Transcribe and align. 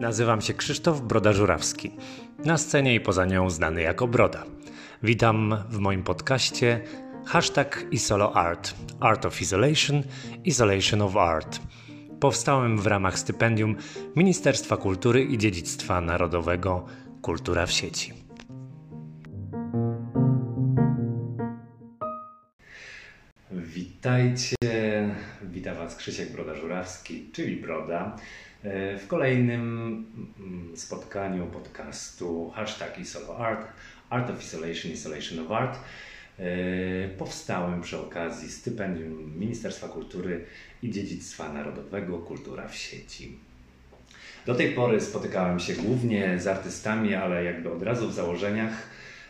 Nazywam 0.00 0.40
się 0.40 0.54
Krzysztof 0.54 1.00
Broda-Żurawski. 1.00 1.90
Na 2.44 2.58
scenie 2.58 2.94
i 2.94 3.00
poza 3.00 3.24
nią 3.24 3.50
znany 3.50 3.82
jako 3.82 4.08
Broda. 4.08 4.44
Witam 5.02 5.56
w 5.70 5.78
moim 5.78 6.02
podcaście 6.02 6.80
hashtag 7.26 7.84
IsoloArt, 7.90 8.74
Art 9.00 9.26
of 9.26 9.40
Isolation, 9.40 10.02
Isolation 10.44 11.02
of 11.02 11.16
Art. 11.16 11.60
Powstałem 12.20 12.78
w 12.78 12.86
ramach 12.86 13.18
stypendium 13.18 13.76
Ministerstwa 14.16 14.76
Kultury 14.76 15.24
i 15.24 15.38
Dziedzictwa 15.38 16.00
Narodowego 16.00 16.86
Kultura 17.22 17.66
w 17.66 17.72
sieci. 17.72 18.12
Witajcie, 23.50 24.56
witam 25.42 25.76
Was 25.76 25.96
Krzysiek 25.96 26.32
Broda-Żurawski, 26.32 27.32
czyli 27.32 27.56
Broda 27.56 28.16
w 28.98 29.04
kolejnym 29.06 29.62
mm, 30.38 30.76
spotkaniu 30.76 31.46
podcastu 31.46 32.50
hashtag 32.50 32.96
Art 34.10 34.30
of 34.30 34.42
Isolation, 34.42 34.92
Isolation 34.92 35.38
of 35.38 35.52
Art 35.52 35.78
e, 36.38 37.08
powstałem 37.08 37.80
przy 37.80 37.98
okazji 37.98 38.50
stypendium 38.50 39.38
Ministerstwa 39.38 39.88
Kultury 39.88 40.44
i 40.82 40.90
Dziedzictwa 40.90 41.52
Narodowego 41.52 42.18
Kultura 42.18 42.68
w 42.68 42.76
sieci. 42.76 43.38
Do 44.46 44.54
tej 44.54 44.70
pory 44.70 45.00
spotykałem 45.00 45.60
się 45.60 45.74
głównie 45.74 46.38
z 46.38 46.46
artystami, 46.46 47.14
ale 47.14 47.44
jakby 47.44 47.72
od 47.72 47.82
razu 47.82 48.08
w 48.08 48.14
założeniach 48.14 48.88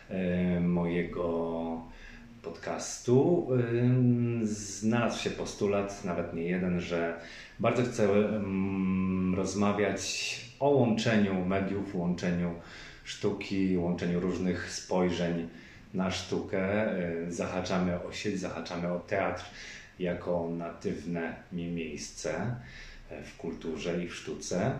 e, 0.09 0.59
mojego 0.59 1.88
podcastu 2.41 3.47
znalazł 4.43 5.23
się 5.23 5.29
postulat, 5.29 6.05
nawet 6.05 6.33
nie 6.33 6.43
jeden, 6.43 6.81
że 6.81 7.19
bardzo 7.59 7.83
chcę 7.83 8.07
rozmawiać 9.35 10.35
o 10.59 10.69
łączeniu 10.69 11.45
mediów, 11.45 11.95
łączeniu 11.95 12.53
sztuki, 13.03 13.77
łączeniu 13.77 14.19
różnych 14.19 14.71
spojrzeń 14.71 15.49
na 15.93 16.11
sztukę. 16.11 16.95
Zahaczamy 17.29 18.03
o 18.03 18.13
sieć, 18.13 18.39
zahaczamy 18.39 18.93
o 18.93 18.99
teatr 18.99 19.45
jako 19.99 20.49
natywne 20.57 21.35
miejsce 21.51 22.55
y, 23.11 23.23
w 23.23 23.37
kulturze 23.37 24.03
i 24.03 24.07
w 24.07 24.15
sztuce. 24.15 24.71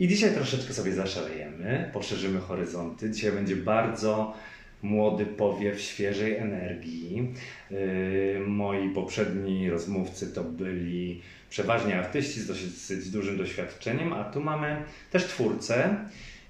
I 0.00 0.08
dzisiaj 0.08 0.34
troszeczkę 0.34 0.74
sobie 0.74 0.92
zaszalejemy, 0.92 1.90
poszerzymy 1.92 2.40
horyzonty. 2.40 3.10
Dzisiaj 3.10 3.32
będzie 3.32 3.56
bardzo 3.56 4.34
młody 4.82 5.26
powiew 5.26 5.80
świeżej 5.80 6.36
energii. 6.36 7.32
Y, 7.70 8.40
moi 8.46 8.90
poprzedni 8.90 9.70
rozmówcy 9.70 10.32
to 10.32 10.44
byli 10.44 11.22
przeważnie 11.50 11.98
artyści 11.98 12.40
z 12.40 12.46
dosyć 12.46 13.10
dużym 13.10 13.38
doświadczeniem, 13.38 14.12
a 14.12 14.24
tu 14.24 14.40
mamy 14.40 14.82
też 15.10 15.24
twórcę 15.24 15.96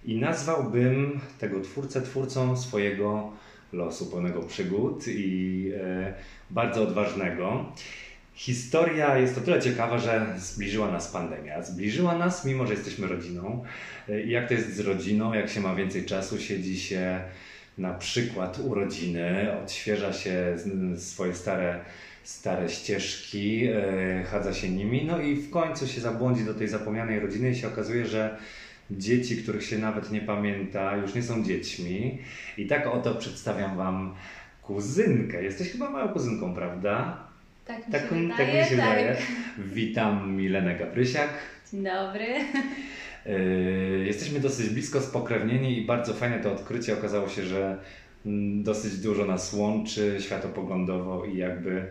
i 0.05 0.17
nazwałbym 0.17 1.21
tego 1.39 1.61
twórcę 1.61 2.03
twórcą 2.03 2.57
swojego 2.57 3.33
losu, 3.73 4.07
pełnego 4.07 4.43
przygód 4.43 5.05
i 5.09 5.71
e, 5.77 6.15
bardzo 6.51 6.83
odważnego. 6.83 7.73
Historia 8.35 9.19
jest 9.19 9.39
o 9.39 9.41
tyle 9.41 9.63
ciekawa, 9.63 9.99
że 9.99 10.27
zbliżyła 10.37 10.91
nas 10.91 11.09
pandemia. 11.09 11.63
Zbliżyła 11.63 12.19
nas, 12.19 12.45
mimo 12.45 12.67
że 12.67 12.75
jesteśmy 12.75 13.07
rodziną. 13.07 13.65
E, 14.09 14.23
jak 14.23 14.49
to 14.49 14.55
jest 14.55 14.77
z 14.77 14.81
rodziną, 14.81 15.35
jak 15.35 15.51
się 15.51 15.61
ma 15.61 15.75
więcej 15.75 16.05
czasu, 16.05 16.39
siedzi 16.41 16.81
się 16.81 17.21
na 17.79 17.95
przykład 17.95 18.59
urodziny, 18.59 19.53
odświeża 19.63 20.13
się 20.13 20.57
swoje 20.97 21.35
stare, 21.35 21.81
stare 22.25 22.69
ścieżki, 22.69 23.61
yy, 23.61 24.25
chadza 24.31 24.55
się 24.55 24.69
nimi, 24.69 25.05
no 25.05 25.21
i 25.21 25.37
w 25.37 25.51
końcu 25.51 25.87
się 25.87 26.01
zabłądzi 26.01 26.45
do 26.45 26.55
tej 26.55 26.69
zapomnianej 26.69 27.21
rodziny 27.21 27.51
i 27.51 27.57
się 27.57 27.69
okazuje, 27.69 28.07
że 28.07 28.39
dzieci, 28.91 29.43
których 29.43 29.65
się 29.65 29.79
nawet 29.79 30.11
nie 30.11 30.21
pamięta, 30.21 30.97
już 30.97 31.15
nie 31.15 31.23
są 31.23 31.45
dziećmi. 31.45 32.19
I 32.59 32.67
tak 32.67 32.87
oto 32.87 33.15
przedstawiam 33.15 33.77
Wam 33.77 34.15
kuzynkę. 34.63 35.43
Jesteś 35.43 35.73
chyba 35.73 35.91
małą 35.91 36.09
kuzynką, 36.09 36.55
prawda? 36.55 37.19
Tak 37.67 37.87
mi 37.87 37.93
tak, 37.93 38.03
się 38.03 38.09
wydaje. 38.09 38.37
Tak 38.37 38.49
mi 38.49 38.71
się 38.71 38.77
tak. 38.77 38.97
wydaje. 38.97 39.17
Witam 39.59 40.37
Milenę 40.37 40.75
Gabrysiak. 40.75 41.31
Dzień 41.73 41.85
dobry. 41.85 42.27
Yy, 43.29 44.05
jesteśmy 44.07 44.41
dosyć 44.41 44.69
blisko 44.69 45.01
spokrewnieni 45.01 45.79
i 45.79 45.87
bardzo 45.87 46.15
fajne 46.15 46.41
to 46.41 46.53
odkrycie. 46.53 46.99
Okazało 46.99 47.29
się, 47.29 47.43
że 47.43 47.79
mm, 48.27 48.63
dosyć 48.63 48.97
dużo 48.99 49.25
nas 49.25 49.53
łączy 49.53 50.17
światopoglądowo 50.21 51.25
i 51.25 51.37
jakby 51.37 51.87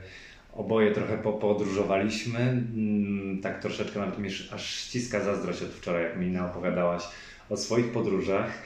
oboje 0.53 0.91
trochę 0.91 1.17
podróżowaliśmy. 1.17 2.39
Mm, 2.39 3.41
tak 3.41 3.61
troszeczkę 3.61 3.99
nawet 3.99 4.19
mi 4.19 4.29
aż 4.51 4.75
ściska 4.75 5.19
zazdrość 5.19 5.61
od 5.61 5.69
wczoraj, 5.69 6.03
jak 6.03 6.19
mi 6.19 6.37
opowiadałaś 6.37 7.03
o 7.49 7.57
swoich 7.57 7.91
podróżach. 7.91 8.63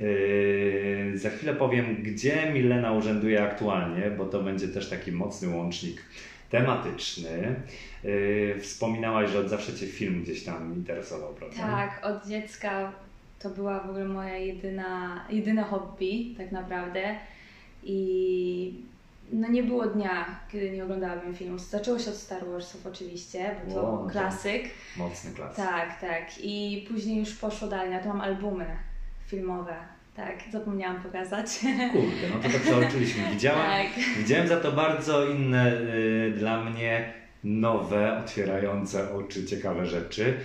Yy, 0.00 1.18
za 1.18 1.30
chwilę 1.30 1.54
powiem, 1.54 1.96
gdzie 2.02 2.52
Milena 2.52 2.92
urzęduje 2.92 3.42
aktualnie, 3.42 4.10
bo 4.18 4.26
to 4.26 4.42
będzie 4.42 4.68
też 4.68 4.88
taki 4.88 5.12
mocny 5.12 5.48
łącznik 5.48 6.02
tematyczny. 6.50 7.54
Yy, 8.04 8.60
wspominałaś, 8.60 9.30
że 9.30 9.38
od 9.38 9.48
zawsze 9.48 9.74
Cię 9.74 9.86
film 9.86 10.22
gdzieś 10.22 10.44
tam 10.44 10.74
interesował, 10.74 11.34
prawda? 11.34 11.56
Tak, 11.56 12.06
od 12.06 12.26
dziecka 12.26 12.92
to 13.38 13.50
była 13.50 13.80
w 13.80 13.90
ogóle 13.90 14.04
moja 14.04 14.36
jedyna, 14.36 15.24
jedyne 15.30 15.62
hobby 15.62 16.34
tak 16.38 16.52
naprawdę 16.52 17.16
i 17.82 18.74
no 19.32 19.48
nie 19.48 19.62
było 19.62 19.86
dnia, 19.86 20.40
kiedy 20.52 20.70
nie 20.70 20.84
oglądałabym 20.84 21.34
filmów. 21.34 21.60
Zaczęło 21.60 21.98
się 21.98 22.10
od 22.10 22.16
Star 22.16 22.46
Warsów 22.46 22.86
oczywiście, 22.86 23.56
bo 23.66 23.74
to 23.74 23.82
wow, 23.82 24.08
klasyk. 24.08 24.62
Mocny 24.96 25.30
klasyk. 25.30 25.56
Tak, 25.56 26.00
tak. 26.00 26.24
I 26.40 26.86
później 26.88 27.18
już 27.18 27.34
poszło 27.34 27.68
dalej. 27.68 27.92
Ja 27.92 28.00
to 28.00 28.08
mam 28.08 28.20
albumy 28.20 28.66
filmowe. 29.26 29.74
Tak, 30.16 30.34
zapomniałam 30.52 31.02
pokazać. 31.02 31.46
Kurde, 31.92 32.28
no 32.34 32.42
to 32.42 32.48
to 32.48 32.58
przeoczyliśmy. 32.58 33.30
Widziałam, 33.30 33.66
tak. 33.66 34.04
widziałem 34.18 34.48
za 34.48 34.60
to 34.60 34.72
bardzo 34.72 35.26
inne 35.26 35.80
y, 35.80 36.34
dla 36.38 36.64
mnie 36.64 37.21
nowe, 37.44 38.18
otwierające 38.18 39.14
oczy, 39.14 39.46
ciekawe 39.46 39.86
rzeczy, 39.86 40.40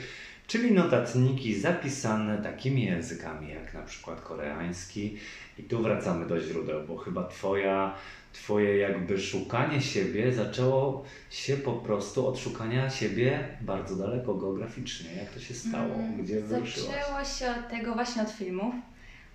czyli 0.48 0.72
notatniki 0.72 1.60
zapisane 1.60 2.38
takimi 2.38 2.86
językami 2.86 3.50
jak 3.50 3.74
na 3.74 3.82
przykład 3.82 4.22
koreański. 4.22 5.18
I 5.60 5.64
tu 5.64 5.82
wracamy 5.82 6.26
do 6.26 6.42
źródeł, 6.42 6.88
bo 6.88 6.98
chyba 6.98 7.28
Twoja, 7.28 7.94
Twoje 8.34 8.78
jakby 8.78 9.20
szukanie 9.20 9.82
siebie 9.82 10.34
zaczęło 10.34 11.04
się 11.30 11.58
po 11.58 11.74
prostu 11.74 12.28
od 12.28 12.40
szukania 12.40 12.90
siebie 12.90 13.48
bardzo 13.62 13.96
daleko 13.96 14.34
geograficznie. 14.34 15.14
Jak 15.14 15.32
to 15.32 15.40
się 15.40 15.54
stało? 15.54 15.96
Mm, 15.96 16.24
Gdzie 16.24 16.42
wyruszyłaś? 16.42 16.96
Zaczęło 16.96 17.24
się 17.24 17.60
od 17.62 17.70
tego 17.70 17.94
właśnie 17.94 18.22
od 18.22 18.30
filmów 18.30 18.76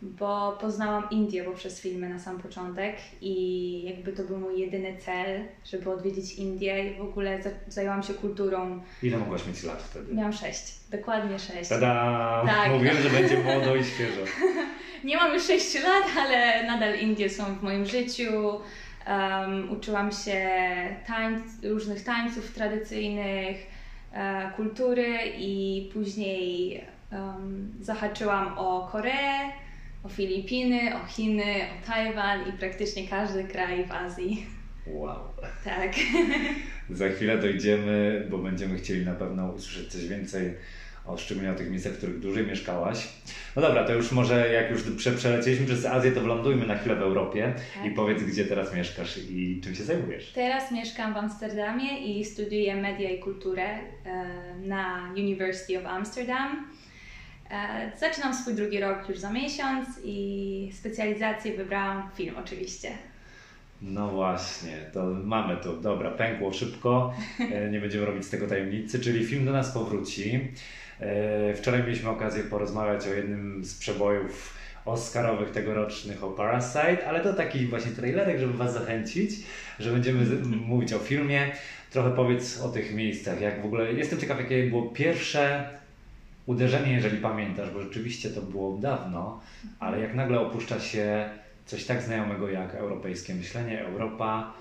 bo 0.02 0.58
poznałam 0.60 1.10
Indię 1.10 1.44
poprzez 1.44 1.80
filmy 1.80 2.08
na 2.08 2.18
sam 2.18 2.38
początek 2.38 2.96
i 3.20 3.84
jakby 3.84 4.12
to 4.12 4.22
był 4.22 4.38
mój 4.38 4.60
jedyny 4.60 4.96
cel, 4.96 5.44
żeby 5.64 5.90
odwiedzić 5.90 6.34
Indię 6.34 6.92
i 6.92 6.98
w 6.98 7.00
ogóle 7.00 7.40
zajęłam 7.68 8.02
się 8.02 8.14
kulturą. 8.14 8.82
Ile 9.02 9.18
mogłaś 9.18 9.46
mieć 9.46 9.62
lat 9.62 9.82
wtedy? 9.82 10.14
Miałam 10.14 10.32
sześć, 10.32 10.62
dokładnie 10.90 11.38
sześć. 11.38 11.68
Tada! 11.70 12.42
Tak. 12.46 12.70
Mówiłem, 12.74 12.96
że 12.96 13.10
będzie 13.10 13.38
młodo 13.38 13.76
i 13.76 13.84
świeżo. 13.84 14.20
Nie 15.04 15.16
mam 15.16 15.34
już 15.34 15.42
sześciu 15.42 15.78
lat, 15.78 16.04
ale 16.18 16.66
nadal 16.66 16.98
Indie 16.98 17.30
są 17.30 17.44
w 17.54 17.62
moim 17.62 17.86
życiu. 17.86 18.60
Um, 19.08 19.70
uczyłam 19.70 20.12
się 20.12 20.50
tańc, 21.06 21.42
różnych 21.62 22.04
tańców 22.04 22.54
tradycyjnych, 22.54 23.56
e, 24.12 24.52
kultury 24.56 25.18
i 25.38 25.90
później 25.92 26.80
um, 27.12 27.72
zahaczyłam 27.80 28.58
o 28.58 28.88
Koreę 28.92 29.52
o 30.04 30.08
Filipiny, 30.08 30.96
o 30.96 31.06
Chiny, 31.06 31.54
o 31.54 31.86
Tajwan 31.86 32.48
i 32.48 32.52
praktycznie 32.52 33.08
każdy 33.08 33.44
kraj 33.44 33.84
w 33.86 33.92
Azji. 33.92 34.46
Wow. 34.86 35.18
Tak. 35.64 35.92
Za 36.90 37.08
chwilę 37.08 37.38
dojdziemy, 37.38 38.26
bo 38.30 38.38
będziemy 38.38 38.78
chcieli 38.78 39.04
na 39.04 39.14
pewno 39.14 39.52
usłyszeć 39.52 39.92
coś 39.92 40.08
więcej 40.08 40.54
o 41.06 41.16
szczególnie 41.16 41.50
o 41.50 41.54
tych 41.54 41.70
miejscach, 41.70 41.92
w 41.92 41.96
których 41.96 42.20
dłużej 42.20 42.46
mieszkałaś. 42.46 43.08
No 43.56 43.62
dobra, 43.62 43.84
to 43.84 43.94
już 43.94 44.12
może 44.12 44.52
jak 44.52 44.70
już 44.70 44.82
prze, 44.82 45.12
przelecieliśmy 45.12 45.66
przez 45.66 45.86
Azję, 45.86 46.12
to 46.12 46.20
wlądujmy 46.20 46.66
na 46.66 46.78
chwilę 46.78 46.96
w 46.96 47.02
Europie 47.02 47.54
tak. 47.74 47.86
i 47.86 47.90
powiedz, 47.90 48.22
gdzie 48.22 48.44
teraz 48.44 48.74
mieszkasz 48.74 49.18
i 49.30 49.60
czym 49.64 49.74
się 49.74 49.84
zajmujesz. 49.84 50.32
Teraz 50.32 50.72
mieszkam 50.72 51.14
w 51.14 51.16
Amsterdamie 51.16 51.98
i 51.98 52.24
studiuję 52.24 52.76
media 52.76 53.10
i 53.10 53.18
kulturę 53.18 53.64
e, 53.64 53.78
na 54.60 55.12
University 55.16 55.78
of 55.78 55.86
Amsterdam. 55.86 56.66
E, 57.52 57.92
zaczynam 58.00 58.34
swój 58.34 58.54
drugi 58.54 58.80
rok 58.80 59.08
już 59.08 59.18
za 59.18 59.32
miesiąc 59.32 59.88
i 60.04 60.70
specjalizację 60.72 61.56
wybrałam 61.56 62.10
film 62.14 62.34
oczywiście. 62.38 62.90
No 63.82 64.08
właśnie, 64.08 64.76
to 64.92 65.04
mamy 65.24 65.56
to. 65.56 65.76
Dobra, 65.76 66.10
pękło 66.10 66.52
szybko, 66.52 67.14
e, 67.52 67.70
nie 67.70 67.80
będziemy 67.80 68.06
robić 68.06 68.24
z 68.24 68.30
tego 68.30 68.46
tajemnicy, 68.46 69.00
czyli 69.00 69.26
film 69.26 69.44
do 69.44 69.52
nas 69.52 69.70
powróci. 69.70 70.40
E, 71.00 71.54
wczoraj 71.54 71.82
mieliśmy 71.82 72.10
okazję 72.10 72.42
porozmawiać 72.42 73.06
o 73.06 73.14
jednym 73.14 73.64
z 73.64 73.78
przebojów 73.78 74.54
Oscarowych 74.84 75.50
tegorocznych 75.50 76.24
o 76.24 76.30
Parasite, 76.30 77.08
ale 77.08 77.20
to 77.20 77.34
taki 77.34 77.66
właśnie 77.66 77.92
trailerek, 77.92 78.38
żeby 78.38 78.52
Was 78.52 78.72
zachęcić, 78.72 79.30
że 79.78 79.92
będziemy 79.92 80.24
mówić 80.66 80.92
o 80.92 80.98
filmie. 80.98 81.52
Trochę 81.90 82.10
powiedz 82.10 82.60
o 82.60 82.68
tych 82.68 82.94
miejscach, 82.94 83.40
jak 83.40 83.62
w 83.62 83.64
ogóle, 83.64 83.92
jestem 83.92 84.18
ciekaw 84.18 84.38
jakie 84.38 84.62
było 84.62 84.82
pierwsze 84.82 85.68
uderzenie, 86.46 86.92
jeżeli 86.92 87.18
pamiętasz, 87.18 87.70
bo 87.70 87.82
rzeczywiście 87.82 88.30
to 88.30 88.42
było 88.42 88.78
dawno, 88.78 89.40
ale 89.78 90.00
jak 90.00 90.14
nagle 90.14 90.40
opuszcza 90.40 90.80
się 90.80 91.30
coś 91.66 91.84
tak 91.84 92.02
znajomego 92.02 92.48
jak 92.50 92.74
europejskie 92.74 93.34
myślenie, 93.34 93.80
Europa, 93.80 94.52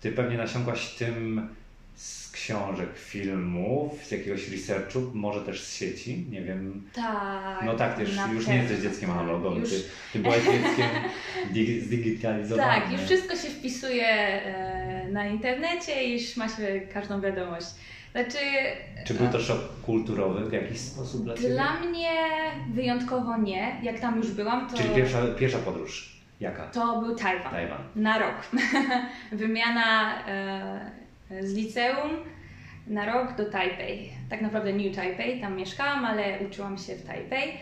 ty 0.00 0.12
pewnie 0.12 0.36
nasiąkłaś 0.36 0.88
tym 0.88 1.48
z 1.94 2.30
książek, 2.32 2.88
filmów, 2.98 4.04
z 4.04 4.10
jakiegoś 4.10 4.48
researchu, 4.48 5.10
może 5.14 5.40
też 5.40 5.62
z 5.62 5.76
sieci, 5.76 6.26
nie 6.30 6.42
wiem. 6.42 6.82
Tak. 6.94 7.62
No 7.64 7.74
tak, 7.74 7.96
też 7.96 8.16
na 8.16 8.26
już 8.32 8.46
nie 8.46 8.56
jesteś 8.56 8.78
dzieckiem 8.80 9.10
analogowym, 9.10 9.60
Już- 9.60 9.70
ty, 9.70 9.82
ty 10.12 10.18
byłaś 10.18 10.38
dzieckiem 10.38 10.86
dig- 11.54 11.80
zdigitalizowanym. 11.80 12.82
Tak, 12.82 12.92
już 12.92 13.00
wszystko 13.02 13.36
się 13.36 13.48
wpisuje 13.48 14.06
e, 14.06 15.08
na 15.12 15.26
internecie 15.26 16.04
i 16.04 16.12
już 16.12 16.36
ma 16.36 16.48
się 16.48 16.80
każdą 16.92 17.20
wiadomość. 17.20 17.66
Znaczy, 18.18 18.38
Czy 19.04 19.14
był 19.14 19.28
to 19.28 19.40
szok 19.40 19.58
kulturowy 19.82 20.50
w 20.50 20.52
jakiś 20.52 20.80
sposób 20.80 21.24
dla 21.24 21.34
Ciebie? 21.34 21.48
dla 21.48 21.80
mnie 21.80 22.10
wyjątkowo 22.74 23.36
nie. 23.36 23.80
Jak 23.82 24.00
tam 24.00 24.16
już 24.16 24.30
byłam, 24.30 24.70
to, 24.70 24.76
Czyli 24.76 24.94
pierwsza, 24.94 25.18
pierwsza 25.38 25.58
podróż, 25.58 26.22
jaka? 26.40 26.66
to 26.66 27.00
był 27.00 27.14
Tajwan. 27.16 27.50
Tajwan. 27.50 27.78
Na 27.96 28.18
rok. 28.18 28.34
Wymiana 29.32 30.18
e, 30.28 30.90
z 31.40 31.54
liceum 31.54 32.10
na 32.86 33.12
rok 33.12 33.36
do 33.36 33.44
Taipei. 33.44 34.10
Tak 34.30 34.40
naprawdę 34.40 34.72
New 34.72 34.96
Taipei, 34.96 35.40
tam 35.40 35.56
mieszkałam, 35.56 36.04
ale 36.04 36.38
uczyłam 36.48 36.78
się 36.78 36.96
w 36.96 37.02
Taipei. 37.02 37.52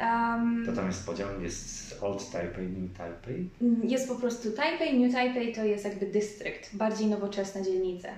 Um, 0.00 0.62
To 0.66 0.72
tam 0.72 0.86
jest 0.86 1.06
podział, 1.06 1.28
jest 1.42 2.02
Old 2.02 2.30
Taipei, 2.30 2.66
New 2.66 2.98
Taipei. 2.98 3.50
Jest 3.84 4.08
po 4.08 4.14
prostu 4.14 4.52
Taipei, 4.52 5.00
New 5.00 5.12
Taipei 5.14 5.54
to 5.54 5.64
jest 5.64 5.84
jakby 5.84 6.06
dystrykt, 6.06 6.76
bardziej 6.76 7.06
nowoczesna 7.06 7.62
dzielnica. 7.62 8.08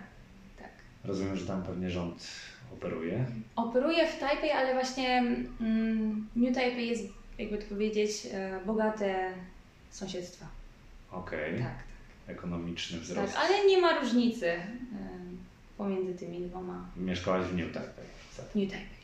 Tak. 1.08 1.16
Rozumiem, 1.16 1.36
że 1.36 1.46
tam 1.46 1.62
pewnie 1.62 1.90
rząd 1.90 2.28
operuje. 2.72 3.24
Operuję 3.56 4.06
w 4.08 4.18
Taipei, 4.18 4.50
ale 4.50 4.74
właśnie 4.74 5.18
mm, 5.60 6.28
New 6.36 6.54
Taipei 6.54 6.88
jest, 6.88 7.04
jakby 7.38 7.58
to 7.58 7.66
powiedzieć, 7.66 8.10
e, 8.32 8.60
bogate 8.66 9.32
sąsiedztwa. 9.90 10.46
Okej, 11.12 11.58
Tak, 11.58 11.74
ekonomiczny 12.36 12.98
tak. 12.98 13.06
wzrost. 13.06 13.34
tak. 13.34 13.44
Ale 13.44 13.66
nie 13.66 13.78
ma 13.80 14.00
różnicy 14.00 14.52
pomiędzy 15.78 16.14
tymi 16.14 16.40
dwoma. 16.48 16.86
Mieszkałaś 16.96 17.46
w 17.46 17.56
New 17.56 17.72
Taipei. 17.72 18.04
New 18.54 18.70
Taipei. 18.70 18.97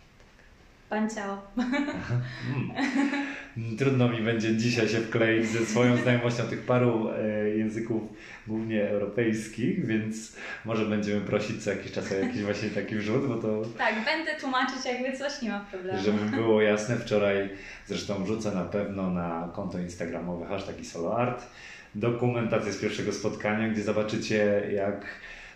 Pan 0.88 1.10
ciao. 1.10 1.42
Mm. 1.56 2.74
Trudno 3.78 4.08
mi 4.08 4.20
będzie 4.20 4.56
dzisiaj 4.56 4.88
się 4.88 4.98
wkleić 4.98 5.46
ze 5.46 5.66
swoją 5.66 5.96
znajomością 6.02 6.42
tych 6.42 6.60
paru 6.66 7.08
e, 7.08 7.48
języków, 7.48 8.02
głównie 8.46 8.88
europejskich, 8.90 9.86
więc 9.86 10.36
może 10.64 10.86
będziemy 10.86 11.20
prosić 11.20 11.64
co 11.64 11.70
jakiś 11.70 11.92
czas 11.92 12.12
o 12.12 12.14
jakiś 12.14 12.42
właśnie 12.48 12.70
taki 12.70 12.96
wrzut, 12.96 13.28
bo 13.28 13.34
to 13.34 13.62
Tak, 13.78 13.94
będę 14.04 14.40
tłumaczyć 14.40 14.84
jakby 14.84 15.18
coś, 15.18 15.42
nie 15.42 15.50
ma 15.50 15.60
problemu. 15.60 15.98
Żeby 16.02 16.36
było 16.36 16.62
jasne, 16.62 16.96
wczoraj 16.96 17.48
zresztą 17.86 18.24
wrzucę 18.24 18.54
na 18.54 18.64
pewno 18.64 19.10
na 19.10 19.50
konto 19.54 19.78
instagramowe 19.78 20.46
hashtag 20.46 20.80
i 20.80 20.84
soloart 20.84 21.46
dokumentację 21.94 22.72
z 22.72 22.80
pierwszego 22.80 23.12
spotkania, 23.12 23.68
gdzie 23.68 23.82
zobaczycie 23.82 24.62
jak 24.74 25.06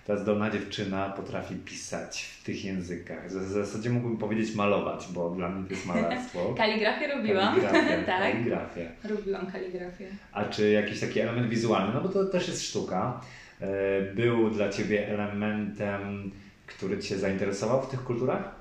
ta 0.08 0.16
zdolna 0.16 0.50
dziewczyna 0.50 1.10
potrafi 1.10 1.54
pisać 1.54 2.22
w 2.22 2.44
tych 2.44 2.64
językach. 2.64 3.28
W 3.28 3.50
zasadzie 3.52 3.90
mógłbym 3.90 4.18
powiedzieć 4.18 4.54
malować, 4.54 5.08
bo 5.10 5.30
dla 5.30 5.48
mnie 5.48 5.68
to 5.68 5.74
jest 5.74 5.86
malarstwo. 5.86 6.54
Kaligrafię 6.58 7.06
robiłam. 7.06 7.60
Kaligrafia, 7.60 8.02
tak, 8.12 8.32
kaligrafia. 8.32 8.82
robiłam 9.04 9.46
kaligrafię. 9.46 10.06
A 10.32 10.44
czy 10.44 10.70
jakiś 10.70 11.00
taki 11.00 11.20
element 11.20 11.48
wizualny, 11.48 11.94
no 11.94 12.00
bo 12.00 12.08
to 12.08 12.24
też 12.24 12.48
jest 12.48 12.62
sztuka, 12.62 13.20
e, 13.60 13.66
był 14.14 14.50
dla 14.50 14.68
Ciebie 14.68 15.08
elementem, 15.08 16.30
który 16.66 16.98
Cię 16.98 17.18
zainteresował 17.18 17.82
w 17.82 17.90
tych 17.90 18.04
kulturach? 18.04 18.54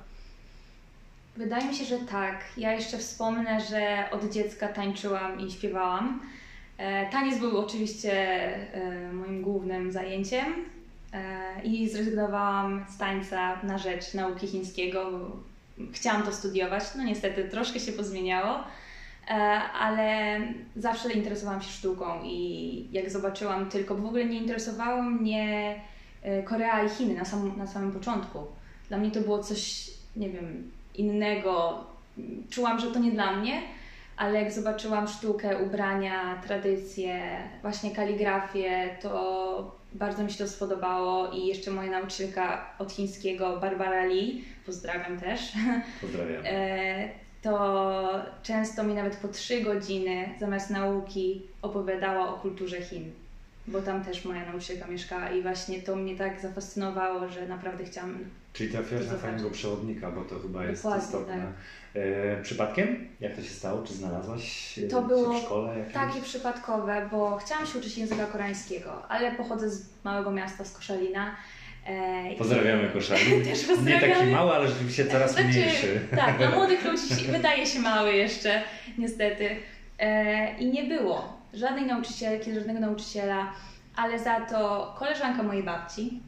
Wydaje 1.38 1.68
mi 1.68 1.76
się, 1.76 1.86
że 1.86 1.98
tak. 2.00 2.44
Ja 2.58 2.74
jeszcze 2.74 2.98
wspomnę, 2.98 3.62
że 3.70 4.10
od 4.12 4.32
dziecka 4.34 4.68
tańczyłam 4.68 5.40
i 5.40 5.52
śpiewałam. 5.52 6.20
E, 6.78 7.10
Taniec 7.10 7.40
był 7.40 7.58
oczywiście 7.58 8.14
e, 8.74 9.14
moim 9.14 9.42
głównym 9.42 9.92
zajęciem 9.92 10.77
i 11.64 11.90
zrezygnowałam 11.90 12.86
z 12.90 12.98
tańca 12.98 13.64
na 13.64 13.78
rzecz 13.78 14.14
nauki 14.14 14.48
chińskiego. 14.48 15.32
Chciałam 15.92 16.24
to 16.24 16.32
studiować, 16.32 16.84
no 16.98 17.04
niestety 17.04 17.44
troszkę 17.44 17.80
się 17.80 17.92
pozmieniało, 17.92 18.64
e, 19.28 19.34
ale 19.80 20.40
zawsze 20.76 21.14
interesowałam 21.14 21.62
się 21.62 21.70
sztuką 21.70 22.24
i 22.24 22.88
jak 22.92 23.10
zobaczyłam 23.10 23.70
tylko, 23.70 23.96
bo 23.96 24.02
w 24.02 24.06
ogóle 24.06 24.26
nie 24.26 24.38
interesowało 24.38 25.02
mnie 25.02 25.76
e, 26.22 26.44
Korea 26.44 26.84
i 26.84 26.90
Chiny 26.90 27.16
na, 27.16 27.26
sam, 27.26 27.58
na 27.58 27.68
samym 27.68 27.92
początku. 27.92 28.40
Dla 28.90 28.98
mnie 28.98 29.12
to 29.12 29.22
było 29.22 29.44
coś, 29.44 29.92
nie 30.16 30.30
wiem, 30.30 30.72
innego. 30.96 31.84
Czułam, 32.50 32.80
że 32.80 32.92
to 32.92 33.00
nie 33.00 33.12
dla 33.12 33.36
mnie, 33.36 33.62
ale 34.18 34.42
jak 34.42 34.52
zobaczyłam 34.52 35.08
sztukę, 35.08 35.64
ubrania, 35.64 36.42
tradycje, 36.48 37.22
właśnie 37.62 37.92
kaligrafię, 37.92 38.98
to 39.02 39.77
bardzo 39.94 40.24
mi 40.24 40.32
się 40.32 40.38
to 40.38 40.48
spodobało 40.48 41.32
i 41.32 41.48
jeszcze 41.48 41.72
moja 41.72 41.92
nauczycielka 41.92 42.70
od 42.80 42.92
chińskiego, 42.92 43.60
Barbara 43.60 44.06
Lee, 44.06 44.44
pozdrawiam 44.66 45.20
też, 45.20 45.52
Pozdrawiam. 46.02 46.44
e, 46.46 47.10
to 47.42 48.26
często 48.44 48.84
mi 48.84 48.94
nawet 48.94 49.16
po 49.16 49.28
trzy 49.28 49.62
godziny 49.62 50.30
zamiast 50.40 50.70
nauki 50.70 51.42
opowiadała 51.62 52.30
o 52.36 52.38
kulturze 52.40 52.82
Chin, 52.82 53.12
bo 53.68 53.82
tam 53.82 54.04
też 54.06 54.26
moja 54.26 54.46
nauczycielka 54.46 54.88
mieszkała 54.88 55.30
i 55.30 55.42
właśnie 55.42 55.82
to 55.82 55.96
mnie 55.96 56.16
tak 56.16 56.42
zafascynowało, 56.42 57.30
że 57.30 57.48
naprawdę 57.48 57.84
chciałam 57.86 58.18
Czyli 58.58 58.72
trafiłaś 58.72 59.08
na 59.08 59.18
fajnego 59.18 59.50
przewodnika, 59.52 60.12
bo 60.12 60.22
to 60.22 60.40
chyba 60.40 60.66
jest 60.66 60.84
Dokładnie, 60.84 61.06
istotne. 61.06 61.34
tak. 61.36 61.44
E, 62.04 62.42
przypadkiem? 62.42 63.08
Jak 63.20 63.36
to 63.36 63.42
się 63.42 63.50
stało? 63.50 63.84
Czy 63.84 63.94
znalazłaś 63.94 64.78
e, 64.80 64.88
To 64.88 65.02
było 65.02 65.34
w 65.34 65.42
szkole 65.44 65.78
jakimś? 65.80 65.94
Takie 65.94 66.22
przypadkowe, 66.22 67.10
bo 67.12 67.38
chciałam 67.38 67.66
się 67.66 67.80
uczyć 67.80 67.98
języka 67.98 68.26
koreańskiego, 68.26 69.10
ale 69.10 69.32
pochodzę 69.32 69.70
z 69.70 69.90
małego 70.04 70.32
miasta, 70.32 70.66
z 70.66 70.74
Koszalina. 70.74 71.36
E, 71.88 72.36
Pozdrawiamy 72.38 72.90
Koszali. 72.90 73.22
Też 73.50 73.62
Nie 73.70 73.76
pozdrawiamy. 73.76 74.16
taki 74.16 74.32
mały, 74.32 74.52
ale 74.52 74.68
rzeczywiście 74.68 75.06
coraz 75.06 75.32
Znaczy, 75.32 75.48
mniejszy. 75.48 76.00
Tak, 76.16 76.38
dla 76.38 76.52
młodych 76.56 76.86
ludzi 76.86 77.26
wydaje 77.32 77.66
się 77.66 77.80
mały 77.80 78.14
jeszcze, 78.14 78.62
niestety. 78.98 79.50
E, 80.00 80.58
I 80.60 80.72
nie 80.72 80.84
było 80.84 81.34
żadnej 81.54 81.86
nauczycielki, 81.86 82.54
żadnego 82.54 82.80
nauczyciela, 82.80 83.54
ale 83.96 84.20
za 84.20 84.42
to 84.42 84.94
koleżanka 85.00 85.44
mojej 85.44 85.64
babci 85.64 86.22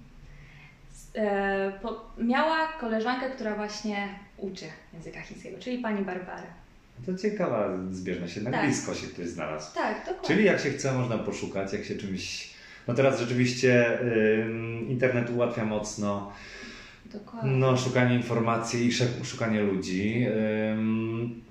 e, 1.15 1.71
po, 1.81 2.11
miała 2.17 2.67
koleżankę, 2.67 3.29
która 3.29 3.55
właśnie 3.55 4.07
uczy 4.37 4.65
języka 4.93 5.21
chińskiego, 5.21 5.57
czyli 5.59 5.77
pani 5.77 6.05
Barbara. 6.05 6.59
To 7.05 7.15
ciekawa 7.17 7.69
zbieżność, 7.91 8.35
jednak 8.35 8.53
Tak. 8.53 8.65
blisko 8.65 8.93
się 8.95 9.07
ktoś 9.07 9.27
znalazł. 9.27 9.75
Tak, 9.75 9.97
dokładnie. 10.05 10.27
Czyli 10.27 10.45
jak 10.45 10.59
się 10.59 10.69
chce, 10.69 10.93
można 10.93 11.17
poszukać, 11.17 11.73
jak 11.73 11.83
się 11.85 11.95
czymś... 11.95 12.49
No 12.87 12.93
teraz 12.93 13.19
rzeczywiście 13.19 13.99
internet 14.87 15.29
ułatwia 15.29 15.65
mocno 15.65 16.31
dokładnie. 17.05 17.51
no, 17.51 17.77
szukanie 17.77 18.15
informacji 18.15 18.87
i 18.87 18.91
szukanie 19.23 19.61
ludzi. 19.61 20.25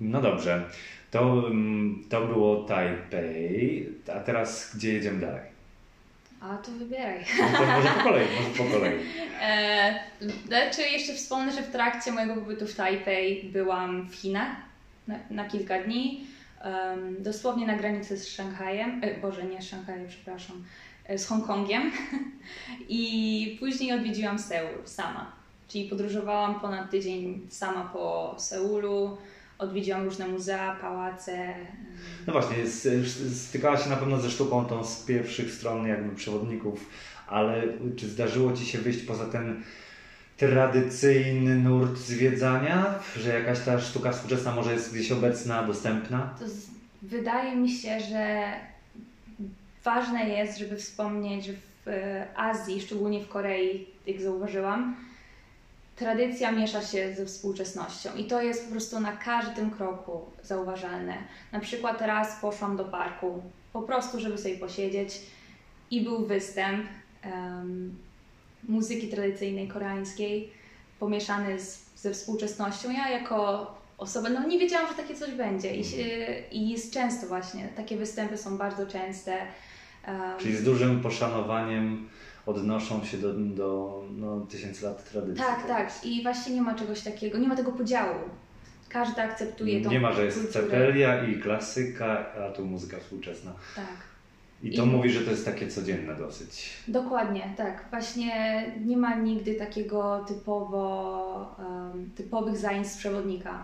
No 0.01 0.21
dobrze, 0.21 0.69
to, 1.11 1.43
to 2.09 2.27
było 2.27 2.63
Taipei, 2.63 3.89
a 4.15 4.19
teraz 4.19 4.75
gdzie 4.75 4.93
jedziemy 4.93 5.19
dalej? 5.19 5.48
A 6.41 6.57
to 6.57 6.71
wybieraj. 6.71 7.25
No 7.39 7.57
to 7.57 7.65
może 7.65 7.89
po 7.89 8.03
kolei, 8.03 8.27
może 8.35 8.63
po 8.63 8.77
kolei. 8.77 8.99
E, 9.41 9.99
znaczy 10.47 10.81
jeszcze 10.81 11.13
wspomnę, 11.13 11.51
że 11.51 11.61
w 11.61 11.71
trakcie 11.71 12.11
mojego 12.11 12.35
pobytu 12.35 12.67
w 12.67 12.75
Tajpej 12.75 13.43
byłam 13.53 14.09
w 14.09 14.15
Chinach 14.15 14.55
na, 15.07 15.15
na 15.29 15.45
kilka 15.47 15.83
dni. 15.83 16.27
em, 16.61 17.23
dosłownie 17.23 17.67
na 17.67 17.75
granicy 17.75 18.17
z 18.17 18.27
Szanghajem, 18.27 19.01
e, 19.03 19.17
Boże, 19.21 19.43
nie 19.43 19.61
z 19.61 19.65
Szanghajem, 19.67 20.07
przepraszam, 20.07 20.63
e, 21.05 21.17
z 21.17 21.27
Hongkongiem. 21.27 21.91
I 22.89 23.57
później 23.59 23.93
odwiedziłam 23.93 24.39
Seul 24.39 24.87
sama. 24.87 25.31
Czyli 25.67 25.89
podróżowałam 25.89 26.59
ponad 26.59 26.91
tydzień 26.91 27.47
sama 27.49 27.89
po 27.93 28.35
Seulu, 28.37 29.17
odwiedziłam 29.59 30.05
różne 30.05 30.27
muzea, 30.27 30.75
pałace. 30.81 31.53
No 32.27 32.33
właśnie, 32.33 32.55
stykałaś 33.33 33.83
się 33.83 33.89
na 33.89 33.95
pewno 33.95 34.19
ze 34.19 34.29
sztuką 34.29 34.65
tą 34.65 34.83
z 34.83 35.03
pierwszych 35.03 35.51
stron 35.51 35.87
jakby 35.87 36.15
przewodników, 36.15 36.89
ale 37.27 37.63
czy 37.95 38.07
zdarzyło 38.07 38.53
Ci 38.53 38.65
się 38.65 38.77
wyjść 38.77 39.01
poza 39.01 39.25
ten 39.25 39.63
tradycyjny 40.37 41.55
nurt 41.55 41.97
zwiedzania, 41.97 42.99
że 43.17 43.39
jakaś 43.39 43.59
ta 43.59 43.79
sztuka 43.79 44.11
współczesna 44.11 44.55
może 44.55 44.73
jest 44.73 44.93
gdzieś 44.93 45.11
obecna, 45.11 45.63
dostępna? 45.63 46.35
To 46.39 46.49
z, 46.49 46.67
wydaje 47.01 47.55
mi 47.55 47.69
się, 47.69 47.99
że 47.99 48.53
ważne 49.83 50.29
jest, 50.29 50.57
żeby 50.57 50.75
wspomnieć, 50.75 51.45
że 51.45 51.53
w 51.53 51.87
e, 51.87 52.27
Azji, 52.35 52.81
szczególnie 52.81 53.19
w 53.23 53.29
Korei, 53.29 53.87
jak 54.07 54.21
zauważyłam, 54.21 54.95
tradycja 55.99 56.51
miesza 56.51 56.81
się 56.81 57.13
ze 57.15 57.25
współczesnością 57.25 58.09
i 58.15 58.23
to 58.23 58.41
jest 58.41 58.65
po 58.65 58.71
prostu 58.71 58.99
na 58.99 59.11
każdym 59.11 59.71
kroku 59.71 60.21
zauważalne. 60.43 61.13
Na 61.51 61.59
przykład 61.59 61.97
teraz 61.97 62.41
poszłam 62.41 62.77
do 62.77 62.85
parku, 62.85 63.43
po 63.73 63.81
prostu, 63.81 64.19
żeby 64.19 64.37
sobie 64.37 64.57
posiedzieć 64.57 65.21
i 65.91 66.01
był 66.01 66.25
występ 66.25 66.85
em, 67.21 67.95
muzyki 68.67 69.07
tradycyjnej 69.07 69.67
koreańskiej 69.67 70.51
pomieszany 70.99 71.59
z 71.59 71.89
ze 72.01 72.11
współczesnością. 72.13 72.91
Ja 72.91 73.09
jako 73.09 73.67
osoba, 73.97 74.29
no 74.29 74.47
nie 74.47 74.59
wiedziałam, 74.59 74.87
że 74.87 74.93
takie 74.93 75.15
coś 75.15 75.31
będzie 75.31 75.75
i, 75.75 75.85
się, 75.85 76.03
i 76.51 76.69
jest 76.69 76.93
często 76.93 77.27
właśnie, 77.27 77.69
takie 77.75 77.97
występy 77.97 78.37
są 78.37 78.57
bardzo 78.57 78.87
częste. 78.87 79.37
Um, 80.07 80.39
Czyli 80.39 80.55
z 80.55 80.63
dużym 80.63 81.01
poszanowaniem 81.01 82.09
odnoszą 82.45 83.03
się 83.03 83.17
do, 83.17 83.33
do 83.33 84.01
no, 84.17 84.39
tysięcy 84.39 84.85
lat 84.85 85.11
tradycji. 85.11 85.43
tak, 85.43 85.67
tak. 85.67 86.05
I 86.05 86.23
właśnie 86.23 86.55
nie 86.55 86.61
ma 86.61 86.75
czegoś 86.75 87.01
takiego, 87.01 87.37
nie 87.37 87.47
ma 87.47 87.55
tego 87.55 87.71
podziału. 87.71 88.19
Każdy 88.89 89.21
akceptuje 89.21 89.81
to. 89.81 89.89
Nie 89.89 89.99
ma, 89.99 90.11
że 90.11 90.25
jest 90.25 90.53
cepelia 90.53 91.23
i 91.25 91.39
klasyka, 91.39 92.25
a 92.33 92.51
tu 92.51 92.65
muzyka 92.65 92.97
współczesna. 92.99 93.51
Tak. 93.75 93.85
I 94.63 94.75
to 94.75 94.83
I- 94.83 94.87
mówi, 94.87 95.09
że 95.09 95.21
to 95.21 95.31
jest 95.31 95.45
takie 95.45 95.67
codzienne 95.67 96.15
dosyć. 96.15 96.69
Dokładnie, 96.87 97.53
tak. 97.57 97.85
Właśnie 97.89 98.65
nie 98.85 98.97
ma 98.97 99.15
nigdy 99.15 99.55
takiego 99.55 100.25
typowo, 100.27 101.55
em, 101.93 102.09
typowych 102.15 102.57
zajęć 102.57 102.87
z 102.87 102.97
przewodnika. 102.97 103.63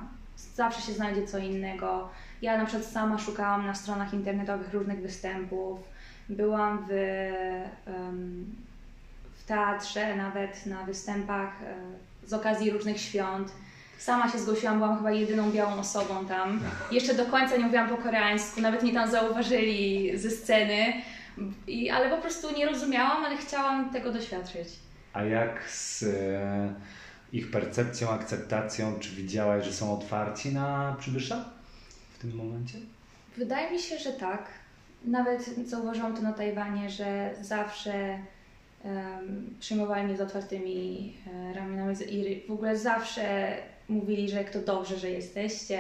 Zawsze 0.56 0.82
się 0.82 0.94
znajdzie 0.94 1.28
co 1.28 1.38
innego. 1.38 2.10
Ja 2.42 2.58
na 2.58 2.66
przykład 2.66 2.88
sama 2.92 3.18
szukałam 3.18 3.66
na 3.66 3.76
stronach 3.76 4.14
internetowych 4.14 4.74
różnych 4.74 5.02
występów. 5.02 5.80
Byłam 6.30 6.88
w, 6.90 6.94
em, 7.86 8.46
w 9.46 9.48
teatrze, 9.48 10.16
nawet 10.16 10.66
na 10.66 10.84
występach 10.84 11.50
e, 11.64 12.28
z 12.28 12.34
okazji 12.34 12.72
różnych 12.72 13.02
świąt. 13.02 13.52
Sama 13.98 14.32
się 14.32 14.40
zgłosiłam, 14.40 14.78
byłam 14.78 14.98
chyba 14.98 15.12
jedyną 15.12 15.52
białą 15.52 15.74
osobą 15.74 16.26
tam. 16.26 16.60
Jeszcze 16.92 17.14
do 17.14 17.26
końca 17.26 17.58
nie 17.58 17.64
mówiłam 17.64 17.90
po 17.90 17.98
koreańsku, 17.98 18.62
nawet 18.62 18.84
mnie 18.84 18.94
tam 18.94 19.12
zauważyli 19.12 20.18
ze 20.18 20.30
sceny. 20.30 20.94
I, 21.68 21.90
ale 21.90 22.10
po 22.10 22.18
prostu 22.18 22.58
nie 22.58 22.66
rozumiałam, 22.66 23.26
ale 23.26 23.38
chciałam 23.38 23.90
tego 23.90 24.12
doświadczyć. 24.12 24.68
A 25.14 25.24
jak 25.24 25.70
z 25.70 26.04
e, 26.04 26.74
ich 27.34 27.52
percepcją, 27.52 28.10
akceptacją, 28.10 29.00
czy 29.00 29.10
widziałaś, 29.10 29.66
że 29.66 29.74
są 29.74 29.94
otwarci 29.94 30.54
na 30.54 30.96
przybysza 31.00 31.46
w 32.14 32.20
tym 32.20 32.36
momencie? 32.36 32.78
Wydaje 33.38 33.72
mi 33.72 33.80
się, 33.80 33.98
że 33.98 34.12
tak. 34.12 34.48
Nawet 35.04 35.46
zauważyłam 35.66 36.16
to 36.16 36.22
na 36.22 36.34
Tajwanie, 36.34 36.90
że 36.90 37.32
zawsze 37.42 38.20
przyjmowali 39.60 40.04
mnie 40.04 40.18
z 40.18 40.22
otwartymi 40.22 41.14
e, 41.28 41.54
ramionami 41.54 41.96
i 42.10 42.48
w 42.48 42.52
ogóle 42.52 42.78
zawsze 42.78 43.58
mówili, 43.90 44.30
że 44.30 44.38
jak 44.38 44.50
to 44.50 44.60
dobrze, 44.60 45.00
że 45.00 45.10
jesteście. 45.10 45.80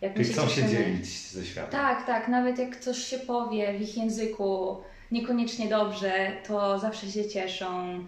Jak 0.00 0.14
Czyli 0.14 0.32
chcą 0.32 0.48
się 0.48 0.68
dzielić 0.68 1.30
ze 1.30 1.44
światem. 1.44 1.70
Tak, 1.70 2.06
tak. 2.06 2.28
Nawet 2.28 2.58
jak 2.58 2.76
coś 2.76 2.98
się 2.98 3.18
powie 3.18 3.78
w 3.78 3.80
ich 3.80 3.96
języku 3.96 4.76
niekoniecznie 5.12 5.68
dobrze, 5.68 6.32
to 6.46 6.78
zawsze 6.78 7.06
się 7.06 7.28
cieszą. 7.28 8.00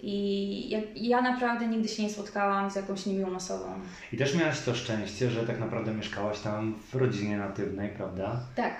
I 0.00 0.68
ja, 0.68 0.78
ja 0.94 1.22
naprawdę 1.22 1.66
nigdy 1.66 1.88
się 1.88 2.02
nie 2.02 2.10
spotkałam 2.10 2.70
z 2.70 2.76
jakąś 2.76 3.06
niemiłą 3.06 3.36
osobą. 3.36 3.64
I 4.12 4.16
też 4.16 4.34
miałaś 4.34 4.60
to 4.60 4.74
szczęście, 4.74 5.30
że 5.30 5.46
tak 5.46 5.60
naprawdę 5.60 5.94
mieszkałaś 5.94 6.40
tam 6.40 6.74
w 6.92 6.94
rodzinie 6.94 7.36
natywnej, 7.36 7.88
prawda? 7.88 8.40
Tak, 8.54 8.74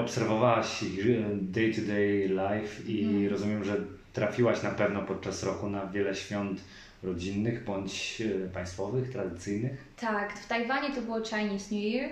obserwowałaś 0.00 0.82
ich 0.82 1.00
e, 1.06 1.20
day-to-day 1.42 2.28
life 2.28 2.82
i 2.92 3.04
Mhm. 3.04 3.28
rozumiem, 3.28 3.64
że 3.64 3.76
trafiłaś 4.12 4.62
na 4.62 4.70
pewno 4.70 5.02
podczas 5.02 5.42
roku 5.42 5.68
na 5.68 5.86
wiele 5.86 6.14
świąt 6.14 6.60
rodzinnych 7.02 7.64
bądź 7.64 8.22
e, 8.46 8.48
państwowych, 8.48 9.12
tradycyjnych. 9.12 9.72
tak. 10.00 10.38
W 10.38 10.46
Tajwanie 10.48 10.94
to 10.94 11.00
było 11.00 11.24
Chinese 11.24 11.74
New 11.74 11.84
Year, 11.84 12.10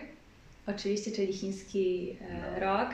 oczywiście, 0.67 1.11
czyli 1.13 1.33
chiński 1.33 2.17
e, 2.57 2.61
rok. 2.61 2.89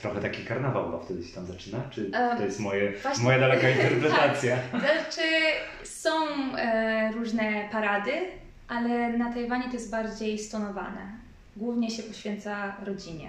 Trochę 0.00 0.20
taki 0.20 0.44
karnawał 0.44 0.84
chyba 0.90 1.04
wtedy 1.04 1.22
się 1.24 1.34
tam 1.34 1.46
zaczyna? 1.46 1.80
Czy 1.90 2.10
to 2.10 2.44
jest 2.44 2.60
moje, 2.60 2.92
właśnie- 2.92 3.24
moja 3.24 3.38
daleka 3.38 3.70
interpretacja? 3.76 4.56
Znaczy, 4.70 5.22
są 5.84 6.10
e, 6.56 7.12
różne 7.12 7.68
parady, 7.72 8.12
ale 8.68 9.18
na 9.18 9.32
Tajwanie 9.32 9.64
to 9.64 9.72
jest 9.72 9.90
bardziej 9.90 10.38
stonowane. 10.38 11.12
Głównie 11.56 11.90
się 11.90 12.02
poświęca 12.02 12.76
rodzinie. 12.86 13.28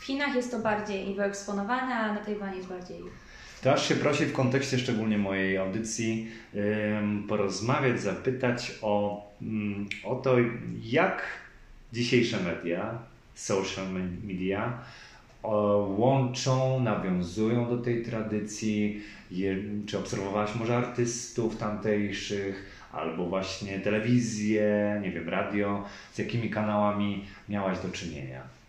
W 0.00 0.04
Chinach 0.04 0.34
jest 0.34 0.50
to 0.50 0.58
bardziej 0.58 1.14
wyeksponowane, 1.14 1.94
a 1.94 2.14
na 2.14 2.20
Tajwanie 2.20 2.56
jest 2.56 2.68
bardziej 2.68 2.96
To 3.62 3.72
aż 3.72 3.88
się 3.88 3.94
prosi 3.94 4.24
w 4.26 4.32
kontekście 4.32 4.78
szczególnie 4.78 5.18
mojej 5.18 5.58
audycji 5.58 6.28
porozmawiać, 7.28 8.00
zapytać 8.02 8.72
o, 8.82 9.24
mm, 9.42 9.86
o 10.04 10.14
to, 10.14 10.36
jak 10.82 11.22
dzisiejsze 11.92 12.40
media, 12.40 12.98
social 13.34 13.92
me- 13.92 14.34
media 14.34 14.78
łączą, 15.96 16.80
nawiązują 16.80 17.68
do 17.68 17.78
tej 17.78 18.04
tradycji. 18.04 19.02
Czy 19.86 19.98
obserwowałaś 19.98 20.54
może 20.54 20.76
artystów 20.76 21.56
tamtejszych, 21.56 22.86
albo 22.92 23.26
właśnie 23.26 23.80
telewizję, 23.80 25.00
nie 25.02 25.10
wiem, 25.10 25.28
radio, 25.28 25.84
z 26.12 26.18
jakimi 26.18 26.50
kanałami 26.50 27.24
miałaś 27.48 27.78
do 27.78 27.88
czynienia? 27.88 28.59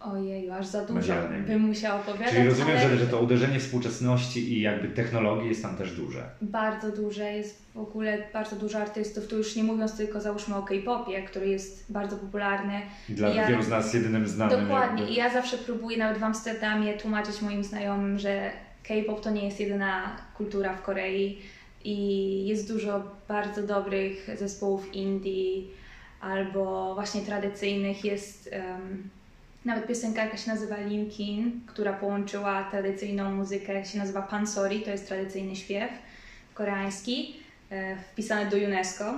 Ojej, 0.00 0.50
aż 0.50 0.66
za 0.66 0.80
dużo 0.80 0.94
Medialnymi. 0.94 1.46
bym 1.46 1.60
musiała 1.62 2.00
opowiadać. 2.00 2.34
Czyli 2.34 2.46
rozumiem, 2.48 2.76
ale 2.78 2.88
że, 2.88 2.96
że 2.96 3.06
to 3.06 3.20
uderzenie 3.20 3.60
współczesności 3.60 4.52
i 4.52 4.60
jakby 4.60 4.88
technologii 4.88 5.48
jest 5.48 5.62
tam 5.62 5.76
też 5.76 5.92
duże. 5.96 6.30
Bardzo 6.42 6.92
duże, 6.92 7.32
jest 7.32 7.62
w 7.74 7.78
ogóle 7.78 8.18
bardzo 8.32 8.56
dużo 8.56 8.78
artystów. 8.78 9.26
Tu 9.28 9.36
już 9.36 9.56
nie 9.56 9.64
mówiąc 9.64 9.96
tylko 9.96 10.20
załóżmy 10.20 10.56
o 10.56 10.62
K-popie, 10.62 11.22
który 11.22 11.48
jest 11.48 11.92
bardzo 11.92 12.16
popularny. 12.16 12.80
Dla 13.08 13.28
Ja- 13.28 13.46
wielu 13.48 13.62
z 13.62 13.68
nas 13.68 13.94
jedynym 13.94 14.28
znanym. 14.28 14.60
Dokładnie. 14.60 14.98
jakby. 15.00 15.14
I 15.14 15.16
ja 15.16 15.30
zawsze 15.32 15.58
próbuję 15.58 15.96
nawet 15.98 16.18
w 16.18 16.24
Amsterdamie 16.24 16.94
tłumaczyć 16.98 17.42
moim 17.42 17.64
znajomym, 17.64 18.18
że 18.18 18.50
K-pop 18.88 19.20
to 19.20 19.30
nie 19.30 19.44
jest 19.44 19.60
jedyna 19.60 20.16
kultura 20.36 20.74
w 20.76 20.82
Korei 20.82 21.38
i 21.84 22.46
jest 22.46 22.72
dużo 22.72 23.02
bardzo 23.28 23.62
dobrych 23.66 24.30
zespołów 24.38 24.94
indie 24.94 25.62
albo 26.20 26.94
właśnie 26.94 27.20
tradycyjnych. 27.20 28.04
Jest 28.04 28.48
em, 28.52 29.08
nawet 29.64 29.86
piosenkarka 29.86 30.36
się 30.36 30.50
nazywa 30.50 30.76
Lim 30.76 31.10
Kin, 31.10 31.60
która 31.66 31.92
połączyła 31.92 32.64
tradycyjną 32.70 33.34
muzykę, 33.34 33.84
się 33.84 33.98
nazywa 33.98 34.22
Pansori, 34.22 34.80
to 34.82 34.90
jest 34.90 35.08
tradycyjny 35.08 35.56
śpiew 35.56 35.90
koreański, 36.54 37.36
e, 37.70 37.96
wpisany 38.12 38.50
do 38.50 38.56
UNESCO, 38.56 39.14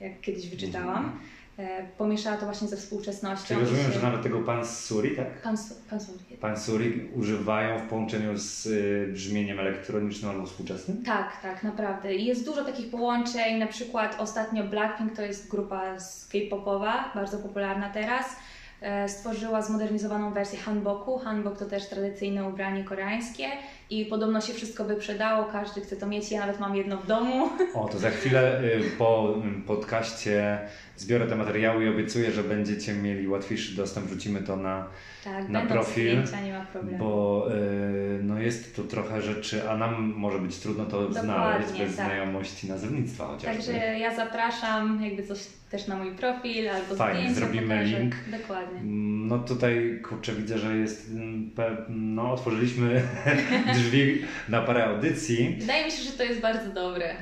jak 0.00 0.20
kiedyś 0.20 0.48
wyczytałam. 0.50 1.18
E, 1.58 1.86
pomieszała 1.98 2.36
to 2.36 2.44
właśnie 2.44 2.68
ze 2.68 2.76
współczesnością. 2.76 3.46
Czyli 3.46 3.60
rozumiem, 3.60 3.86
się- 3.86 3.92
że 3.92 4.02
nawet 4.02 4.22
tego 4.22 4.40
pan 4.40 4.66
Suri, 4.66 5.16
tak? 5.16 5.42
Pans, 5.42 5.74
pansori. 5.90 6.18
Pan 6.40 6.56
Suri 6.60 7.08
używają 7.14 7.78
w 7.78 7.82
połączeniu 7.88 8.36
z 8.36 8.66
y, 8.66 9.08
brzmieniem 9.12 9.60
elektronicznym 9.60 10.30
albo 10.30 10.46
współczesnym? 10.46 11.02
Tak, 11.04 11.42
tak, 11.42 11.62
naprawdę. 11.62 12.14
I 12.14 12.24
jest 12.26 12.44
dużo 12.44 12.64
takich 12.64 12.90
połączeń, 12.90 13.58
na 13.58 13.66
przykład 13.66 14.16
ostatnio 14.20 14.64
Blackpink 14.64 15.16
to 15.16 15.22
jest 15.22 15.48
grupa 15.50 15.82
K-popowa, 16.32 17.10
bardzo 17.14 17.38
popularna 17.38 17.90
teraz. 17.90 18.26
E, 18.80 19.08
Stworzyła 19.08 19.62
zmodernizowaną 19.62 20.32
wersję 20.32 20.58
hanboku. 20.58 21.18
Hanbok 21.18 21.58
to 21.58 21.66
też 21.66 21.88
tradycyjne 21.88 22.48
ubranie 22.48 22.84
koreańskie 22.84 23.46
i 23.90 24.06
podobno 24.06 24.40
się 24.40 24.52
wszystko 24.52 24.84
wyprzedało, 24.84 25.44
każdy 25.44 25.80
chce 25.80 25.96
to 25.96 26.06
mieć. 26.06 26.32
Ja 26.32 26.40
nawet 26.40 26.60
mam 26.60 26.76
jedno 26.76 26.96
w 26.96 27.06
domu. 27.06 27.48
O, 27.74 27.88
to 27.88 27.98
za 27.98 28.10
chwilę 28.10 28.60
y, 28.64 28.82
po 28.98 29.34
y, 29.58 29.66
podcaście 29.66 30.58
zbiorę 31.00 31.26
te 31.26 31.36
materiały 31.36 31.84
i 31.84 31.88
obiecuję, 31.88 32.32
że 32.32 32.42
będziecie 32.44 32.92
mieli 32.94 33.28
łatwiejszy 33.28 33.76
dostęp. 33.76 34.06
Wrzucimy 34.06 34.40
to 34.40 34.56
na, 34.56 34.86
Tak, 35.24 35.48
Na 35.48 35.60
profil, 35.66 36.10
zdjęcia, 36.26 36.40
nie 36.46 36.52
ma 36.52 36.64
problemu. 36.64 36.98
bo 36.98 37.46
y, 37.54 38.22
no 38.22 38.38
jest 38.40 38.76
tu 38.76 38.84
trochę 38.84 39.22
rzeczy, 39.22 39.70
a 39.70 39.76
nam 39.76 40.12
może 40.16 40.38
być 40.38 40.58
trudno 40.58 40.84
to 40.84 41.12
znaleźć 41.12 41.68
bez 41.68 41.96
tak. 41.96 42.06
znajomości 42.06 42.68
nazewnictwa 42.68 43.26
chociażby. 43.26 43.56
Także 43.62 43.98
ja 43.98 44.16
zapraszam, 44.16 45.04
jakby 45.04 45.22
coś 45.22 45.38
też 45.70 45.86
na 45.86 45.96
mój 45.96 46.12
profil 46.12 46.68
albo 46.70 46.94
Fajnie, 46.94 47.20
zdjęcia 47.20 47.40
zrobimy 47.40 47.74
pokażę. 47.74 48.00
link. 48.00 48.14
Dokładnie. 48.40 48.80
No 49.28 49.38
tutaj 49.38 50.00
kurczę 50.08 50.32
widzę, 50.32 50.58
że 50.58 50.76
jest 50.76 51.10
mm, 51.10 51.50
no 51.88 52.32
otworzyliśmy 52.32 53.02
drzwi 53.74 54.22
na 54.48 54.62
parę 54.62 54.84
audycji. 54.84 55.56
Wydaje 55.60 55.84
mi 55.84 55.90
się, 55.90 56.02
że 56.02 56.12
to 56.12 56.22
jest 56.24 56.40
bardzo 56.40 56.70
dobre 56.72 57.14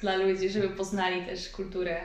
dla 0.00 0.16
ludzi, 0.16 0.48
żeby 0.48 0.68
poznali 0.68 1.22
też 1.26 1.48
kulturę. 1.48 2.00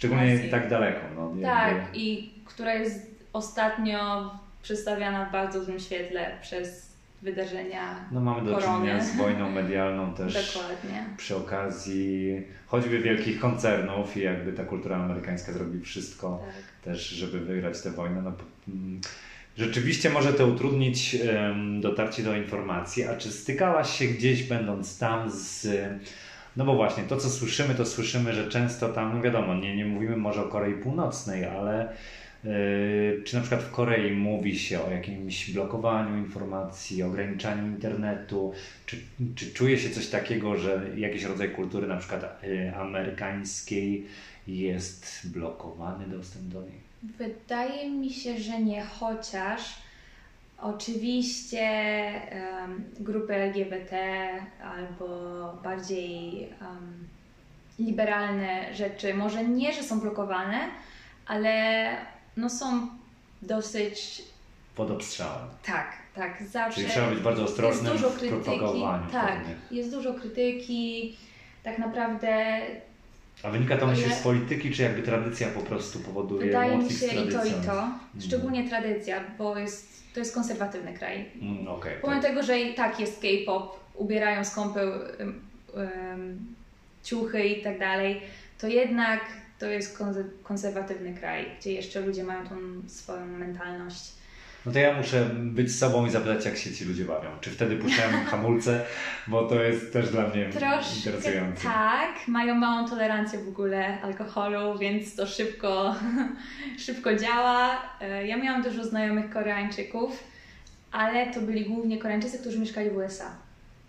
Szczególnie 0.00 0.32
Azji. 0.32 0.50
tak 0.50 0.68
daleko. 0.68 1.00
No, 1.16 1.22
jakby- 1.28 1.42
Tak, 1.42 1.96
i 1.96 2.30
która 2.44 2.74
jest 2.74 3.06
ostatnio 3.32 4.30
przedstawiana 4.62 5.24
w 5.24 5.32
bardzo 5.32 5.64
złym 5.64 5.80
świetle 5.80 6.30
przez 6.42 6.92
wydarzenia. 7.22 7.94
No 8.12 8.20
mamy 8.20 8.50
do 8.50 8.54
korony. 8.56 8.78
czynienia 8.86 9.04
z 9.04 9.16
wojną 9.16 9.50
medialną 9.60 10.14
też 10.14 10.54
Dokładnie. 10.54 11.04
przy 11.16 11.36
okazji 11.36 12.42
choćby 12.66 12.98
wielkich 12.98 13.40
koncernów 13.40 14.16
i 14.16 14.20
jakby 14.20 14.52
ta 14.52 14.64
kultura 14.64 14.96
amerykańska 14.96 15.52
zrobi 15.52 15.80
wszystko 15.80 16.42
Tak. 16.46 16.64
też, 16.94 17.08
żeby 17.08 17.40
wygrać 17.40 17.80
tę 17.82 17.90
wojnę. 17.90 18.22
No, 18.22 18.32
mm, 18.68 19.00
rzeczywiście 19.58 20.10
może 20.10 20.32
to 20.32 20.46
utrudnić 20.46 21.14
em, 21.14 21.80
dotarcie 21.80 22.22
do 22.22 22.36
informacji, 22.36 23.04
a 23.04 23.16
czy 23.16 23.30
stykałaś 23.32 23.98
się 23.98 24.04
gdzieś 24.04 24.42
będąc 24.42 24.98
tam 24.98 25.30
z... 25.30 25.66
No 26.56 26.64
bo 26.64 26.74
właśnie, 26.74 27.02
to 27.02 27.16
co 27.16 27.30
słyszymy, 27.30 27.74
to 27.74 27.86
słyszymy, 27.86 28.32
że 28.32 28.48
często 28.48 28.88
tam, 28.88 29.16
no 29.16 29.22
wiadomo, 29.22 29.54
nie, 29.54 29.76
nie 29.76 29.84
mówimy 29.84 30.16
może 30.16 30.44
o 30.44 30.48
Korei 30.48 30.74
Północnej, 30.74 31.44
ale 31.44 31.88
Yy, 32.44 33.22
czy 33.24 33.36
na 33.36 33.40
przykład 33.40 33.62
w 33.62 33.70
Korei 33.70 34.12
mówi 34.12 34.58
się 34.58 34.84
o 34.84 34.90
jakimś 34.90 35.50
blokowaniu 35.50 36.18
informacji, 36.18 37.02
ograniczaniu 37.02 37.66
internetu? 37.66 38.52
Czy, 38.86 38.96
czy 39.34 39.52
czuje 39.52 39.78
się 39.78 39.90
coś 39.90 40.06
takiego, 40.06 40.56
że 40.56 40.86
jakiś 40.96 41.22
rodzaj 41.22 41.50
kultury, 41.50 41.86
na 41.86 41.96
przykład 41.96 42.42
yy, 42.42 42.76
amerykańskiej, 42.76 44.06
jest 44.46 45.20
blokowany 45.24 46.08
dostęp 46.08 46.44
do 46.44 46.62
niej? 46.62 46.80
Wydaje 47.02 47.90
mi 47.90 48.10
się, 48.10 48.38
że 48.38 48.60
nie, 48.60 48.84
chociaż 48.84 49.60
oczywiście 50.62 51.62
um, 52.60 52.84
grupy 53.00 53.34
LGBT 53.34 53.96
albo 54.64 55.08
bardziej 55.62 56.48
um, 56.60 57.08
liberalne 57.78 58.74
rzeczy, 58.74 59.14
może 59.14 59.44
nie, 59.44 59.72
że 59.72 59.82
są 59.82 60.00
blokowane, 60.00 60.58
ale 61.26 61.96
no 62.36 62.50
są 62.50 62.88
dosyć... 63.42 64.22
Pod 64.74 64.90
obstrzałem. 64.90 65.48
Tak, 65.62 65.92
tak, 66.14 66.42
zawsze. 66.50 66.80
Czyli 66.80 66.92
trzeba 66.92 67.10
być 67.10 67.20
bardzo 67.20 67.44
ostrożnym 67.44 67.92
jest 67.92 67.96
dużo 67.96 68.10
w 68.10 68.18
krytyki, 68.18 68.42
propagowaniu 68.42 69.10
Tak, 69.12 69.38
pewnych. 69.38 69.56
jest 69.70 69.90
dużo 69.90 70.14
krytyki, 70.14 71.16
tak 71.62 71.78
naprawdę 71.78 72.60
A 73.42 73.50
wynika 73.50 73.76
to 73.76 73.86
myślisz 73.86 74.14
z 74.14 74.22
polityki, 74.22 74.70
czy 74.70 74.82
jakby 74.82 75.02
tradycja 75.02 75.48
po 75.48 75.60
prostu 75.60 75.98
powoduje 75.98 76.46
wydaje 76.46 76.78
mi 76.78 76.90
się 76.90 77.06
i 77.06 77.28
to 77.32 77.44
i 77.44 77.52
to, 77.66 77.88
szczególnie 78.20 78.68
tradycja, 78.68 79.24
bo 79.38 79.58
jest, 79.58 79.99
to 80.14 80.20
jest 80.20 80.34
konserwatywny 80.34 80.94
kraj. 80.94 81.24
Mm, 81.42 81.68
Okej, 81.68 81.92
Pomimo 82.00 82.22
tak. 82.22 82.30
tego, 82.30 82.42
że 82.42 82.60
i 82.60 82.74
tak 82.74 83.00
jest 83.00 83.20
K-pop, 83.22 83.80
ubierają 83.94 84.44
skąpe 84.44 84.86
um, 84.86 85.40
um, 85.74 86.54
ciuchy 87.02 87.44
i 87.46 87.62
tak 87.62 87.78
dalej, 87.78 88.20
to 88.58 88.68
jednak 88.68 89.20
to 89.58 89.66
jest 89.66 89.98
konse- 89.98 90.28
konserwatywny 90.42 91.14
kraj, 91.14 91.46
gdzie 91.60 91.72
jeszcze 91.72 92.00
ludzie 92.00 92.24
mają 92.24 92.46
tą 92.46 92.56
swoją 92.88 93.26
mentalność. 93.26 94.12
No 94.66 94.72
to 94.72 94.78
ja 94.78 94.94
muszę 94.96 95.24
być 95.34 95.74
sobą 95.78 96.06
i 96.06 96.10
zapytać, 96.10 96.44
jak 96.44 96.56
się 96.56 96.72
ci 96.74 96.84
ludzie 96.84 97.04
bawią. 97.04 97.28
Czy 97.40 97.50
wtedy 97.50 97.76
puszczają 97.76 98.24
hamulce, 98.24 98.84
bo 99.26 99.42
to 99.48 99.62
jest 99.62 99.92
też 99.92 100.10
dla 100.10 100.28
mnie 100.28 100.48
Troszkę 100.48 100.96
interesujące. 100.96 101.62
tak, 101.62 102.28
mają 102.28 102.54
małą 102.54 102.88
tolerancję 102.88 103.38
w 103.38 103.48
ogóle 103.48 104.00
alkoholu, 104.02 104.78
więc 104.78 105.16
to 105.16 105.26
szybko, 105.26 105.94
szybko 106.86 107.14
działa. 107.16 107.82
E, 108.00 108.26
Ja 108.26 108.36
miałam 108.36 108.62
dużo 108.62 108.84
znajomych 108.84 109.30
Koreańczyków, 109.30 110.24
ale 110.92 111.34
to 111.34 111.40
byli 111.40 111.64
głównie 111.64 111.98
Koreańczycy, 111.98 112.38
którzy 112.38 112.58
mieszkali 112.58 112.90
w 112.90 112.96
USA, 112.96 113.30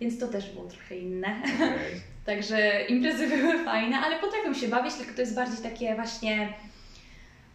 więc 0.01 0.19
to 0.19 0.27
też 0.27 0.49
było 0.49 0.65
trochę 0.65 0.97
inne. 0.97 1.27
Okej. 1.55 2.01
Także 2.25 2.85
imprezy 2.85 3.27
były 3.27 3.63
fajne, 3.65 3.97
ale 3.97 4.19
potrafią 4.19 4.53
się 4.53 4.67
bawić, 4.67 4.93
tylko 4.93 5.13
to 5.15 5.21
jest 5.21 5.35
bardziej 5.35 5.71
takie 5.71 5.95
właśnie 5.95 6.53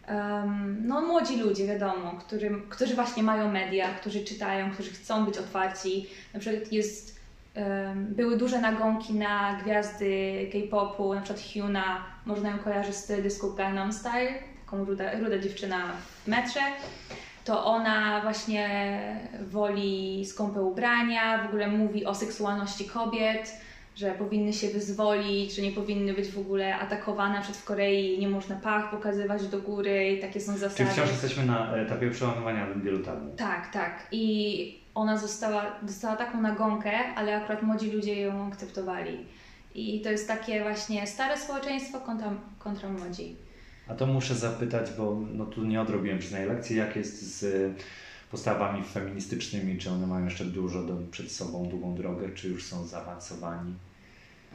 em, 0.07 0.77
no 0.87 1.01
młodzi 1.01 1.37
ludzie, 1.37 1.67
wiadomo, 1.67 2.11
którym, 2.19 2.69
którzy 2.69 2.95
właśnie 2.95 3.23
mają 3.23 3.51
media, 3.51 3.93
którzy 3.93 4.23
czytają, 4.23 4.71
którzy 4.71 4.91
chcą 4.91 5.25
być 5.25 5.37
otwarci. 5.37 6.09
Na 6.33 6.39
przykład 6.39 6.71
jest, 6.71 7.19
em, 7.55 8.05
były 8.05 8.37
duże 8.37 8.61
nagonki 8.61 9.13
na 9.13 9.59
gwiazdy 9.63 10.09
K-popu, 10.51 11.13
na 11.13 11.21
przykład 11.21 11.45
Hyuna, 11.45 12.03
można 12.25 12.49
ją 12.49 12.57
kojarzyć 12.57 12.95
z 12.95 13.05
teledysku 13.05 13.53
Gangnam 13.53 13.93
Style, 13.93 14.33
taką 14.65 14.85
ruda, 14.85 15.19
ruda 15.19 15.39
dziewczyna 15.39 15.91
w 16.23 16.27
metrze. 16.27 16.61
To 17.45 17.65
ona 17.65 18.21
właśnie 18.21 18.69
woli 19.41 20.25
skąpe 20.25 20.61
ubrania, 20.61 21.43
w 21.43 21.47
ogóle 21.47 21.67
mówi 21.67 22.05
o 22.05 22.15
seksualności 22.15 22.85
kobiet, 22.85 23.53
że 23.97 24.11
powinny 24.11 24.53
się 24.53 24.69
wyzwolić, 24.69 25.55
że 25.55 25.61
nie 25.61 25.71
powinny 25.71 26.13
być 26.13 26.27
w 26.27 26.39
ogóle 26.39 26.75
atakowane. 26.75 27.41
Przykład 27.41 27.57
w 27.57 27.65
Korei 27.65 28.19
nie 28.19 28.27
można 28.29 28.55
pach 28.55 28.91
pokazywać 28.91 29.47
do 29.47 29.61
góry 29.61 30.09
i 30.11 30.21
takie 30.21 30.39
są 30.39 30.51
Czyli 30.51 30.59
zasady. 30.59 30.89
wciąż 30.89 31.09
jesteśmy 31.09 31.45
na 31.45 31.75
etapie 31.75 32.11
przełamywania 32.11 32.67
wielu 32.83 32.99
tabu. 32.99 33.35
Tak, 33.37 33.73
tak. 33.73 34.07
I 34.11 34.79
ona 34.95 35.17
została, 35.17 35.65
dostała 35.81 36.15
taką 36.15 36.41
nagonkę, 36.41 36.91
ale 37.15 37.37
akurat 37.37 37.63
młodzi 37.63 37.91
ludzie 37.91 38.21
ją 38.21 38.47
akceptowali. 38.47 39.17
I 39.75 40.01
to 40.01 40.09
jest 40.09 40.27
takie 40.27 40.63
właśnie 40.63 41.07
stare 41.07 41.37
społeczeństwo 41.37 41.99
kontra, 41.99 42.33
kontra 42.59 42.89
młodzi. 42.89 43.35
A 43.87 43.95
to 43.95 44.05
muszę 44.05 44.35
zapytać, 44.35 44.91
bo 44.97 45.19
no 45.33 45.45
tu 45.45 45.63
nie 45.63 45.81
odrobiłem 45.81 46.19
przyznaję 46.19 46.45
lekcji, 46.45 46.77
jak 46.77 46.95
jest 46.95 47.39
z 47.39 47.73
postawami 48.31 48.83
feministycznymi, 48.83 49.77
czy 49.77 49.89
one 49.89 50.07
mają 50.07 50.25
jeszcze 50.25 50.45
dużo 50.45 50.83
do, 50.83 50.97
przed 51.11 51.31
sobą, 51.31 51.69
długą 51.69 51.95
drogę, 51.95 52.29
czy 52.29 52.47
już 52.49 52.65
są 52.65 52.87
zaawansowani? 52.87 53.73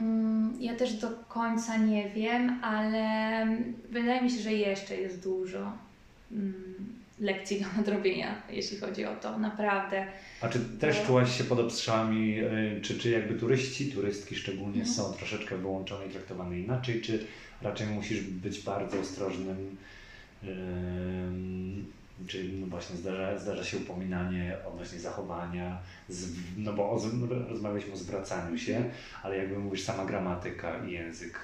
Mm, 0.01 0.53
Ja 0.59 0.75
też 0.75 0.93
do 0.93 1.07
końca 1.29 1.77
nie 1.77 2.09
wiem, 2.09 2.59
ale 2.63 3.47
wydaje 3.89 4.21
mi 4.21 4.31
się, 4.31 4.39
że 4.41 4.53
jeszcze 4.53 4.95
jest 4.97 5.23
dużo 5.23 5.71
mm, 6.31 6.53
lekcji 7.19 7.61
do 7.61 7.65
nadrobienia, 7.77 8.41
jeśli 8.49 8.77
chodzi 8.77 9.05
o 9.05 9.15
to, 9.15 9.37
naprawdę. 9.39 10.05
A 10.41 10.49
czy 10.49 10.59
też 10.59 10.97
No. 10.99 11.05
czułaś 11.07 11.37
się 11.37 11.43
pod 11.43 11.59
obstrzałami, 11.59 12.39
y, 12.39 12.79
czy, 12.81 12.97
czy 12.99 13.09
jakby 13.09 13.39
turyści, 13.39 13.91
turystki 13.91 14.35
szczególnie 14.35 14.81
Mhm. 14.81 14.87
są 14.95 15.13
troszeczkę 15.13 15.57
wyłączone 15.57 16.07
i 16.07 16.09
traktowane 16.09 16.59
inaczej, 16.59 17.01
czy 17.01 17.25
raczej 17.61 17.87
musisz 17.87 18.21
być 18.21 18.59
bardzo 18.59 18.99
ostrożnym, 18.99 19.77
ym, 20.43 21.85
czy 22.27 22.43
no 22.53 22.67
właśnie 22.67 22.95
zdarza, 22.95 23.39
zdarza 23.39 23.63
się 23.63 23.77
upominanie 23.77 24.57
odnośnie 24.67 24.99
zachowania, 24.99 25.79
z, 26.09 26.27
no 26.57 26.73
bo 26.73 26.99
rozmawialiśmy 27.49 27.93
o 27.93 27.97
zwracaniu 27.97 28.57
się, 28.57 28.83
ale 29.23 29.37
jakby 29.37 29.59
mówisz, 29.59 29.83
sama 29.83 30.05
gramatyka 30.05 30.77
i 30.85 30.91
język 30.91 31.39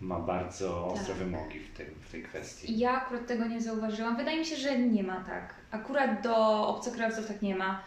ma 0.00 0.18
bardzo 0.18 0.86
ostre 0.86 1.14
Tak. 1.14 1.16
wymogi 1.16 1.60
w 1.60 1.76
tej, 1.76 1.86
w 1.86 2.10
tej 2.10 2.22
kwestii. 2.22 2.78
Ja 2.78 3.02
akurat 3.02 3.26
tego 3.26 3.46
nie 3.46 3.60
zauważyłam. 3.60 4.16
Wydaje 4.16 4.38
mi 4.38 4.46
się, 4.46 4.56
że 4.56 4.78
nie 4.78 5.02
ma 5.02 5.24
tak. 5.24 5.54
Akurat 5.70 6.22
do 6.22 6.68
obcokrajowców 6.68 7.26
tak 7.26 7.42
nie 7.42 7.56
ma. 7.56 7.82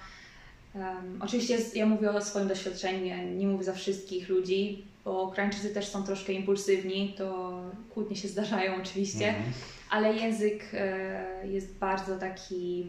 Um, 0.80 1.22
oczywiście 1.22 1.58
ja 1.76 1.86
mówię 1.86 2.12
o 2.12 2.22
swoim 2.22 2.48
doświadczeniu, 2.48 3.06
ja 3.06 3.24
nie 3.24 3.48
mówię 3.48 3.64
za 3.64 3.74
wszystkich 3.74 4.30
ludzi, 4.30 4.84
bo 5.06 5.24
Ukraińczycy 5.24 5.70
też 5.70 5.88
są 5.88 6.04
troszkę 6.04 6.34
impulsywni, 6.34 7.14
to 7.18 7.62
kłótnie 7.94 8.16
się 8.16 8.28
zdarzają 8.36 8.76
oczywiście. 8.76 9.28
Mhm. 9.28 9.46
ale 9.90 10.14
język 10.14 10.64
e, 10.74 11.48
jest 11.48 11.78
bardzo 11.78 12.18
taki 12.18 12.86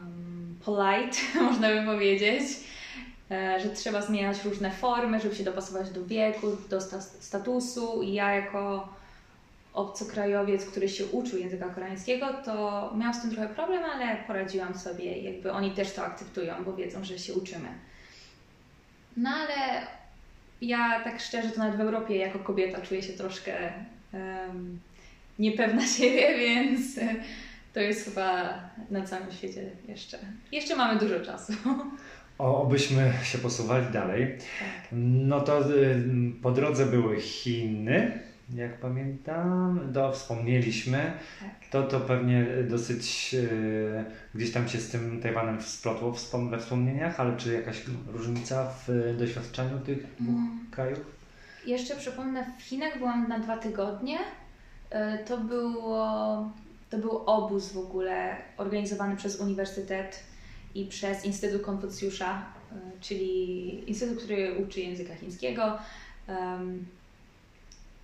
um, 0.00 0.56
polite, 0.64 1.18
można 1.50 1.68
by 1.68 1.86
powiedzieć, 1.86 2.42
e, 3.30 3.60
że 3.60 3.68
trzeba 3.68 4.02
zmieniać 4.02 4.44
różne 4.44 4.70
formy, 4.70 5.20
żeby 5.20 5.34
się 5.34 5.44
dopasować 5.44 5.90
do 5.90 6.06
wieku, 6.06 6.46
do 6.70 6.80
sta- 6.80 7.00
statusu 7.00 8.02
i 8.02 8.12
ja 8.12 8.34
jako 8.34 8.88
obcokrajowiec, 9.74 10.66
który 10.66 10.88
się 10.88 11.06
uczył 11.06 11.38
języka 11.38 11.68
koreańskiego, 11.68 12.26
to 12.44 12.52
miałam 12.96 13.14
z 13.14 13.22
tym 13.22 13.30
trochę 13.30 13.48
problem, 13.48 13.84
ale 13.84 14.16
poradziłam 14.26 14.78
sobie, 14.78 15.18
jakby 15.18 15.52
oni 15.52 15.70
też 15.70 15.92
to 15.92 16.04
akceptują, 16.04 16.64
bo 16.64 16.74
wiedzą, 16.74 17.04
że 17.04 17.18
się 17.18 17.34
uczymy. 17.34 17.68
No 19.16 19.30
ale 19.30 19.86
ja 20.60 21.00
tak 21.04 21.20
szczerze 21.20 21.50
to 21.50 21.58
nawet 21.58 21.76
w 21.76 21.80
Europie 21.80 22.16
jako 22.16 22.38
kobieta 22.38 22.80
czuję 22.80 23.02
się 23.02 23.12
troszkę 23.12 23.72
em, 24.12 24.80
niepewna 25.38 25.86
siebie, 25.86 26.36
więc 26.44 26.82
to 27.74 27.80
jest 27.80 28.04
chyba 28.04 28.58
na 28.90 29.02
całym 29.06 29.32
świecie 29.32 29.70
jeszcze. 29.88 30.18
Jeszcze 30.52 30.76
mamy 30.76 31.00
dużo 31.00 31.20
czasu. 31.20 31.52
O, 32.38 32.62
obyśmy 32.62 33.12
się 33.22 33.38
posuwali 33.38 33.86
dalej. 33.92 34.38
Tak. 34.38 34.88
No 34.92 35.40
to 35.40 35.70
y, 35.70 36.02
po 36.42 36.50
drodze 36.50 36.86
były 36.86 37.20
Chiny, 37.20 38.18
jak 38.54 38.80
pamiętam, 38.80 39.80
to 39.94 40.12
wspomnieliśmy. 40.12 41.12
Tak. 41.40 41.70
To, 41.70 41.82
to 41.82 42.00
pewnie 42.00 42.46
dosyć 42.68 43.30
y, 43.34 44.04
gdzieś 44.34 44.52
tam 44.52 44.68
się 44.68 44.78
z 44.78 44.88
tym 44.90 45.20
Tajwanem 45.22 45.62
splotło 45.62 46.12
wspom- 46.12 46.50
we 46.50 46.58
wspomnieniach, 46.58 47.20
ale 47.20 47.36
czy 47.36 47.52
jakaś 47.52 47.82
różnica 48.06 48.70
w 48.86 49.14
doświadczeniu 49.18 49.78
tych 49.80 49.98
dwóch 50.20 50.34
Mm. 50.36 50.66
krajów? 50.70 50.98
Jeszcze 51.66 51.96
przypomnę, 51.96 52.46
w 52.58 52.62
Chinach 52.62 52.98
byłam 52.98 53.28
na 53.28 53.38
dwa 53.38 53.56
tygodnie. 53.56 54.18
E, 54.90 55.18
To, 55.24 55.38
było, 55.38 56.50
to 56.90 56.98
był 56.98 57.18
obóz 57.18 57.72
w 57.72 57.78
ogóle 57.78 58.36
organizowany 58.56 59.16
przez 59.16 59.40
Uniwersytet 59.40 60.22
i 60.74 60.86
przez 60.86 61.24
Instytut 61.24 61.62
Konfucjusza, 61.62 62.42
e, 62.72 62.74
czyli 63.00 63.90
instytut, 63.90 64.18
który 64.24 64.54
uczy 64.66 64.80
języka 64.80 65.14
chińskiego. 65.14 65.78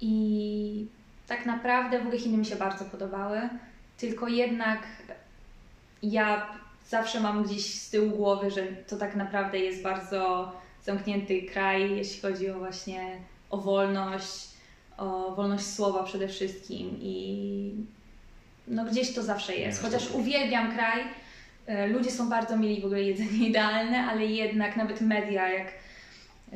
I 0.01 0.87
tak 1.27 1.47
naprawdę 1.47 1.99
w 1.99 2.03
ogóle 2.03 2.19
Chiny 2.19 2.39
mi 2.39 2.47
się 2.47 2.57
bardzo 2.57 2.85
podobały, 2.85 3.41
tylko 3.99 4.29
jednak 4.29 4.87
ja 6.03 6.47
zawsze 6.89 7.21
mam 7.21 7.45
gdzieś 7.45 7.75
z 7.75 7.91
tyłu 7.91 8.11
głowy, 8.11 8.51
że 8.51 8.63
to 8.67 8.97
tak 8.97 9.17
naprawdę 9.17 9.59
jest 9.59 9.83
bardzo 9.83 10.53
zamknięty 10.85 11.43
kraj, 11.43 11.97
jeśli 11.97 12.21
chodzi 12.21 12.51
o 12.51 12.59
właśnie 12.59 13.17
o 13.51 13.59
wolność, 13.59 14.49
o 14.97 15.35
wolność 15.37 15.67
słowa 15.67 16.03
przede 16.03 16.29
wszystkim 16.29 16.99
i 17.01 17.73
no 18.69 18.85
gdzieś 18.85 19.15
to 19.15 19.23
zawsze 19.23 19.57
jest. 19.57 19.83
Nie, 19.83 19.91
Chociaż 19.91 20.11
uwielbiam 20.11 20.73
kraj, 20.73 21.03
e, 21.67 21.87
ludzie 21.87 22.11
są 22.11 22.31
bardzo 22.31 22.57
mili, 22.57 22.81
w 22.81 22.85
ogóle 22.85 23.03
jedzenie 23.03 23.49
idealne, 23.51 23.99
ale 23.99 24.27
jednak 24.27 24.77
nawet 24.77 25.01
media, 25.01 25.49
jak 25.49 25.73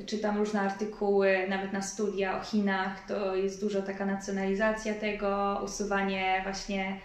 czytam 0.06 0.38
różne 0.38 0.60
artykuły, 0.60 1.46
nawet 1.48 1.72
na 1.72 1.82
studia 1.82 2.40
o 2.40 2.44
Chinach, 2.44 3.06
to 3.06 3.36
jest 3.36 3.60
dużo 3.60 3.82
taka 3.82 4.06
nacjonalizacja 4.06 4.94
tego, 4.94 5.60
usuwanie 5.64 6.40
właśnie 6.44 6.98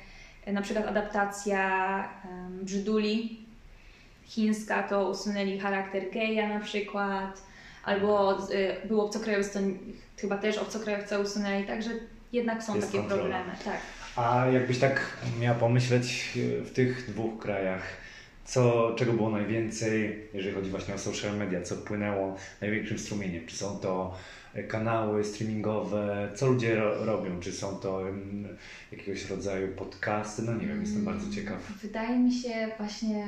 na 0.47 0.61
przykład 0.61 0.87
adaptacja 0.87 2.09
um, 2.25 2.65
Brzyduli 2.65 3.47
chińska, 4.25 4.83
to 4.83 5.09
usunęli 5.09 5.59
charakter 5.59 6.03
geja 6.11 6.47
na 6.47 6.59
przykład, 6.59 7.41
albo 7.83 8.37
y, 8.51 8.87
był 8.87 9.01
obcokrajowcy, 9.01 9.59
to 10.15 10.21
chyba 10.21 10.37
też 10.37 10.57
obcokrajowca 10.57 11.19
usunęli, 11.19 11.63
także 11.63 11.89
jednak 12.33 12.63
są 12.63 12.75
Jest 12.75 12.87
takie 12.87 12.99
kontrola. 12.99 13.21
problemy. 13.23 13.51
Tak. 13.65 13.77
A 14.15 14.45
jakbyś 14.47 14.79
tak 14.79 15.01
miała 15.39 15.59
pomyśleć 15.59 16.33
y, 16.37 16.61
w 16.61 16.73
tych 16.73 17.11
dwóch 17.11 17.39
krajach, 17.39 17.83
co, 18.47 18.93
czego 18.95 19.13
było 19.13 19.29
najwięcej, 19.29 20.27
jeżeli 20.33 20.55
chodzi 20.55 20.69
właśnie 20.69 20.93
o 20.95 20.97
social 20.97 21.37
media, 21.37 21.61
co 21.61 21.75
płynęło 21.75 22.35
największym 22.61 22.99
strumieniem? 22.99 23.45
Czy 23.45 23.57
są 23.57 23.79
to 23.79 24.15
y, 24.55 24.63
kanały 24.63 25.23
streamingowe, 25.23 26.29
co 26.35 26.47
ludzie 26.47 26.75
ro 26.75 27.05
robią? 27.05 27.39
Czy 27.39 27.51
są 27.51 27.75
to 27.75 27.95
um, 27.97 28.47
jakiegoś 28.91 29.29
rodzaju 29.29 29.67
podcasty? 29.75 30.41
No 30.41 30.53
nie 30.53 30.67
wiem, 30.67 30.81
jestem 30.81 31.01
Mm, 31.01 31.05
bardzo 31.05 31.35
ciekaw. 31.35 31.71
Wydaje 31.81 32.19
mi 32.19 32.33
się 32.33 32.71
właśnie 32.77 33.25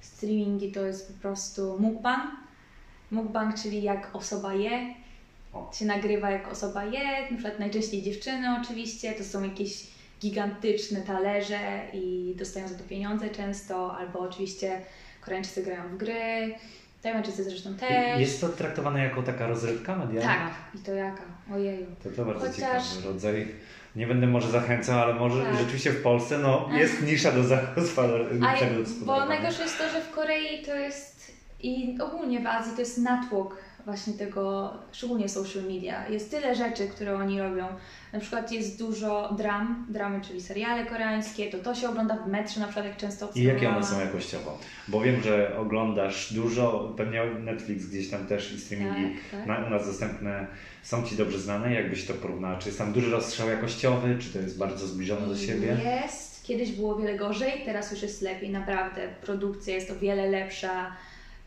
streamingi 0.00 0.72
to 0.72 0.86
jest 0.86 1.12
po 1.12 1.20
prostu 1.22 1.76
mukbang. 1.78 2.30
Mukbang, 3.10 3.54
czyli 3.62 3.82
jak 3.82 4.16
osoba 4.16 4.54
je, 4.54 4.94
O. 5.52 5.70
się 5.74 5.84
nagrywa 5.84 6.30
jak 6.30 6.52
osoba 6.52 6.84
je, 6.84 7.22
na 7.30 7.36
przykład 7.36 7.58
najczęściej 7.58 8.02
dziewczyny 8.02 8.56
oczywiście, 8.62 9.12
to 9.12 9.24
są 9.24 9.44
jakieś 9.44 9.86
gigantyczne 10.20 11.00
talerze 11.00 11.58
i 11.92 12.34
dostają 12.38 12.68
za 12.68 12.74
to 12.74 12.84
pieniądze 12.84 13.30
często, 13.30 13.96
albo 13.96 14.18
oczywiście 14.18 14.80
Koreańczycy 15.20 15.62
grają 15.62 15.88
w 15.88 15.96
gry, 15.96 16.54
Tajwańczycy 17.02 17.44
zresztą 17.44 17.74
też. 17.74 18.20
Jest 18.20 18.40
to 18.40 18.48
traktowane 18.48 19.04
jako 19.04 19.22
taka 19.22 19.46
rozrywka 19.46 19.96
medialna? 19.96 20.28
Tak, 20.34 20.52
i 20.74 20.78
to 20.84 20.92
jaka? 20.94 21.22
Ojeju. 21.54 21.86
To, 22.02 22.10
to 22.10 22.24
bardzo 22.24 22.46
Chociaż- 22.46 22.88
ciekawy 22.88 23.08
rodzaj. 23.08 23.48
Nie 23.96 24.06
będę 24.06 24.26
może 24.26 24.48
zachęcał, 24.50 24.98
ale 24.98 25.14
może 25.14 25.42
Tak. 25.44 25.56
rzeczywiście 25.58 25.90
w 25.90 26.02
Polsce 26.02 26.38
no, 26.38 26.68
jest 26.80 27.02
nisza 27.02 27.32
do 27.32 27.44
zagospodarowania. 27.44 28.56
bo 29.00 29.24
najgorsze 29.26 29.62
jest 29.62 29.78
to, 29.78 29.88
że 29.88 30.00
w 30.00 30.10
Korei 30.10 30.62
to 30.66 30.74
jest 30.76 31.32
i 31.62 31.98
ogólnie 32.00 32.40
w 32.40 32.46
Azji 32.46 32.72
to 32.74 32.80
jest 32.80 32.98
natłok 32.98 33.56
właśnie 33.84 34.12
tego, 34.12 34.72
szczególnie 34.92 35.28
social 35.28 35.62
media. 35.62 36.08
Jest 36.08 36.30
tyle 36.30 36.54
rzeczy, 36.54 36.88
które 36.88 37.14
oni 37.14 37.40
robią. 37.40 37.66
Na 38.12 38.20
przykład 38.20 38.52
jest 38.52 38.78
dużo 38.78 39.34
dram, 39.38 39.86
dramy, 39.88 40.20
czyli 40.20 40.40
seriale 40.40 40.86
koreańskie, 40.86 41.50
to 41.50 41.58
to 41.58 41.74
się 41.74 41.88
ogląda 41.88 42.16
w 42.16 42.28
metrze 42.28 42.60
na 42.60 42.66
przykład, 42.66 42.86
jak 42.86 42.96
często 42.96 43.28
I 43.34 43.42
jakie 43.42 43.68
one 43.68 43.86
są 43.86 44.00
jakościowo? 44.00 44.58
Bo 44.88 45.00
wiem, 45.00 45.22
że 45.22 45.56
oglądasz 45.58 46.32
dużo, 46.32 46.94
pewnie 46.96 47.24
Netflix 47.24 47.86
gdzieś 47.86 48.10
tam 48.10 48.26
też 48.26 48.52
i 48.52 48.60
streamingi 48.60 49.16
Tak, 49.30 49.46
tak. 49.46 49.66
u 49.66 49.70
nas 49.70 49.86
dostępne 49.86 50.46
są 50.82 51.02
Ci 51.02 51.16
dobrze 51.16 51.38
znane. 51.38 51.74
Jakbyś 51.74 52.06
to 52.06 52.14
porównała? 52.14 52.58
Czy 52.58 52.68
jest 52.68 52.78
tam 52.78 52.92
duży 52.92 53.10
rozstrzał 53.10 53.48
jakościowy, 53.48 54.16
czy 54.18 54.32
to 54.32 54.38
jest 54.38 54.58
bardzo 54.58 54.86
zbliżone 54.86 55.26
do 55.26 55.36
siebie? 55.36 55.76
Jest. 55.84 56.30
Kiedyś 56.44 56.72
było 56.72 56.96
wiele 56.96 57.16
gorzej, 57.18 57.62
teraz 57.64 57.90
już 57.90 58.02
jest 58.02 58.22
lepiej, 58.22 58.50
naprawdę. 58.50 59.08
Produkcja 59.22 59.74
jest 59.74 59.90
o 59.90 59.94
wiele 59.98 60.26
lepsza. 60.30 60.96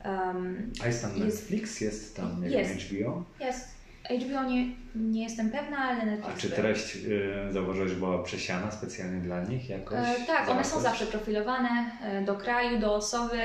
Um, 0.06 0.72
A 0.84 0.88
jest 0.88 1.02
tam 1.02 1.20
Netflix? 1.20 1.82
Jest 1.82 2.16
tam 2.16 2.44
Jest. 2.44 2.82
HBO? 2.82 3.24
jest. 3.40 3.74
HBO 4.10 4.44
nie, 4.44 4.66
nie 4.96 5.24
jestem 5.24 5.52
pewna, 5.52 5.78
ale 5.78 6.06
Netflix 6.06 6.38
A 6.38 6.42
czy 6.42 6.50
treść 6.50 6.96
y, 6.96 7.54
zauważyłeś, 7.54 7.94
była 7.94 8.24
przesiana 8.24 8.72
specjalnie 8.72 9.22
dla 9.22 9.44
nich 9.44 9.70
jakoś? 9.70 9.98
E, 9.98 10.26
tak, 10.28 10.50
one 10.50 10.64
są 10.64 10.80
zawsze 10.80 11.06
profilowane 11.06 11.92
e, 12.02 12.22
do 12.22 12.36
kraju, 12.36 12.80
do 12.80 12.96
osoby. 12.96 13.40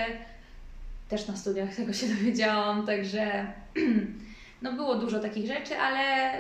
Też 1.09 1.29
na 1.29 1.37
studiach 1.37 1.75
tego 1.75 1.93
się 1.93 2.07
dowiedziałam, 2.15 2.87
także 2.87 3.53
no 4.63 4.73
było 4.73 4.95
dużo 4.95 5.21
takich 5.21 5.47
rzeczy, 5.47 5.77
ale 5.77 6.33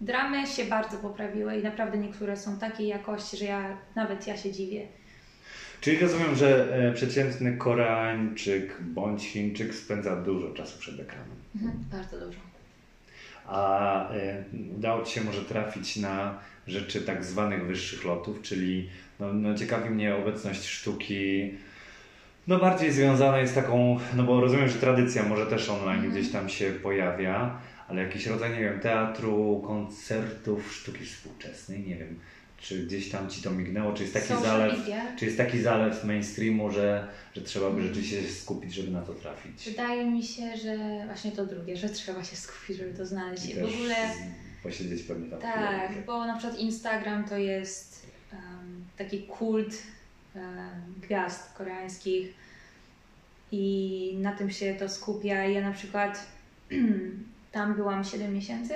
dramy 0.00 0.46
się 0.46 0.64
bardzo 0.64 0.96
poprawiły 0.96 1.56
i 1.56 1.62
naprawdę 1.62 1.98
niektóre 1.98 2.36
są 2.36 2.58
takiej 2.58 2.86
jakości, 2.86 3.36
że 3.36 3.44
ja 3.44 3.76
nawet 3.94 4.26
ja 4.26 4.36
się 4.36 4.52
dziwię. 4.52 4.86
Czyli 5.80 5.98
rozumiem, 5.98 6.34
że 6.36 6.74
e, 6.88 6.92
przeciętny 6.92 7.56
Koreańczyk 7.56 8.76
bądź 8.80 9.24
Chińczyk 9.24 9.74
spędza 9.74 10.16
dużo 10.16 10.54
czasu 10.54 10.78
przed 10.78 11.00
ekranem. 11.00 11.36
Mhm, 11.54 11.84
bardzo 11.92 12.26
dużo. 12.26 12.38
A 13.46 14.10
e, 14.12 14.44
udało 14.76 15.04
Ci 15.04 15.12
się 15.12 15.20
może 15.20 15.42
trafić 15.44 15.96
na 15.96 16.38
rzeczy 16.66 17.02
tak 17.02 17.24
zwanych 17.24 17.66
wyższych 17.66 18.04
lotów, 18.04 18.42
czyli 18.42 18.88
no, 19.20 19.32
no 19.32 19.54
ciekawi 19.54 19.90
mnie 19.90 20.16
obecność 20.16 20.66
sztuki, 20.66 21.54
no 22.46 22.58
bardziej 22.58 22.92
związana 22.92 23.38
jest 23.38 23.54
taką, 23.54 23.98
no 24.16 24.22
bo 24.22 24.40
rozumiem, 24.40 24.68
że 24.68 24.74
tradycja 24.74 25.22
może 25.22 25.46
też 25.46 25.68
online 25.68 26.04
Mhm. 26.04 26.12
gdzieś 26.12 26.32
tam 26.32 26.48
się 26.48 26.70
pojawia, 26.70 27.60
ale 27.88 28.02
jakiś 28.02 28.26
rodzaj, 28.26 28.52
nie 28.52 28.60
wiem, 28.60 28.80
teatru, 28.80 29.62
koncertów, 29.66 30.72
sztuki 30.72 31.04
współczesnej, 31.04 31.80
nie 31.80 31.96
wiem, 31.96 32.18
czy 32.60 32.86
gdzieś 32.86 33.10
tam 33.10 33.30
Ci 33.30 33.42
to 33.42 33.50
mignęło, 33.50 33.92
czy 33.92 34.02
jest 34.02 34.14
taki 34.14 34.28
Social 34.28 34.42
zalew, 34.42 34.78
media. 34.78 35.16
czy 35.16 35.24
jest 35.24 35.36
taki 35.36 35.60
zalew 35.60 36.04
mainstreamu, 36.04 36.70
że, 36.70 37.08
że 37.34 37.42
trzeba 37.42 37.70
by 37.70 37.82
rzeczywiście 37.82 38.22
się 38.22 38.28
skupić, 38.28 38.74
żeby 38.74 38.90
na 38.90 39.02
to 39.02 39.14
trafić. 39.14 39.64
Wydaje 39.64 40.10
mi 40.10 40.22
się, 40.22 40.56
że 40.56 40.76
właśnie 41.06 41.32
to 41.32 41.46
drugie, 41.46 41.76
że 41.76 41.88
trzeba 41.88 42.24
się 42.24 42.36
skupić, 42.36 42.76
żeby 42.76 42.94
to 42.94 43.06
znaleźć. 43.06 43.44
I 43.44 43.54
w 43.54 43.56
też 43.56 43.74
ogóle 43.74 43.96
posiedzieć 44.62 45.02
pewnie 45.02 45.30
tam 45.30 45.40
tak, 45.40 45.86
chwilę. 45.86 46.02
bo 46.06 46.26
na 46.26 46.38
przykład 46.38 46.58
Instagram 46.60 47.24
to 47.24 47.38
jest 47.38 48.06
em, 48.32 48.84
taki 48.96 49.22
kult 49.22 49.74
em, 50.34 50.44
gwiazd 51.02 51.52
koreańskich 51.54 52.34
i 53.52 54.16
na 54.20 54.32
tym 54.32 54.50
się 54.50 54.74
to 54.74 54.88
skupia. 54.88 55.44
Ja 55.44 55.60
na 55.60 55.72
przykład 55.72 56.26
tam 57.52 57.74
byłam 57.74 58.04
7 58.04 58.34
miesięcy, 58.34 58.74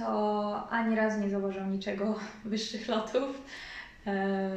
to 0.00 0.68
ani 0.70 0.96
razu 0.96 1.20
nie 1.20 1.30
zauważyłam 1.30 1.72
niczego 1.72 2.18
wyższych 2.44 2.88
lotów 2.88 3.42
e, 4.06 4.12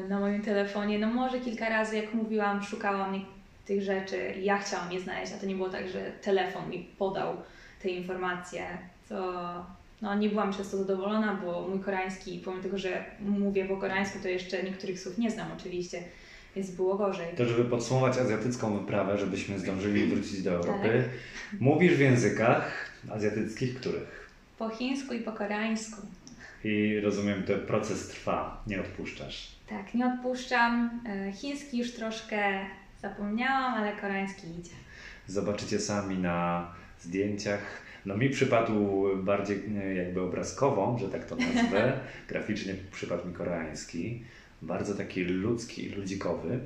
na 0.09 0.19
moim 0.19 0.41
telefonie. 0.41 0.99
No 0.99 1.07
może 1.07 1.39
kilka 1.39 1.69
razy, 1.69 1.95
jak 1.97 2.13
mówiłam, 2.13 2.63
szukałam 2.63 3.25
tych 3.65 3.81
rzeczy 3.81 4.33
i 4.41 4.45
ja 4.45 4.57
chciałam 4.57 4.91
je 4.91 5.01
znaleźć, 5.01 5.33
a 5.33 5.37
to 5.37 5.45
nie 5.45 5.55
było 5.55 5.69
tak, 5.69 5.89
że 5.89 6.11
telefon 6.21 6.69
mi 6.69 6.79
podał 6.97 7.37
te 7.81 7.89
informacje, 7.89 8.63
to 9.09 9.43
no, 10.01 10.15
nie 10.15 10.29
byłam 10.29 10.51
przez 10.51 10.71
to 10.71 10.77
zadowolona, 10.77 11.39
bo 11.45 11.67
mój 11.69 11.79
koreański, 11.79 12.41
pomimo 12.45 12.63
tego, 12.63 12.77
że 12.77 13.05
mówię 13.19 13.65
po 13.65 13.77
koreańsku, 13.77 14.19
to 14.21 14.27
jeszcze 14.27 14.63
niektórych 14.63 14.99
słów 14.99 15.17
nie 15.17 15.31
znam 15.31 15.47
oczywiście, 15.57 16.03
więc 16.55 16.71
było 16.71 16.95
gorzej. 16.95 17.35
To, 17.37 17.45
żeby 17.45 17.69
podsumować 17.69 18.17
azjatycką 18.17 18.79
wyprawę, 18.79 19.17
żebyśmy 19.17 19.59
zdążyli 19.59 20.05
wrócić 20.05 20.41
do 20.41 20.51
Europy, 20.51 21.03
Tak. 21.51 21.61
mówisz 21.61 21.93
w 21.93 21.99
językach 21.99 22.89
azjatyckich 23.09 23.75
których? 23.75 24.22
Po 24.57 24.69
chińsku 24.69 25.13
i 25.13 25.19
po 25.19 25.31
koreańsku. 25.31 26.01
I 26.63 26.99
rozumiem, 26.99 27.43
ten 27.43 27.59
proces 27.59 28.07
trwa, 28.07 28.63
nie 28.67 28.81
odpuszczasz. 28.81 29.55
Tak, 29.69 29.93
nie 29.93 30.05
odpuszczam. 30.05 31.01
E, 31.05 31.31
Chiński 31.31 31.77
już 31.77 31.93
troszkę 31.93 32.59
zapomniałam, 33.01 33.73
ale 33.73 33.93
koreański 33.93 34.47
idzie. 34.59 34.71
Zobaczycie 35.27 35.79
sami 35.79 36.17
na 36.17 36.67
zdjęciach. 36.99 37.83
No 38.05 38.17
mi 38.17 38.29
przypadł 38.29 39.05
bardziej 39.23 39.63
e, 39.77 39.95
jakby 39.95 40.21
obrazkową, 40.21 40.97
że 40.97 41.09
tak 41.09 41.25
to 41.25 41.35
nazwę. 41.35 41.99
Graficznie 42.29 42.75
przypadł 42.91 43.27
mi 43.27 43.33
koreański. 43.33 44.23
Bardzo 44.61 44.95
taki 44.95 45.23
ludzki 45.23 45.85
i 45.85 45.89
ludzikowy. 45.89 46.59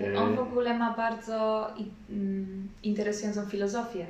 E, 0.00 0.18
On 0.18 0.36
w 0.36 0.38
ogóle 0.38 0.78
ma 0.78 0.96
bardzo 0.96 1.68
mm, 2.10 2.68
interesującą 2.82 3.46
filozofię, 3.46 4.06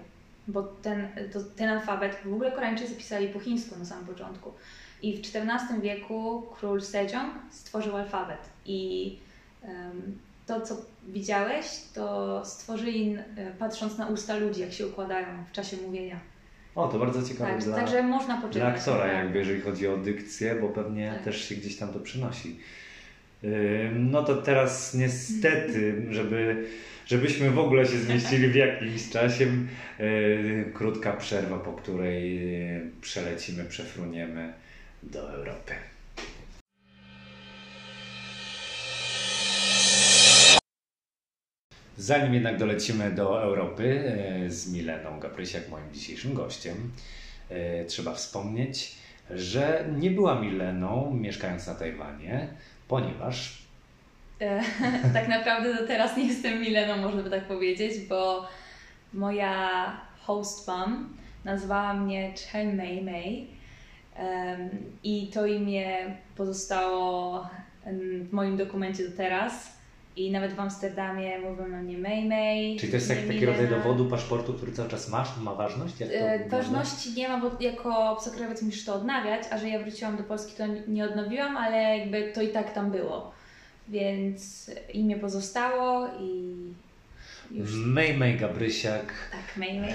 bo 0.49 0.63
ten, 0.63 1.09
to, 1.33 1.41
ten 1.57 1.69
alfabet 1.69 2.17
w 2.25 2.35
ogóle 2.35 2.53
Koreańczycy 2.53 2.95
pisali 2.95 3.29
po 3.29 3.41
chińsku 3.41 3.79
na 3.79 3.85
samym 3.85 4.07
początku. 4.07 4.53
I 5.03 5.17
w 5.17 5.21
XIV 5.21 5.81
wieku 5.83 6.47
król 6.59 6.83
Sejong 6.83 7.35
stworzył 7.51 7.97
alfabet. 7.97 8.39
I 8.67 9.19
em, 9.63 10.19
to, 10.47 10.61
co 10.61 10.77
widziałeś, 11.09 11.67
to 11.95 12.43
stworzyli 12.45 13.17
e, 13.37 13.51
patrząc 13.59 13.99
na 13.99 14.07
usta 14.07 14.37
ludzi, 14.37 14.61
jak 14.61 14.73
się 14.73 14.87
układają 14.87 15.27
w 15.49 15.53
czasie 15.53 15.77
mówienia. 15.77 16.21
O, 16.75 16.89
to 16.89 16.99
bardzo 16.99 17.23
ciekawe 17.23 17.51
Tak, 17.53 17.65
dla, 17.65 17.77
także 17.77 18.03
można 18.03 18.35
poczytać. 18.37 18.55
dla 18.63 18.67
aktora, 18.67 19.07
jakby 19.07 19.39
jeżeli 19.39 19.61
chodzi 19.61 19.89
o 19.89 19.97
dykcję, 19.97 20.55
bo 20.55 20.69
pewnie 20.69 21.13
Tak. 21.15 21.23
też 21.23 21.49
się 21.49 21.55
gdzieś 21.55 21.77
tam 21.77 21.93
to 21.93 22.01
przynosi. 22.01 22.61
No 23.95 24.23
to 24.23 24.37
teraz 24.37 24.95
niestety, 24.95 26.03
żeby, 26.11 26.67
żebyśmy 27.07 27.51
w 27.51 27.59
ogóle 27.59 27.87
się 27.87 27.99
zmieścili 27.99 28.49
w 28.49 28.55
jakimś 28.55 29.11
czasie, 29.11 29.47
krótka 30.75 31.13
przerwa, 31.13 31.59
po 31.59 31.73
której 31.73 32.41
przelecimy, 33.01 33.65
przefruniemy 33.65 34.53
do 35.03 35.33
Europy. 35.35 35.75
Zanim 41.99 42.35
jednak 42.35 42.59
dolecimy 42.59 43.11
do 43.11 43.43
Europy 43.43 43.85
e, 43.85 44.51
z 44.51 44.73
Mileną 44.73 45.21
Gabrysiak, 45.21 45.69
moim 45.69 45.93
dzisiejszym 45.93 46.35
gościem, 46.35 46.91
e, 47.49 47.85
trzeba 47.85 48.15
wspomnieć, 48.15 48.95
że 49.31 49.85
nie 49.97 50.11
była 50.11 50.41
Mileną 50.41 51.15
mieszkając 51.15 51.67
na 51.67 51.75
Tajwanie, 51.75 52.49
ponieważ 52.89 53.69
E, 54.41 54.63
tak 55.15 55.29
naprawdę 55.29 55.75
do 55.75 55.87
teraz 55.87 56.17
nie 56.17 56.27
jestem 56.27 56.61
Mileną, 56.61 56.97
można 56.97 57.23
by 57.23 57.31
tak 57.31 57.45
powiedzieć, 57.45 57.93
bo 58.09 58.49
moja 59.13 59.93
host 60.21 60.69
mom 60.69 61.17
nazwała 61.45 61.95
mnie 61.95 62.35
Chen 62.53 62.77
Mei 62.77 63.03
Mei 63.03 63.47
em, 64.17 64.71
i 65.03 65.31
to 65.35 65.47
imię 65.47 66.17
pozostało 66.37 67.49
w 68.23 68.33
moim 68.33 68.57
dokumencie 68.57 69.09
do 69.09 69.17
teraz. 69.17 69.78
I 70.19 70.31
nawet 70.31 70.53
w 70.53 70.61
Amsterdamie 70.61 71.39
mówią 71.39 71.69
na 71.69 71.83
mnie 71.83 71.99
May 71.99 72.25
May. 72.25 72.77
Czyli 72.81 72.93
to 72.93 72.97
jest 72.97 73.11
jak, 73.11 73.27
taki 73.27 73.47
rodzaj 73.47 73.69
dowodu, 73.69 74.07
paszportu, 74.07 74.55
który 74.55 74.73
cały 74.73 74.89
czas 74.89 75.09
masz, 75.09 75.29
ma 75.41 75.55
ważność? 75.55 76.01
Jak 76.01 76.09
to 76.09 76.17
e, 76.17 76.49
Ważności 76.49 77.13
nie 77.13 77.29
ma, 77.29 77.41
bo 77.41 77.51
jako 77.61 78.11
obcokrajowiec 78.11 78.63
musisz 78.63 78.85
to 78.85 78.95
odnawiać, 78.95 79.43
a 79.51 79.59
że 79.59 79.69
ja 79.69 79.79
wróciłam 79.79 80.17
do 80.17 80.23
Polski, 80.23 80.57
to 80.57 80.65
nie 80.89 81.05
odnowiłam, 81.05 81.57
ale 81.57 81.99
jakby 81.99 82.33
to 82.33 82.43
i 82.43 82.49
tak 82.49 82.73
tam 82.73 82.91
było. 82.91 83.33
Więc 83.89 84.71
imię 84.93 85.17
pozostało 85.17 86.09
i 86.21 86.55
już. 87.51 87.75
May 87.75 88.17
May 88.17 88.37
Gabrysiak. 88.37 89.13
Tak, 89.33 89.57
May 89.57 89.81
May. 89.81 89.93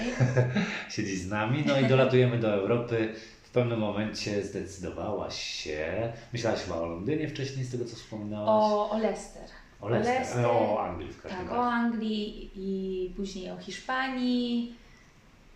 siedzi 0.94 1.16
z 1.16 1.28
nami, 1.28 1.64
no 1.66 1.80
i 1.80 1.84
dolatujemy 1.84 2.38
do 2.38 2.54
Europy. 2.54 3.14
W 3.42 3.50
pewnym 3.50 3.78
momencie 3.78 4.42
zdecydowałaś 4.42 5.42
się, 5.42 6.12
myślałaś 6.32 6.60
chyba 6.60 6.76
o 6.76 6.86
Londynie 6.86 7.28
wcześniej, 7.28 7.64
z 7.64 7.70
tego 7.72 7.84
co 7.84 7.96
wspominałaś? 7.96 8.48
O, 8.48 8.90
o 8.90 8.98
Leicester. 8.98 9.42
O 9.84 9.88
Leicester. 9.88 10.46
o 10.46 10.84
Anglii 10.84 11.12
w 11.12 11.22
każdym 11.22 11.40
Tak, 11.40 11.48
razie. 11.48 11.60
o 11.60 11.72
Anglii 11.72 12.50
i 12.56 13.10
później 13.16 13.50
o 13.50 13.56
Hiszpanii. 13.56 14.74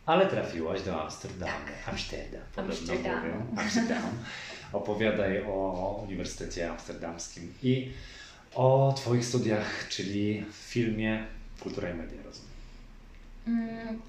Ale 0.06 0.26
trafiłaś 0.26 0.82
do 0.82 1.02
Amsterdamu. 1.02 1.52
Tak. 1.52 1.94
Amsterdam, 1.94 2.40
Amsterdam. 2.56 3.46
Amsterdam. 3.56 4.02
Opowiadaj 4.72 5.42
o 5.46 6.00
Uniwersytecie 6.04 6.70
Amsterdamskim 6.70 7.54
i 7.62 7.90
o 8.54 8.94
Twoich 8.96 9.24
studiach, 9.24 9.88
czyli 9.88 10.44
w 10.52 10.54
filmie 10.54 11.26
Kultura 11.60 11.90
i 11.90 11.94
Media, 11.94 12.22
rozumiem. 12.24 12.50
Mm. 13.46 14.00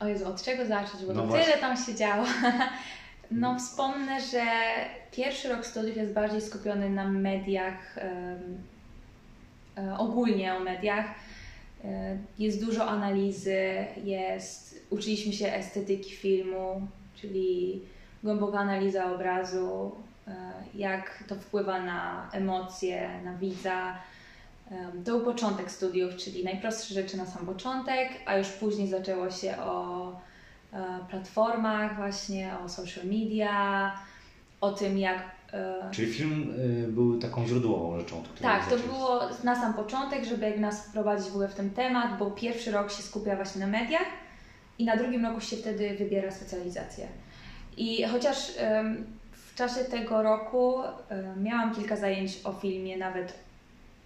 O 0.00 0.06
Jezu, 0.06 0.28
od 0.28 0.42
czego 0.42 0.66
zacząć? 0.66 1.04
Bo 1.04 1.12
no 1.12 1.26
to 1.26 1.32
tyle 1.32 1.58
tam 1.58 1.76
się 1.76 1.94
działo. 1.94 2.26
No 3.34 3.58
wspomnę, 3.58 4.20
że 4.20 4.44
pierwszy 5.12 5.48
rok 5.48 5.66
studiów 5.66 5.96
jest 5.96 6.12
bardziej 6.12 6.40
skupiony 6.40 6.90
na 6.90 7.08
mediach, 7.08 7.96
um, 7.96 8.58
ogólnie 9.98 10.54
o 10.54 10.60
mediach. 10.60 11.06
E, 11.84 12.18
jest 12.38 12.64
dużo 12.64 12.88
analizy, 12.88 13.86
jest, 14.04 14.86
uczyliśmy 14.90 15.32
się 15.32 15.52
estetyki 15.52 16.10
filmu, 16.10 16.86
czyli 17.14 17.82
głęboka 18.22 18.58
analiza 18.58 19.12
obrazu, 19.12 19.92
e, 20.28 20.52
jak 20.74 21.24
to 21.28 21.34
wpływa 21.34 21.80
na 21.80 22.30
emocje, 22.32 23.10
na 23.24 23.34
widza. 23.34 23.98
To 25.04 25.10
był 25.10 25.20
początek 25.20 25.70
studiów, 25.70 26.16
czyli 26.16 26.44
najprostsze 26.44 26.94
rzeczy 26.94 27.16
na 27.16 27.26
sam 27.26 27.46
początek, 27.46 28.08
a 28.26 28.36
już 28.36 28.48
później 28.48 28.88
zaczęło 28.88 29.30
się 29.30 29.56
o 29.58 30.12
platformach, 31.10 31.96
właśnie 31.96 32.50
o 32.64 32.68
social 32.68 33.06
media, 33.06 33.92
o 34.60 34.72
tym 34.72 34.98
jak. 34.98 35.41
Czyli 35.90 36.12
film 36.12 36.54
y, 36.58 36.92
był 36.92 37.18
taką 37.18 37.46
źródłową 37.46 38.00
rzeczą. 38.00 38.22
Tak, 38.42 38.68
to 38.70 38.78
było 38.78 39.20
na 39.44 39.60
sam 39.60 39.74
początek, 39.74 40.24
żeby 40.24 40.46
jak 40.46 40.58
nas 40.58 40.86
wprowadzić 40.86 41.26
w 41.28 41.30
ogóle 41.30 41.48
w 41.48 41.54
ten 41.54 41.70
temat, 41.70 42.18
bo 42.18 42.30
pierwszy 42.30 42.70
rok 42.70 42.92
się 42.92 43.02
skupia 43.02 43.36
właśnie 43.36 43.60
na 43.60 43.66
mediach 43.66 44.06
i 44.78 44.84
na 44.84 44.96
drugim 44.96 45.26
roku 45.26 45.40
się 45.40 45.56
wtedy 45.56 45.94
wybiera 45.98 46.30
specjalizację. 46.30 47.06
I 47.76 48.04
chociaż 48.04 48.36
w 49.32 49.54
czasie 49.54 49.84
tego 49.84 50.22
roku 50.22 50.74
miałam 51.42 51.74
kilka 51.74 51.96
zajęć 51.96 52.40
o 52.44 52.52
filmie, 52.52 52.96
nawet 52.96 53.34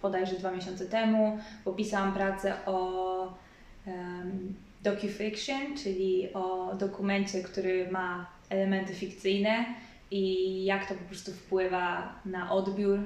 bodajże 0.01 0.35
dwa 0.35 0.51
miesiące 0.51 0.85
temu, 0.85 1.39
bo 1.65 1.73
pisałam 1.73 2.13
pracę 2.13 2.53
o 2.65 3.33
docufiction, 4.83 5.77
czyli 5.83 6.33
o 6.33 6.75
dokumencie, 6.75 7.43
który 7.43 7.91
ma 7.91 8.25
elementy 8.49 8.93
fikcyjne 8.93 9.65
i 10.11 10.63
jak 10.65 10.89
to 10.89 10.95
po 10.95 11.03
prostu 11.03 11.31
wpływa 11.31 12.15
na 12.25 12.51
odbiór 12.51 12.99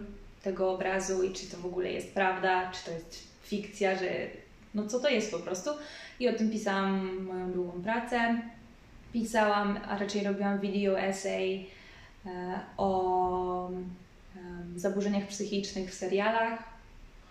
tego 0.44 0.72
obrazu 0.72 1.24
i 1.24 1.34
czy 1.34 1.46
to 1.46 1.58
w 1.58 1.66
ogóle 1.66 1.92
jest 1.92 2.14
prawda, 2.14 2.72
czy 2.72 2.86
to 2.86 2.92
jest 2.92 3.28
fikcja, 3.44 3.98
że 3.98 4.06
no 4.76 4.88
co 4.88 5.00
to 5.00 5.10
jest 5.10 5.32
po 5.32 5.40
prostu. 5.40 5.70
I 6.20 6.30
o 6.30 6.34
tym 6.34 6.52
pisałam 6.52 7.24
moją 7.24 7.52
długą 7.52 7.82
pracę. 7.82 8.42
Pisałam, 9.14 9.80
a 9.88 9.98
raczej 9.98 10.24
robiłam 10.24 10.60
video 10.60 11.00
essay 11.00 11.68
e, 12.26 12.60
o 12.78 13.72
zaburzeniach 14.76 15.28
psychicznych 15.28 15.90
w 15.92 15.94
serialach, 15.94 16.64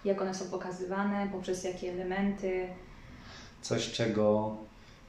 jak 0.04 0.22
one 0.22 0.34
są 0.34 0.50
pokazywane, 0.50 1.28
poprzez 1.32 1.64
jakie 1.64 1.92
elementy. 1.92 2.68
Coś, 3.62 3.92
czego 3.92 4.56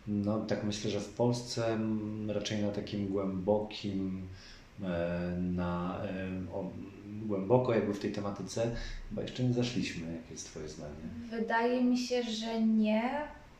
no 0.08 0.40
tak 0.40 0.64
myślę, 0.64 0.92
że 0.92 1.00
w 1.00 1.10
Polsce 1.10 1.80
raczej 2.28 2.62
na 2.62 2.72
takim 2.72 3.08
głębokim, 3.08 4.28
e, 4.84 5.38
na, 5.40 6.02
e, 6.04 6.54
o, 6.54 6.72
głęboko 7.08 7.74
jakby 7.74 7.94
w 7.94 8.00
tej 8.00 8.12
tematyce 8.12 8.76
chyba 9.10 9.22
jeszcze 9.22 9.44
nie 9.44 9.54
zaszliśmy. 9.54 10.14
Jakie 10.14 10.32
jest 10.32 10.46
Twoje 10.46 10.70
zdanie? 10.70 10.94
Wydaje 11.30 11.84
mi 11.84 11.98
się, 11.98 12.24
że 12.24 12.62
nie, 12.62 13.12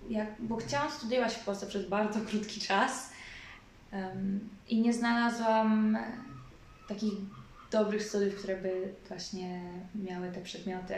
jak, 0.10 0.28
bo 0.40 0.56
chciałam 0.56 0.92
studiować 0.92 1.34
w 1.34 1.46
Polsce 1.46 1.68
przez 1.68 1.90
bardzo 1.90 2.20
krótki 2.22 2.62
czas 2.62 3.12
um, 3.94 4.50
i 4.70 4.82
nie 4.82 4.94
znalazłam 4.94 5.98
takich 6.88 7.14
dobrych 7.72 8.04
studiów, 8.04 8.36
które 8.36 8.58
by 8.58 8.94
właśnie 9.08 9.62
miały 9.96 10.32
te 10.32 10.42
przedmioty 10.42 10.94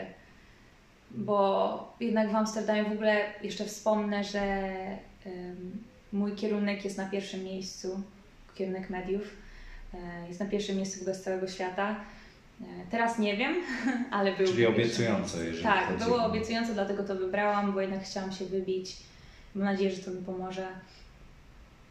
bo 1.16 1.96
jednak 2.00 2.32
w 2.32 2.36
Amsterdamie 2.36 2.84
w 2.84 2.92
ogóle 2.92 3.24
jeszcze 3.42 3.64
wspomnę, 3.64 4.24
że 4.24 4.72
mój 6.12 6.32
kierunek 6.32 6.84
jest 6.84 6.98
na 6.98 7.06
pierwszym 7.06 7.44
miejscu, 7.44 8.02
kierunek 8.54 8.90
mediów, 8.90 9.22
e, 9.94 10.28
jest 10.28 10.40
na 10.40 10.46
pierwszym 10.46 10.76
miejscu 10.76 11.00
ogóle 11.00 11.14
z 11.14 11.22
całego 11.22 11.48
świata. 11.48 12.00
E, 12.60 12.64
teraz 12.90 13.18
nie 13.18 13.36
wiem, 13.36 13.54
ale 14.10 14.36
był. 14.36 14.46
Czyli 14.46 14.66
obiecująco, 14.66 15.42
jeżeli 15.42 15.62
Tak, 15.62 15.88
chodzi 15.88 16.04
było 16.04 16.24
obiecująco, 16.24 16.74
dlatego 16.74 17.02
to 17.02 17.16
wybrałam, 17.16 17.72
bo 17.72 17.80
jednak 17.80 18.04
chciałam 18.04 18.32
się 18.32 18.44
wybić. 18.44 18.96
Mam 19.54 19.64
nadzieję, 19.64 19.90
że 19.90 20.02
to 20.02 20.10
mi 20.10 20.22
pomoże, 20.22 20.68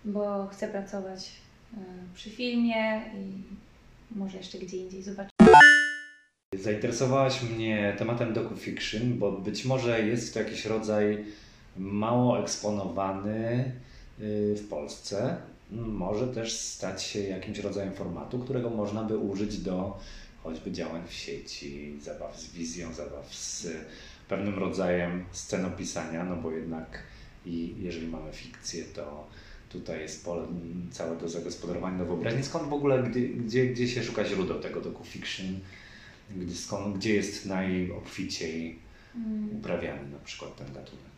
bo 0.05 0.47
chcę 0.47 0.67
pracować 0.67 1.31
e, 1.73 1.77
przy 2.15 2.29
filmie 2.29 3.01
i 3.15 3.43
może 4.15 4.37
jeszcze 4.37 4.57
gdzie 4.57 4.77
indziej 4.77 5.03
zobaczyć. 5.03 5.33
Zainteresowałaś 6.55 7.41
mnie 7.41 7.95
tematem 7.97 8.33
docu-fiction, 8.33 9.13
bo 9.13 9.31
być 9.31 9.65
może 9.65 10.07
jest 10.07 10.33
to 10.33 10.39
jakiś 10.39 10.65
rodzaj 10.65 11.25
mało 11.77 12.39
eksponowany 12.39 13.71
y, 14.19 14.55
w 14.55 14.67
Polsce. 14.69 15.37
Może 15.71 16.27
też 16.27 16.53
stać 16.53 17.03
się 17.03 17.19
jakimś 17.19 17.59
rodzajem 17.59 17.93
formatu, 17.93 18.39
którego 18.39 18.69
można 18.69 19.03
by 19.03 19.17
użyć 19.17 19.57
do 19.57 19.97
choćby 20.43 20.71
działań 20.71 21.01
w 21.07 21.13
sieci, 21.13 21.99
zabaw 22.01 22.39
z 22.39 22.53
wizją, 22.53 22.93
zabaw 22.93 23.35
z 23.35 23.67
pewnym 24.27 24.59
rodzajem 24.59 25.25
scenopisania, 25.31 26.23
no 26.23 26.35
bo 26.35 26.51
jednak 26.51 27.03
i 27.45 27.75
jeżeli 27.79 28.07
mamy 28.07 28.33
fikcję, 28.33 28.83
to 28.83 29.27
tutaj 29.69 30.01
jest 30.01 30.25
pole 30.25 30.47
całe 30.91 31.17
do 31.17 31.29
zagospodarowania 31.29 31.97
do 31.97 32.05
wyobraźni. 32.05 32.43
Skąd 32.43 32.69
w 32.69 32.73
ogóle, 32.73 33.03
gdzie, 33.03 33.21
gdzie, 33.21 33.67
gdzie 33.67 33.87
się 33.87 34.03
szuka 34.03 34.25
źródeł 34.25 34.59
tego 34.59 34.81
docu-fiction? 34.81 35.59
gdzie, 36.35 36.55
skąd, 36.55 36.97
gdzie 36.97 37.13
jest 37.13 37.45
najobficiej 37.45 38.79
mm. 39.15 39.57
uprawiany 39.57 40.09
na 40.09 40.19
przykład 40.19 40.55
ten 40.55 40.67
gatunek? 40.73 41.12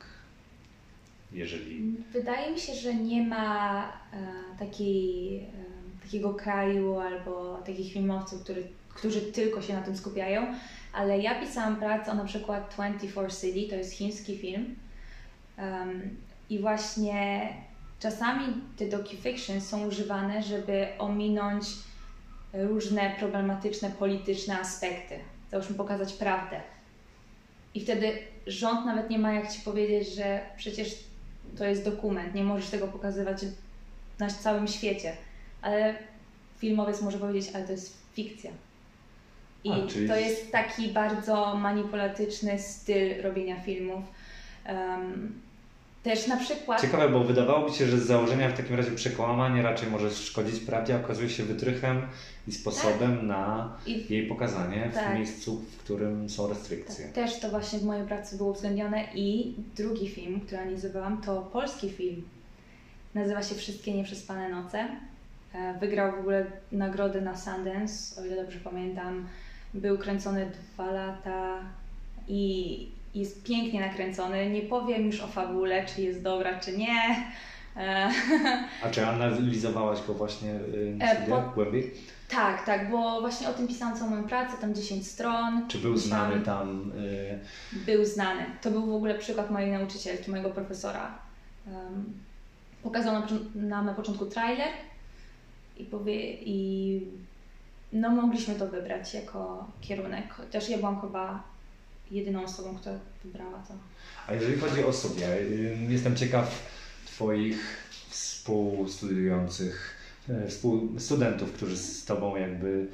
Jeżeli... 1.36 1.95
Wydaje 2.12 2.52
mi 2.52 2.60
się, 2.60 2.74
że 2.74 2.95
nie 2.95 3.24
ma 3.24 3.84
e, 4.13 4.60
takiej, 4.60 5.38
e, 5.39 6.04
takiego 6.04 6.34
kraju 6.34 7.00
albo 7.00 7.58
takich 7.65 7.93
filmowców, 7.93 8.43
który, 8.43 8.67
którzy 8.89 9.21
tylko 9.21 9.62
się 9.62 9.74
na 9.74 9.82
tym 9.82 9.98
skupiają, 9.98 10.48
ale 10.93 11.19
ja 11.19 11.41
pisałam 11.41 11.76
pracę 11.76 12.12
o 12.12 12.15
na 12.15 12.26
przykład 12.26 12.74
24 12.74 13.28
City, 13.32 13.69
to 13.69 13.76
jest 13.76 13.91
chiński 13.91 14.38
film 14.38 14.76
um, 15.58 16.17
i 16.50 16.60
właśnie 16.60 17.54
czasami 18.00 18.54
te 18.78 18.86
docu-fiction 18.86 19.62
są 19.62 19.88
używane, 19.88 20.43
żeby 20.43 20.88
ominąć 21.00 21.65
różne 22.54 23.15
problematyczne, 23.19 23.89
polityczne 24.00 24.60
aspekty. 24.60 25.19
Załóżmy 25.52 25.76
pokazać 25.76 26.13
prawdę. 26.13 26.62
I 27.74 27.82
wtedy 27.82 28.12
rząd 28.48 28.86
nawet 28.86 29.10
nie 29.10 29.19
ma 29.19 29.34
jak 29.34 29.52
ci 29.52 29.62
powiedzieć, 29.62 30.15
że 30.15 30.41
przecież 30.58 31.06
to 31.58 31.65
jest 31.65 31.86
dokument, 31.86 32.36
nie 32.36 32.43
możesz 32.43 32.69
tego 32.69 32.88
pokazywać 32.88 33.45
na 34.19 34.29
całym 34.29 34.67
świecie. 34.67 35.13
Ale 35.62 35.95
filmowiec 36.58 37.01
może 37.01 37.17
powiedzieć, 37.17 37.55
ale 37.55 37.65
to 37.65 37.71
jest 37.71 37.97
fikcja. 38.13 38.51
I 39.63 39.71
A, 39.71 39.88
czyli... 39.88 40.08
to 40.08 40.15
jest 40.15 40.51
taki 40.51 40.88
bardzo 40.88 41.55
manipulatyczny 41.55 42.60
styl 42.60 43.21
robienia 43.21 43.62
filmów. 43.62 44.03
Um, 44.69 45.41
też 46.06 46.28
na 46.28 46.38
przykład. 46.38 46.82
Ciekawe, 46.82 47.10
bo 47.10 47.24
wydawało 47.24 47.70
mi 47.70 47.76
się, 47.76 47.88
że 47.88 48.00
z 48.00 48.06
założenia 48.06 48.50
w 48.50 48.58
takim 48.58 48.76
razie 48.76 48.91
przekłamanie 48.91 49.62
raczej 49.62 49.89
może 49.89 50.12
szkodzić 50.12 50.60
prawdzie, 50.60 50.96
a 50.96 50.98
okazuje 50.98 51.30
się 51.30 51.44
wytrychem 51.44 52.02
i 52.48 52.52
sposobem 52.52 53.18
tak. 53.18 53.26
na 53.26 53.78
I... 53.86 54.13
jej 54.13 54.28
pokazanie 54.28 54.91
tak. 54.94 55.12
w 55.12 55.18
miejscu, 55.18 55.56
w 55.56 55.78
którym 55.78 56.30
są 56.30 56.48
restrykcje. 56.48 57.06
Tak. 57.06 57.13
Też 57.13 57.39
to 57.39 57.50
właśnie 57.50 57.80
w 57.80 57.84
mojej 57.84 58.08
pracy 58.08 58.38
było 58.38 58.52
uwzględnione. 58.52 59.04
I 59.15 59.54
drugi 59.76 60.10
film, 60.10 60.41
który 60.41 60.62
analizowałam, 60.62 61.22
to 61.22 61.41
polski 61.41 61.89
film. 61.89 62.24
Nazywa 63.15 63.44
się 63.44 63.56
Wszystkie 63.56 63.94
Nieprzespane 63.94 64.50
Noce. 64.50 64.88
E, 65.54 65.80
wygrał 65.80 66.12
w 66.12 66.20
ogóle 66.20 66.46
nagrodę 66.72 67.22
na 67.22 67.38
Sundance, 67.38 68.22
o 68.22 68.26
ile 68.26 68.36
dobrze 68.44 68.60
pamiętam, 68.60 69.28
Był 69.74 69.98
kręcony 69.98 70.52
dwa 70.74 70.91
lata 70.91 71.60
i 72.28 72.94
jest 73.15 73.43
pięknie 73.43 73.82
nakręcony. 73.82 74.49
Nie 74.49 74.62
powiem 74.62 75.06
już 75.06 75.21
o 75.21 75.28
fabule, 75.28 75.86
czy 75.86 76.01
jest 76.01 76.21
dobra, 76.21 76.60
czy 76.60 76.78
nie. 76.78 77.25
E, 77.78 78.10
A 78.84 78.89
czy 78.89 79.08
analizowałaś 79.08 79.99
go 80.08 80.13
właśnie 80.13 80.51
y, 80.51 80.97
E, 80.99 81.28
po- 81.30 81.51
głębiej? 81.56 81.93
tak, 82.30 82.65
tak, 82.65 82.91
bo 82.91 83.21
właśnie 83.21 83.49
o 83.49 83.54
tym 83.54 83.67
pisałam 83.67 83.95
całą 83.97 84.10
moją 84.10 84.23
pracę, 84.23 84.58
tam 84.62 84.75
10 84.75 85.08
stron. 85.08 85.67
Czy 85.67 85.78
był 85.78 85.97
znany 85.97 86.41
tam 86.41 86.91
y, 86.91 87.39
Był 87.86 88.06
znany. 88.06 88.45
To 88.62 88.71
był 88.71 88.86
w 88.86 88.95
ogóle 88.95 89.15
przykład 89.15 89.51
mojej 89.51 89.71
nauczycielki, 89.71 90.32
mojego 90.32 90.49
profesora. 90.49 91.17
Um, 91.67 92.13
nam 93.56 93.86
na 93.86 93.93
początku 93.93 94.25
trailer 94.25 94.69
i 95.78 95.84
powie 95.84 96.34
i 96.34 97.01
no 97.93 98.10
mogliśmy 98.10 98.56
to 98.56 98.67
wybrać 98.67 99.13
jako 99.13 99.67
kierunek. 99.82 100.34
Chociaż 100.34 100.69
ja 100.69 100.78
byłam 100.78 101.01
chyba 101.01 101.43
jedyną 102.12 102.44
osobą, 102.44 102.76
która 102.76 103.00
wybrała 103.24 103.63
to. 103.68 103.74
A 104.28 104.34
jeżeli 104.34 104.60
chodzi 104.60 104.84
o 104.84 104.94
studia, 104.94 105.28
y, 105.36 105.78
jestem 105.89 106.15
ciekaw 106.15 106.70
Twoich 107.06 107.78
współstudiujących, 108.10 109.96
y, 110.30 110.48
współstudentów, 110.48 111.52
którzy 111.52 111.78
z 111.78 112.06
Tobą 112.06 112.36
jakby 112.36 112.88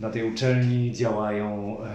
na 0.00 0.10
tej 0.10 0.24
uczelni 0.24 0.92
działają 0.92 1.78
y, 1.80 1.86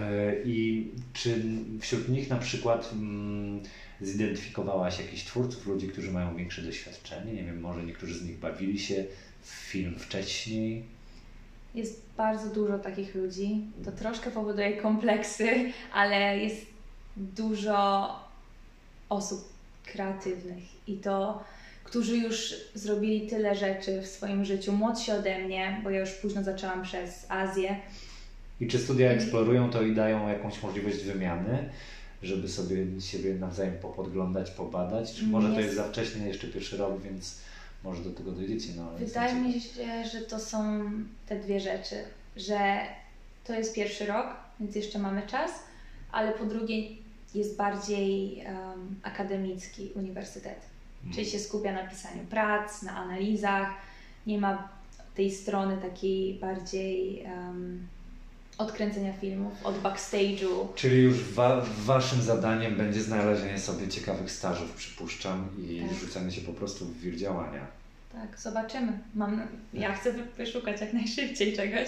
i 0.46 0.88
czy 1.13 1.41
wśród 1.82 2.10
nich 2.10 2.30
na 2.30 2.38
przykład 2.38 2.93
mm, 2.93 3.63
zidentyfikowałaś 4.02 5.00
jakichś 5.00 5.24
twórców, 5.24 5.67
ludzi, 5.67 5.88
którzy 5.88 6.12
mają 6.12 6.36
większe 6.36 6.62
doświadczenie? 6.62 7.34
Nie 7.34 7.43
wiem, 7.43 7.60
może 7.60 7.84
niektórzy 7.84 8.20
z 8.20 8.24
nich 8.24 8.39
bawili 8.39 8.80
się 8.80 9.06
w 9.41 9.50
film 9.50 9.96
wcześniej? 10.00 10.96
Jest 11.77 12.01
bardzo 12.17 12.49
dużo 12.49 12.79
takich 12.79 13.15
ludzi. 13.15 13.61
To 13.85 13.91
troszkę 13.91 14.31
powoduje 14.31 14.77
kompleksy, 14.77 15.71
ale 15.93 16.37
jest 16.37 16.65
dużo 17.17 18.09
osób 19.09 19.49
kreatywnych 19.85 20.63
i 20.87 20.93
to, 20.97 21.43
którzy 21.83 22.17
już 22.17 22.53
zrobili 22.73 23.27
tyle 23.27 23.55
rzeczy 23.55 24.01
w 24.01 24.07
swoim 24.07 24.45
życiu, 24.45 24.73
młodsi 24.73 25.11
ode 25.11 25.39
mnie, 25.39 25.81
bo 25.83 25.89
ja 25.89 25.99
już 25.99 26.11
późno 26.11 26.43
zaczęłam 26.43 26.83
przez 26.83 27.25
Azję. 27.31 27.75
I 28.61 28.67
czy 28.67 28.79
studia 28.79 29.11
eksplorują 29.11 29.69
to 29.69 29.81
i 29.81 29.95
dają 29.95 30.29
jakąś 30.29 30.63
możliwość 30.63 30.97
wymiany, 31.03 31.69
żeby 32.23 32.49
sobie 32.49 33.01
siebie 33.01 33.33
nawzajem 33.33 33.77
popodglądać, 33.77 34.51
pobadać? 34.51 35.13
Czy 35.13 35.25
może 35.25 35.47
to 35.47 35.53
Jest. 35.53 35.65
jest 35.65 35.75
za 35.75 35.83
wcześnie, 35.83 36.27
jeszcze 36.27 36.47
pierwszy 36.47 36.77
rok, 36.77 37.01
więc 37.01 37.39
może 37.88 38.04
do 38.04 38.12
tego 38.12 38.32
dojdziecie? 38.32 38.69
No, 38.78 38.89
ale 38.89 39.00
Wydaje 39.06 39.36
mi 39.36 39.54
się, 39.62 40.06
że 40.12 40.21
to 40.21 40.39
są 40.39 40.82
te 41.28 41.39
dwie 41.39 41.60
rzeczy, 41.60 41.95
że 42.36 42.60
to 43.43 43.54
jest 43.54 43.76
pierwszy 43.76 44.06
rok, 44.06 44.28
więc 44.60 44.76
jeszcze 44.76 45.00
mamy 45.00 45.21
czas, 45.28 45.52
ale 46.12 46.32
po 46.32 46.45
drugie 46.45 46.78
jest 47.36 47.58
bardziej 47.58 48.39
em, 48.39 48.95
akademicki 49.04 49.91
uniwersytet. 49.95 50.60
Czyli 51.13 51.26
się 51.26 51.39
skupia 51.39 51.73
na 51.73 51.88
pisaniu 51.88 52.23
prac, 52.30 52.82
na 52.84 52.95
analizach, 52.97 53.69
nie 54.28 54.38
ma 54.39 54.69
tej 55.15 55.32
strony 55.32 55.78
takiej 55.78 56.34
bardziej 56.39 57.21
em, 57.23 57.88
odkręcenia 58.58 59.13
filmów, 59.13 59.54
od 59.65 59.82
backstage'u. 59.82 60.67
Czyli 60.76 61.02
już 61.02 61.23
wa- 61.34 61.62
waszym 61.86 62.21
zadaniem 62.21 62.76
będzie 62.76 63.02
znalezienie 63.02 63.60
sobie 63.60 63.88
ciekawych 63.88 64.32
stażów, 64.32 64.71
przypuszczam, 64.73 65.50
i 65.69 65.82
Tak. 65.89 65.97
rzucenie 66.00 66.32
się 66.32 66.41
po 66.41 66.54
prostu 66.54 66.86
w 66.86 67.00
wir 67.00 67.15
działania. 67.17 67.67
Tak, 68.21 68.39
zobaczymy. 68.39 68.99
Mam, 69.15 69.41
ja 69.73 69.93
chcę 69.93 70.13
wy- 70.13 70.23
wyszukać 70.38 70.82
jak 70.82 70.93
najszybciej 71.01 71.56
czegoś, 71.56 71.88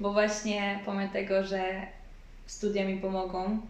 bo 0.00 0.12
właśnie 0.12 0.80
pomimo 0.84 1.12
tego, 1.12 1.44
że 1.44 1.86
studia 2.46 2.88
mi 2.88 2.96
pomogą, 2.98 3.60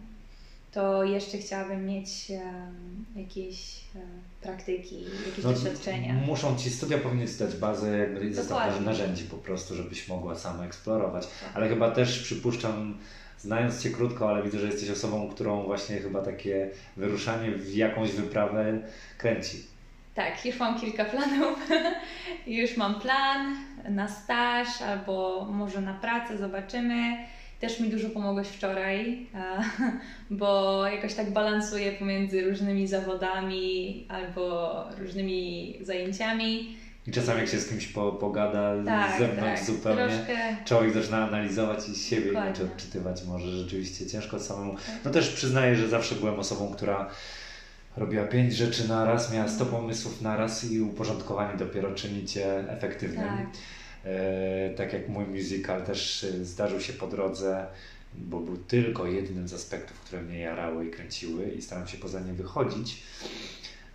to 0.71 1.03
jeszcze 1.03 1.37
chciałabym 1.37 1.85
mieć 1.85 2.31
em, 2.31 3.05
jakieś 3.15 3.81
em, 3.95 4.01
praktyki, 4.41 5.03
jakieś 5.27 5.43
No, 5.43 5.53
doświadczenia. 5.53 6.13
Muszą 6.13 6.57
ci 6.57 6.69
studia 6.69 6.97
powinny 6.97 7.27
ci 7.27 7.37
dać 7.37 7.55
bazę, 7.55 7.97
jakby 7.97 8.33
zestaw 8.33 8.81
narzędzi 8.81 9.23
po 9.23 9.37
prostu, 9.37 9.75
żebyś 9.75 10.07
mogła 10.07 10.35
sama 10.35 10.65
eksplorować. 10.65 11.27
Tak. 11.27 11.49
Ale 11.53 11.69
chyba 11.69 11.91
też 11.91 12.19
przypuszczam, 12.23 12.97
znając 13.39 13.83
Cię 13.83 13.89
krótko, 13.89 14.29
ale 14.29 14.43
widzę, 14.43 14.59
że 14.59 14.67
jesteś 14.67 14.89
osobą, 14.89 15.29
którą 15.29 15.63
właśnie 15.63 15.97
chyba 15.97 16.21
takie 16.21 16.69
wyruszanie 16.97 17.51
w 17.51 17.73
jakąś 17.75 18.11
wyprawę 18.11 18.79
kręci. 19.17 19.74
Tak, 20.15 20.45
już 20.45 20.59
mam 20.59 20.79
kilka 20.79 21.05
planów. 21.05 21.59
już 22.47 22.77
mam 22.77 22.99
plan 23.01 23.55
na 23.89 24.07
staż 24.07 24.81
albo 24.81 25.45
może 25.51 25.81
na 25.81 25.93
pracę, 25.93 26.37
zobaczymy. 26.37 27.17
Też 27.59 27.79
mi 27.79 27.89
dużo 27.89 28.09
pomogłeś 28.09 28.47
wczoraj, 28.47 29.27
bo 30.29 30.81
jakoś 30.87 31.13
tak 31.13 31.31
balansuję 31.33 31.91
pomiędzy 31.91 32.41
różnymi 32.49 32.87
zawodami 32.87 34.05
albo 34.09 34.83
różnymi 34.97 35.73
zajęciami. 35.81 36.77
I 37.07 37.11
czasami 37.11 37.39
jak 37.39 37.49
się 37.49 37.59
z 37.59 37.69
kimś 37.69 37.87
po, 37.87 38.11
pogada 38.11 38.73
Tak, 38.85 39.15
z 39.15 39.19
zewnątrz 39.19 39.59
tak, 39.59 39.63
zupełnie, 39.65 40.07
troszkę. 40.07 40.55
człowiek 40.65 40.93
zaczyna 40.93 41.27
analizować 41.27 41.89
i 41.89 41.95
siebie 41.95 42.25
Dokładnie. 42.25 42.49
inaczej 42.49 42.65
odczytywać 42.65 43.23
może 43.23 43.51
rzeczywiście 43.51 44.07
ciężko 44.07 44.39
samemu. 44.39 44.75
No 45.05 45.11
też 45.11 45.29
przyznaję, 45.29 45.75
że 45.75 45.87
zawsze 45.87 46.15
byłem 46.15 46.39
osobą, 46.39 46.73
która 46.73 47.09
robiła 47.97 48.23
pięć 48.23 48.55
rzeczy 48.55 48.87
na 48.87 49.05
raz, 49.05 49.33
miała 49.33 49.47
sto 49.47 49.65
pomysłów 49.65 50.21
na 50.21 50.37
raz 50.37 50.71
i 50.71 50.81
uporządkowanie 50.81 51.57
dopiero 51.57 51.93
czyni 51.93 52.25
Cię 52.25 52.69
efektywnym. 52.69 53.27
Tak. 53.27 53.47
E, 54.05 54.69
tak 54.69 54.93
jak 54.93 55.09
mój 55.09 55.25
musical 55.25 55.81
też 55.81 56.23
e, 56.23 56.45
zdarzył 56.45 56.81
się 56.81 56.93
po 56.93 57.07
drodze, 57.07 57.65
bo 58.13 58.39
był 58.39 58.57
tylko 58.57 59.07
jednym 59.07 59.47
z 59.47 59.53
aspektów, 59.53 59.99
które 59.99 60.21
mnie 60.21 60.39
jarały 60.39 60.87
i 60.87 60.91
kręciły 60.91 61.49
i 61.49 61.61
starałem 61.61 61.87
się 61.87 61.97
poza 61.97 62.19
nie 62.19 62.33
wychodzić. 62.33 63.03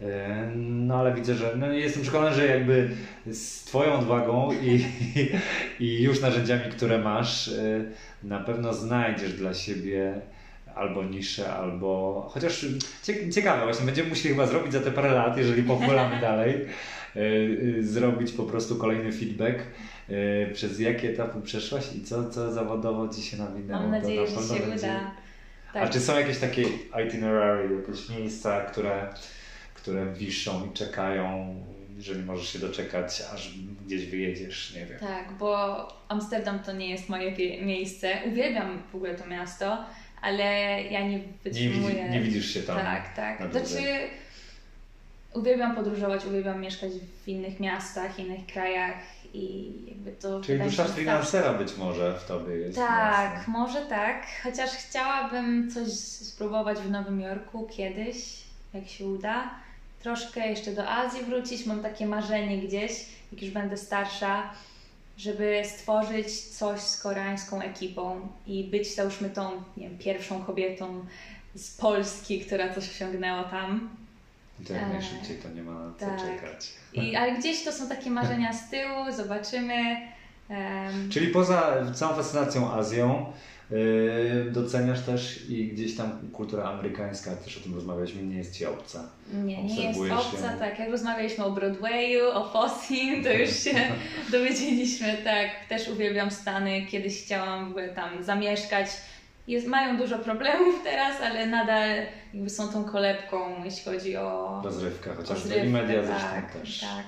E, 0.01 0.51
No 0.57 0.95
ale 0.97 1.15
widzę, 1.15 1.35
że 1.35 1.55
no, 1.57 1.73
jestem 1.73 2.03
przekonany, 2.03 2.37
że 2.37 2.47
jakby 2.47 2.91
z 3.27 3.65
Twoją 3.65 3.93
odwagą 3.93 4.53
i, 4.53 4.85
i 5.85 6.03
już 6.03 6.21
narzędziami, 6.21 6.73
które 6.73 6.99
masz, 6.99 7.51
na 8.23 8.41
pewno 8.41 8.75
znajdziesz 8.75 9.33
dla 9.33 9.55
siebie 9.55 10.21
albo 10.75 11.05
niszę, 11.05 11.53
albo 11.53 12.27
chociaż 12.35 12.67
cie, 13.03 13.31
ciekawe, 13.33 13.65
właśnie 13.65 13.87
będziemy 13.87 14.09
musieli 14.09 14.35
chyba 14.35 14.47
zrobić 14.47 14.73
za 14.73 14.81
te 14.81 14.91
parę 14.91 15.11
lat, 15.11 15.37
jeżeli 15.39 15.63
pochwalamy 15.63 16.21
dalej, 16.29 16.55
e, 17.17 17.21
e, 17.79 17.83
zrobić 17.83 18.33
po 18.33 18.43
prostu 18.43 18.77
kolejny 18.77 19.13
feedback. 19.13 19.59
e, 20.09 20.47
Przez 20.53 20.81
jakie 20.81 21.11
etapy 21.11 21.41
przeszłaś 21.43 21.85
i 21.97 22.05
co, 22.05 22.31
co 22.31 22.53
zawodowo 22.53 23.09
Ci 23.09 23.23
się 23.23 23.37
nawinęło? 23.37 23.81
Mam 23.83 23.91
To 23.93 23.99
nadzieję, 23.99 24.21
na 24.21 24.27
że 24.43 24.55
się 24.55 24.67
będzie- 24.67 24.87
uda. 24.87 25.11
A 25.71 25.73
Tak. 25.73 25.91
czy 25.91 26.01
są 26.01 26.19
jakieś 26.19 26.39
takie 26.39 26.63
itinerary, 27.07 27.69
jakieś 27.81 28.09
miejsca, 28.09 28.61
które, 28.61 29.09
które 29.75 30.13
wiszą 30.13 30.67
i 30.67 30.73
czekają, 30.73 31.55
jeżeli 31.97 32.23
możesz 32.25 32.49
się 32.53 32.59
doczekać, 32.59 33.23
aż 33.35 33.55
gdzieś 33.87 34.07
wyjedziesz, 34.07 34.75
nie 34.75 34.87
wiem. 34.87 34.99
Tak, 34.99 35.33
bo 35.39 35.89
Amsterdam 36.09 36.59
to 36.59 36.73
nie 36.73 36.91
jest 36.91 37.09
moje 37.09 37.33
miejsce. 37.63 38.09
Uwielbiam 38.27 38.83
w 38.93 38.95
ogóle 38.95 39.15
to 39.15 39.27
miasto, 39.27 39.79
ale 40.23 40.45
ja 40.83 41.01
nie 41.01 41.09
Nie, 41.19 41.23
wytrzymuję. 41.45 41.95
widzi, 41.95 42.11
nie 42.11 42.21
widzisz 42.21 42.55
się 42.55 42.63
tam. 42.63 42.77
Tak, 42.79 43.15
tak. 43.17 43.51
Znaczy, 43.51 43.83
uwielbiam 45.35 45.75
podróżować, 45.75 46.25
uwielbiam 46.25 46.61
mieszkać 46.61 46.91
w 47.25 47.29
innych 47.29 47.61
miastach, 47.61 48.19
innych 48.19 48.47
krajach 48.47 48.95
i 49.35 49.73
jakby 49.89 50.13
to. 50.13 50.41
Czyli 50.41 50.61
dusza 50.65 50.85
freelancera 50.85 51.55
być 51.55 51.77
może 51.77 52.19
w 52.19 52.25
tobie 52.25 52.55
jest. 52.57 52.77
Tak, 52.79 53.37
mocno. 53.37 53.53
może 53.53 53.87
tak. 53.87 54.27
Chociaż 54.43 54.71
chciałabym 54.71 55.71
coś 55.71 55.89
spróbować 55.93 56.79
w 56.79 56.91
Nowym 56.91 57.21
Jorku 57.21 57.69
kiedyś, 57.77 58.17
jak 58.75 58.89
się 58.89 59.07
uda. 59.07 59.51
Troszkę 60.03 60.49
jeszcze 60.49 60.73
do 60.73 60.89
Azji 60.89 61.23
wrócić. 61.25 61.67
Mam 61.67 61.83
takie 61.83 62.07
marzenie 62.07 62.59
gdzieś, 62.59 62.93
jak 63.33 63.43
już 63.43 63.51
będę 63.51 63.77
starsza, 63.77 64.51
żeby 65.21 65.63
stworzyć 65.65 66.41
coś 66.41 66.81
z 66.81 67.03
koreańską 67.03 67.63
ekipą 67.63 68.29
i 68.47 68.65
być 68.65 68.95
załóżmy 68.95 69.31
tą 69.31 69.51
nie 69.77 69.89
wiem, 69.89 69.99
pierwszą 69.99 70.45
kobietą 70.45 71.05
z 71.55 71.77
Polski, 71.77 72.41
która 72.41 72.75
coś 72.75 72.89
osiągnęła 72.91 73.45
tam. 73.45 73.91
To 74.67 74.73
jak 74.73 74.83
Eee, 74.83 74.93
najszybciej 74.93 75.37
to 75.37 75.49
nie 75.49 75.63
ma 75.63 75.73
na 75.73 75.93
co 75.99 76.07
tak. 76.07 76.19
czekać. 76.21 76.69
I, 76.93 77.17
ale 77.17 77.33
gdzieś 77.33 77.65
to 77.65 77.73
są 77.73 77.89
takie 77.89 78.11
marzenia 78.11 78.53
z 78.53 78.71
tyłu, 78.71 79.13
zobaczymy. 79.17 79.97
Em, 80.51 81.11
Czyli 81.11 81.27
poza 81.29 81.77
całą 81.95 82.15
fascynacją 82.15 82.73
Azją, 82.73 83.33
doceniasz 84.51 85.01
też 85.01 85.51
i 85.51 85.69
gdzieś 85.69 85.97
tam 85.97 86.31
kultura 86.33 86.65
amerykańska, 86.65 87.37
też 87.37 87.57
o 87.57 87.61
tym 87.61 87.75
rozmawialiśmy, 87.75 88.23
nie 88.23 88.37
jest 88.37 88.57
ci 88.57 88.67
obca. 88.67 89.09
Nie, 89.45 89.65
nie 89.65 89.89
jest 89.89 90.01
obca, 90.01 90.53
ją. 90.53 90.59
tak. 90.59 90.79
Jak 90.79 90.91
rozmawialiśmy 90.91 91.45
o 91.45 91.51
Broadwayu, 91.51 92.31
o 92.33 92.49
Fossim, 92.49 93.25
to 93.25 93.33
już 93.41 93.51
się 93.51 93.75
dowiedzieliśmy, 94.33 95.17
tak. 95.25 95.51
Też 95.69 95.89
uwielbiam 95.89 96.31
Stany, 96.31 96.87
kiedyś 96.87 97.25
chciałam 97.25 97.67
w 97.67 97.71
ogóle 97.71 97.89
tam 97.89 98.25
zamieszkać. 98.25 98.87
Jest, 99.49 99.67
mają 99.67 99.97
dużo 99.97 100.19
problemów 100.19 100.75
teraz, 100.85 101.21
ale 101.23 101.47
nadal 101.47 101.91
jakby 102.35 102.51
są 102.51 102.69
tą 102.69 102.85
kolebką, 102.85 103.65
jeśli 103.65 103.85
chodzi 103.85 104.17
o 104.17 104.61
Rozrywka 104.65 105.15
chociażby 105.15 105.35
rozrywkę, 105.35 105.67
i 105.67 105.69
media 105.69 106.05
zresztą 106.05 106.29
tak, 106.29 106.53
też. 106.53 106.81
Tak. 106.81 107.07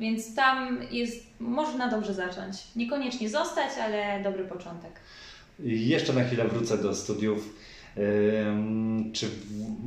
Więc 0.00 0.34
tam 0.34 0.78
jest, 0.90 1.26
można 1.40 1.88
dobrze 1.88 2.14
zacząć. 2.14 2.56
Niekoniecznie 2.76 3.28
zostać, 3.28 3.70
ale 3.84 4.22
dobry 4.22 4.44
początek. 4.44 4.92
Jeszcze 5.62 6.12
na 6.12 6.24
chwilę 6.24 6.48
wrócę 6.48 6.78
do 6.78 6.94
studiów. 6.94 7.54
Czy 9.12 9.28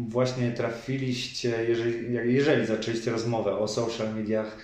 właśnie 0.09 0.51
trafiliście, 0.51 1.65
jeżeli, 1.67 2.13
jeżeli 2.33 2.65
zaczęliście 2.65 3.11
rozmowę 3.11 3.57
o 3.57 3.67
social 3.67 4.15
mediach, 4.15 4.57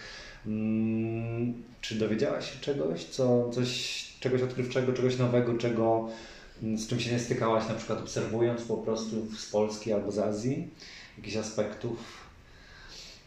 czy 1.82 1.96
dowiedziałaś 1.96 2.52
się 2.52 2.60
czegoś, 2.60 3.04
co, 3.04 3.50
coś, 3.50 4.04
czegoś 4.20 4.42
odkrywczego, 4.42 4.94
czegoś 4.94 5.18
nowego, 5.18 5.58
czego, 5.58 6.10
z 6.76 6.88
czym 6.88 7.00
się 7.00 7.12
nie 7.12 7.20
stykałaś, 7.20 7.70
na 7.70 7.76
przykład 7.76 8.00
obserwując 8.00 8.62
po 8.62 8.78
prostu 8.78 9.36
z 9.38 9.46
Polski 9.46 9.94
albo 9.94 10.12
z 10.12 10.20
Azji, 10.20 10.68
jakichś 11.18 11.38
aspektów 11.38 11.98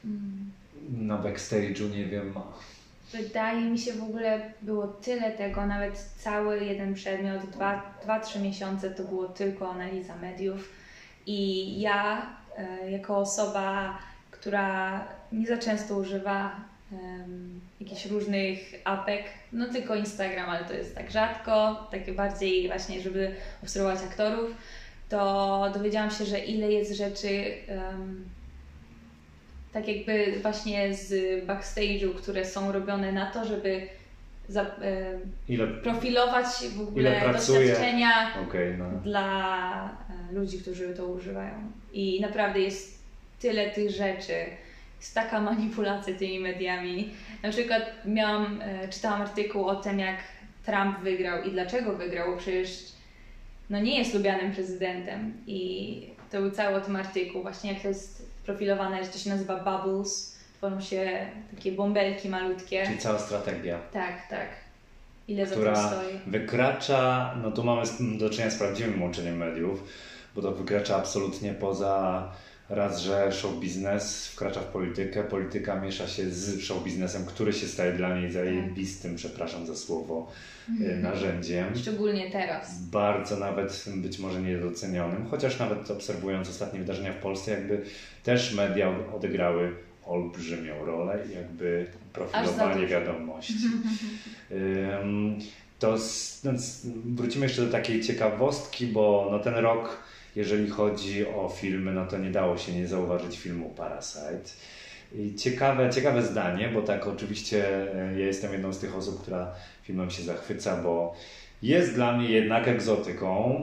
mm. 0.05 0.51
na 0.89 1.23
backstage'u, 1.23 1.91
nie 1.91 2.07
wiem. 2.07 2.35
Wydaje 3.15 3.61
mi 3.61 3.79
się 3.79 3.93
w 3.93 4.03
ogóle 4.03 4.41
było 4.63 4.87
tyle 4.87 5.31
tego, 5.33 5.67
nawet 5.67 5.99
cały 5.99 6.65
jeden 6.65 6.95
przedmiot, 6.95 7.43
2-3 8.07 8.41
miesiące 8.43 8.91
to 8.91 9.03
było 9.03 9.25
tylko 9.25 9.71
analiza 9.71 10.17
mediów. 10.17 10.69
I 11.27 11.81
ja 11.81 12.27
e, 12.57 12.91
jako 12.91 13.17
osoba, 13.17 13.99
która 14.31 15.01
nie 15.33 15.47
za 15.47 15.59
często 15.59 15.97
używa 15.97 16.61
um, 16.93 17.61
jakichś 17.81 18.07
różnych 18.07 18.59
apek, 18.85 19.25
no 19.53 19.67
tylko 19.69 19.95
Instagram, 19.95 20.51
ale 20.51 20.65
to 20.65 20.73
jest 20.73 20.95
tak 20.95 21.11
rzadko, 21.11 21.87
takie 21.91 22.13
bardziej 22.13 22.69
właśnie, 22.69 23.01
żeby 23.01 23.35
obserwować 23.63 23.99
aktorów, 24.03 24.51
to 25.09 25.71
dowiedziałam 25.75 26.11
się, 26.11 26.25
że 26.25 26.39
ile 26.39 26.73
jest 26.73 26.97
rzeczy 26.97 27.29
um, 27.69 28.25
tak 29.75 29.89
jakby 29.89 30.39
właśnie 30.43 30.95
z 30.95 31.45
backstage'u, 31.47 32.15
które 32.15 32.45
są 32.45 32.73
robione 32.73 33.13
na 33.13 33.27
to, 33.27 33.45
żeby 33.45 33.89
za, 34.49 34.63
e, 34.63 34.67
ile, 35.49 35.67
profilować 35.67 36.47
w 36.77 36.81
ogóle 36.81 37.33
doświadczenia 37.33 38.35
okay, 38.49 38.77
no. 38.79 39.01
dla 39.01 39.99
e, 40.31 40.35
ludzi, 40.35 40.59
którzy 40.59 40.95
to 40.95 41.07
używają. 41.07 41.73
I 41.93 42.21
naprawdę 42.21 42.61
jest 42.61 43.05
tyle 43.41 43.71
tych 43.71 43.91
rzeczy, 43.91 44.35
jest 45.01 45.15
taka 45.15 45.41
manipulacja 45.51 46.15
tymi 46.15 46.41
mediami. 46.41 47.11
Na 47.43 47.51
przykład 47.51 47.83
miałam, 48.05 48.61
e, 48.63 48.89
czytałam 48.89 49.23
artykuł 49.23 49.65
o 49.65 49.75
tym, 49.75 49.99
jak 49.99 50.19
Trump 50.67 50.99
wygrał 50.99 51.43
i 51.43 51.51
dlaczego 51.51 51.93
wygrał, 51.93 52.31
bo 52.31 52.37
przecież 52.37 52.93
no 53.71 53.81
nie 53.81 53.99
jest 53.99 54.15
lubianym 54.15 54.53
prezydentem. 54.53 55.33
I 55.47 56.01
to 56.31 56.41
był 56.41 56.51
cały 56.51 56.77
o 56.77 56.81
tym 56.81 56.97
artykuł, 56.97 57.43
właśnie 57.43 57.73
jak 57.73 57.83
to 57.83 57.89
jest 57.89 58.24
profilowane, 58.47 59.05
że 59.05 59.11
to 59.11 59.19
się 59.19 59.31
nazywa 59.31 59.57
bubbles, 59.57 60.39
tworzą 60.59 60.81
się 60.81 61.27
takie 61.57 61.73
bąbelki 61.73 62.29
malutkie. 62.29 62.87
Czyli 62.87 62.99
cała 62.99 63.19
strategia. 63.19 63.79
Tak, 63.93 64.29
tak. 64.31 64.49
Ile 65.29 65.47
która 65.47 65.75
za 65.75 65.89
stoi? 65.89 66.19
wykracza, 66.27 67.35
no 67.43 67.53
tu 67.53 67.65
mamy 67.65 67.83
do 68.19 68.31
czynienia 68.31 68.51
z 68.51 68.59
prawdziwym 68.59 69.03
łączeniem 69.03 69.37
mediów, 69.37 69.85
bo 70.35 70.43
to 70.43 70.53
wykracza 70.53 70.97
absolutnie 70.97 71.55
poza 71.55 72.29
raz, 72.69 73.01
że 73.01 73.33
show 73.33 73.61
biznes 73.61 74.29
wkracza 74.29 74.61
w 74.61 74.65
politykę, 74.65 75.25
polityka 75.25 75.81
miesza 75.81 76.09
się 76.09 76.31
z 76.31 76.61
show 76.61 76.85
biznesem, 76.85 77.25
który 77.27 77.53
się 77.53 77.67
staje 77.67 77.93
dla 77.93 78.19
niej 78.19 78.33
zajebistym, 78.33 79.17
przepraszam 79.17 79.67
za 79.67 79.77
słowo, 79.77 80.31
mm. 80.69 81.03
narzędziem. 81.03 81.67
Szczególnie 81.77 82.31
teraz. 82.31 82.81
Bardzo 82.83 83.37
nawet 83.37 83.85
być 83.97 84.19
może 84.19 84.43
niedocenionym, 84.43 85.27
chociaż 85.31 85.59
nawet 85.59 85.91
obserwując 85.91 86.49
ostatnie 86.49 86.79
wydarzenia 86.79 87.13
w 87.13 87.23
Polsce, 87.23 87.51
jakby 87.51 87.83
też 88.23 88.55
media 88.55 88.95
odegrały 89.15 89.73
olbrzymią 90.07 90.85
rolę 90.85 91.19
i 91.31 91.35
jakby 91.35 91.87
profilowanie 92.13 92.87
wiadomości. 92.87 93.55
to 95.79 95.97
no, 96.45 96.53
wrócimy 97.05 97.47
jeszcze 97.47 97.63
do 97.63 97.73
takiej 97.73 98.03
ciekawostki, 98.03 98.87
bo 98.87 99.29
no, 99.31 99.39
ten 99.39 99.55
rok 99.55 99.99
jeżeli 100.37 100.71
chodzi 100.71 101.27
o 101.27 101.49
filmy, 101.49 101.93
no 101.93 102.07
to 102.07 102.19
nie 102.19 102.31
dało 102.31 102.59
się 102.59 102.73
nie 102.73 102.89
zauważyć 102.89 103.39
filmu 103.39 103.71
Parasite. 103.71 104.51
I 105.15 105.35
ciekawe, 105.35 105.91
ciekawe 105.91 106.23
zdanie, 106.23 106.69
bo 106.69 106.83
tak 106.83 107.07
oczywiście 107.07 107.67
e, 107.95 108.21
ja 108.21 108.27
jestem 108.27 108.53
jedną 108.53 108.73
z 108.73 108.79
tych 108.79 108.97
osób, 108.97 109.23
która 109.23 109.55
filmem 109.83 110.11
się 110.11 110.23
zachwyca, 110.23 110.83
bo 110.83 111.15
jest 111.63 111.95
dla 111.95 112.17
mnie 112.17 112.31
jednak 112.31 112.69
egzotyką. 112.69 113.63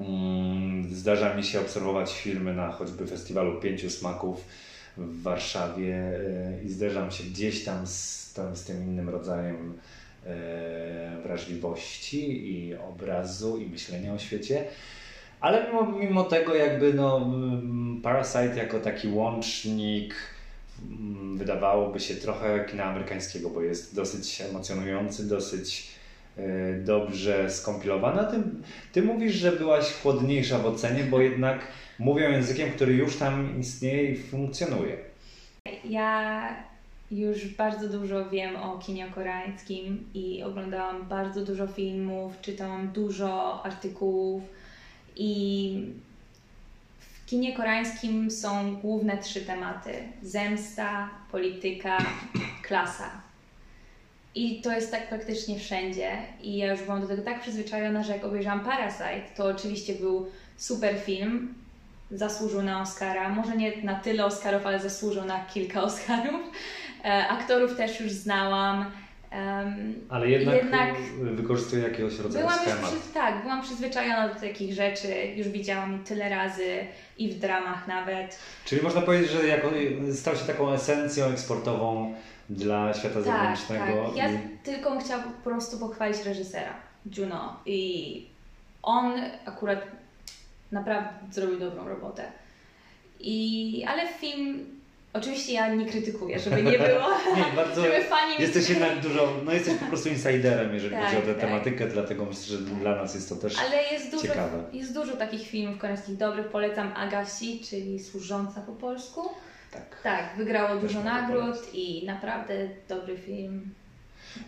Mm, 0.00 0.94
zdarza 0.94 1.34
mi 1.34 1.44
się 1.44 1.60
obserwować 1.60 2.12
filmy 2.12 2.54
na 2.54 2.72
choćby 2.72 3.06
festiwalu 3.06 3.60
Pięciu 3.60 3.90
Smaków 3.90 4.44
w 4.96 5.22
Warszawie 5.22 5.96
e, 5.96 6.64
i 6.64 6.68
zderzam 6.68 7.10
się 7.10 7.24
gdzieś 7.24 7.64
tam 7.64 7.86
z, 7.86 8.32
tam 8.32 8.56
z 8.56 8.64
tym 8.64 8.82
innym 8.82 9.08
rodzajem 9.08 9.78
e, 10.26 11.16
wrażliwości 11.22 12.52
i 12.52 12.74
obrazu 12.74 13.58
i 13.58 13.66
myślenia 13.66 14.14
o 14.14 14.18
świecie. 14.18 14.64
Ale 15.40 15.66
mimo, 15.66 15.86
mimo 15.86 16.24
tego 16.24 16.54
jakby 16.54 16.94
no, 16.94 17.16
mm, 17.16 18.00
Parasite 18.02 18.56
jako 18.56 18.80
taki 18.80 19.08
łącznik 19.08 20.14
mm, 20.90 21.38
wydawałoby 21.38 22.00
się 22.00 22.14
trochę 22.14 22.64
kina 22.64 22.84
amerykańskiego, 22.84 23.50
bo 23.50 23.62
jest 23.62 23.96
dosyć 23.96 24.40
emocjonujący, 24.40 25.28
dosyć 25.28 25.88
e, 26.36 26.74
dobrze 26.74 27.50
skompilowany. 27.50 28.20
A 28.20 28.24
ty, 28.24 28.36
ty 28.92 29.02
mówisz, 29.02 29.34
że 29.34 29.52
byłaś 29.52 29.92
chłodniejsza 29.92 30.58
w 30.58 30.66
ocenie, 30.66 31.04
bo 31.04 31.20
jednak 31.20 31.60
mówią 31.98 32.30
językiem, 32.30 32.70
który 32.70 32.92
już 32.92 33.16
tam 33.16 33.60
istnieje 33.60 34.10
i 34.10 34.16
funkcjonuje. 34.16 34.96
Ja 35.84 36.48
już 37.10 37.48
bardzo 37.48 37.88
dużo 37.88 38.30
wiem 38.30 38.56
o 38.56 38.78
kinie 38.78 39.06
koreańskim 39.14 40.04
i 40.14 40.42
oglądałam 40.42 41.08
bardzo 41.08 41.44
dużo 41.44 41.66
filmów, 41.66 42.40
czytałam 42.40 42.88
dużo 42.88 43.62
artykułów 43.64 44.42
i 45.16 45.92
w 46.98 47.26
kinie 47.26 47.56
koreańskim 47.56 48.30
są 48.30 48.76
główne 48.76 49.18
trzy 49.18 49.40
tematy: 49.40 49.92
zemsta, 50.22 51.10
polityka, 51.32 51.98
klasa. 52.62 53.10
I 54.34 54.60
to 54.62 54.72
jest 54.72 54.90
tak 54.90 55.08
praktycznie 55.08 55.58
wszędzie. 55.58 56.10
I 56.40 56.56
ja 56.56 56.72
już 56.72 56.82
byłam 56.82 57.00
do 57.00 57.06
tego 57.06 57.22
tak 57.22 57.40
przyzwyczajona, 57.40 58.02
że 58.02 58.12
jak 58.12 58.24
obejrzałam 58.24 58.60
Parasite, 58.60 59.22
to 59.36 59.44
oczywiście 59.44 59.94
był 59.94 60.30
super 60.56 60.98
film, 60.98 61.54
zasłużył 62.10 62.62
na 62.62 62.82
Oscara. 62.82 63.28
Może 63.28 63.56
nie 63.56 63.82
na 63.82 63.94
tyle 63.94 64.24
Oscarów, 64.24 64.66
ale 64.66 64.80
zasłużył 64.80 65.24
na 65.24 65.44
kilka 65.44 65.82
Oscarów. 65.90 66.40
E, 67.04 67.28
aktorów 67.28 67.76
też 67.76 68.00
już 68.00 68.12
znałam. 68.12 68.90
Um, 69.32 69.94
Ale 70.08 70.30
jednak, 70.30 70.56
jednak 70.56 70.96
wykorzystuje 71.20 71.82
jakiegoś 71.82 72.18
rodzaju 72.18 72.46
byłam 72.46 72.60
schemat. 72.60 72.90
Przy, 72.90 73.14
tak, 73.14 73.42
byłam 73.42 73.62
przyzwyczajona 73.62 74.28
do 74.28 74.40
takich 74.40 74.74
rzeczy, 74.74 75.08
już 75.36 75.48
widziałam 75.48 76.04
tyle 76.04 76.28
razy 76.28 76.78
i 77.18 77.32
w 77.32 77.38
dramach 77.38 77.88
nawet. 77.88 78.38
Czyli 78.64 78.82
można 78.82 79.00
powiedzieć, 79.00 79.30
że 79.30 79.46
jako, 79.46 79.70
stał 80.12 80.36
się 80.36 80.44
taką 80.44 80.72
esencją 80.72 81.26
eksportową 81.26 82.14
dla 82.50 82.94
świata 82.94 83.14
tak, 83.14 83.24
zewnętrznego. 83.24 84.06
Tak. 84.06 84.16
Ja 84.16 84.30
i... 84.30 84.38
tylko 84.62 84.98
chciałam 84.98 85.24
po 85.24 85.50
prostu 85.50 85.78
pochwalić 85.78 86.24
reżysera, 86.24 86.74
Juno. 87.16 87.60
I 87.66 88.26
on 88.82 89.12
akurat 89.44 89.86
naprawdę 90.72 91.08
zrobił 91.30 91.58
dobrą 91.58 91.88
robotę. 91.88 92.24
I, 93.20 93.84
ale 93.88 94.08
film 94.08 94.79
Oczywiście 95.12 95.52
ja 95.52 95.74
nie 95.74 95.86
krytykuję, 95.86 96.38
żeby 96.38 96.62
nie 96.62 96.78
było, 96.78 97.08
nie, 97.36 97.56
bardzo 97.56 97.82
żeby 97.82 98.04
fani... 98.04 98.34
Jesteś 98.38 98.68
jednak 98.68 99.00
dużo, 99.00 99.32
no 99.44 99.52
jesteś 99.52 99.74
po 99.74 99.86
prostu 99.86 100.08
insiderem, 100.08 100.74
jeżeli 100.74 100.94
tak, 100.94 101.04
chodzi 101.04 101.16
o 101.16 101.20
tę 101.20 101.34
tak. 101.34 101.40
tematykę, 101.40 101.86
dlatego 101.86 102.24
myślę, 102.24 102.42
że 102.44 102.58
dla 102.58 102.96
nas 102.96 103.14
jest 103.14 103.28
to 103.28 103.36
też 103.36 103.58
Ale 103.58 103.82
jest 103.82 104.10
dużo, 104.10 104.22
ciekawe. 104.22 104.64
jest 104.72 104.94
dużo 104.94 105.16
takich 105.16 105.48
filmów 105.48 105.78
koreańskich 105.78 106.16
dobrych, 106.16 106.48
polecam 106.48 106.92
Agassi, 106.96 107.60
czyli 107.70 108.00
Służąca 108.00 108.60
po 108.60 108.72
polsku. 108.72 109.28
Tak. 109.70 110.00
Tak, 110.02 110.36
wygrało 110.36 110.68
też 110.68 110.80
dużo 110.80 111.04
nagród 111.04 111.74
i 111.74 112.06
naprawdę 112.06 112.68
dobry 112.88 113.18
film. 113.18 113.74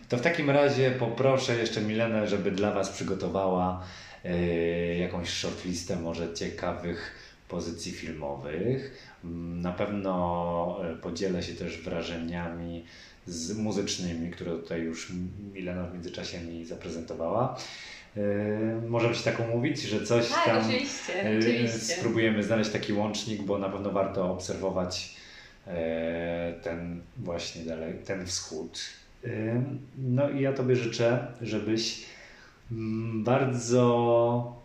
To 0.09 0.17
w 0.17 0.21
takim 0.21 0.49
razie 0.49 0.91
poproszę 0.91 1.55
jeszcze 1.55 1.81
Milenę, 1.81 2.27
żeby 2.27 2.51
dla 2.51 2.71
Was 2.71 2.89
przygotowała 2.89 3.83
yy, 4.23 4.95
jakąś 4.95 5.29
shortlistę 5.29 5.95
może 5.95 6.33
ciekawych 6.33 7.22
pozycji 7.53 7.91
filmowych. 7.91 9.07
Na 9.61 9.71
pewno 9.71 10.79
e, 10.83 10.95
podzielę 10.95 11.43
się 11.43 11.53
też 11.53 11.81
wrażeniami 11.81 12.85
z 13.27 13.57
muzycznymi, 13.57 14.31
które 14.31 14.51
tutaj 14.51 14.81
już 14.81 15.11
Milena 15.53 15.83
w 15.83 15.93
międzyczasie 15.93 16.41
mi 16.41 16.65
zaprezentowała. 16.65 17.57
E, 18.17 18.21
możemy 18.89 19.15
się 19.15 19.23
tak 19.23 19.39
umówić, 19.39 19.81
że 19.81 20.05
coś 20.05 20.29
tak, 20.29 20.45
tam 20.45 20.57
oczywiście, 20.57 21.25
e, 21.25 21.39
oczywiście. 21.39 21.95
spróbujemy 21.95 22.43
znaleźć 22.43 22.69
taki 22.69 22.93
łącznik, 22.93 23.41
bo 23.41 23.57
na 23.57 23.69
pewno 23.69 23.91
warto 23.91 24.31
obserwować 24.31 25.23
ten 26.63 27.01
właśnie 27.17 27.63
dalej, 27.63 27.93
ten 28.05 28.25
wschód. 28.25 28.79
No 29.97 30.29
i 30.29 30.41
ja 30.41 30.53
Tobie 30.53 30.75
życzę, 30.75 31.27
żebyś 31.41 32.05
mm, 32.71 33.23
bardzo, 33.23 34.55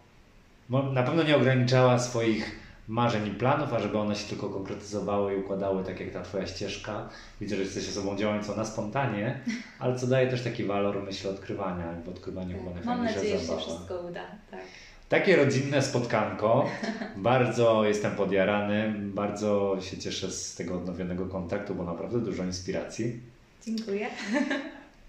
na 0.68 1.02
pewno 1.02 1.22
nie 1.22 1.36
ograniczała 1.36 1.98
swoich 1.98 2.67
marzeń 2.88 3.26
i 3.26 3.30
planów, 3.30 3.72
a 3.74 3.80
żeby 3.80 3.98
one 3.98 4.16
się 4.16 4.28
tylko 4.28 4.48
konkretyzowały 4.48 5.34
i 5.34 5.36
układały 5.36 5.84
tak 5.84 6.00
jak 6.00 6.10
ta 6.10 6.22
Twoja 6.22 6.46
ścieżka. 6.46 7.08
Widzę, 7.40 7.56
że 7.56 7.62
jesteś 7.62 7.88
osobą 7.88 8.16
działającą 8.16 8.56
na 8.56 8.64
spontanie, 8.64 9.40
ale 9.78 9.98
co 9.98 10.06
daje 10.06 10.30
też 10.30 10.42
taki 10.42 10.64
walor, 10.64 11.02
myślę, 11.02 11.30
odkrywania 11.30 11.98
i 12.00 12.04
w 12.04 12.08
odkrywaniu 12.08 12.58
chyba 12.58 12.64
Mam 12.64 12.74
najfajniejsza 12.74 13.16
nadzieję, 13.16 13.38
że 13.38 13.46
się 13.46 13.56
wszystko 13.56 14.00
uda. 14.10 14.24
Tak. 14.50 14.60
Takie 15.08 15.36
rodzinne 15.36 15.82
spotkanko. 15.82 16.64
Bardzo 17.16 17.84
jestem 17.84 18.12
podjarany, 18.12 18.94
bardzo 18.98 19.76
się 19.80 19.98
cieszę 19.98 20.30
z 20.30 20.54
tego 20.54 20.74
odnowionego 20.74 21.26
kontaktu, 21.26 21.74
bo 21.74 21.84
naprawdę 21.84 22.20
dużo 22.20 22.44
inspiracji. 22.44 23.20
Dziękuję. 23.66 24.06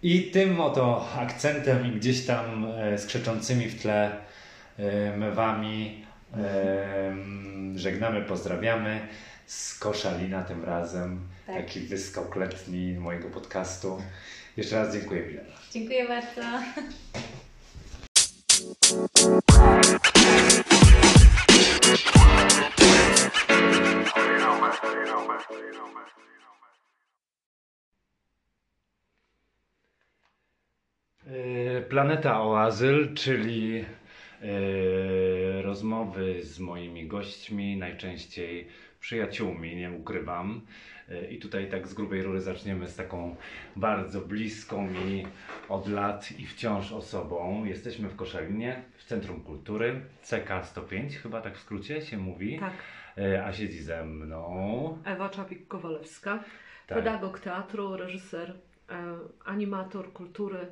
I 0.04 0.32
tym 0.32 0.62
oto 0.62 1.10
akcentem 1.18 1.86
i 1.86 1.92
gdzieś 1.92 2.26
tam 2.26 2.68
e, 2.78 2.98
skrzeczącymi 2.98 3.68
w 3.68 3.82
tle 3.82 4.12
e, 4.78 5.18
mewami 5.18 6.06
żegnamy, 7.76 8.22
pozdrawiamy 8.22 9.08
z 9.46 9.80
Koszalina 9.80 10.44
tym 10.44 10.66
razem. 10.66 11.28
Tak. 11.48 11.56
Taki 11.56 11.80
wyskok 11.80 12.36
letni 12.36 12.94
mojego 12.94 13.30
podcastu. 13.30 14.02
Jeszcze 14.58 14.76
raz 14.76 14.94
dziękuję 14.94 15.22
Milena. 15.22 15.56
Dziękuję 15.72 16.08
bardzo. 16.08 16.42
Planeta 31.90 32.42
o 32.42 32.62
azyl, 32.62 33.14
czyli 33.16 33.86
rozmowy 35.62 36.44
z 36.44 36.60
moimi 36.60 37.08
gośćmi, 37.08 37.78
najczęściej 37.78 38.68
przyjaciółmi, 39.00 39.76
nie 39.76 39.92
ukrywam. 39.92 40.62
E, 41.10 41.26
I 41.32 41.40
tutaj 41.40 41.70
tak 41.70 41.88
z 41.88 41.94
grubej 41.94 42.24
rury 42.24 42.42
zaczniemy 42.42 42.88
z 42.88 42.96
taką 42.96 43.36
bardzo 43.76 44.22
bliską 44.22 44.88
mi 44.88 45.26
od 45.70 45.88
lat 45.88 46.32
i 46.40 46.46
wciąż 46.46 46.92
osobą. 46.92 47.66
Jesteśmy 47.66 48.10
w 48.10 48.16
Koszalinie, 48.16 48.82
w 48.98 49.04
Centrum 49.04 49.42
Kultury, 49.42 50.02
CK 50.22 50.66
105, 50.66 51.18
chyba 51.18 51.42
tak 51.42 51.58
w 51.58 51.62
skrócie 51.62 52.02
się 52.02 52.18
mówi. 52.18 52.60
Tak, 52.60 52.74
E, 53.18 53.46
A 53.46 53.54
siedzi 53.54 53.84
ze 53.84 54.06
mną. 54.06 54.98
Ewa 55.06 55.30
Czapik-Kowalewska, 55.30 56.40
Tak. 56.88 56.98
pedagog 56.98 57.40
teatru, 57.40 57.98
reżyser, 57.98 58.54
animator 59.46 60.14
kultury. 60.14 60.68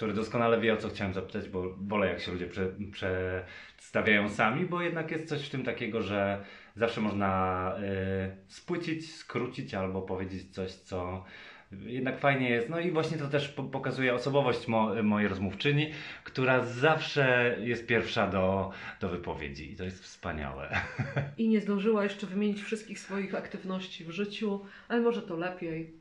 Który 0.00 0.12
doskonale 0.12 0.60
wie 0.60 0.74
o 0.74 0.76
co 0.76 0.88
chciałem 0.88 1.14
zapytać, 1.14 1.48
bo 1.48 1.74
wolę 1.76 2.06
jak 2.06 2.20
się 2.20 2.32
ludzie 2.32 2.46
prze, 2.46 2.72
przedstawiają 2.92 4.28
sami, 4.28 4.64
bo 4.64 4.82
jednak 4.82 5.10
jest 5.10 5.28
coś 5.28 5.46
w 5.46 5.50
tym 5.50 5.64
takiego, 5.64 6.02
że 6.02 6.44
zawsze 6.76 7.00
można 7.00 7.74
y, 7.78 8.52
spłycić, 8.52 9.14
skrócić 9.14 9.74
albo 9.74 10.02
powiedzieć 10.02 10.54
coś, 10.54 10.72
co 10.72 11.24
jednak 11.72 12.18
fajnie 12.18 12.50
jest. 12.50 12.68
No 12.68 12.80
i 12.80 12.90
właśnie 12.90 13.18
to 13.18 13.28
też 13.28 13.48
po, 13.48 13.62
pokazuje 13.62 14.14
osobowość 14.14 14.68
mo, 14.68 15.02
mojej 15.02 15.28
rozmówczyni, 15.28 15.90
która 16.24 16.64
zawsze 16.64 17.56
jest 17.60 17.86
pierwsza 17.86 18.26
do, 18.26 18.70
do 19.00 19.08
wypowiedzi 19.08 19.72
i 19.72 19.76
to 19.76 19.84
jest 19.84 20.02
wspaniałe. 20.02 20.80
I 21.38 21.48
nie 21.48 21.60
zdążyła 21.60 22.04
jeszcze 22.04 22.26
wymienić 22.26 22.62
wszystkich 22.62 22.98
swoich 22.98 23.34
aktywności 23.34 24.04
w 24.04 24.10
życiu, 24.10 24.60
ale 24.88 25.00
może 25.00 25.22
to 25.22 25.36
lepiej. 25.36 25.99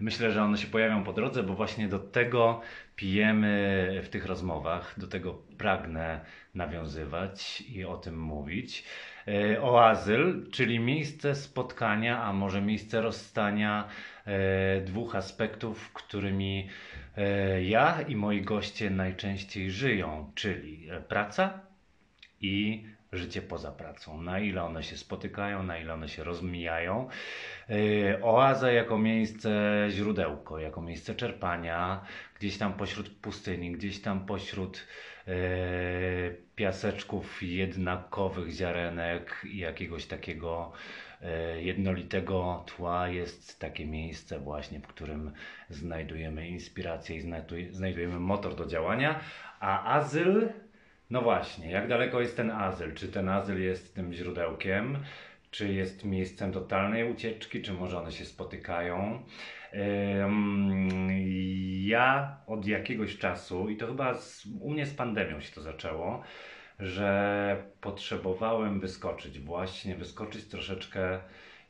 Myślę, 0.00 0.32
że 0.32 0.42
one 0.42 0.58
się 0.58 0.66
pojawią 0.66 1.04
po 1.04 1.12
drodze, 1.12 1.42
bo 1.42 1.54
właśnie 1.54 1.88
do 1.88 1.98
tego 1.98 2.60
pijemy 2.96 4.00
w 4.04 4.08
tych 4.08 4.26
rozmowach, 4.26 4.94
do 4.96 5.06
tego 5.06 5.34
pragnę 5.58 6.20
nawiązywać 6.54 7.60
i 7.60 7.84
o 7.84 7.96
tym 7.96 8.20
mówić. 8.20 8.84
E, 9.28 9.62
O 9.62 9.86
azyl, 9.88 10.50
czyli 10.52 10.80
miejsce 10.80 11.34
spotkania, 11.34 12.22
a 12.22 12.32
może 12.32 12.60
miejsce 12.62 13.00
rozstania 13.00 13.88
e, 14.26 14.80
dwóch 14.80 15.16
aspektów, 15.16 15.92
którymi 15.92 16.68
e, 17.16 17.64
ja 17.64 18.02
i 18.08 18.16
moi 18.16 18.42
goście 18.42 18.90
najczęściej 18.90 19.70
żyją, 19.70 20.32
czyli 20.34 20.88
praca 21.08 21.60
i 22.44 22.84
życie 23.12 23.42
poza 23.42 23.72
pracą. 23.72 24.22
Na 24.22 24.38
ile 24.40 24.62
one 24.64 24.82
się 24.82 24.96
spotykają, 24.96 25.62
na 25.62 25.78
ile 25.78 25.94
one 25.94 26.08
się 26.08 26.24
rozmijają. 26.24 27.08
Yy, 27.68 28.18
Oaza 28.22 28.72
jako 28.72 28.98
miejsce 28.98 29.50
źródełko, 29.90 30.58
jako 30.58 30.82
miejsce 30.82 31.14
czerpania, 31.14 32.04
gdzieś 32.38 32.58
tam 32.58 32.72
pośród 32.72 33.08
pustyni, 33.10 33.72
gdzieś 33.72 34.00
tam 34.00 34.26
pośród 34.26 34.86
yy, 35.26 35.34
piaseczków 36.56 37.42
jednakowych 37.42 38.50
ziarenek 38.50 39.40
i 39.44 39.58
jakiegoś 39.58 40.06
takiego 40.06 40.72
yy, 41.20 41.62
jednolitego 41.62 42.64
tła 42.66 43.08
jest 43.08 43.60
takie 43.60 43.86
miejsce 43.86 44.38
właśnie, 44.38 44.80
w 44.80 44.86
którym 44.86 45.32
znajdujemy 45.70 46.48
inspirację 46.48 47.16
i 47.16 47.22
znajduj- 47.22 47.72
znajdujemy 47.72 48.20
motor 48.20 48.54
do 48.54 48.66
działania, 48.66 49.20
a 49.60 49.94
azyl 49.96 50.48
no 51.10 51.22
właśnie, 51.22 51.70
jak 51.70 51.88
daleko 51.88 52.20
jest 52.20 52.36
ten 52.36 52.50
azyl? 52.50 52.94
Czy 52.94 53.08
ten 53.08 53.28
azyl 53.28 53.62
jest 53.62 53.94
tym 53.94 54.12
źródełkiem? 54.12 54.98
Czy 55.50 55.72
jest 55.72 56.04
miejscem 56.04 56.52
totalnej 56.52 57.12
ucieczki? 57.12 57.62
Czy 57.62 57.72
może 57.72 57.98
one 57.98 58.12
się 58.12 58.24
spotykają? 58.24 59.22
Ja 61.80 62.36
od 62.46 62.66
jakiegoś 62.66 63.18
czasu, 63.18 63.68
i 63.68 63.76
to 63.76 63.86
chyba 63.86 64.14
z, 64.14 64.46
u 64.60 64.70
mnie 64.70 64.86
z 64.86 64.94
pandemią 64.94 65.40
się 65.40 65.54
to 65.54 65.62
zaczęło, 65.62 66.22
że 66.78 67.62
potrzebowałem 67.80 68.80
wyskoczyć, 68.80 69.40
właśnie 69.40 69.94
wyskoczyć 69.94 70.44
troszeczkę, 70.44 71.20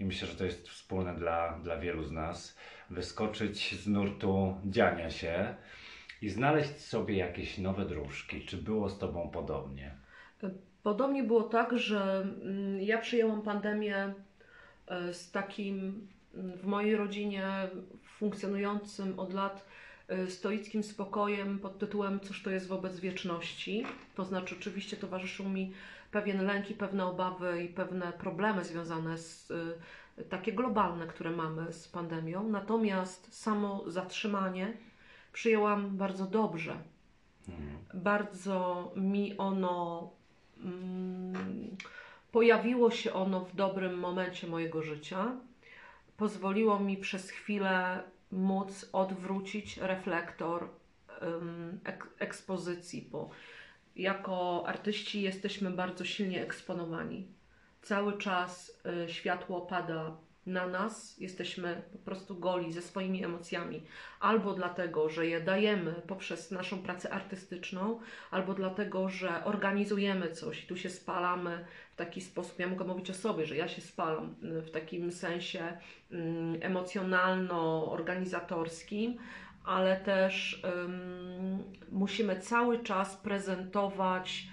i 0.01 0.05
myślę, 0.05 0.29
że 0.29 0.35
to 0.35 0.45
jest 0.45 0.69
wspólne 0.69 1.15
dla, 1.15 1.59
dla 1.59 1.77
wielu 1.77 2.05
z 2.05 2.13
nas, 2.13 2.59
wyskoczyć 2.91 3.75
z 3.81 3.89
nurtu 3.89 4.61
dziania 4.65 5.11
się 5.11 5.55
i 6.25 6.31
znaleźć 6.31 6.81
sobie 6.81 7.17
jakieś 7.17 7.59
nowe 7.59 7.87
dróżki. 7.87 8.47
Czy 8.47 8.57
było 8.57 8.89
z 8.89 8.99
Tobą 8.99 9.31
podobnie? 9.31 9.95
Podobnie 10.83 11.23
było 11.23 11.43
tak, 11.43 11.79
że 11.79 12.27
mm, 12.43 12.83
ja 12.83 12.99
przyjęłam 12.99 13.43
pandemię 13.43 14.15
e, 14.87 15.15
z 15.15 15.31
takim 15.31 16.09
mm, 16.35 16.59
w 16.59 16.67
mojej 16.67 16.97
rodzinie 16.97 17.47
funkcjonującym 18.19 19.19
od 19.19 19.33
lat 19.33 19.67
e, 20.09 20.27
stoickim 20.27 20.83
spokojem 20.83 21.59
pod 21.59 21.79
tytułem 21.79 22.21
Cóż 22.21 22.43
to 22.43 22.51
jest 22.51 22.69
wobec 22.69 23.01
wieczności. 23.01 23.87
To 24.15 24.25
znaczy, 24.25 24.55
oczywiście 24.59 24.97
towarzyszył 24.97 25.49
mi 25.49 25.73
pewien 26.11 26.47
lęk 26.47 26.71
i 26.71 26.75
pewne 26.75 27.07
obawy 27.07 27.65
i 27.65 27.69
pewne 27.69 28.13
problemy 28.13 28.65
związane 28.65 29.19
z 29.19 29.51
e, 30.19 30.25
takie 30.25 30.53
globalne, 30.53 31.07
które 31.07 31.31
mamy 31.31 31.73
z 31.73 31.89
pandemią. 31.89 32.49
Natomiast 32.49 33.41
samo 33.41 33.85
zatrzymanie 33.87 34.77
przyjęłam 35.35 35.97
bardzo 35.97 36.27
dobrze. 36.27 36.77
Mhm. 37.49 37.79
Bardzo 37.95 38.93
mi 38.97 39.37
ono 39.39 40.11
mm, 40.65 41.77
pojawiło 42.33 42.91
się 42.91 43.13
ono 43.13 43.41
w 43.41 43.57
dobrym 43.57 43.99
momencie 43.99 44.47
mojego 44.47 44.83
życia. 44.83 45.37
Pozwoliło 46.17 46.81
mi 46.81 46.97
przez 46.97 47.31
chwilę 47.31 48.03
móc 48.33 48.89
odwrócić 48.93 49.77
reflektor 49.77 50.69
em, 51.21 51.81
ek, 51.85 52.09
ekspozycji, 52.19 53.09
bo 53.11 53.31
jako 53.97 54.65
artyści 54.67 55.23
jesteśmy 55.23 55.71
bardzo 55.71 56.05
silnie 56.05 56.43
eksponowani. 56.43 57.29
Cały 57.83 58.19
czas 58.19 58.81
y, 59.05 59.13
światło 59.13 59.61
pada 59.61 60.17
na 60.47 60.67
nas, 60.67 61.19
jesteśmy 61.19 61.83
po 61.93 61.99
prostu 61.99 62.39
goli 62.39 62.73
ze 62.73 62.83
swoimi 62.83 63.25
emocjami, 63.25 63.83
albo 64.21 64.55
dlatego, 64.55 65.09
że 65.09 65.27
je 65.27 65.41
dajemy 65.41 65.95
poprzez 66.07 66.51
naszą 66.51 66.83
pracę 66.83 67.11
artystyczną, 67.11 68.01
albo 68.31 68.55
dlatego, 68.55 69.09
że 69.09 69.45
organizujemy 69.45 70.33
coś 70.33 70.65
i 70.65 70.67
tu 70.67 70.77
się 70.77 70.91
spalamy 70.91 71.65
w 71.93 71.97
taki 71.97 72.21
sposób. 72.21 72.59
Ja 72.59 72.69
mogę 72.69 72.85
mówić 72.85 73.11
o 73.11 73.15
sobie, 73.15 73.47
że 73.47 73.57
ja 73.57 73.69
się 73.69 73.83
spalam 73.83 74.35
y, 74.45 74.63
w 74.63 74.71
takim 74.71 75.13
sensie 75.13 75.79
mm, 76.11 76.61
emocjonalno-organizatorskim, 76.61 79.17
ale 79.65 79.97
też 79.97 80.63
ym, 80.85 81.63
musimy 81.93 82.41
cały 82.41 82.79
czas 82.79 83.17
prezentować 83.17 84.49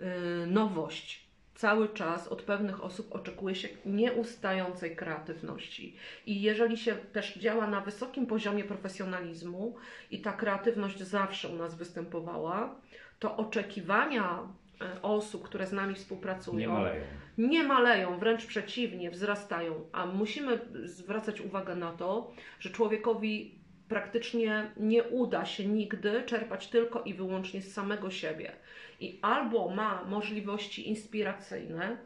y, 0.00 0.46
nowość. 0.46 1.27
Cały 1.58 1.88
czas 1.88 2.28
od 2.28 2.42
pewnych 2.42 2.84
osób 2.84 3.14
oczekuje 3.14 3.54
się 3.54 3.68
nieustającej 3.86 4.96
kreatywności. 4.96 5.96
I 6.26 6.42
jeżeli 6.42 6.76
się 6.76 6.94
też 6.94 7.34
działa 7.38 7.66
na 7.66 7.80
wysokim 7.80 8.26
poziomie 8.26 8.64
profesjonalizmu 8.64 9.74
i 10.10 10.20
ta 10.20 10.32
kreatywność 10.32 10.98
zawsze 11.02 11.48
u 11.48 11.56
nas 11.56 11.74
występowała, 11.74 12.74
to 13.18 13.36
oczekiwania 13.36 14.38
e, 14.80 15.02
osób, 15.02 15.44
które 15.44 15.66
z 15.66 15.72
nami 15.72 15.94
współpracują, 15.94 16.58
Nie 16.58 16.68
maleją. 16.68 17.04
nie 17.38 17.62
maleją, 17.64 18.18
wręcz 18.18 18.46
przeciwnie, 18.46 19.10
wzrastają. 19.10 19.84
A 19.92 20.06
musimy 20.06 20.58
zwracać 20.84 21.40
uwagę 21.40 21.74
na 21.76 21.92
to, 21.92 22.32
że 22.60 22.70
człowiekowi 22.70 23.57
praktycznie 23.88 24.70
nie 24.76 25.02
uda 25.02 25.44
się 25.44 25.66
nigdy 25.66 26.22
czerpać 26.26 26.66
tylko 26.66 27.02
i 27.02 27.14
wyłącznie 27.14 27.62
z 27.62 27.72
samego 27.72 28.10
siebie. 28.10 28.52
I 29.00 29.18
albo 29.22 29.68
ma 29.68 30.04
możliwości 30.04 30.88
inspiracyjne, 30.88 31.96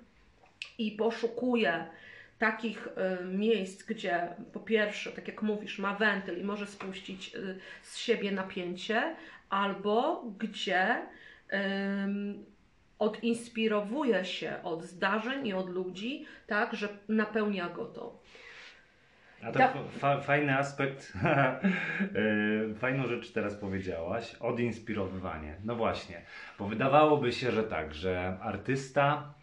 i 0.79 0.93
poszukuje 0.93 1.87
takich 2.39 2.87
y, 2.87 3.25
miejsc, 3.25 3.83
gdzie 3.83 4.29
po 4.53 4.61
pierwsze, 4.61 5.13
tak 5.13 5.29
jak 5.29 5.43
mówisz, 5.43 5.79
ma 5.79 5.95
wentyl 5.95 6.41
i 6.41 6.45
może 6.45 6.67
spuścić 6.67 7.35
y, 7.35 7.59
z 7.83 7.97
siebie 7.97 8.33
napięcie, 8.33 9.17
albo 9.51 10.25
gdzie 10.39 11.07
odinspirowuje 12.99 14.25
się 14.25 14.55
od 14.63 14.83
zdarzeń 14.83 15.47
i 15.47 15.53
od 15.53 15.71
ludzi, 15.71 16.27
tak, 16.47 16.75
że 16.75 16.89
napełnia 17.09 17.69
go 17.69 17.85
to. 17.85 18.19
A 19.43 19.53
to 19.53 19.59
fa- 19.99 20.21
fajny 20.21 20.59
aspekt, 20.59 21.13
Yy, 22.15 22.75
fajną 22.83 23.07
rzecz 23.07 23.33
teraz 23.33 23.55
powiedziałaś, 23.55 24.35
odinspirowywanie. 24.35 25.57
No 25.65 25.77
właśnie, 25.77 26.23
bo 26.59 26.67
wydawałoby 26.67 27.33
się, 27.33 27.51
że 27.51 27.63
tak, 27.63 27.95
że 27.95 28.37
artysta 28.41 29.35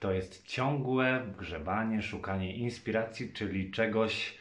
to 0.00 0.12
jest 0.12 0.46
ciągłe 0.46 1.22
grzebanie, 1.38 2.02
szukanie 2.02 2.56
inspiracji, 2.56 3.32
czyli 3.32 3.70
czegoś. 3.70 4.38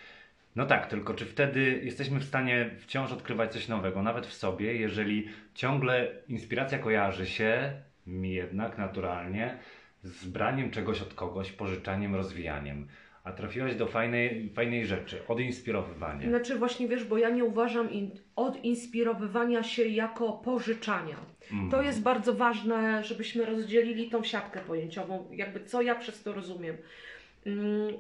No 0.55 0.65
tak, 0.65 0.87
tylko 0.87 1.13
czy 1.13 1.25
wtedy 1.25 1.81
jesteśmy 1.83 2.19
w 2.19 2.23
stanie 2.23 2.69
wciąż 2.79 3.11
odkrywać 3.11 3.53
coś 3.53 3.67
nowego, 3.67 4.01
nawet 4.01 4.27
w 4.27 4.33
sobie, 4.33 4.75
jeżeli 4.75 5.27
ciągle 5.53 6.11
inspiracja 6.27 6.79
kojarzy 6.79 7.25
się 7.25 7.73
mi 8.07 8.33
jednak 8.33 8.77
naturalnie 8.77 9.57
z 10.03 10.25
braniem 10.25 10.71
czegoś 10.71 11.01
od 11.01 11.13
kogoś, 11.13 11.51
pożyczaniem, 11.51 12.15
rozwijaniem. 12.15 12.87
A 13.25 13.31
trafiłaś 13.31 13.75
do 13.75 13.87
fajnej, 13.87 14.49
fajnej 14.55 14.85
rzeczy, 14.85 15.27
odinspirowywanie. 15.27 16.27
Znaczy 16.29 16.55
właśnie 16.55 16.87
wiesz, 16.87 17.03
bo 17.03 17.17
ja 17.17 17.29
nie 17.29 17.43
uważam 17.43 17.91
in, 17.91 18.11
odinspirowywania 18.35 19.63
się 19.63 19.83
jako 19.87 20.33
pożyczania. 20.33 21.15
Mhm. 21.51 21.71
To 21.71 21.81
jest 21.81 22.01
bardzo 22.01 22.33
ważne, 22.33 23.03
żebyśmy 23.03 23.45
rozdzielili 23.45 24.09
tą 24.09 24.23
siatkę 24.23 24.59
pojęciową, 24.59 25.27
jakby 25.31 25.65
co 25.65 25.81
ja 25.81 25.95
przez 25.95 26.23
to 26.23 26.33
rozumiem. 26.33 26.77
Mm, 27.45 27.93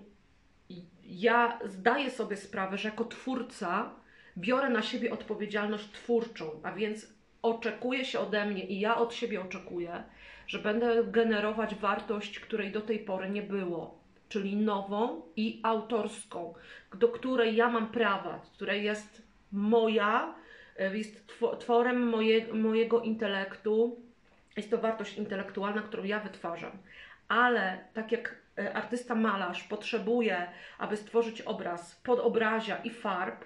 Ja 1.03 1.59
zdaję 1.65 2.09
sobie 2.11 2.35
sprawę, 2.35 2.77
że 2.77 2.89
jako 2.89 3.05
twórca 3.05 3.89
biorę 4.37 4.69
na 4.69 4.81
siebie 4.81 5.13
odpowiedzialność 5.13 5.91
twórczą, 5.91 6.49
a 6.63 6.71
więc 6.71 7.13
oczekuje 7.41 8.05
się 8.05 8.19
ode 8.19 8.45
mnie 8.45 8.65
i 8.65 8.79
ja 8.79 8.97
od 8.97 9.13
siebie 9.13 9.41
oczekuję, 9.41 10.03
że 10.47 10.59
będę 10.59 11.03
generować 11.03 11.75
wartość, 11.75 12.39
której 12.39 12.71
do 12.71 12.81
tej 12.81 12.99
pory 12.99 13.29
nie 13.29 13.41
było, 13.41 14.04
czyli 14.29 14.55
nową 14.55 15.21
i 15.35 15.59
autorską, 15.63 16.53
do 16.95 17.07
której 17.07 17.55
ja 17.55 17.69
mam 17.69 17.87
prawa, 17.87 18.41
której 18.53 18.83
jest 18.83 19.21
moja, 19.51 20.35
e, 20.79 20.97
jest 20.97 21.27
two- 21.27 21.57
tworem 21.57 22.09
moje, 22.09 22.53
mojego 22.53 23.01
intelektu, 23.01 23.99
jest 24.57 24.71
to 24.71 24.77
wartość 24.77 25.17
intelektualna, 25.17 25.81
którą 25.81 26.03
ja 26.03 26.19
wytwarzam. 26.19 26.71
Ale 27.27 27.77
tak 27.93 28.11
jak 28.11 28.35
e, 28.57 28.73
artysta 28.73 29.15
malarz 29.15 29.63
potrzebuje, 29.63 30.47
aby 30.77 30.97
stworzyć 30.97 31.41
obraz 31.41 31.95
podobrazia 31.95 32.77
i 32.77 32.89
farb, 32.89 33.45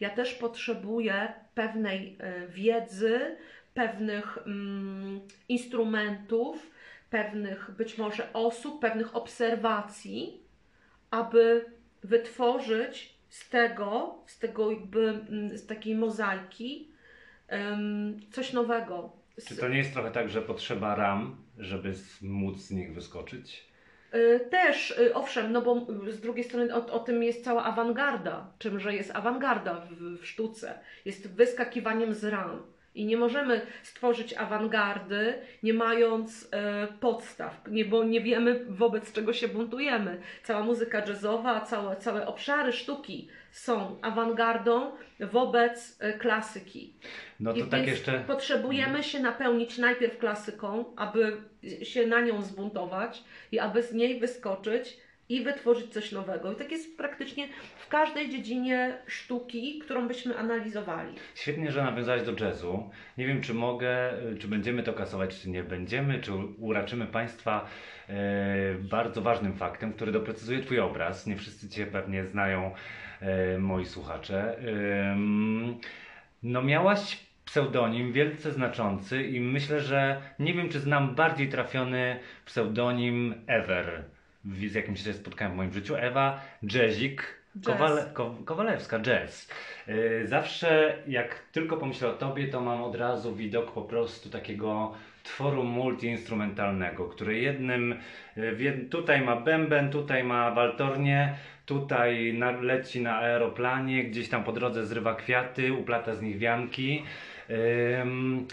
ja 0.00 0.10
też 0.10 0.34
potrzebuję 0.34 1.32
pewnej 1.54 2.16
e, 2.20 2.46
wiedzy, 2.46 3.36
pewnych 3.74 4.38
mm, 4.46 5.20
instrumentów, 5.48 6.70
pewnych 7.14 7.70
być 7.70 7.98
może 7.98 8.32
osób, 8.32 8.80
pewnych 8.80 9.16
obserwacji, 9.16 10.42
aby 11.10 11.64
wytworzyć 12.04 13.14
z 13.28 13.48
tego, 13.48 14.18
z 14.26 14.38
tego 14.38 14.70
jakby, 14.70 15.08
mm, 15.08 15.58
z 15.58 15.66
takiej 15.66 15.94
mozaiki 15.94 16.88
coś 18.32 18.52
nowego. 18.52 19.12
Czy 19.48 19.56
to 19.56 19.68
nie 19.68 19.78
jest 19.78 19.92
trochę 19.92 20.10
tak, 20.10 20.28
że 20.30 20.42
potrzeba 20.42 20.94
ram, 20.94 21.36
żeby 21.58 21.94
móc 22.22 22.58
z 22.60 22.70
nich 22.70 22.94
wyskoczyć? 22.94 23.66
Y, 24.14 24.40
Też, 24.50 24.90
y, 24.90 25.14
owszem, 25.14 25.52
no 25.52 25.62
bo 25.62 25.86
z 26.08 26.20
drugiej 26.20 26.44
strony 26.44 26.74
o, 26.74 26.86
o 26.86 26.98
tym 26.98 27.22
jest 27.22 27.44
cała 27.44 27.64
awangarda. 27.64 28.52
Czymże 28.58 28.94
jest 28.94 29.10
awangarda 29.10 29.74
w, 29.74 30.20
w 30.20 30.26
sztuce? 30.26 30.78
Jest 31.04 31.34
wyskakiwaniem 31.34 32.14
z 32.14 32.24
ram. 32.24 32.62
I 32.94 33.06
nie 33.06 33.16
możemy 33.16 33.60
stworzyć 33.82 34.34
awangardy, 34.34 35.34
nie 35.62 35.74
mając 35.74 36.48
e, 36.52 36.86
podstaw, 37.00 37.60
nie, 37.68 37.84
bo 37.84 38.04
nie 38.04 38.20
wiemy 38.20 38.64
wobec 38.68 39.12
czego 39.12 39.32
się 39.32 39.48
buntujemy. 39.48 40.20
Cała 40.42 40.62
muzyka 40.62 40.98
jazzowa, 41.06 41.60
całe, 41.60 41.96
całe 41.96 42.26
obszary 42.26 42.72
sztuki 42.72 43.28
są 43.50 43.98
awangardą 44.02 44.92
wobec 45.20 45.96
e, 46.00 46.18
klasyki. 46.18 46.94
No 47.40 47.52
to 47.52 47.58
I 47.58 47.62
tak 47.62 47.86
jeszcze. 47.86 48.24
Potrzebujemy 48.26 49.02
się 49.02 49.20
napełnić 49.20 49.78
najpierw 49.78 50.18
klasyką, 50.18 50.84
aby 50.96 51.36
się 51.82 52.06
na 52.06 52.20
nią 52.20 52.42
zbuntować 52.42 53.24
i 53.52 53.58
aby 53.58 53.82
z 53.82 53.92
niej 53.92 54.20
wyskoczyć 54.20 55.03
i 55.28 55.44
wytworzyć 55.44 55.92
coś 55.92 56.12
nowego. 56.12 56.52
I 56.52 56.56
tak 56.56 56.72
jest 56.72 56.96
praktycznie 56.96 57.48
w 57.76 57.88
każdej 57.88 58.30
dziedzinie 58.30 58.98
sztuki, 59.06 59.78
którą 59.78 60.08
byśmy 60.08 60.38
analizowali. 60.38 61.14
Świetnie, 61.34 61.72
że 61.72 61.84
nawiązałeś 61.84 62.22
do 62.22 62.44
jazzu. 62.44 62.90
Nie 63.18 63.26
wiem, 63.26 63.40
czy 63.40 63.54
mogę, 63.54 64.12
czy 64.40 64.48
będziemy 64.48 64.82
to 64.82 64.92
kasować, 64.92 65.40
czy 65.40 65.50
nie 65.50 65.64
będziemy, 65.64 66.20
czy 66.20 66.32
uraczymy 66.58 67.06
Państwa 67.06 67.68
e, 68.08 68.14
bardzo 68.74 69.22
ważnym 69.22 69.54
faktem, 69.54 69.92
który 69.92 70.12
doprecyzuje 70.12 70.60
Twój 70.60 70.80
obraz. 70.80 71.26
Nie 71.26 71.36
wszyscy 71.36 71.68
Cię 71.68 71.86
pewnie 71.86 72.24
znają, 72.24 72.74
e, 73.20 73.58
moi 73.58 73.86
słuchacze. 73.86 74.56
No, 76.42 76.62
miałaś 76.62 77.24
pseudonim 77.44 78.12
wielce 78.12 78.52
znaczący 78.52 79.22
i 79.22 79.40
myślę, 79.40 79.80
że 79.80 80.22
nie 80.38 80.54
wiem, 80.54 80.68
czy 80.68 80.80
znam 80.80 81.14
bardziej 81.14 81.48
trafiony 81.48 82.20
pseudonim 82.44 83.34
ever, 83.46 84.04
z 84.52 84.74
jakim 84.74 84.96
się 84.96 85.12
spotkałem 85.12 85.52
w 85.52 85.56
moim 85.56 85.72
życiu. 85.72 85.96
Ewa 85.96 86.40
Jazzik 86.62 87.44
Jazz. 87.60 87.66
Kowale, 87.66 88.10
Ko, 88.14 88.34
Kowalewska, 88.44 88.98
jazz. 88.98 89.48
Yy, 89.86 90.26
Zawsze 90.26 90.98
jak 91.08 91.38
tylko 91.52 91.76
pomyślę 91.76 92.08
o 92.08 92.12
tobie, 92.12 92.48
to 92.48 92.60
mam 92.60 92.82
od 92.82 92.94
razu 92.94 93.34
widok 93.34 93.72
po 93.72 93.82
prostu 93.82 94.30
takiego 94.30 94.94
tworu 95.22 95.64
multiinstrumentalnego, 95.64 97.08
który 97.08 97.38
jednym, 97.38 97.94
yy, 98.36 98.86
tutaj 98.90 99.20
ma 99.20 99.36
bęben, 99.36 99.90
tutaj 99.90 100.24
ma 100.24 100.50
waltornię, 100.50 101.34
tutaj 101.66 102.34
na, 102.34 102.50
leci 102.50 103.00
na 103.00 103.16
aeroplanie, 103.16 104.04
gdzieś 104.04 104.28
tam 104.28 104.44
po 104.44 104.52
drodze 104.52 104.86
zrywa 104.86 105.14
kwiaty, 105.14 105.72
uplata 105.72 106.14
z 106.14 106.22
nich 106.22 106.38
wianki. 106.38 107.02
Ym, 107.50 108.46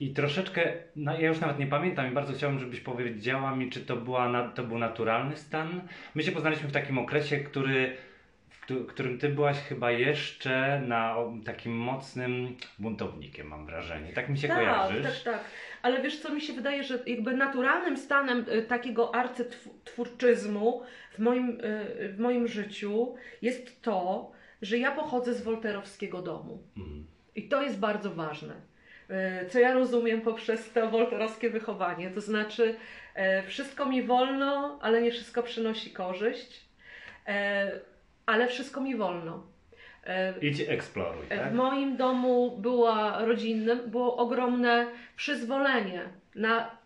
I 0.00 0.10
troszeczkę, 0.14 0.72
no 0.96 1.20
ja 1.20 1.28
już 1.28 1.40
nawet 1.40 1.58
nie 1.58 1.66
pamiętam 1.66 2.10
i 2.10 2.14
bardzo 2.14 2.32
chciałbym, 2.32 2.58
żebyś 2.60 2.80
powiedziała 2.80 3.56
mi, 3.56 3.70
czy 3.70 3.80
to, 3.80 3.96
była 3.96 4.28
na, 4.28 4.48
to 4.48 4.64
był 4.64 4.78
naturalny 4.78 5.36
stan. 5.36 5.80
My 6.14 6.22
się 6.22 6.32
poznaliśmy 6.32 6.68
w 6.68 6.72
takim 6.72 6.98
okresie, 6.98 7.38
który, 7.38 7.96
w 8.50 8.60
któ- 8.60 8.84
którym 8.84 9.18
ty 9.18 9.28
byłaś 9.28 9.56
chyba 9.58 9.90
jeszcze 9.90 10.80
na 10.86 11.16
takim 11.44 11.76
mocnym 11.76 12.56
buntownikiem, 12.78 13.46
mam 13.46 13.66
wrażenie. 13.66 14.12
Tak 14.12 14.28
mi 14.28 14.38
się 14.38 14.48
tak, 14.48 14.56
kojarzysz. 14.56 15.22
tak, 15.22 15.34
tak. 15.34 15.44
Ale 15.82 16.02
wiesz 16.02 16.18
co, 16.20 16.34
mi 16.34 16.40
się 16.40 16.52
wydaje, 16.52 16.84
że 16.84 16.98
jakby 17.06 17.34
naturalnym 17.36 17.96
stanem 17.96 18.44
y, 18.52 18.62
takiego 18.62 19.14
arcytwórczyzmu 19.14 20.82
w 21.12 21.18
moim, 21.18 21.48
y, 21.50 22.12
w 22.12 22.18
moim 22.18 22.48
życiu 22.48 23.14
jest 23.42 23.82
to, 23.82 24.30
że 24.62 24.78
ja 24.78 24.90
pochodzę 24.90 25.34
z 25.34 25.42
wolterowskiego 25.42 26.22
domu. 26.22 26.62
Mhm. 26.76 27.06
I 27.36 27.48
to 27.48 27.62
jest 27.62 27.78
bardzo 27.80 28.10
ważne. 28.14 28.73
E, 29.10 29.46
Co 29.46 29.58
ja 29.58 29.74
rozumiem 29.74 30.20
poprzez 30.20 30.72
to 30.72 30.90
wolterowskie 30.90 31.50
wychowanie. 31.50 32.10
To 32.10 32.20
znaczy, 32.20 32.76
e, 33.14 33.42
wszystko 33.42 33.86
mi 33.86 34.02
wolno, 34.02 34.78
ale 34.82 35.02
nie 35.02 35.10
wszystko 35.10 35.42
przynosi 35.42 35.90
korzyść, 35.90 36.64
e, 37.26 37.70
ale 38.26 38.48
wszystko 38.48 38.80
mi 38.80 38.96
wolno. 38.96 39.46
Idź 40.40 40.60
eksploruj, 40.60 41.26
tak? 41.28 41.52
w 41.52 41.54
moim 41.54 41.96
domu 41.96 42.56
była 42.58 43.24
rodzinnym, 43.24 43.90
było 43.90 44.16
ogromne 44.16 44.86
przyzwolenie 45.16 46.02
na 46.34 46.78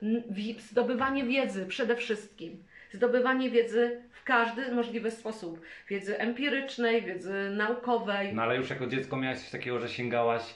zdobywanie 0.59 1.25
wiedzy 1.25 1.67
przede 1.67 1.97
wszystkim. 1.97 2.65
Zdobywanie 2.93 3.51
wiedzy 3.51 4.03
w 4.13 4.25
każdy 4.25 4.75
możliwy 4.75 5.11
sposób. 5.11 5.61
Wiedzy 5.89 6.19
empirycznej, 6.19 7.03
wiedzy 7.03 7.51
naukowej. 7.51 8.35
No 8.35 8.43
ale 8.43 8.57
już 8.57 8.71
jako 8.71 8.87
dziecko 8.87 9.17
miałaś 9.17 9.39
coś 9.39 9.51
takiego, 9.51 9.79
że 9.79 9.89
sięgałaś 9.89 10.55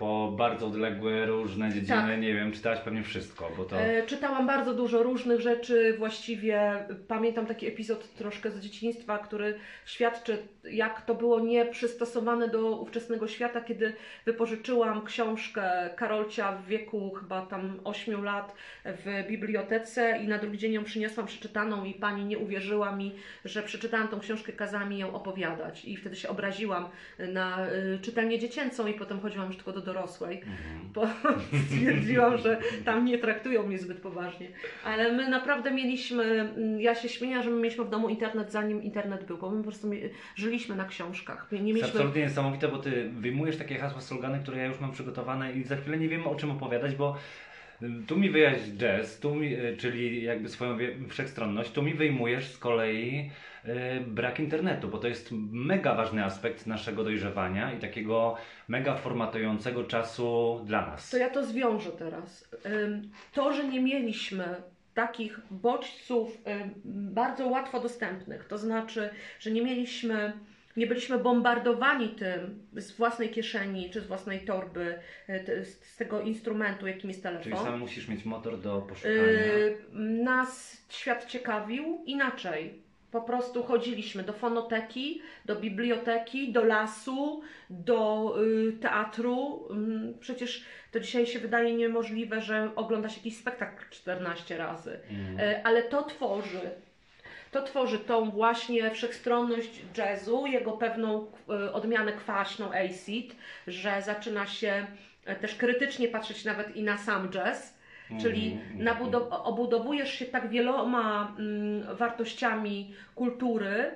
po 0.00 0.32
bardzo 0.36 0.66
odległe, 0.66 1.26
różne 1.26 1.68
dziedziny, 1.68 1.88
Tak. 1.88 2.20
nie 2.20 2.34
wiem, 2.34 2.52
czytałaś 2.52 2.78
pewnie 2.80 3.02
wszystko, 3.02 3.50
bo 3.56 3.64
to... 3.64 3.80
E, 3.80 4.06
Czytałam 4.06 4.46
bardzo 4.46 4.74
dużo 4.74 5.02
różnych 5.02 5.40
rzeczy, 5.40 5.94
właściwie 5.98 6.84
pamiętam 7.08 7.46
taki 7.46 7.66
epizod 7.66 8.14
troszkę 8.14 8.50
z 8.50 8.60
dzieciństwa, 8.60 9.18
który 9.18 9.54
świadczy, 9.86 10.38
jak 10.70 11.02
to 11.02 11.14
było 11.14 11.40
nieprzystosowane 11.40 12.48
do 12.48 12.76
ówczesnego 12.76 13.28
świata, 13.28 13.60
kiedy 13.60 13.92
wypożyczyłam 14.26 15.04
książkę 15.04 15.90
Karolcia 15.96 16.52
w 16.52 16.66
wieku 16.66 17.10
chyba 17.10 17.46
tam 17.46 17.80
8 17.84 18.24
lat 18.24 18.54
w 18.84 19.28
bibliotece 19.28 20.18
i 20.24 20.28
na 20.28 20.38
drugi 20.38 20.58
dzień 20.58 20.72
ją 20.72 20.84
przyniosłam 20.84 21.26
przeczytaną 21.26 21.84
i 21.84 21.94
pani 21.94 22.24
nie 22.24 22.38
uwierzyła 22.38 22.96
mi, 22.96 23.12
że 23.44 23.62
przeczytałam 23.62 24.08
tą 24.08 24.20
książkę, 24.20 24.52
kazała 24.52 24.84
mi 24.84 24.98
ją 24.98 25.14
opowiadać 25.14 25.84
i 25.84 25.96
wtedy 25.96 26.16
się 26.16 26.28
obraziłam 26.28 26.88
na 27.18 27.66
y, 27.66 27.98
czytelnię 28.02 28.38
dziecięcą 28.38 28.86
i 28.86 28.94
potem 28.94 29.20
chodziłam 29.20 29.46
już 29.46 29.56
tylko 29.56 29.72
do 29.72 29.89
dorosłej, 29.92 30.36
Mhm. 30.36 30.80
bo 30.94 31.06
stwierdziłam, 31.66 32.38
że 32.38 32.58
tam 32.84 33.04
nie 33.04 33.18
traktują 33.18 33.66
mnie 33.66 33.78
zbyt 33.78 33.98
poważnie. 34.00 34.48
Ale 34.84 35.12
my 35.12 35.28
naprawdę 35.28 35.70
mieliśmy, 35.70 36.24
mm, 36.24 36.80
ja 36.80 36.94
się 36.94 37.08
śmieję, 37.08 37.42
że 37.42 37.50
my 37.50 37.56
mieliśmy 37.56 37.84
w 37.84 37.90
domu 37.90 38.08
internet 38.08 38.52
zanim 38.52 38.82
internet 38.82 39.24
był, 39.24 39.38
bo 39.38 39.50
my 39.50 39.56
po 39.56 39.68
prostu 39.68 39.90
żyliśmy 40.36 40.76
na 40.76 40.84
książkach. 40.84 41.48
Nie 41.52 41.58
To 41.58 41.64
mieliśmy 41.64 41.88
absolutnie 41.88 42.22
niesamowite, 42.22 42.68
bo 42.68 42.78
ty 42.78 43.10
wyjmujesz 43.10 43.56
takie 43.56 43.78
hasła, 43.78 44.00
slogany, 44.00 44.38
które 44.42 44.58
ja 44.58 44.66
już 44.66 44.80
mam 44.80 44.92
przygotowane 44.92 45.52
i 45.52 45.64
za 45.64 45.76
chwilę 45.76 45.98
nie 45.98 46.08
wiem 46.08 46.26
o 46.26 46.34
czym 46.34 46.50
opowiadać, 46.50 46.94
bo 46.94 47.16
y, 47.82 47.86
tu 48.06 48.16
mi 48.18 48.30
wyjaś 48.30 48.58
jazz, 48.76 49.20
tu 49.20 49.34
mi, 49.34 49.54
y, 49.54 49.76
czyli 49.76 50.22
jakby 50.22 50.48
swoją 50.48 50.78
wszechstronność, 51.08 51.70
tu 51.72 51.82
mi 51.82 51.94
wyjmujesz 51.94 52.48
z 52.48 52.58
kolei 52.58 53.30
brak 54.06 54.40
internetu, 54.40 54.88
bo 54.88 54.98
to 54.98 55.08
jest 55.08 55.28
mega 55.52 55.94
ważny 55.94 56.24
aspekt 56.24 56.66
naszego 56.66 57.04
dojrzewania 57.04 57.72
i 57.72 57.78
takiego 57.78 58.36
mega 58.68 58.96
formatującego 58.96 59.84
czasu 59.84 60.60
dla 60.64 60.86
nas. 60.86 61.10
To 61.10 61.16
ja 61.16 61.30
to 61.30 61.44
zwiążę 61.46 61.90
teraz. 61.90 62.50
To, 63.32 63.52
że 63.52 63.64
nie 63.68 63.80
mieliśmy 63.82 64.44
takich 64.94 65.40
bodźców 65.50 66.38
bardzo 66.84 67.46
łatwo 67.48 67.80
dostępnych, 67.80 68.44
to 68.44 68.58
znaczy, 68.58 69.10
że 69.40 69.50
nie 69.50 69.62
mieliśmy, 69.62 70.32
nie 70.76 70.86
byliśmy 70.86 71.18
bombardowani 71.18 72.08
tym 72.08 72.66
z 72.72 72.92
własnej 72.92 73.28
kieszeni 73.30 73.90
czy 73.90 74.00
z 74.00 74.06
własnej 74.06 74.40
torby, 74.40 74.98
te- 75.46 75.64
z 75.64 75.96
tego 75.96 76.20
instrumentu, 76.20 76.86
jakim 76.86 77.10
jest 77.10 77.22
telefon. 77.22 77.42
Czyli 77.44 77.56
sam 77.56 77.78
musisz 77.80 78.08
mieć 78.08 78.24
motor 78.24 78.60
do 78.60 78.80
poszukania. 78.82 79.18
Y, 79.22 79.78
nas 80.24 80.82
świat 80.88 81.26
ciekawił 81.26 82.02
inaczej. 82.06 82.89
Po 83.12 83.20
prostu 83.20 83.62
chodziliśmy 83.62 84.22
do 84.22 84.32
fonoteki, 84.32 85.22
do 85.44 85.56
biblioteki, 85.56 86.52
do 86.52 86.64
lasu, 86.64 87.42
do 87.70 88.34
y, 88.42 88.72
teatru. 88.72 89.68
Ym, 89.70 90.14
przecież 90.20 90.64
to 90.92 91.00
dzisiaj 91.00 91.26
się 91.26 91.38
wydaje 91.38 91.74
niemożliwe, 91.74 92.40
że 92.40 92.70
ogląda 92.76 93.08
się 93.08 93.16
jakiś 93.16 93.36
spektakl 93.36 93.84
14 93.90 94.58
razy. 94.58 95.00
Mm. 95.10 95.40
Y, 95.40 95.64
ale 95.64 95.82
to 95.82 96.02
tworzy. 96.02 96.70
To 97.50 97.62
tworzy 97.62 97.98
tą 97.98 98.30
właśnie 98.30 98.90
wszechstronność 98.90 99.82
jazzu, 99.98 100.46
jego 100.46 100.72
pewną 100.72 101.26
y, 101.66 101.72
odmianę 101.72 102.12
kwaśną 102.12 102.72
acid, 102.72 103.36
że 103.66 104.02
zaczyna 104.02 104.46
się 104.46 104.86
y, 105.28 105.34
też 105.34 105.54
krytycznie 105.54 106.08
patrzeć 106.08 106.44
nawet 106.44 106.76
i 106.76 106.82
na 106.82 106.98
sam 106.98 107.30
jazz. 107.30 107.79
Czyli 108.18 108.52
Mhm, 108.52 108.78
nabudow- 108.84 109.26
obudowujesz 109.30 110.12
się 110.14 110.24
tak 110.24 110.48
wieloma 110.48 111.34
mm, 111.38 111.96
wartościami 111.96 112.94
kultury, 113.14 113.90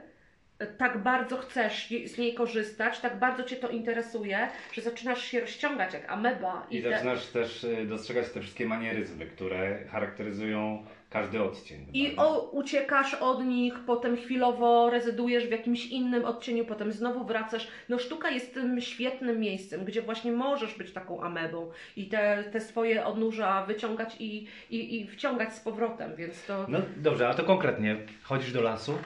tak 0.79 0.99
bardzo 1.03 1.37
chcesz 1.37 1.89
z 2.07 2.19
niej 2.19 2.35
korzystać, 2.35 3.01
tak 3.01 3.19
bardzo 3.19 3.43
Cię 3.43 3.57
to 3.57 3.69
interesuje, 3.69 4.49
że 4.73 4.83
zaczynasz 4.83 5.23
się 5.25 5.41
rozciągać 5.41 5.93
jak 5.95 6.13
ameba. 6.13 6.67
I 6.71 6.83
te- 6.83 6.91
zaczynasz 6.91 7.27
też 7.27 7.65
y, 7.65 7.87
dostrzegać 7.87 8.29
te 8.31 8.41
wszystkie 8.41 8.67
manieryzmy, 8.67 9.27
które 9.27 9.79
charakteryzują 9.89 10.85
każdy 11.15 11.43
odcień. 11.43 11.87
I 11.93 12.17
o, 12.17 12.51
uciekasz 12.51 13.15
od 13.15 13.45
nich, 13.45 13.75
potem 13.87 14.17
chwilowo 14.17 14.91
rezydujesz 14.91 15.47
w 15.47 15.51
jakimś 15.51 15.87
innym 15.87 16.25
odcieniu, 16.25 16.65
potem 16.65 16.93
znowu 16.93 17.25
wracasz. 17.25 17.69
No 17.89 17.99
sztuka 17.99 18.31
jest 18.31 18.55
tym 18.55 18.81
świetnym 18.81 19.41
miejscem, 19.41 19.85
gdzie 19.85 20.03
właśnie 20.03 20.33
możesz 20.33 20.75
być 20.75 20.93
taką 20.93 21.23
amebą 21.23 21.71
i 21.97 22.07
te, 22.07 22.45
te 22.53 22.61
swoje 22.61 23.07
odnóża 23.07 23.67
wyciągać 23.67 24.17
i, 24.19 24.47
i, 24.71 25.01
i 25.01 25.07
wciągać 25.07 25.55
z 25.55 25.61
powrotem, 25.61 26.17
więc 26.17 26.47
to... 26.47 26.67
No 26.69 26.79
dobrze, 26.97 27.29
a 27.29 27.35
to 27.35 27.45
konkretnie. 27.45 27.97
Chodzisz 28.23 28.53
do 28.53 28.63
lasu, 28.63 28.99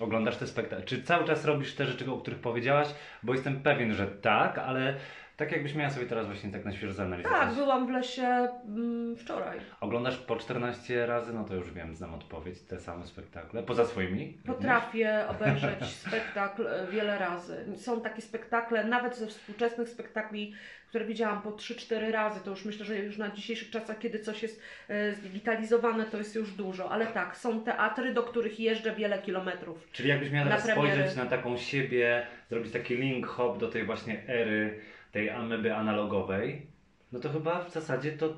oglądasz 0.00 0.36
te 0.36 0.46
spektakle. 0.46 0.84
Czy 0.84 1.02
cały 1.02 1.24
czas 1.24 1.44
robisz 1.44 1.74
te 1.74 1.86
rzeczy, 1.86 2.10
o 2.10 2.18
których 2.18 2.40
powiedziałaś? 2.40 2.88
Bo 3.22 3.32
jestem 3.32 3.62
pewien, 3.62 3.94
że 3.94 4.06
tak, 4.06 4.58
ale 4.58 4.94
tak 5.36 5.52
jakbyś 5.52 5.74
miała 5.74 5.90
sobie 5.90 6.06
teraz 6.06 6.26
właśnie 6.26 6.50
tak 6.50 6.64
na 6.64 6.72
świeżo 6.72 6.92
zanalizować. 6.92 7.40
Tak, 7.40 7.54
byłam 7.54 7.86
w 7.86 7.90
lesie 7.90 8.48
mm, 8.66 9.16
wczoraj. 9.16 9.58
Oglądasz 9.80 10.16
po 10.16 10.36
14 10.36 11.06
razy, 11.06 11.32
no 11.32 11.44
to 11.44 11.54
już 11.54 11.72
wiem, 11.72 11.94
znam 11.94 12.14
odpowiedź, 12.14 12.60
te 12.60 12.80
same 12.80 13.06
spektakle. 13.06 13.62
Poza 13.62 13.84
swoimi? 13.84 14.26
również? 14.26 14.46
Potrafię 14.46 15.24
obejrzeć 15.28 15.84
spektakl 15.84 16.66
e, 16.66 16.86
wiele 16.92 17.18
razy. 17.18 17.64
Są 17.76 18.00
takie 18.00 18.22
spektakle, 18.22 18.84
nawet 18.84 19.16
ze 19.16 19.26
współczesnych 19.26 19.88
spektakli, 19.88 20.54
które 20.88 21.04
widziałam 21.04 21.42
po 21.42 21.50
3-4 21.50 22.10
razy. 22.10 22.40
To 22.44 22.50
już 22.50 22.64
myślę, 22.64 22.84
że 22.84 22.98
już 22.98 23.18
na 23.18 23.30
dzisiejszych 23.30 23.70
czasach, 23.70 23.98
kiedy 23.98 24.18
coś 24.18 24.42
jest 24.42 24.62
e, 24.88 25.12
zdigitalizowane, 25.12 26.04
to 26.04 26.18
jest 26.18 26.34
już 26.34 26.52
dużo. 26.52 26.90
Ale 26.90 27.06
tak, 27.06 27.36
są 27.36 27.64
teatry, 27.64 28.14
do 28.14 28.22
których 28.22 28.60
jeżdżę 28.60 28.94
wiele 28.94 29.18
kilometrów. 29.18 29.88
Czyli 29.92 30.08
jakbyś 30.08 30.30
miała 30.30 30.46
teraz 30.46 30.70
spojrzeć 30.70 31.16
na 31.16 31.26
taką 31.26 31.56
siebie, 31.56 32.26
zrobić 32.50 32.72
taki 32.72 32.96
link 32.96 33.26
hop 33.26 33.58
do 33.58 33.68
tej 33.68 33.84
właśnie 33.84 34.22
ery, 34.28 34.80
tej 35.12 35.30
ameby 35.30 35.74
analogowej, 35.74 36.66
no 37.12 37.20
to 37.20 37.28
chyba 37.28 37.64
w 37.64 37.72
zasadzie 37.72 38.12
to 38.12 38.34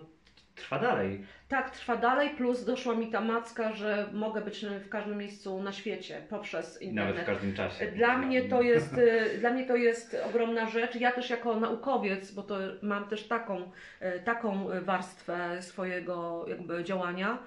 trwa 0.58 0.78
dalej. 0.78 1.24
Tak, 1.48 1.70
trwa 1.70 1.96
dalej, 1.96 2.30
plus 2.30 2.64
doszła 2.64 2.94
mi 2.94 3.10
ta 3.10 3.20
macka, 3.20 3.72
że 3.72 4.08
mogę 4.12 4.40
być 4.40 4.66
w 4.66 4.88
każdym 4.88 5.18
miejscu 5.18 5.62
na 5.62 5.72
świecie 5.72 6.22
poprzez 6.30 6.82
internet. 6.82 7.14
nawet 7.14 7.22
w 7.22 7.26
każdym 7.26 7.54
czasie. 7.54 7.86
Dla 7.86 8.18
mnie 8.18 8.42
to 8.42 8.62
jest, 8.62 8.98
y, 8.98 9.38
dla 9.38 9.50
mnie 9.50 9.66
to 9.66 9.76
jest 9.76 10.16
ogromna 10.30 10.68
rzecz. 10.68 10.94
Ja 10.94 11.12
też 11.12 11.30
jako 11.30 11.60
naukowiec, 11.60 12.32
bo 12.32 12.42
to 12.42 12.58
mam 12.82 13.08
też 13.08 13.28
taką, 13.28 13.70
y, 14.02 14.20
taką 14.24 14.68
warstwę 14.82 15.62
swojego 15.62 16.44
jakby 16.48 16.84
działania, 16.84 17.38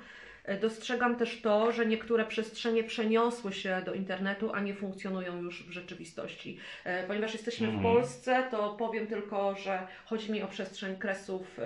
dostrzegam 0.62 1.16
też 1.16 1.42
to, 1.42 1.72
że 1.72 1.86
niektóre 1.86 2.26
przestrzenie 2.26 2.84
przeniosły 2.84 3.54
się 3.54 3.82
do 3.86 3.94
internetu, 3.94 4.52
a 4.54 4.60
nie 4.60 4.74
funkcjonują 4.74 5.42
już 5.42 5.64
w 5.64 5.72
rzeczywistości. 5.72 6.58
Y, 6.86 7.08
Ponieważ 7.08 7.34
jesteśmy 7.34 7.68
w 7.68 7.70
Mhm. 7.70 7.94
Polsce, 7.94 8.44
to 8.52 8.70
powiem 8.70 9.08
tylko, 9.08 9.56
że 9.56 9.88
chodzi 10.06 10.32
mi 10.32 10.42
o 10.42 10.48
przestrzeń 10.48 10.96
kresów 10.96 11.60
y, 11.60 11.64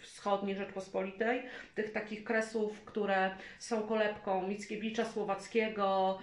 wschodniej 0.00 0.56
Rzeczpospolitej, 0.56 1.42
tych 1.74 1.92
takich 1.92 2.24
kresów, 2.24 2.84
które 2.84 3.30
są 3.58 3.82
kolebką 3.82 4.48
Mickiewicza, 4.48 5.04
Słowackiego, 5.04 6.18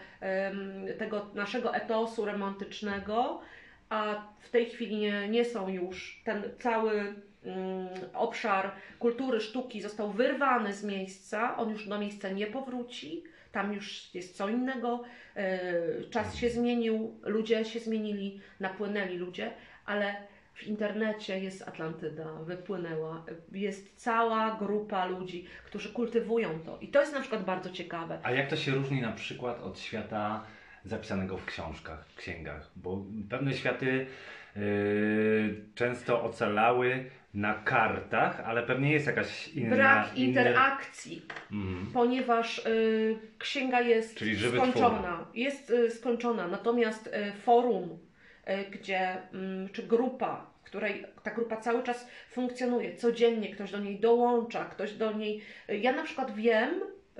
tego 0.97 1.25
naszego 1.33 1.75
etosu 1.75 2.25
romantycznego, 2.25 3.41
a 3.89 4.23
w 4.39 4.49
tej 4.49 4.65
chwili 4.69 4.97
nie, 4.97 5.29
nie 5.29 5.45
są 5.45 5.69
już. 5.69 6.21
Ten 6.23 6.43
cały 6.59 7.13
obszar 8.13 8.71
kultury, 8.99 9.39
sztuki 9.39 9.81
został 9.81 10.11
wyrwany 10.11 10.73
z 10.73 10.83
miejsca, 10.83 11.57
on 11.57 11.69
już 11.69 11.87
do 11.87 11.99
miejsca 11.99 12.29
nie 12.29 12.47
powróci. 12.47 13.23
Tam 13.51 13.73
już 13.73 14.15
jest 14.15 14.35
co 14.35 14.49
innego, 14.49 15.03
e, 15.35 15.69
czas 16.09 16.35
się 16.35 16.49
zmienił, 16.49 17.19
ludzie 17.23 17.65
się 17.65 17.79
zmienili, 17.79 18.41
napłynęli 18.59 19.17
ludzie, 19.17 19.51
ale 19.85 20.15
w 20.53 20.67
internecie 20.67 21.39
jest 21.39 21.67
Atlantyda, 21.67 22.33
wypłynęła. 22.33 23.25
Jest 23.51 23.95
cała 23.95 24.55
grupa 24.55 25.05
ludzi, 25.05 25.45
którzy 25.65 25.89
kultywują 25.89 26.59
to. 26.59 26.77
I 26.81 26.87
to 26.87 27.01
jest 27.01 27.13
na 27.13 27.19
przykład 27.19 27.45
bardzo 27.45 27.69
ciekawe. 27.69 28.19
A 28.23 28.31
jak 28.31 28.49
to 28.49 28.55
się 28.55 28.71
różni 28.71 29.01
na 29.01 29.11
przykład 29.11 29.61
od 29.61 29.79
świata 29.79 30.43
zapisanego 30.85 31.37
w 31.37 31.45
książkach, 31.45 32.05
księgach? 32.15 32.71
Bo 32.75 33.05
pewne 33.29 33.53
światy 33.53 34.05
yy, 34.55 35.65
często 35.75 36.23
ocalały 36.23 37.09
na 37.33 37.53
kartach, 37.53 38.39
ale 38.45 38.63
pewnie 38.63 38.91
jest 38.91 39.07
jakaś 39.07 39.47
inna... 39.47 39.75
Brak 39.75 40.17
interakcji, 40.17 41.21
Mhm. 41.51 41.87
ponieważ 41.93 42.65
y, 42.65 43.17
księga 43.37 43.81
jest 43.81 44.15
Czyli 44.17 44.35
żywy 44.35 44.57
skończona. 44.57 45.25
Jest 45.33 45.69
y, 45.69 45.91
skończona, 45.91 46.47
natomiast 46.47 47.07
y, 47.07 47.31
forum, 47.41 47.99
y, 48.49 48.69
gdzie, 48.71 49.17
mm, 49.33 49.69
czy 49.69 49.83
grupa, 49.83 50.51
w 50.61 50.65
której 50.65 51.05
ta 51.23 51.31
grupa 51.31 51.57
cały 51.57 51.83
czas 51.83 52.07
funkcjonuje, 52.29 52.95
codziennie 52.95 53.49
ktoś 53.55 53.71
do 53.71 53.79
niej 53.79 53.99
dołącza, 53.99 54.65
ktoś 54.65 54.93
do 54.93 55.11
niej. 55.11 55.41
y, 55.69 55.77
Ja 55.77 55.91
na 55.93 56.03
przykład 56.03 56.35
wiem, 56.35 56.69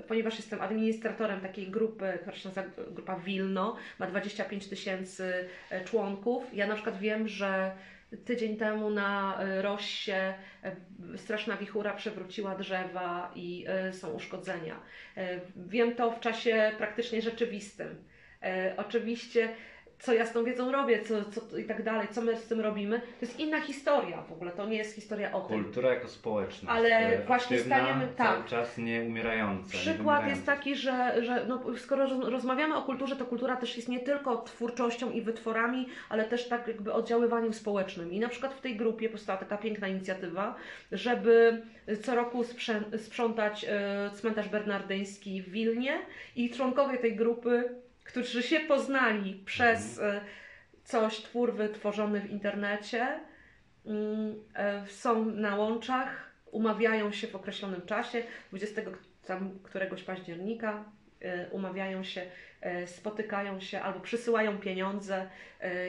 ponieważ 0.08 0.36
jestem 0.36 0.60
administratorem 0.60 1.40
takiej 1.40 1.70
grupy, 1.70 2.18
która 2.20 2.36
się 2.36 2.48
nazywa 2.48 2.66
Grupa 2.90 3.16
Wilno, 3.16 3.76
ma 3.98 4.06
25 4.06 4.68
tysięcy 4.68 5.48
y, 5.72 5.84
członków. 5.84 6.44
Ja 6.54 6.66
na 6.66 6.74
przykład 6.74 6.98
wiem, 6.98 7.28
że 7.28 7.72
tydzień 8.24 8.56
temu 8.56 8.90
na 8.90 9.38
y, 9.58 9.62
Rossie 9.62 10.12
y, 11.14 11.18
straszna 11.18 11.56
wichura 11.56 11.94
przewróciła 11.94 12.54
drzewa 12.54 13.32
i 13.34 13.66
y, 13.88 13.92
są 13.92 14.10
uszkodzenia. 14.12 14.80
Wiem 15.56 15.94
to 15.94 16.10
w 16.10 16.20
czasie 16.20 16.72
praktycznie 16.78 17.22
rzeczywistym. 17.22 18.04
Oczywiście, 18.76 19.48
co 20.02 20.12
ja 20.12 20.26
z 20.26 20.32
tą 20.32 20.44
wiedzą 20.44 20.72
robię, 20.72 21.02
co, 21.02 21.14
co 21.24 21.58
i 21.58 21.64
tak 21.64 21.82
dalej, 21.82 22.08
co 22.10 22.22
my 22.22 22.36
z 22.36 22.46
tym 22.48 22.60
robimy, 22.60 22.98
to 23.00 23.06
jest 23.26 23.40
inna 23.40 23.60
historia 23.60 24.22
w 24.22 24.32
ogóle, 24.32 24.50
to 24.50 24.66
nie 24.66 24.76
jest 24.76 24.94
historia 24.94 25.32
o 25.32 25.40
tym. 25.40 25.64
Kultura 25.64 25.94
jako 25.94 26.08
społeczność. 26.08 26.76
Ale 26.76 26.88
e, 26.88 27.24
właśnie 27.26 27.56
aktywna, 27.56 27.76
staniemy- 27.76 28.08
tak. 28.16 28.26
Cały 28.36 28.48
czas 28.48 28.78
nie 28.78 29.02
umierająca. 29.02 29.70
Przykład 29.78 30.28
jest 30.28 30.46
taki, 30.46 30.76
że, 30.76 31.24
że 31.24 31.44
no, 31.48 31.62
skoro 31.78 32.06
roz- 32.06 32.28
rozmawiamy 32.28 32.76
o 32.76 32.82
kulturze, 32.82 33.16
to 33.16 33.24
kultura 33.24 33.56
też 33.56 33.76
jest 33.76 33.88
nie 33.88 34.00
tylko 34.00 34.36
twórczością 34.36 35.10
i 35.10 35.22
wytworami, 35.22 35.88
ale 36.08 36.24
też 36.24 36.48
tak 36.48 36.68
jakby 36.68 36.92
oddziaływaniem 36.92 37.52
społecznym. 37.54 38.12
I 38.12 38.20
na 38.20 38.28
przykład 38.28 38.54
w 38.54 38.60
tej 38.60 38.76
grupie 38.76 39.08
powstała 39.08 39.38
taka 39.38 39.56
piękna 39.58 39.88
inicjatywa, 39.88 40.54
żeby 40.92 41.62
co 42.02 42.14
roku 42.14 42.44
sprzątać 42.96 43.66
e, 43.68 44.10
cmentarz 44.14 44.48
bernardyński 44.48 45.42
w 45.42 45.48
Wilnie 45.50 45.98
i 46.36 46.50
członkowie 46.50 46.98
tej 46.98 47.16
grupy, 47.16 47.64
którzy 48.12 48.42
się 48.42 48.60
poznali 48.60 49.42
przez 49.44 49.98
e, 49.98 50.20
coś, 50.84 51.16
twór 51.16 51.54
wytworzony 51.54 52.20
w 52.20 52.30
internecie, 52.30 53.20
mm, 53.86 54.34
e, 54.54 54.86
są 54.86 55.24
na 55.24 55.56
łączach, 55.56 56.30
umawiają 56.50 57.12
się 57.12 57.26
w 57.26 57.36
określonym 57.36 57.82
czasie, 57.86 58.22
20 58.48 58.82
tam 59.26 59.58
któregoś 59.62 60.02
października 60.02 60.84
e, 61.20 61.48
umawiają 61.50 62.04
się, 62.04 62.26
spotykają 62.86 63.60
się 63.60 63.80
albo 63.80 64.00
przysyłają 64.00 64.58
pieniądze, 64.58 65.28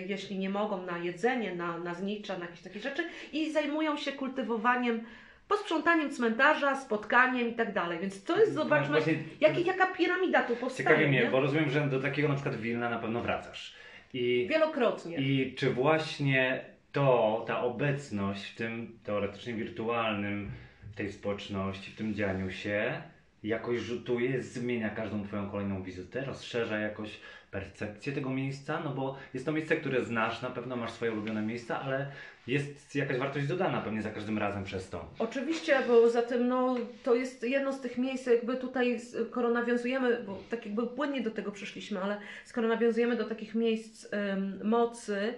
jeśli 0.05 0.39
nie 0.39 0.49
mogą, 0.49 0.85
na 0.85 0.97
jedzenie, 0.97 1.55
na, 1.55 1.77
na 1.77 1.93
znicza, 1.93 2.37
na 2.37 2.45
jakieś 2.45 2.61
takie 2.61 2.79
rzeczy 2.79 3.03
i 3.31 3.51
zajmują 3.51 3.97
się 3.97 4.11
kultywowaniem, 4.11 5.05
posprzątaniem 5.47 6.09
cmentarza, 6.11 6.75
spotkaniem 6.75 7.49
i 7.49 7.53
tak 7.53 7.73
dalej. 7.73 7.99
Więc 7.99 8.23
to 8.23 8.39
jest, 8.39 8.53
zobaczmy, 8.53 8.97
Właśnie 8.97 9.17
jak, 9.41 9.65
jaka 9.65 9.87
piramida 9.87 10.43
tu 10.43 10.55
powstaje. 10.55 10.89
Ciekawi 10.89 11.07
mnie, 11.07 11.23
nie? 11.23 11.31
bo 11.31 11.39
rozumiem, 11.39 11.69
że 11.69 11.87
do 11.87 11.99
takiego 11.99 12.27
na 12.27 12.33
przykład 12.35 12.55
Wilna 12.55 12.89
na 12.89 12.99
pewno 12.99 13.21
wracasz. 13.21 13.75
I, 14.13 14.47
Wielokrotnie. 14.49 15.17
I 15.17 15.55
czy 15.55 15.69
właśnie 15.69 16.65
to, 16.91 17.43
ta 17.47 17.61
obecność 17.61 18.51
w 18.51 18.55
tym 18.55 18.99
teoretycznie 19.03 19.53
wirtualnym, 19.53 20.51
tej 20.95 21.11
społeczności, 21.11 21.91
w 21.91 21.95
tym 21.95 22.13
dzianiu 22.13 22.51
się, 22.51 23.01
jakoś 23.43 23.79
rzutuje, 23.79 24.41
zmienia 24.41 24.89
każdą 24.89 25.23
Twoją 25.23 25.49
kolejną 25.49 25.83
wizytę, 25.83 26.25
rozszerza 26.25 26.79
jakoś 26.79 27.19
percepcję 27.51 28.13
tego 28.13 28.29
miejsca, 28.29 28.81
no 28.83 28.89
bo 28.89 29.17
jest 29.33 29.45
to 29.45 29.51
miejsce, 29.51 29.75
które 29.75 30.05
znasz, 30.05 30.41
na 30.41 30.49
pewno 30.49 30.75
masz 30.75 30.91
swoje 30.91 31.11
ulubione 31.11 31.41
miejsca, 31.41 31.81
ale 31.81 32.11
jest 32.47 32.95
jakaś 32.95 33.17
wartość 33.17 33.47
dodana 33.47 33.81
pewnie 33.81 34.01
za 34.01 34.09
każdym 34.09 34.37
razem 34.37 34.63
przez 34.63 34.89
to. 34.89 35.09
Oczywiście, 35.19 35.77
bo 35.87 36.09
zatem 36.09 36.47
no, 36.47 36.75
to 37.03 37.15
jest 37.15 37.43
jedno 37.43 37.73
z 37.73 37.81
tych 37.81 37.97
miejsc, 37.97 38.25
jakby 38.27 38.57
tutaj 38.57 38.99
skoro 38.99 39.49
nawiązujemy, 39.49 40.23
bo 40.23 40.39
tak 40.49 40.65
jakby 40.65 40.87
płynnie 40.87 41.21
do 41.21 41.31
tego 41.31 41.51
przyszliśmy, 41.51 41.99
ale 41.99 42.17
skoro 42.45 42.67
nawiązujemy 42.67 43.15
do 43.15 43.23
takich 43.23 43.55
miejsc 43.55 44.07
em, 44.13 44.59
mocy, 44.63 45.33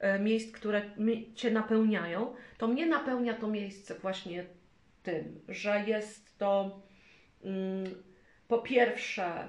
e, 0.00 0.18
miejsc, 0.18 0.52
które 0.52 0.82
Cię 1.34 1.50
napełniają, 1.50 2.34
to 2.58 2.68
mnie 2.68 2.86
napełnia 2.86 3.34
to 3.34 3.48
miejsce 3.48 3.94
właśnie 3.94 4.44
tym, 5.02 5.40
że 5.48 5.84
jest 5.86 6.38
to 6.38 6.80
mm, 7.44 7.84
po 8.48 8.58
pierwsze 8.58 9.48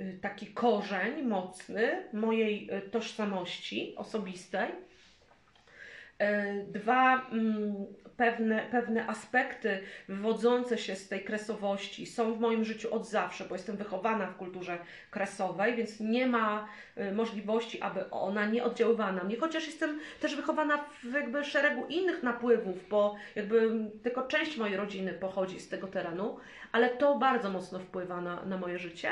y, 0.00 0.18
taki 0.22 0.46
korzeń 0.46 1.22
mocny 1.22 2.08
mojej 2.12 2.70
y, 2.70 2.80
tożsamości 2.80 3.94
osobistej, 3.96 4.68
Dwa, 6.66 7.26
mm, 7.32 7.86
pewne, 8.16 8.66
pewne 8.70 9.06
aspekty 9.06 9.80
wywodzące 10.08 10.78
się 10.78 10.96
z 10.96 11.08
tej 11.08 11.24
kresowości 11.24 12.06
są 12.06 12.34
w 12.34 12.40
moim 12.40 12.64
życiu 12.64 12.94
od 12.94 13.08
zawsze, 13.08 13.44
bo 13.44 13.54
jestem 13.54 13.76
wychowana 13.76 14.26
w 14.26 14.36
kulturze 14.36 14.78
kresowej, 15.10 15.76
więc 15.76 16.00
nie 16.00 16.26
ma 16.26 16.68
y, 16.98 17.12
możliwości, 17.12 17.80
aby 17.80 18.10
ona 18.10 18.46
nie 18.46 18.64
oddziaływała 18.64 19.12
na 19.12 19.24
mnie, 19.24 19.36
chociaż 19.36 19.66
jestem 19.66 20.00
też 20.20 20.36
wychowana 20.36 20.84
w 21.02 21.12
jakby 21.12 21.44
szeregu 21.44 21.86
innych 21.86 22.22
napływów, 22.22 22.88
bo 22.88 23.16
jakby 23.36 23.70
tylko 24.02 24.22
część 24.22 24.56
mojej 24.56 24.76
rodziny 24.76 25.12
pochodzi 25.12 25.60
z 25.60 25.68
tego 25.68 25.86
terenu, 25.86 26.36
ale 26.72 26.88
to 26.90 27.18
bardzo 27.18 27.50
mocno 27.50 27.78
wpływa 27.78 28.20
na, 28.20 28.44
na 28.44 28.58
moje 28.58 28.78
życie. 28.78 29.08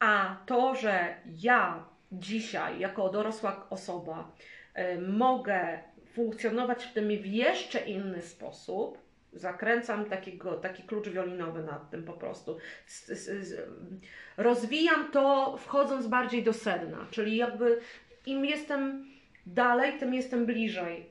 A 0.00 0.36
to, 0.46 0.74
że 0.74 1.14
ja 1.42 1.84
dzisiaj, 2.12 2.78
jako 2.78 3.08
dorosła 3.08 3.66
osoba, 3.70 4.30
y, 4.78 5.00
mogę 5.00 5.78
funkcjonować 6.14 6.84
w 6.84 6.92
tym 6.92 7.08
w 7.08 7.26
jeszcze 7.26 7.78
inny 7.80 8.22
sposób, 8.22 8.98
zakręcam 9.32 10.04
takiego, 10.04 10.54
taki 10.54 10.82
klucz 10.82 11.08
wiolinowy 11.08 11.62
nad 11.62 11.90
tym 11.90 12.04
po 12.04 12.12
prostu. 12.12 12.58
S- 12.86 13.10
s- 13.10 13.28
s- 13.28 13.54
Rozwijam 14.36 15.10
to 15.10 15.56
wchodząc 15.56 16.06
bardziej 16.06 16.42
do 16.42 16.52
sedna, 16.52 17.06
czyli 17.10 17.36
jakby 17.36 17.80
im 18.26 18.44
jestem 18.44 19.06
dalej, 19.46 19.98
tym 19.98 20.14
jestem 20.14 20.46
bliżej. 20.46 21.06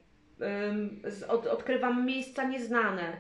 Od, 1.28 1.47
odkrywam 1.47 2.06
miejsca 2.06 2.43
nieznane, 2.43 3.18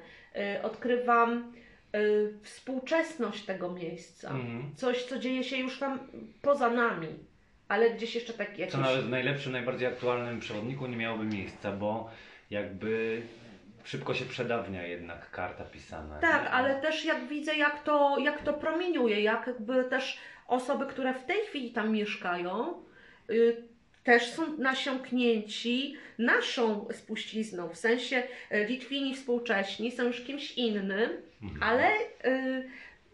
y, 0.57 0.61
odkrywam 0.61 1.53
y, 1.95 2.33
współczesność 2.43 3.45
tego 3.45 3.71
miejsca. 3.71 4.29
Mhm. 4.29 4.75
Coś, 4.75 5.03
co 5.03 5.19
dzieje 5.19 5.43
się 5.43 5.57
już 5.57 5.79
tam 5.79 5.99
poza 6.41 6.69
nami, 6.69 7.07
ale 7.73 7.89
gdzieś 7.89 8.15
jeszcze 8.15 8.33
tak 8.33 8.59
jakieś... 8.59 8.71
Co 8.71 8.77
nawet 8.81 9.05
w 9.05 9.09
najlepszym, 9.09 9.51
najbardziej 9.51 9.87
aktualnym 9.87 10.39
przewodniku 10.39 10.87
nie 10.87 10.97
miałoby 10.97 11.23
miejsca, 11.25 11.71
bo 11.71 12.09
jakby 12.49 13.21
szybko 13.83 14.13
się 14.13 14.25
przedawnia 14.25 14.87
jednak 14.87 15.31
karta 15.31 15.63
pisana. 15.63 16.19
Tak, 16.19 16.43
nie? 16.43 16.49
ale 16.49 16.81
też 16.81 17.05
jak 17.05 17.27
widzę, 17.27 17.55
jak 17.55 17.83
to, 17.83 18.17
jak 18.19 18.41
to 18.41 18.53
promieniuje, 18.53 19.21
jak 19.21 19.47
jakby 19.47 19.83
też 19.83 20.17
osoby, 20.47 20.85
które 20.85 21.13
w 21.13 21.25
tej 21.25 21.41
chwili 21.41 21.71
tam 21.71 21.91
mieszkają, 21.91 22.73
y, 23.29 23.63
też 24.03 24.31
są 24.31 24.57
nasiąknięci 24.57 25.95
naszą 26.17 26.87
spuścizną. 26.91 27.69
W 27.69 27.77
sensie 27.77 28.23
y, 28.51 28.65
Litwini 28.65 29.15
współcześni 29.15 29.91
są 29.91 30.03
już 30.03 30.21
kimś 30.21 30.51
innym, 30.51 31.09
Mhm. 31.43 31.63
ale 31.63 31.91
y, 32.25 32.69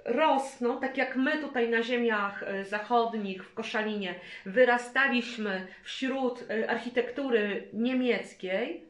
rosną, 0.10 0.80
tak 0.80 0.98
jak 0.98 1.16
my 1.16 1.38
tutaj 1.38 1.70
na 1.70 1.84
ziemiach 1.84 2.44
y, 2.44 2.66
zachodnich, 2.66 3.46
w 3.46 3.54
Koszalinie, 3.54 4.16
wyrastaliśmy 4.46 5.68
wśród 5.84 6.42
y, 6.52 6.70
architektury 6.70 7.68
niemieckiej, 7.74 8.84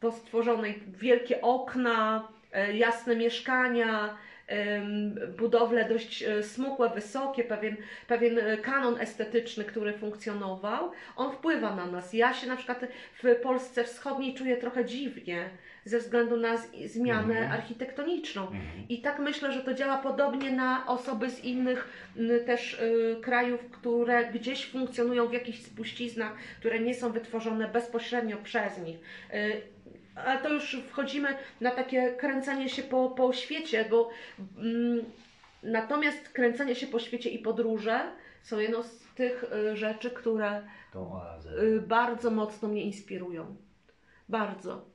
po 0.00 0.12
stworzonej 0.12 0.82
wielkie 0.88 1.40
okna, 1.40 2.28
y, 2.70 2.76
jasne 2.76 3.16
mieszkania, 3.16 4.16
budowle 5.38 5.88
dość 5.88 6.24
smukłe, 6.42 6.90
wysokie, 6.94 7.44
pewien, 7.44 7.76
pewien 8.06 8.40
kanon 8.62 9.00
estetyczny, 9.00 9.64
który 9.64 9.92
funkcjonował, 9.92 10.92
on 11.16 11.32
wpływa 11.32 11.76
na 11.76 11.86
nas. 11.86 12.12
Ja 12.12 12.34
się 12.34 12.46
na 12.46 12.56
przykład 12.56 12.80
w 13.22 13.36
Polsce 13.42 13.84
Wschodniej 13.84 14.34
czuję 14.34 14.56
trochę 14.56 14.84
dziwnie 14.84 15.50
ze 15.84 15.98
względu 15.98 16.36
na 16.36 16.56
zmianę 16.86 17.38
Mhm. 17.38 17.52
architektoniczną. 17.52 18.42
Mhm. 18.42 18.88
I 18.88 19.02
tak 19.02 19.18
myślę, 19.18 19.52
że 19.52 19.60
to 19.60 19.74
działa 19.74 19.98
podobnie 19.98 20.52
na 20.52 20.86
osoby 20.86 21.30
z 21.30 21.44
innych 21.44 21.88
też 22.46 22.74
y, 22.74 23.16
krajów, 23.22 23.60
które 23.70 24.24
gdzieś 24.32 24.66
funkcjonują 24.66 25.28
w 25.28 25.32
jakichś 25.32 25.62
spuściznach, 25.62 26.32
które 26.60 26.80
nie 26.80 26.94
są 26.94 27.12
wytworzone 27.12 27.68
bezpośrednio 27.68 28.36
przez 28.36 28.78
nich. 28.78 28.98
Y, 29.34 29.62
ale 30.14 30.40
to 30.40 30.48
już 30.48 30.76
wchodzimy 30.88 31.36
na 31.60 31.70
takie 31.70 32.12
kręcenie 32.12 32.68
się 32.68 32.82
po, 32.82 33.10
po 33.10 33.32
świecie, 33.32 33.84
bo 33.90 34.10
mm, 34.58 35.04
natomiast 35.62 36.28
kręcenie 36.28 36.74
się 36.74 36.86
po 36.86 36.98
świecie 36.98 37.30
i 37.30 37.38
podróże 37.38 38.00
są 38.42 38.58
jedną 38.58 38.82
z 38.82 39.04
tych 39.14 39.44
y, 39.72 39.76
rzeczy, 39.76 40.10
które 40.10 40.62
y, 41.62 41.80
bardzo 41.80 42.30
mocno 42.30 42.68
mnie 42.68 42.82
inspirują. 42.82 43.56
Bardzo. 44.28 44.89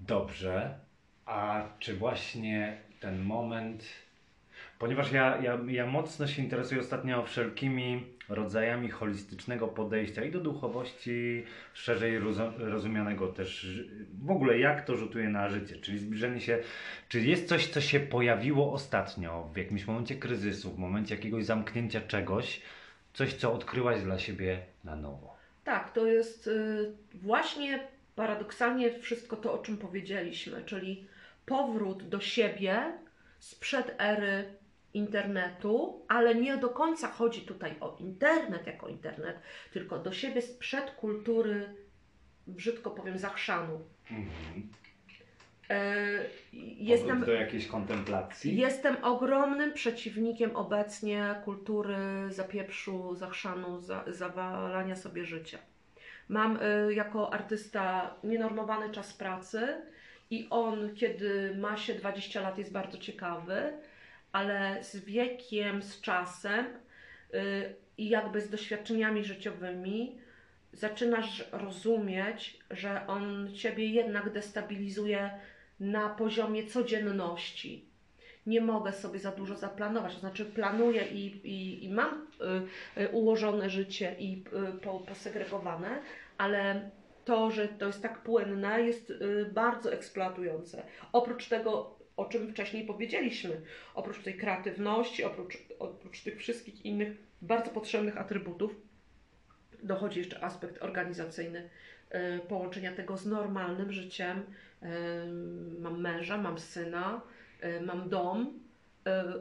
Dobrze. 0.00 0.74
A 1.26 1.68
czy 1.78 1.96
właśnie 1.96 2.76
ten 3.00 3.22
moment. 3.22 3.84
Ponieważ 4.78 5.12
ja, 5.12 5.38
ja, 5.42 5.58
ja 5.68 5.86
mocno 5.86 6.26
się 6.26 6.42
interesuję 6.42 6.80
ostatnio 6.80 7.22
wszelkimi 7.22 8.04
rodzajami 8.28 8.90
holistycznego 8.90 9.68
podejścia 9.68 10.24
i 10.24 10.30
do 10.30 10.40
duchowości, 10.40 11.44
szerzej 11.74 12.18
rozumianego 12.58 13.28
też 13.28 13.80
w 14.22 14.30
ogóle 14.30 14.58
jak 14.58 14.84
to 14.84 14.96
rzutuje 14.96 15.28
na 15.28 15.48
życie, 15.48 15.76
czyli 15.76 15.98
zbliżenie 15.98 16.40
się. 16.40 16.58
Czy 17.08 17.20
jest 17.20 17.48
coś, 17.48 17.66
co 17.66 17.80
się 17.80 18.00
pojawiło 18.00 18.72
ostatnio 18.72 19.50
w 19.54 19.56
jakimś 19.56 19.86
momencie 19.86 20.16
kryzysu, 20.16 20.70
w 20.70 20.78
momencie 20.78 21.14
jakiegoś 21.14 21.44
zamknięcia 21.44 22.00
czegoś, 22.00 22.60
coś, 23.12 23.34
co 23.34 23.52
odkryłaś 23.52 24.02
dla 24.02 24.18
siebie 24.18 24.62
na 24.84 24.96
nowo? 24.96 25.36
Tak, 25.64 25.92
to 25.92 26.06
jest 26.06 26.46
y, 26.46 26.92
właśnie 27.14 27.88
paradoksalnie 28.20 28.98
wszystko 28.98 29.36
to, 29.36 29.52
o 29.52 29.58
czym 29.58 29.76
powiedzieliśmy, 29.78 30.64
czyli 30.64 31.06
powrót 31.46 32.08
do 32.08 32.20
siebie 32.20 32.98
sprzed 33.38 33.94
ery 33.98 34.58
internetu, 34.94 36.04
ale 36.08 36.34
nie 36.34 36.56
do 36.56 36.68
końca 36.68 37.08
chodzi 37.08 37.40
tutaj 37.40 37.74
o 37.80 37.96
internet 38.00 38.66
jako 38.66 38.88
internet, 38.88 39.40
tylko 39.72 39.98
do 39.98 40.12
siebie 40.12 40.42
sprzed 40.42 40.90
kultury, 40.90 41.74
brzydko 42.46 42.90
powiem, 42.90 43.18
zachrzanu. 43.18 43.80
Mhm. 44.10 44.68
Y, 45.70 46.30
Jestem, 46.76 47.24
do 47.24 47.32
jakiejś 47.32 47.66
kontemplacji? 47.66 48.56
Jestem 48.56 48.96
ogromnym 49.04 49.72
przeciwnikiem 49.72 50.56
obecnie 50.56 51.34
kultury 51.44 51.96
zapieprzu, 52.28 53.14
zachrzanu, 53.14 53.80
za, 53.80 54.04
zawalania 54.06 54.96
sobie 54.96 55.24
życia. 55.24 55.58
Mam 56.30 56.56
y, 56.56 56.94
jako 56.94 57.34
artysta 57.34 58.14
nienormowany 58.24 58.90
czas 58.90 59.12
pracy 59.12 59.82
i 60.30 60.46
on, 60.50 60.94
kiedy 60.94 61.54
ma 61.54 61.76
się 61.76 61.94
20 61.94 62.40
lat, 62.40 62.58
jest 62.58 62.72
bardzo 62.72 62.98
ciekawy, 62.98 63.72
ale 64.32 64.84
z 64.84 64.96
wiekiem, 64.96 65.82
z 65.82 66.00
czasem 66.00 66.66
y, 66.66 67.74
i 67.98 68.08
jakby 68.08 68.40
z 68.40 68.50
doświadczeniami 68.50 69.24
życiowymi 69.24 70.18
zaczynasz 70.72 71.44
rozumieć, 71.52 72.58
że 72.70 73.06
on 73.06 73.54
ciebie 73.54 73.86
jednak 73.86 74.32
destabilizuje 74.32 75.30
na 75.80 76.08
poziomie 76.08 76.66
codzienności. 76.66 77.89
Nie 78.46 78.60
mogę 78.60 78.92
sobie 78.92 79.18
za 79.18 79.30
dużo 79.30 79.56
zaplanować, 79.56 80.14
to 80.14 80.20
znaczy 80.20 80.44
planuję 80.44 81.06
i, 81.06 81.26
i, 81.26 81.84
i 81.84 81.92
mam 81.92 82.26
y, 82.96 83.02
y, 83.02 83.08
ułożone 83.08 83.70
życie 83.70 84.16
i 84.18 84.44
y, 84.68 84.78
po, 84.78 85.00
posegregowane, 85.00 86.02
ale 86.38 86.90
to, 87.24 87.50
że 87.50 87.68
to 87.68 87.86
jest 87.86 88.02
tak 88.02 88.22
płynne, 88.22 88.82
jest 88.82 89.10
y, 89.10 89.50
bardzo 89.52 89.92
eksploatujące. 89.92 90.82
Oprócz 91.12 91.48
tego, 91.48 91.98
o 92.16 92.24
czym 92.24 92.52
wcześniej 92.52 92.86
powiedzieliśmy, 92.86 93.60
oprócz 93.94 94.22
tej 94.22 94.36
kreatywności, 94.36 95.24
oprócz, 95.24 95.58
oprócz 95.78 96.22
tych 96.22 96.38
wszystkich 96.38 96.86
innych 96.86 97.16
bardzo 97.42 97.70
potrzebnych 97.70 98.18
atrybutów, 98.18 98.74
dochodzi 99.82 100.18
jeszcze 100.18 100.44
aspekt 100.44 100.82
organizacyjny 100.82 101.68
y, 102.14 102.40
połączenia 102.48 102.92
tego 102.92 103.16
z 103.16 103.26
normalnym 103.26 103.92
życiem. 103.92 104.38
Y, 104.38 104.86
mam 105.80 106.00
męża, 106.00 106.38
mam 106.38 106.58
syna, 106.58 107.22
mam 107.80 108.08
dom 108.08 108.60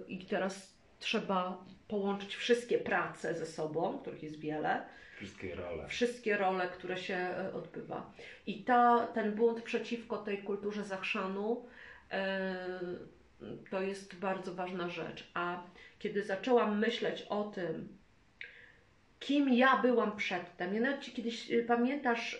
i 0.08 0.26
teraz 0.26 0.74
trzeba 1.00 1.66
połączyć 1.88 2.36
wszystkie 2.36 2.78
prace 2.78 3.34
ze 3.34 3.46
sobą, 3.46 4.00
których 4.00 4.24
jest 4.24 4.40
wiele. 4.40 4.86
Wszystkie 5.18 5.56
role. 5.56 5.88
Wszystkie 5.88 6.38
role, 6.38 6.68
które 6.68 6.98
się 6.98 7.28
odbywa. 7.54 8.14
I 8.48 8.64
ta, 8.64 9.08
ten 9.08 9.32
bunt 9.32 9.62
przeciwko 9.62 10.18
tej 10.18 10.38
kulturze 10.38 10.84
zachrzanu 10.84 11.66
to 13.70 13.82
jest 13.82 14.16
bardzo 14.16 14.54
ważna 14.54 14.90
rzecz. 14.90 15.32
A 15.34 15.64
kiedy 16.00 16.24
zaczęłam 16.24 16.80
myśleć 16.80 17.26
o 17.30 17.44
tym, 17.44 17.98
kim 19.20 19.54
ja 19.54 19.78
byłam 19.78 20.16
przedtem. 20.16 20.74
Ja 20.74 20.82
nawet 20.82 21.14
kiedyś 21.14 21.52
pamiętasz, 21.68 22.40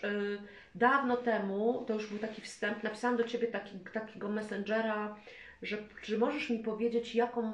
dawno 0.74 1.16
temu, 1.16 1.84
to 1.86 1.94
już 1.94 2.06
był 2.06 2.18
taki 2.18 2.42
wstęp, 2.42 2.82
napisałam 2.82 3.16
do 3.16 3.24
ciebie 3.24 3.46
taki, 3.46 3.78
takiego 3.92 4.28
messengera, 4.28 5.16
że 5.62 5.78
czy 6.02 6.18
możesz 6.18 6.50
mi 6.50 6.58
powiedzieć, 6.58 7.14
jaką, 7.14 7.52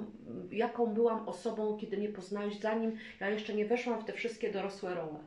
jaką 0.51 0.87
byłam 0.87 1.29
osobą, 1.29 1.79
kiedy 1.81 1.97
mnie 1.97 2.09
poznałeś, 2.09 2.61
zanim 2.61 2.97
ja 3.21 3.31
jeszcze 3.31 3.55
nie 3.55 3.67
weszłam 3.67 4.01
w 4.01 4.05
te 4.05 4.13
wszystkie 4.13 4.53
dorosłe 4.53 4.95
role. 4.95 5.19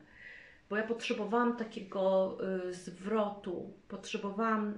Bo 0.70 0.76
ja 0.76 0.82
potrzebowałam 0.82 1.56
takiego 1.56 2.36
y, 2.68 2.74
zwrotu, 2.74 3.72
potrzebowałam 3.88 4.68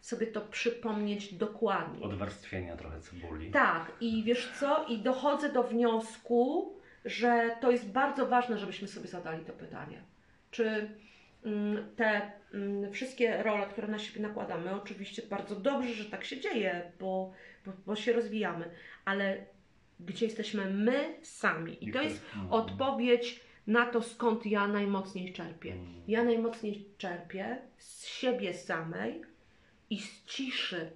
y, 0.00 0.04
sobie 0.04 0.26
to 0.26 0.40
przypomnieć 0.40 1.34
dokładnie. 1.34 2.04
Odwarstwienia 2.04 2.76
trochę 2.76 3.00
cebuli. 3.00 3.50
Tak, 3.50 3.92
i 4.00 4.24
wiesz 4.24 4.52
co? 4.60 4.84
I 4.84 4.98
dochodzę 4.98 5.52
do 5.52 5.62
wniosku, 5.62 6.72
że 7.04 7.56
to 7.60 7.70
jest 7.70 7.90
bardzo 7.90 8.26
ważne, 8.26 8.58
żebyśmy 8.58 8.88
sobie 8.88 9.08
zadali 9.08 9.44
to 9.44 9.52
pytanie. 9.52 10.02
Czy 10.50 10.68
mm, 10.68 10.88
te 11.96 12.32
mm, 12.54 12.92
wszystkie 12.92 13.42
role, 13.42 13.66
które 13.66 13.88
na 13.88 13.98
siebie 13.98 14.20
nakładamy, 14.20 14.74
oczywiście 14.74 15.22
bardzo 15.30 15.56
dobrze, 15.56 15.94
że 15.94 16.04
tak 16.04 16.24
się 16.24 16.40
dzieje, 16.40 16.92
bo, 17.00 17.32
bo, 17.66 17.72
bo 17.86 17.96
się 17.96 18.12
rozwijamy, 18.12 18.70
ale 19.04 19.46
gdzie 20.00 20.26
jesteśmy 20.26 20.70
my 20.70 21.14
sami? 21.22 21.88
I 21.88 21.92
to 21.92 22.02
jest 22.02 22.24
odpowiedź 22.50 23.40
na 23.66 23.86
to, 23.86 24.02
skąd 24.02 24.46
ja 24.46 24.68
najmocniej 24.68 25.32
czerpię. 25.32 25.72
Mm. 25.72 26.02
Ja 26.08 26.24
najmocniej 26.24 26.88
czerpię 26.98 27.58
z 27.78 28.06
siebie 28.06 28.54
samej 28.54 29.22
i 29.90 30.00
z 30.00 30.24
ciszy, 30.24 30.90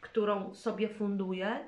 którą 0.00 0.54
sobie 0.54 0.88
funduję, 0.88 1.58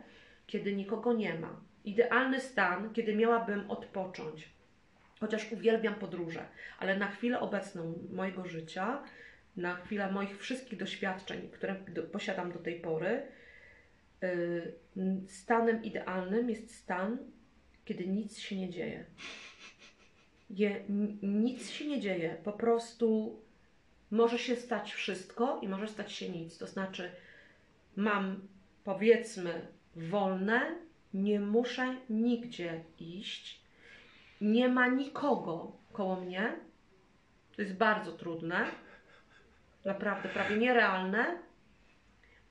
kiedy 0.46 0.76
nikogo 0.76 1.12
nie 1.12 1.34
ma 1.38 1.66
idealny 1.86 2.40
stan, 2.40 2.92
kiedy 2.92 3.16
miałabym 3.16 3.70
odpocząć. 3.70 4.48
Chociaż 5.20 5.52
uwielbiam 5.52 5.94
podróże, 5.94 6.46
ale 6.78 6.98
na 6.98 7.08
chwilę 7.08 7.40
obecną 7.40 7.94
mojego 8.12 8.46
życia, 8.46 9.02
na 9.56 9.76
chwilę 9.76 10.12
moich 10.12 10.38
wszystkich 10.38 10.78
doświadczeń, 10.78 11.48
które 11.52 11.74
posiadam 12.12 12.52
do 12.52 12.58
tej 12.58 12.80
pory, 12.80 13.22
yy, 14.22 14.76
stanem 15.28 15.84
idealnym 15.84 16.50
jest 16.50 16.74
stan, 16.74 17.18
kiedy 17.84 18.06
nic 18.06 18.38
się 18.38 18.56
nie 18.56 18.70
dzieje. 18.70 19.04
Je, 20.50 20.84
nic 21.22 21.70
się 21.70 21.86
nie 21.86 22.00
dzieje, 22.00 22.36
po 22.44 22.52
prostu 22.52 23.38
może 24.10 24.38
się 24.38 24.56
stać 24.56 24.92
wszystko 24.92 25.60
i 25.62 25.68
może 25.68 25.88
stać 25.88 26.12
się 26.12 26.28
nic. 26.28 26.58
To 26.58 26.66
znaczy, 26.66 27.10
mam 27.96 28.48
powiedzmy 28.84 29.66
wolne, 29.96 30.74
nie 31.14 31.40
muszę 31.40 31.96
nigdzie 32.10 32.84
iść, 33.00 33.60
nie 34.40 34.68
ma 34.68 34.86
nikogo 34.86 35.72
koło 35.92 36.16
mnie. 36.16 36.52
To 37.56 37.62
jest 37.62 37.74
bardzo 37.74 38.12
trudne, 38.12 38.66
naprawdę 39.84 40.28
prawie 40.28 40.56
nierealne. 40.56 41.38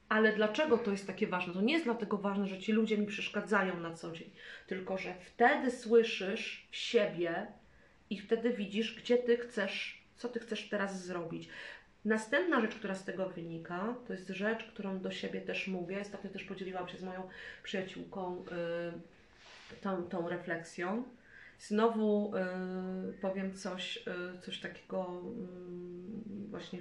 Ale 0.10 0.34
dlaczego 0.34 0.78
to 0.78 0.92
jest 0.92 1.08
takie 1.08 1.28
ważne? 1.28 1.54
To 1.54 1.62
nie 1.62 1.74
jest 1.74 1.86
dlatego 1.86 2.18
ważne, 2.18 2.48
że 2.48 2.60
ci 2.60 2.72
ludzie 2.72 2.98
mi 2.98 3.06
przeszkadzają 3.08 3.80
na 3.80 3.94
co 3.94 4.12
dzień, 4.12 4.30
tylko 4.68 4.98
że 4.98 5.14
wtedy 5.22 5.72
słyszysz 5.72 6.68
siebie 6.72 7.48
i 8.10 8.20
wtedy 8.20 8.54
widzisz, 8.54 9.02
gdzie 9.02 9.18
ty 9.18 9.38
chcesz, 9.38 10.04
co 10.16 10.30
ty 10.30 10.40
chcesz 10.40 10.70
teraz 10.70 11.06
zrobić. 11.06 11.50
Następna 12.06 12.62
rzecz, 12.62 12.76
która 12.76 12.96
z 12.96 13.04
tego 13.04 13.30
wynika, 13.30 13.96
to 14.08 14.14
jest 14.14 14.28
rzecz, 14.28 14.64
którą 14.64 15.00
do 15.00 15.12
siebie 15.12 15.42
też 15.42 15.68
mówię. 15.68 16.02
Ostatnio 16.02 16.30
też 16.30 16.44
podzieliłam 16.44 16.88
się 16.88 16.98
z 16.98 17.04
moją 17.04 17.30
przyjaciółką 17.64 18.46
y, 19.72 19.82
tą, 19.82 20.04
tą 20.04 20.30
refleksją. 20.30 21.04
Znowu 21.68 22.34
y, 22.36 23.13
powiem 23.13 23.55
coś, 23.55 23.97
y, 23.97 24.41
coś 24.41 24.59
takiego 24.59 25.22
y, 26.45 26.49
właśnie 26.49 26.80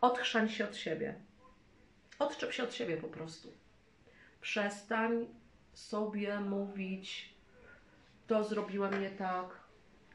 odchrzań 0.00 0.48
się 0.48 0.64
od 0.64 0.76
siebie. 0.76 1.14
Odczep 2.18 2.52
się 2.52 2.62
od 2.62 2.74
siebie 2.74 2.96
po 2.96 3.08
prostu. 3.08 3.52
Przestań 4.40 5.26
sobie 5.72 6.40
mówić 6.40 7.34
to 8.26 8.44
zrobiłem 8.44 9.02
nie 9.02 9.10
tak, 9.10 9.60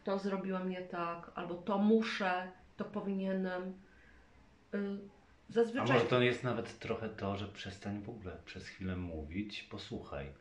to 0.04 0.20
zrobiłem 0.20 0.70
nie 0.70 0.82
tak, 0.82 1.32
albo 1.36 1.56
to 1.56 1.78
muszę, 1.78 2.52
to 2.78 2.86
powinienem 2.86 3.74
Y, 4.76 4.98
zazwyczaj... 5.50 5.90
A 5.90 5.94
może 5.94 6.06
to 6.06 6.22
jest 6.22 6.44
nawet 6.44 6.80
trochę 6.80 7.10
to, 7.10 7.38
że 7.38 7.48
przestań 7.48 8.02
w 8.02 8.10
ogóle 8.10 8.38
przez 8.46 8.68
chwilę 8.68 8.96
mówić, 8.98 9.64
posłuchaj. 9.64 10.34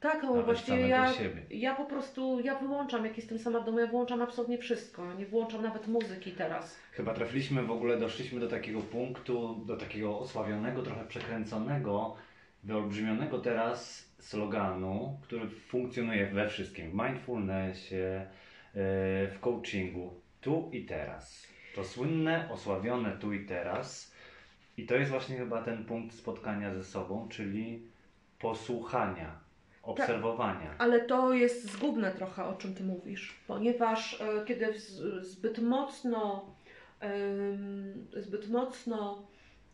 Tak, 0.00 0.22
no 0.22 0.42
właśnie 0.42 0.80
ja, 0.80 1.12
ja 1.50 1.74
po 1.74 1.84
prostu, 1.84 2.40
ja 2.40 2.58
wyłączam, 2.58 3.04
jak 3.04 3.16
jestem 3.16 3.38
sama 3.38 3.60
w 3.60 3.64
domu, 3.64 3.78
ja 3.78 3.86
wyłączam 3.86 4.22
absolutnie 4.22 4.58
wszystko, 4.58 5.14
nie 5.14 5.26
włączam 5.26 5.62
nawet 5.62 5.86
muzyki 5.86 6.32
teraz. 6.32 6.76
Chyba 6.92 7.14
trafiliśmy 7.14 7.62
w 7.62 7.70
ogóle, 7.70 7.98
doszliśmy 7.98 8.40
do 8.40 8.48
takiego 8.48 8.80
punktu, 8.80 9.64
do 9.66 9.76
takiego 9.76 10.18
osławionego, 10.18 10.82
trochę 10.82 11.04
przekręconego, 11.04 12.16
wyolbrzymionego 12.64 13.38
teraz 13.38 14.08
sloganu, 14.18 15.18
który 15.22 15.48
funkcjonuje 15.48 16.26
we 16.26 16.48
wszystkim, 16.48 16.90
w 16.90 16.94
mindfulnessie, 16.94 17.94
y, 17.94 18.26
w 19.28 19.36
coachingu, 19.40 20.20
tu 20.40 20.70
i 20.72 20.84
teraz. 20.84 21.46
To 21.74 21.84
słynne, 21.84 22.48
osławione 22.52 23.12
tu 23.12 23.32
i 23.32 23.46
teraz. 23.46 24.14
I 24.76 24.86
to 24.86 24.94
jest 24.94 25.10
właśnie 25.10 25.36
chyba 25.36 25.62
ten 25.62 25.84
punkt 25.84 26.14
spotkania 26.16 26.74
ze 26.74 26.84
sobą, 26.84 27.28
czyli 27.28 27.82
posłuchania, 28.38 29.45
obserwowania. 29.86 30.68
Tak, 30.70 30.76
ale 30.78 31.00
to 31.00 31.32
jest 31.32 31.72
zgubne 31.72 32.12
trochę, 32.12 32.44
o 32.44 32.54
czym 32.54 32.74
ty 32.74 32.84
mówisz, 32.84 33.40
ponieważ 33.46 34.20
e, 34.20 34.44
kiedy 34.44 34.74
zbyt 35.20 35.58
mocno, 35.58 36.46
zbyt 38.16 38.50
mocno 38.50 39.26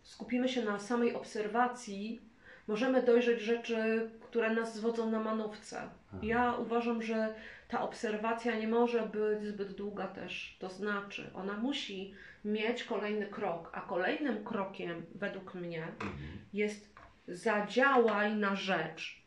skupimy 0.02 0.48
się 0.48 0.62
na 0.62 0.78
samej 0.78 1.14
obserwacji, 1.14 2.20
możemy 2.68 3.02
dojrzeć 3.02 3.40
rzeczy, 3.40 4.10
które 4.20 4.54
nas 4.54 4.74
zwodzą 4.74 5.10
na 5.10 5.20
manowce. 5.20 5.88
Ja 6.22 6.54
uważam, 6.56 7.02
że 7.02 7.34
ta 7.68 7.82
obserwacja 7.82 8.56
nie 8.56 8.68
może 8.68 9.06
być 9.06 9.48
zbyt 9.48 9.72
długa 9.72 10.06
też. 10.06 10.56
To 10.60 10.70
znaczy, 10.70 11.30
ona 11.34 11.56
musi 11.56 12.14
mieć 12.44 12.84
kolejny 12.84 13.26
krok, 13.26 13.70
a 13.74 13.80
kolejnym 13.80 14.44
krokiem 14.44 15.02
według 15.14 15.54
mnie 15.54 15.82
mhm. 15.82 16.12
jest 16.52 16.94
zadziałaj 17.28 18.34
na 18.34 18.54
rzecz. 18.54 19.21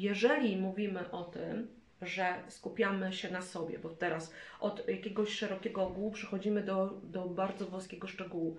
Jeżeli 0.00 0.56
mówimy 0.56 1.10
o 1.10 1.24
tym, 1.24 1.68
że 2.02 2.34
skupiamy 2.48 3.12
się 3.12 3.30
na 3.30 3.42
sobie, 3.42 3.78
bo 3.78 3.88
teraz 3.88 4.34
od 4.60 4.88
jakiegoś 4.88 5.28
szerokiego 5.28 5.82
ogółu 5.82 6.10
przechodzimy 6.10 6.62
do, 6.62 7.00
do 7.02 7.24
bardzo 7.24 7.66
wąskiego 7.66 8.06
szczegółu, 8.06 8.56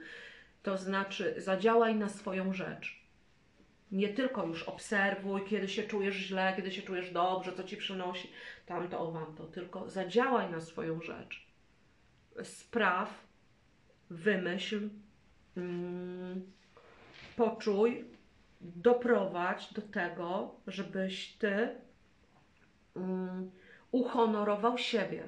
to 0.63 0.77
znaczy 0.77 1.35
zadziałaj 1.37 1.95
na 1.95 2.09
swoją 2.09 2.53
rzecz 2.53 3.01
nie 3.91 4.09
tylko 4.09 4.45
już 4.45 4.63
obserwuj, 4.63 5.41
kiedy 5.49 5.67
się 5.67 5.83
czujesz 5.83 6.15
źle, 6.15 6.53
kiedy 6.55 6.71
się 6.71 6.81
czujesz 6.81 7.11
dobrze, 7.11 7.53
co 7.53 7.63
ci 7.63 7.77
przynosi 7.77 8.31
tamto, 8.65 8.99
owamto, 8.99 9.43
tylko 9.43 9.89
zadziałaj 9.89 10.51
na 10.51 10.59
swoją 10.59 11.01
rzecz. 11.01 11.47
Spraw, 12.43 13.27
wymyśl, 14.09 14.89
mm, 15.57 16.51
poczuj, 17.35 18.05
doprowadź 18.61 19.73
do 19.73 19.81
tego, 19.81 20.55
żebyś 20.67 21.33
ty 21.33 21.69
mm, 22.95 23.51
uhonorował 23.91 24.77
siebie. 24.77 25.23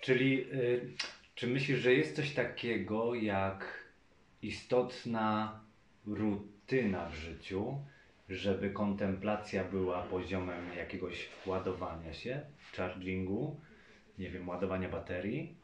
Czyli 0.00 0.52
y, 0.52 0.90
czy 1.34 1.46
myślisz, 1.46 1.78
że 1.78 1.94
jest 1.94 2.16
coś 2.16 2.34
takiego 2.34 3.14
jak 3.14 3.84
istotna 4.42 5.60
rutyna 6.06 7.08
w 7.08 7.14
życiu, 7.14 7.80
żeby 8.28 8.70
kontemplacja 8.70 9.64
była 9.64 10.02
poziomem 10.02 10.76
jakiegoś 10.76 11.28
ładowania 11.46 12.12
się, 12.12 12.40
chargingu, 12.76 13.60
nie 14.18 14.30
wiem, 14.30 14.48
ładowania 14.48 14.88
baterii? 14.88 15.56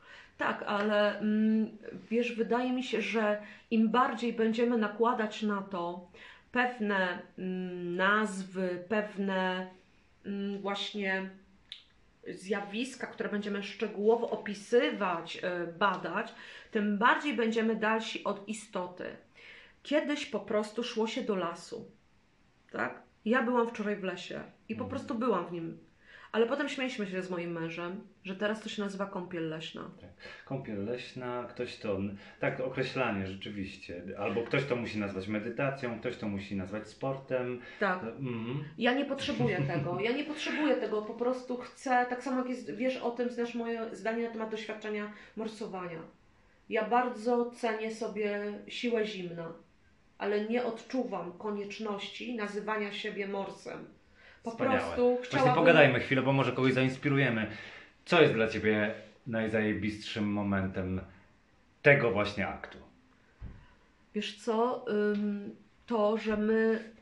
Tak, 0.43 0.63
ale 0.67 1.19
mm, 1.19 1.79
wiesz, 2.11 2.33
wydaje 2.33 2.73
mi 2.73 2.85
się, 2.85 3.03
że 3.03 3.43
im 3.71 3.89
bardziej 3.89 4.33
będziemy 4.33 4.79
nakładać 4.79 5.43
na 5.43 5.63
to 5.63 6.09
pewne 6.53 7.23
mm, 7.39 7.97
nazwy, 7.97 8.85
pewne 8.89 9.71
mm, 10.27 10.59
właśnie 10.59 11.31
zjawiska, 12.29 13.07
które 13.07 13.29
będziemy 13.29 13.63
szczegółowo 13.63 14.31
opisywać, 14.31 15.39
e, 15.43 15.67
badać, 15.67 16.35
tym 16.71 16.99
bardziej 16.99 17.35
będziemy 17.35 17.77
dalsi 17.77 18.25
od 18.25 18.49
istoty. 18.49 19.17
Kiedyś 19.83 20.27
po 20.27 20.41
prostu 20.41 20.85
szło 20.85 21.07
się 21.07 21.23
do 21.23 21.37
lasu. 21.37 21.91
Tak? 22.71 23.03
Ja 23.25 23.43
byłam 23.43 23.69
wczoraj 23.69 23.97
w 23.97 24.05
lesie 24.05 24.41
i 24.69 24.75
po 24.75 24.85
Mhm. 24.85 24.91
prostu 24.91 25.15
byłam 25.15 25.47
w 25.47 25.53
nim. 25.53 25.79
Ale 26.33 26.47
potem 26.47 26.69
śmieliśmy 26.69 27.07
się 27.07 27.23
z 27.23 27.31
moim 27.31 27.53
mężem, 27.53 28.01
że 28.25 28.37
teraz 28.37 28.61
to 28.61 28.69
się 28.69 28.83
nazywa 28.83 29.07
kąpiel 29.07 29.49
leśna. 29.49 29.91
Kąpiel 30.45 30.85
leśna, 30.85 31.47
ktoś 31.51 31.77
to, 31.77 31.99
tak 32.41 32.61
określanie 32.61 33.27
rzeczywiście, 33.27 34.03
albo 34.19 34.43
ktoś 34.43 34.65
to 34.65 34.77
musi 34.77 34.99
nazwać 34.99 35.29
medytacją, 35.29 36.01
ktoś 36.01 36.17
to 36.17 36.29
musi 36.29 36.57
nazwać 36.57 36.89
sportem. 36.89 37.61
Tak. 37.81 38.03
Mhm. 38.03 38.65
Ja 38.79 38.95
nie 38.95 39.05
potrzebuję 39.05 39.63
tego. 39.63 40.01
Ja 40.01 40.13
nie 40.13 40.25
potrzebuję 40.25 40.75
tego, 40.77 41.03
po 41.03 41.15
prostu 41.15 41.57
chcę, 41.57 42.07
tak 42.11 42.23
samo 42.23 42.39
jak 42.39 42.49
jest, 42.49 42.75
wiesz 42.75 42.97
o 42.97 43.11
tym, 43.11 43.31
znasz 43.31 43.55
moje 43.55 43.97
zdanie 43.97 44.27
na 44.27 44.31
temat 44.33 44.51
doświadczenia 44.51 45.13
morsowania. 45.37 46.03
Ja 46.69 46.89
bardzo 46.89 47.51
cenię 47.51 47.95
sobie 47.95 48.53
siłę 48.69 49.07
zimna, 49.07 49.53
ale 50.19 50.45
nie 50.45 50.65
odczuwam 50.65 51.33
konieczności 51.33 52.37
nazywania 52.37 52.93
siebie 52.93 53.29
morsem. 53.29 53.87
Po 54.43 54.51
Wspaniałe. 54.51 54.79
prostu 54.79 55.07
Właśnie 55.15 55.27
chciałabym... 55.27 55.55
pogadajmy 55.55 56.01
chwilę, 56.01 56.23
bo 56.23 56.33
może 56.33 56.53
kogoś 56.53 56.73
zainspirujemy. 56.73 57.51
Co 58.05 58.23
jest 58.23 58.35
dla 58.35 58.49
Ciebie 58.49 58.95
najzajebistszym 59.27 60.33
momentem 60.33 61.01
tego 61.83 62.11
właśnie 62.11 62.49
aktu? 62.49 62.79
Wiesz 64.15 64.37
co, 64.45 64.85
to, 65.87 66.17
że 66.17 66.37
my 66.37 66.93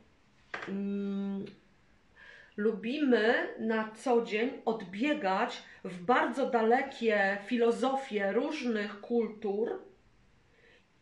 lubimy 2.57 3.49
na 3.59 3.91
co 3.95 4.23
dzień 4.23 4.51
odbiegać 4.65 5.63
w 5.85 6.05
bardzo 6.05 6.51
dalekie 6.51 7.39
filozofie 7.47 8.33
różnych 8.33 9.01
kultur 9.01 9.69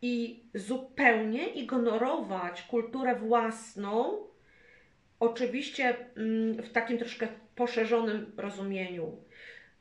i 0.01 0.43
zupełnie 0.53 1.47
ignorować 1.47 2.61
kulturę 2.61 3.15
własną, 3.15 4.17
oczywiście 5.19 5.95
ym, 6.17 6.53
w 6.63 6.71
takim 6.71 6.97
troszkę 6.97 7.27
poszerzonym 7.55 8.31
rozumieniu. 8.37 9.17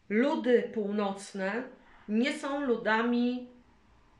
Ludy 0.08 0.70
północne 0.74 1.62
nie 2.08 2.32
są 2.32 2.60
ludami 2.66 3.48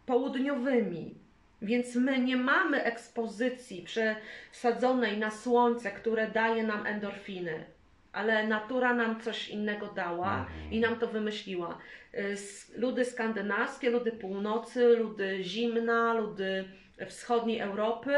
południowymi. 0.07 1.15
Więc 1.63 1.95
my 1.95 2.19
nie 2.19 2.37
mamy 2.37 2.83
ekspozycji 2.85 3.85
przesadzonej 3.85 5.19
na 5.19 5.31
słońce, 5.31 5.91
które 5.91 6.31
daje 6.31 6.63
nam 6.63 6.87
endorfiny, 6.87 7.65
ale 8.13 8.47
natura 8.47 8.95
nam 8.95 9.21
coś 9.21 9.49
innego 9.49 9.87
dała 9.87 10.39
Mhm. 10.41 10.73
i 10.73 10.81
nam 10.81 10.97
to 10.99 11.07
wymyśliła. 11.07 11.79
Y, 12.15 12.37
Ludy 12.77 13.05
skandynawskie, 13.05 13.91
ludy 13.91 14.13
północy, 14.13 14.97
ludy 14.97 15.39
zimna, 15.45 16.15
ludy 16.15 16.65
wschodniej 17.07 17.61
Europy 17.61 18.15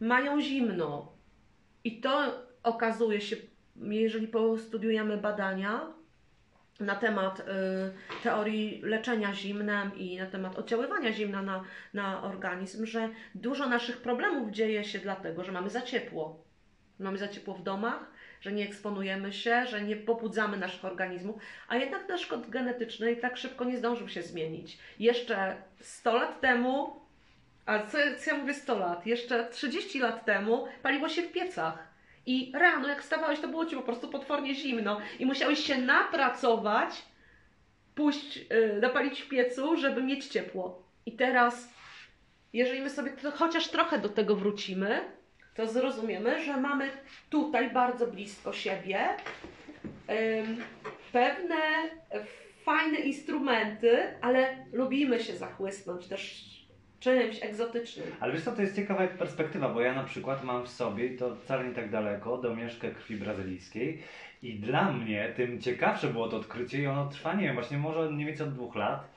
mają 0.00 0.40
zimno. 0.40 1.17
I 1.84 2.00
to 2.00 2.44
okazuje 2.62 3.20
się, 3.20 3.36
jeżeli 3.76 4.28
postudiujemy 4.28 5.16
badania, 5.16 5.98
na 6.80 6.94
temat 6.94 7.40
y, 7.40 7.42
teorii 8.22 8.80
leczenia 8.82 9.34
zimnem 9.34 9.96
i 9.96 10.16
na 10.16 10.26
temat 10.26 10.58
oddziaływania 10.58 11.12
zimna 11.12 11.42
na, 11.42 11.64
na 11.94 12.22
organizm, 12.22 12.86
że 12.86 13.08
dużo 13.34 13.68
naszych 13.68 14.02
problemów 14.02 14.50
dzieje 14.50 14.84
się 14.84 14.98
dlatego, 14.98 15.44
że 15.44 15.52
mamy 15.52 15.70
za 15.70 15.82
ciepło. 15.82 16.44
Mamy 16.98 17.18
za 17.18 17.28
ciepło 17.28 17.54
w 17.54 17.62
domach, 17.62 18.10
że 18.40 18.52
nie 18.52 18.64
eksponujemy 18.64 19.32
się, 19.32 19.66
że 19.66 19.82
nie 19.82 19.96
pobudzamy 19.96 20.56
naszych 20.56 20.84
organizmów, 20.84 21.42
a 21.68 21.76
jednak 21.76 22.08
nasz 22.08 22.26
kod 22.26 22.50
genetyczny 22.50 23.16
tak 23.16 23.36
szybko 23.36 23.64
nie 23.64 23.78
zdążył 23.78 24.08
się 24.08 24.22
zmienić. 24.22 24.78
Jeszcze 24.98 25.56
100 25.80 26.16
lat 26.16 26.40
temu, 26.40 27.00
a 27.68 27.86
co, 27.86 27.98
co 28.18 28.30
ja 28.30 28.36
mówię 28.36 28.54
100 28.54 28.78
lat? 28.78 29.06
Jeszcze 29.06 29.48
30 29.48 29.98
lat 29.98 30.24
temu 30.24 30.66
paliło 30.82 31.08
się 31.08 31.22
w 31.22 31.32
piecach. 31.32 31.88
I 32.26 32.52
rano, 32.54 32.88
jak 32.88 33.02
wstawałeś, 33.02 33.40
to 33.40 33.48
było 33.48 33.66
ci 33.66 33.76
po 33.76 33.82
prostu 33.82 34.08
potwornie 34.08 34.54
zimno 34.54 35.00
i 35.18 35.26
musiałeś 35.26 35.58
się 35.58 35.78
napracować, 35.78 37.02
pójść, 37.94 38.36
yy, 38.36 38.78
napalić 38.80 39.20
w 39.20 39.28
piecu, 39.28 39.76
żeby 39.76 40.02
mieć 40.02 40.26
ciepło. 40.26 40.82
I 41.06 41.12
teraz, 41.12 41.74
jeżeli 42.52 42.80
my 42.80 42.90
sobie 42.90 43.10
to, 43.10 43.30
chociaż 43.30 43.68
trochę 43.68 43.98
do 43.98 44.08
tego 44.08 44.36
wrócimy, 44.36 45.00
to 45.54 45.66
zrozumiemy, 45.66 46.44
że 46.44 46.56
mamy 46.56 46.90
tutaj 47.30 47.70
bardzo 47.70 48.06
blisko 48.06 48.52
siebie 48.52 49.08
ym, 50.38 50.64
pewne 51.12 51.56
fajne 52.64 52.98
instrumenty, 52.98 54.14
ale 54.20 54.66
lubimy 54.72 55.20
się 55.20 55.36
zachłysnąć 55.36 56.06
też 56.06 56.57
czymś 57.00 57.42
egzotycznym. 57.42 58.06
Ale 58.20 58.32
wiesz 58.32 58.42
co, 58.42 58.52
to 58.52 58.62
jest 58.62 58.76
ciekawa 58.76 59.06
perspektywa, 59.06 59.68
bo 59.68 59.80
ja 59.80 59.94
na 59.94 60.04
przykład 60.04 60.44
mam 60.44 60.66
w 60.66 60.68
sobie, 60.68 61.06
i 61.06 61.16
to 61.16 61.36
wcale 61.36 61.68
nie 61.68 61.74
tak 61.74 61.90
daleko, 61.90 62.38
domieszkę 62.38 62.90
krwi 62.90 63.16
brazylijskiej 63.16 64.02
i 64.42 64.54
dla 64.54 64.92
mnie 64.92 65.32
tym 65.36 65.60
ciekawsze 65.60 66.08
było 66.08 66.28
to 66.28 66.36
odkrycie 66.36 66.82
i 66.82 66.86
ono 66.86 67.08
trwa, 67.08 67.34
nie 67.34 67.44
wiem, 67.44 67.54
właśnie 67.54 67.78
może 67.78 68.10
mniej 68.10 68.26
więcej 68.26 68.46
od 68.46 68.54
dwóch 68.54 68.76
lat. 68.76 69.10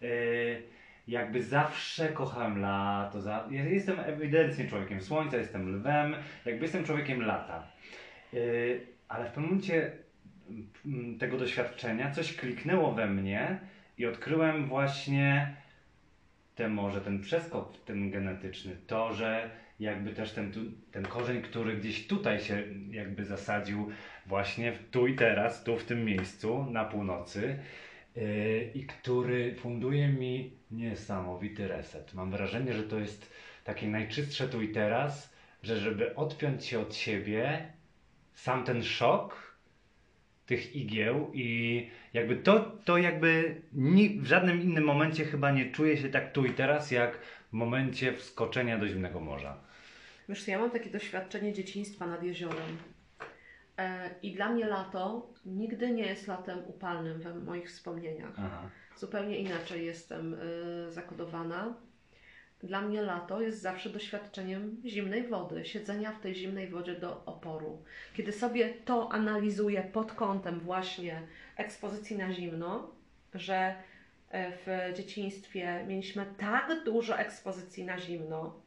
Yy, 0.00 0.62
jakby 1.08 1.42
zawsze 1.42 2.08
kochałem 2.08 2.60
lato, 2.60 3.18
jestem 3.50 4.00
ewidentnie 4.00 4.68
człowiekiem 4.68 5.00
słońca, 5.00 5.36
jestem 5.36 5.76
lwem, 5.76 6.14
jakby 6.44 6.62
jestem 6.62 6.84
człowiekiem 6.84 7.22
lata. 7.22 7.62
Yy, 8.32 8.80
ale 9.08 9.24
w 9.24 9.28
pewnym 9.28 9.44
momencie 9.44 9.92
mm, 10.86 11.18
tego 11.18 11.38
doświadczenia 11.38 12.10
coś 12.10 12.36
kliknęło 12.36 12.92
we 12.92 13.06
mnie 13.06 13.58
i 13.98 14.06
odkryłem 14.06 14.66
właśnie 14.66 15.56
ten 16.60 16.72
może 16.72 17.00
ten 17.00 17.20
przeskok 17.20 17.84
ten 17.84 18.10
genetyczny, 18.10 18.76
to, 18.86 19.12
że 19.12 19.50
jakby 19.80 20.12
też 20.12 20.32
ten, 20.32 20.52
ten 20.92 21.04
korzeń, 21.04 21.42
który 21.42 21.76
gdzieś 21.76 22.06
tutaj 22.06 22.40
się 22.40 22.62
jakby 22.90 23.24
zasadził 23.24 23.90
właśnie 24.26 24.72
tu 24.90 25.06
i 25.06 25.14
teraz, 25.14 25.64
tu 25.64 25.76
w 25.76 25.84
tym 25.84 26.04
miejscu 26.04 26.66
na 26.70 26.84
północy 26.84 27.58
yy, 28.16 28.70
i 28.74 28.86
który 28.86 29.54
funduje 29.54 30.08
mi 30.08 30.52
niesamowity 30.70 31.68
reset. 31.68 32.14
Mam 32.14 32.30
wrażenie, 32.30 32.72
że 32.72 32.82
to 32.82 32.98
jest 32.98 33.32
takie 33.64 33.88
najczystsze 33.88 34.48
tu 34.48 34.62
i 34.62 34.68
teraz, 34.68 35.36
że 35.62 35.76
żeby 35.76 36.14
odpiąć 36.14 36.64
się 36.64 36.80
od 36.80 36.94
siebie, 36.94 37.72
sam 38.34 38.64
ten 38.64 38.82
szok 38.82 39.49
tych 40.50 40.76
igieł 40.76 41.30
i 41.34 41.88
jakby 42.12 42.36
to, 42.36 42.60
to 42.84 42.98
jakby 42.98 43.60
ni, 43.72 44.20
w 44.20 44.26
żadnym 44.26 44.62
innym 44.62 44.84
momencie 44.84 45.24
chyba 45.24 45.50
nie 45.50 45.70
czuję 45.70 45.96
się 45.96 46.08
tak 46.08 46.32
tu 46.32 46.44
i 46.44 46.50
teraz, 46.50 46.90
jak 46.90 47.18
w 47.50 47.52
momencie 47.52 48.12
wskoczenia 48.12 48.78
do 48.78 48.88
zimnego 48.88 49.20
morza. 49.20 49.56
Wiesz, 50.28 50.48
ja 50.48 50.58
mam 50.58 50.70
takie 50.70 50.90
doświadczenie 50.90 51.52
dzieciństwa 51.52 52.06
nad 52.06 52.22
jeziorem. 52.22 52.76
E, 53.78 54.10
I 54.22 54.32
dla 54.32 54.52
mnie 54.52 54.66
lato 54.66 55.30
nigdy 55.46 55.90
nie 55.90 56.06
jest 56.06 56.26
latem 56.26 56.58
upalnym 56.66 57.20
we 57.20 57.34
moich 57.34 57.68
wspomnieniach. 57.68 58.32
Aha. 58.38 58.70
Zupełnie 58.96 59.38
inaczej 59.38 59.86
jestem 59.86 60.34
y, 60.34 60.92
zakodowana. 60.92 61.74
Dla 62.62 62.80
mnie 62.80 63.02
lato 63.02 63.40
jest 63.40 63.60
zawsze 63.60 63.90
doświadczeniem 63.90 64.82
zimnej 64.84 65.28
wody, 65.28 65.64
siedzenia 65.64 66.12
w 66.12 66.20
tej 66.20 66.34
zimnej 66.34 66.68
wodzie 66.68 66.94
do 66.94 67.24
oporu. 67.24 67.82
Kiedy 68.14 68.32
sobie 68.32 68.68
to 68.68 69.12
analizuję 69.12 69.82
pod 69.82 70.12
kątem 70.12 70.60
właśnie 70.60 71.22
ekspozycji 71.56 72.18
na 72.18 72.32
zimno, 72.32 72.90
że 73.34 73.74
e, 74.30 74.52
w 74.52 74.96
dzieciństwie 74.96 75.84
mieliśmy 75.88 76.26
tak 76.38 76.84
dużo 76.84 77.18
ekspozycji 77.18 77.84
na 77.84 77.98
zimno, 77.98 78.60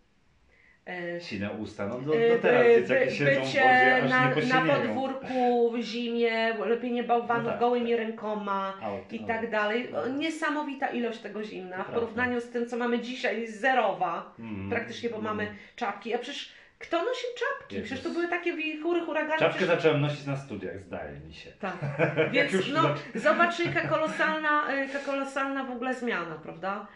Sine 1.20 1.52
usta, 1.52 1.88
no 1.88 2.00
do, 2.00 2.12
do 2.12 2.16
Y, 2.16 2.40
teraz 2.42 2.66
by- 2.68 2.82
dzieciaki 2.82 3.06
by- 3.06 3.12
siedzą 3.16 3.42
w 3.42 3.46
bycie 3.46 3.60
wodzie, 3.60 3.96
aż 4.04 4.10
na, 4.10 4.34
nie 4.34 4.66
na 4.66 4.76
podwórku 4.76 5.72
w 5.72 5.80
zimie, 5.82 6.54
lepienie 6.66 7.04
bałwanów 7.04 7.44
No 7.46 7.52
tak, 7.52 7.60
gołymi 7.60 7.90
tak. 7.92 8.00
rękoma 8.00 8.74
Out, 8.82 9.14
i 9.14 9.20
tak 9.20 9.50
dalej. 9.52 9.94
O, 9.96 10.08
Niesamowita 10.08 10.88
ilość 10.88 11.20
tego 11.20 11.44
zimna 11.44 11.84
w 11.84 11.92
porównaniu 11.92 12.42
z 12.42 12.50
tym, 12.50 12.66
co 12.68 12.78
mamy 12.78 13.00
dzisiaj, 13.00 13.48
zerowa 13.48 14.34
Mhm. 14.40 14.70
praktycznie, 14.70 15.10
bo 15.10 15.18
Mhm. 15.18 15.36
mamy 15.38 15.52
czapki. 15.76 16.14
A 16.14 16.18
przecież 16.18 16.52
kto 16.80 16.98
nosił 16.98 17.30
czapki? 17.40 17.76
Jezus. 17.76 17.88
Przecież 17.90 18.04
to 18.04 18.10
były 18.14 18.28
takie 18.28 18.54
wichury, 18.54 19.02
huragany. 19.02 19.40
Czapkę 19.40 19.58
przecież... 19.60 19.76
zacząłem 19.76 20.02
nosić 20.02 20.26
na 20.26 20.36
studiach, 20.38 20.80
zdaje 20.80 21.20
mi 21.28 21.34
się. 21.34 21.50
Tak. 21.60 21.76
Więc 22.34 22.52
już 22.54 22.72
no, 22.72 22.82
zobacz, 23.16 23.60
jaka 23.60 23.88
kolosalna, 23.96 24.74
jaka 24.74 25.00
kolosalna 25.00 25.64
w 25.64 25.72
ogóle 25.72 25.94
zmiana, 25.94 26.36
prawda? 26.44 26.88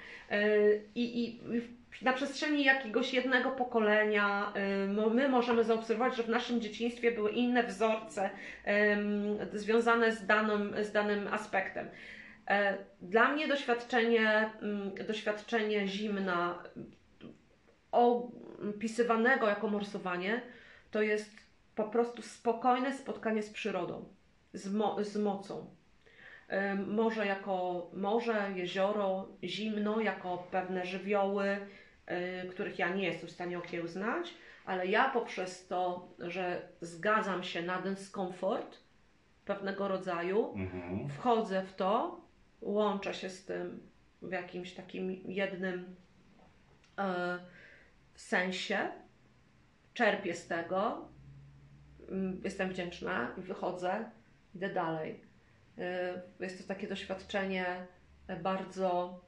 I, 0.95 1.23
i 1.23 1.41
na 2.01 2.13
przestrzeni 2.13 2.63
jakiegoś 2.63 3.13
jednego 3.13 3.51
pokolenia 3.51 4.53
my 5.13 5.29
możemy 5.29 5.63
zaobserwować, 5.63 6.15
że 6.15 6.23
w 6.23 6.29
naszym 6.29 6.61
dzieciństwie 6.61 7.11
były 7.11 7.31
inne 7.31 7.63
wzorce 7.63 8.29
związane 9.53 10.11
z 10.11 10.25
danym, 10.25 10.75
z 10.81 10.91
danym 10.91 11.27
aspektem. 11.27 11.87
E, 12.47 12.77
Dla 13.01 13.31
mnie 13.31 13.47
doświadczenie, 13.47 14.49
doświadczenie 15.07 15.87
zimna 15.87 16.63
opisywanego 17.91 19.47
jako 19.47 19.67
morsowanie 19.67 20.41
to 20.91 21.01
jest 21.01 21.35
po 21.75 21.83
prostu 21.83 22.21
spokojne 22.21 22.93
spotkanie 22.93 23.43
z 23.43 23.49
przyrodą, 23.49 24.05
z, 24.53 24.73
mo- 24.73 25.03
z 25.03 25.17
mocą. 25.17 25.77
Morze 26.87 27.25
jako 27.25 27.87
morze, 27.93 28.51
jezioro, 28.55 29.27
zimno 29.43 29.99
jako 29.99 30.47
pewne 30.51 30.85
żywioły, 30.85 31.57
których 32.49 32.79
ja 32.79 32.89
nie 32.89 33.03
jestem 33.03 33.29
w 33.29 33.31
stanie 33.31 33.57
okiełznać, 33.57 34.33
ale 34.65 34.87
ja 34.87 35.09
poprzez 35.09 35.67
to, 35.67 36.09
że 36.19 36.67
zgadzam 36.81 37.43
się 37.43 37.61
na 37.61 37.81
dyskomfort 37.81 38.77
pewnego 39.45 39.87
rodzaju, 39.87 40.53
Mhm. 40.55 41.09
wchodzę 41.09 41.63
w 41.63 41.75
to, 41.75 42.21
łączę 42.61 43.13
się 43.13 43.29
z 43.29 43.45
tym 43.45 43.79
w 44.21 44.31
jakimś 44.31 44.73
takim 44.73 45.11
jednym 45.25 45.95
e, 46.97 47.39
sensie, 48.15 48.89
czerpię 49.93 50.33
z 50.33 50.47
tego, 50.47 51.07
mm, 52.09 52.41
jestem 52.43 52.69
wdzięczna 52.69 53.31
i 53.37 53.41
wychodzę, 53.41 54.11
idę 54.55 54.69
dalej. 54.69 55.21
E, 55.77 56.21
jest 56.39 56.61
to 56.61 56.67
takie 56.67 56.87
doświadczenie 56.87 57.87
bardzo. 58.43 59.19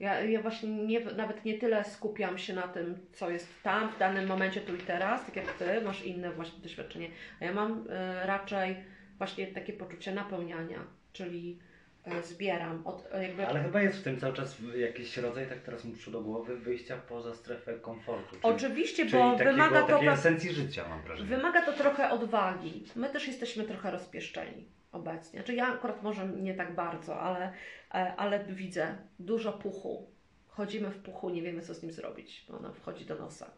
Ja, 0.00 0.20
ja 0.20 0.42
właśnie 0.42 0.68
nie, 0.68 1.00
nawet 1.00 1.44
nie 1.44 1.58
tyle 1.58 1.84
skupiam 1.84 2.38
się 2.38 2.54
na 2.54 2.68
tym, 2.68 2.98
co 3.12 3.30
jest 3.30 3.62
tam 3.62 3.92
w 3.92 3.98
danym 3.98 4.26
momencie, 4.26 4.60
tu 4.60 4.74
i 4.76 4.78
teraz, 4.78 5.26
tak 5.26 5.36
jak 5.36 5.52
ty, 5.52 5.80
masz 5.80 6.04
inne 6.04 6.32
właśnie 6.32 6.60
doświadczenie, 6.62 7.08
a 7.40 7.44
ja 7.44 7.52
mam 7.52 7.84
e, 7.90 8.26
raczej 8.26 8.76
właśnie 9.18 9.46
takie 9.46 9.72
poczucie 9.72 10.14
napełniania, 10.14 10.78
czyli 11.12 11.58
e, 12.04 12.22
zbieram 12.22 12.86
od, 12.86 13.08
e, 13.12 13.22
jakby 13.22 13.46
Ale 13.46 13.62
chyba 13.62 13.82
jest 13.82 13.98
w 13.98 14.02
tym 14.02 14.20
cały 14.20 14.34
czas 14.34 14.56
jakiś 14.76 15.16
rodzaj, 15.16 15.46
tak 15.48 15.58
teraz 15.58 15.84
mi 15.84 15.92
przyszło 15.92 16.12
do 16.12 16.20
głowy, 16.20 16.56
wyjścia 16.56 16.96
poza 17.08 17.34
strefę 17.34 17.74
komfortu. 17.74 18.30
Czyli, 18.30 18.42
Oczywiście, 18.42 19.06
czyli 19.06 19.22
bo 19.22 19.32
takiego, 19.32 19.50
wymaga 19.50 19.82
to, 19.82 19.88
takiej 19.88 20.08
esencji 20.08 20.52
życia 20.52 20.88
mam 20.88 21.02
wrażenie. 21.02 21.28
wymaga 21.28 21.62
to 21.62 21.72
trochę 21.72 22.10
odwagi. 22.10 22.84
My 22.96 23.08
też 23.10 23.28
jesteśmy 23.28 23.64
trochę 23.64 23.90
rozpieszczeni 23.90 24.66
obecnie. 24.92 25.38
Znaczy 25.40 25.54
ja 25.54 25.66
akurat 25.66 26.02
może 26.02 26.28
nie 26.28 26.54
tak 26.54 26.74
bardzo, 26.74 27.20
ale, 27.20 27.52
ale 27.90 28.44
widzę 28.44 28.96
dużo 29.18 29.52
puchu. 29.52 30.10
Chodzimy 30.48 30.90
w 30.90 31.02
puchu, 31.02 31.30
nie 31.30 31.42
wiemy 31.42 31.62
co 31.62 31.74
z 31.74 31.82
nim 31.82 31.92
zrobić, 31.92 32.44
bo 32.48 32.58
ona 32.58 32.72
wchodzi 32.72 33.04
do 33.04 33.14
nosa. 33.14 33.50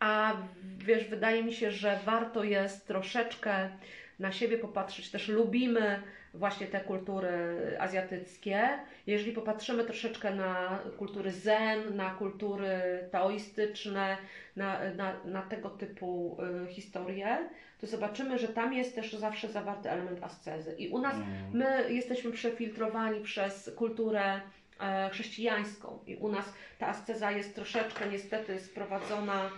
A 0.00 0.36
wiesz, 0.78 1.04
wydaje 1.04 1.44
mi 1.44 1.52
się, 1.52 1.70
że 1.70 2.00
warto 2.04 2.44
jest 2.44 2.86
troszeczkę 2.86 3.70
na 4.18 4.32
siebie 4.32 4.58
popatrzeć. 4.58 5.10
Też 5.10 5.28
lubimy 5.28 6.02
właśnie 6.34 6.66
te 6.66 6.80
kultury 6.80 7.30
azjatyckie. 7.78 8.68
Jeżeli 9.06 9.32
popatrzymy 9.32 9.84
troszeczkę 9.84 10.34
na 10.34 10.78
kultury 10.98 11.32
zen, 11.32 11.96
na 11.96 12.10
kultury 12.10 12.78
taoistyczne, 13.10 14.16
na, 14.56 14.78
na, 14.96 15.24
na 15.24 15.42
tego 15.42 15.70
typu 15.70 16.36
y, 16.68 16.72
historie, 16.72 17.38
to 17.80 17.86
zobaczymy, 17.86 18.38
że 18.38 18.48
tam 18.48 18.74
jest 18.74 18.94
też 18.94 19.12
zawsze 19.12 19.48
zawarty 19.48 19.90
element 19.90 20.22
ascezy. 20.22 20.74
I 20.78 20.88
u 20.88 20.98
nas 20.98 21.14
Mm. 21.16 21.26
my 21.52 21.92
jesteśmy 21.92 22.32
przefiltrowani 22.32 23.20
przez 23.20 23.70
kulturę 23.76 24.40
e, 24.80 25.10
chrześcijańską 25.12 25.98
i 26.06 26.16
u 26.16 26.28
nas 26.28 26.44
ta 26.78 26.86
asceza 26.88 27.30
jest 27.30 27.54
troszeczkę 27.54 28.08
niestety 28.08 28.60
sprowadzona 28.60 29.50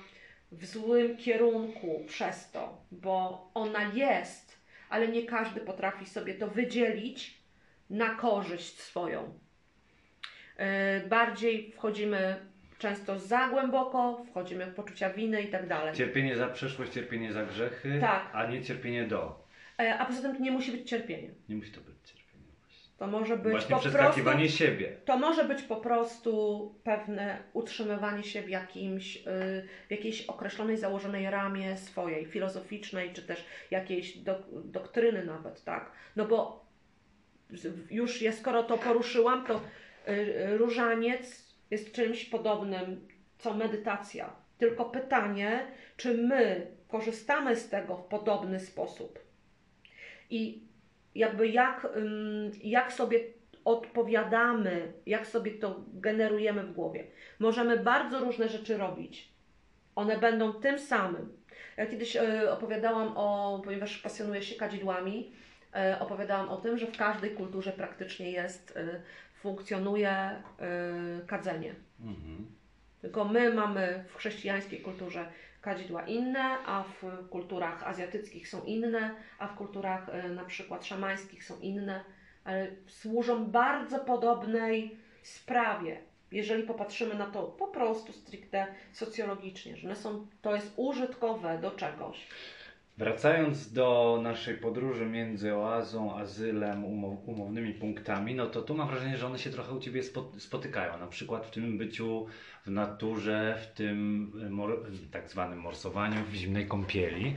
w 0.52 0.66
złym 0.66 1.16
kierunku 1.16 2.04
przez 2.06 2.50
to, 2.50 2.78
bo 2.92 3.50
ona 3.54 3.82
jest, 3.94 4.49
ale 4.90 5.08
nie 5.08 5.22
każdy 5.26 5.60
potrafi 5.60 6.06
sobie 6.06 6.34
to 6.34 6.48
wydzielić 6.48 7.40
na 7.90 8.14
korzyść 8.14 8.80
swoją. 8.80 9.38
E, 10.56 11.00
Bardziej 11.08 11.72
wchodzimy 11.72 12.36
często 12.78 13.18
za 13.18 13.48
głęboko, 13.48 14.24
wchodzimy 14.30 14.66
w 14.66 14.74
poczucia 14.74 15.10
winy 15.10 15.42
i 15.42 15.48
tak 15.48 15.68
dalej. 15.68 15.94
Cierpienie 15.94 16.36
za 16.36 16.46
przeszłość, 16.48 16.92
cierpienie 16.92 17.32
za 17.32 17.44
grzechy, 17.44 17.98
Tak. 18.00 18.30
a 18.32 18.46
nie 18.46 18.62
cierpienie 18.62 19.04
do. 19.06 19.46
E, 19.80 19.98
A 19.98 20.06
poza 20.06 20.22
tym 20.22 20.36
to 20.36 20.42
nie 20.42 20.50
musi 20.50 20.72
być 20.72 20.88
cierpienie. 20.88 21.30
Nie 21.48 21.56
musi 21.56 21.72
to 21.72 21.80
być 21.80 21.94
cierpienie. 22.04 22.19
To 23.00 23.06
może 23.06 23.36
być 23.36 23.50
właśnie 23.50 23.76
po 23.76 23.80
prostu 23.80 23.98
przeskakiwanie 23.98 24.48
siebie. 24.48 24.96
To 25.04 25.18
może 25.18 25.44
być 25.44 25.62
po 25.62 25.76
prostu 25.76 26.74
pewne 26.84 27.42
utrzymywanie 27.52 28.24
się 28.24 28.42
w, 28.42 28.48
jakimś, 28.48 29.16
y, 29.16 29.20
w 29.88 29.90
jakiejś 29.90 30.22
określonej, 30.22 30.76
założonej 30.76 31.30
ramie 31.30 31.76
swojej, 31.76 32.26
filozoficznej, 32.26 33.12
czy 33.12 33.22
też 33.22 33.44
jakiejś 33.70 34.18
dok- 34.18 34.62
doktryny 34.64 35.24
nawet, 35.24 35.64
tak? 35.64 35.92
No 36.16 36.24
bo 36.24 36.66
już 37.90 38.22
ja 38.22 38.32
skoro 38.32 38.62
to 38.62 38.78
poruszyłam, 38.78 39.46
to 39.46 39.60
y, 40.08 40.12
y, 40.12 40.58
różaniec 40.58 41.54
jest 41.70 41.92
czymś 41.92 42.24
podobnym, 42.24 43.08
co 43.38 43.54
medytacja. 43.54 44.32
Tylko 44.58 44.84
pytanie, 44.84 45.66
czy 45.96 46.14
my 46.18 46.66
korzystamy 46.88 47.56
z 47.56 47.68
tego 47.68 47.96
w 47.96 48.04
podobny 48.04 48.60
sposób? 48.60 49.18
I 50.30 50.69
jakby 51.20 51.48
jak, 51.48 51.88
jak 52.62 52.92
sobie 52.92 53.20
odpowiadamy, 53.64 54.92
jak 55.06 55.26
sobie 55.26 55.50
to 55.50 55.84
generujemy 55.92 56.62
w 56.62 56.72
głowie. 56.72 57.04
Możemy 57.38 57.76
bardzo 57.76 58.20
różne 58.20 58.48
rzeczy 58.48 58.76
robić. 58.76 59.32
One 59.94 60.18
będą 60.18 60.52
tym 60.52 60.78
samym. 60.78 61.32
Ja 61.76 61.86
kiedyś 61.86 62.16
e, 62.16 62.52
opowiadałam 62.52 63.12
o, 63.16 63.60
ponieważ 63.64 63.98
pasjonuję 63.98 64.42
się 64.42 64.54
kadzidłami, 64.54 65.32
e, 65.74 66.00
opowiadałam 66.00 66.48
o 66.48 66.56
tym, 66.56 66.78
że 66.78 66.86
w 66.86 66.96
każdej 66.96 67.30
kulturze 67.30 67.72
praktycznie 67.72 68.30
jest, 68.30 68.76
e, 68.76 69.00
funkcjonuje 69.34 70.42
kadzenie. 71.26 71.74
Mhm. 72.00 72.46
Tylko 73.00 73.24
my 73.24 73.54
mamy 73.54 74.04
w 74.08 74.16
chrześcijańskiej 74.16 74.80
kulturze 74.80 75.26
kadzidła 75.60 76.02
inne, 76.02 76.58
a 76.66 76.82
w 76.82 77.28
kulturach 77.28 77.82
azjatyckich 77.82 78.48
są 78.48 78.64
inne, 78.64 79.14
a 79.38 79.48
w 79.48 79.54
kulturach 79.54 80.08
e, 80.08 80.28
na 80.28 80.44
przykład 80.44 80.86
szamańskich 80.86 81.44
są 81.44 81.60
inne, 81.60 82.04
ale 82.44 82.66
służą 82.86 83.44
bardzo 83.44 83.98
podobnej 83.98 84.96
sprawie. 85.22 86.00
Jeżeli 86.32 86.62
popatrzymy 86.62 87.14
na 87.14 87.26
to 87.26 87.42
po 87.42 87.68
prostu 87.68 88.12
stricte 88.12 88.66
socjologicznie, 88.92 89.76
że 89.76 89.88
one 89.88 89.96
są, 89.96 90.26
to 90.42 90.54
jest 90.54 90.72
użytkowe 90.76 91.58
do 91.58 91.70
czegoś. 91.70 92.26
Wracając 93.00 93.72
do 93.72 94.18
naszej 94.22 94.56
podróży 94.56 95.06
między 95.06 95.54
oazą, 95.54 96.16
azylem, 96.16 96.84
umow, 96.84 97.28
umownymi 97.28 97.74
punktami, 97.74 98.34
no 98.34 98.46
to 98.46 98.62
tu 98.62 98.74
mam 98.74 98.88
wrażenie, 98.88 99.16
że 99.16 99.26
one 99.26 99.38
się 99.38 99.50
trochę 99.50 99.74
u 99.74 99.80
Ciebie 99.80 100.02
spo, 100.02 100.32
spotykają. 100.38 100.98
Na 100.98 101.06
przykład 101.06 101.46
w 101.46 101.50
tym 101.50 101.78
byciu 101.78 102.26
w 102.66 102.70
naturze, 102.70 103.58
w 103.62 103.66
tym 103.66 104.30
mor, 104.50 104.86
tak 105.10 105.30
zwanym 105.30 105.60
morsowaniu, 105.60 106.24
w 106.24 106.34
zimnej 106.34 106.66
kąpieli. 106.66 107.36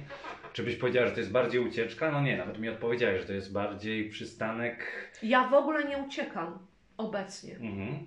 Czy 0.53 0.63
byś 0.63 0.75
powiedziała, 0.75 1.07
że 1.07 1.13
to 1.13 1.19
jest 1.19 1.31
bardziej 1.31 1.67
ucieczka? 1.67 2.11
No 2.11 2.21
nie, 2.21 2.37
nawet 2.37 2.59
mi 2.59 2.69
odpowiedziałeś, 2.69 3.21
że 3.21 3.27
to 3.27 3.33
jest 3.33 3.53
bardziej 3.53 4.09
przystanek. 4.09 4.85
Ja 5.23 5.47
w 5.47 5.53
ogóle 5.53 5.83
nie 5.85 5.97
uciekam 5.97 6.59
obecnie. 6.97 7.55
Mhm. 7.55 8.05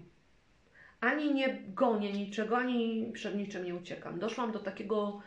ani 1.00 1.34
nie 1.34 1.62
gonię 1.68 2.12
niczego, 2.12 2.58
ani 2.58 3.10
przed 3.12 3.36
niczym 3.36 3.64
nie 3.64 3.74
uciekam. 3.74 4.18
Doszłam 4.18 4.52
do 4.52 4.58
takiego 4.58 5.22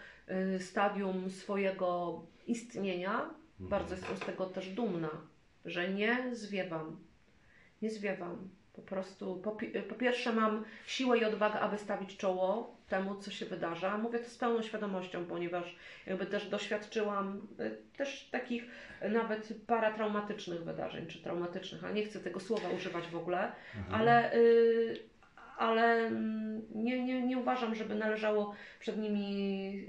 stadium 0.60 1.30
swojego 1.30 2.22
istnienia, 2.48 3.30
bardzo 3.60 3.96
jestem 3.96 4.18
z 4.18 4.20
tego 4.20 4.46
też 4.46 4.70
dumna, 4.70 5.10
że 5.66 5.90
nie 5.90 6.36
zwiewam. 6.36 6.98
Nie 7.82 7.90
zwiewam. 7.90 8.50
Po 8.74 8.82
prostu, 8.82 9.38
po, 9.38 9.58
po 9.90 9.96
pierwsze 9.96 10.34
mam 10.34 10.66
siłę 10.88 11.18
i 11.18 11.26
odwagę, 11.26 11.60
aby 11.60 11.78
stawić 11.78 12.18
czoło 12.18 12.78
temu, 12.90 13.16
co 13.16 13.32
się 13.32 13.46
wydarza. 13.46 13.98
Mówię 13.98 14.20
to 14.20 14.30
z 14.30 14.38
pełną 14.38 14.62
świadomością, 14.62 15.26
ponieważ 15.26 15.76
jakby 16.08 16.26
też 16.26 16.50
doświadczyłam 16.50 17.48
y, 17.60 17.78
też 17.98 18.30
takich 18.32 18.64
y, 19.04 19.10
nawet 19.10 19.54
paratraumatycznych 19.68 20.64
wydarzeń, 20.64 21.08
czy 21.08 21.20
traumatycznych, 21.24 21.84
ale 21.84 21.94
nie 21.94 22.06
chcę 22.06 22.20
tego 22.20 22.40
słowa 22.40 22.70
używać 22.70 23.08
w 23.08 23.16
ogóle, 23.16 23.52
Mhm. 23.78 24.02
ale, 24.02 24.34
y, 24.36 25.09
ale 25.60 26.08
mm, 26.08 26.62
nie, 26.76 27.04
nie, 27.04 27.22
nie 27.22 27.38
uważam, 27.38 27.76
żeby 27.76 27.96
należało 27.96 28.56
przed 28.80 28.98
nimi. 28.98 29.86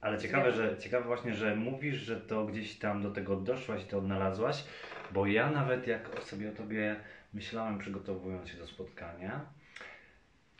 Ale 0.00 0.18
ciekawe, 0.18 0.52
że, 0.52 0.76
ciekawe 0.78 1.06
właśnie, 1.06 1.34
że 1.34 1.56
mówisz, 1.56 1.96
że 1.96 2.20
to 2.20 2.44
gdzieś 2.44 2.78
tam 2.78 3.02
do 3.02 3.10
tego 3.10 3.36
doszłaś, 3.36 3.84
to 3.84 3.98
odnalazłaś, 3.98 4.64
bo 5.10 5.26
ja 5.26 5.50
nawet 5.50 5.86
jak 5.86 6.22
sobie 6.22 6.50
o 6.50 6.52
tobie 6.52 6.96
myślałem, 7.34 7.78
przygotowując 7.78 8.48
się 8.48 8.58
do 8.58 8.66
spotkania, 8.66 9.46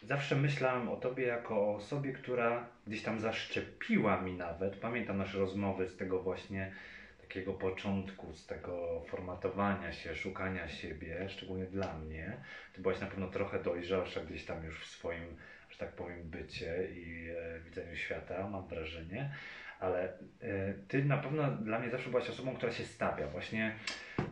zawsze 0.02 0.36
myślałem 0.36 0.88
o 0.88 0.96
tobie 0.96 1.26
jako 1.26 1.56
o 1.56 1.74
osobie, 1.74 2.12
która 2.12 2.66
gdzieś 2.86 3.02
tam 3.02 3.20
zaszczepiła 3.20 4.20
mi 4.20 4.32
nawet. 4.32 4.76
Pamiętam 4.76 5.18
nasze 5.18 5.38
rozmowy 5.38 5.88
z 5.88 5.96
tego 5.96 6.22
właśnie 6.22 6.72
takiego 7.28 7.54
początku, 7.54 8.34
z 8.34 8.46
tego 8.46 9.04
formatowania 9.08 9.92
się, 9.92 10.14
szukania 10.14 10.68
siebie, 10.68 11.28
szczególnie 11.28 11.64
dla 11.64 11.94
mnie. 11.94 12.36
Ty 12.72 12.80
byłaś 12.80 13.00
na 13.00 13.06
pewno 13.06 13.28
trochę 13.28 13.62
dojrzalsza 13.62 14.20
gdzieś 14.20 14.44
tam 14.44 14.64
już 14.64 14.80
w 14.80 14.86
swoim, 14.86 15.36
że 15.70 15.78
tak 15.78 15.92
powiem, 15.92 16.22
bycie 16.22 16.88
i 16.92 17.28
e, 17.30 17.60
widzeniu 17.60 17.96
świata, 17.96 18.48
mam 18.48 18.68
wrażenie. 18.68 19.30
Ale 19.80 20.02
e, 20.42 20.74
ty 20.88 21.04
na 21.04 21.18
pewno 21.18 21.50
dla 21.50 21.78
mnie 21.78 21.90
zawsze 21.90 22.10
byłaś 22.10 22.30
osobą, 22.30 22.56
która 22.56 22.72
się 22.72 22.84
stawia. 22.84 23.26
Właśnie 23.26 23.74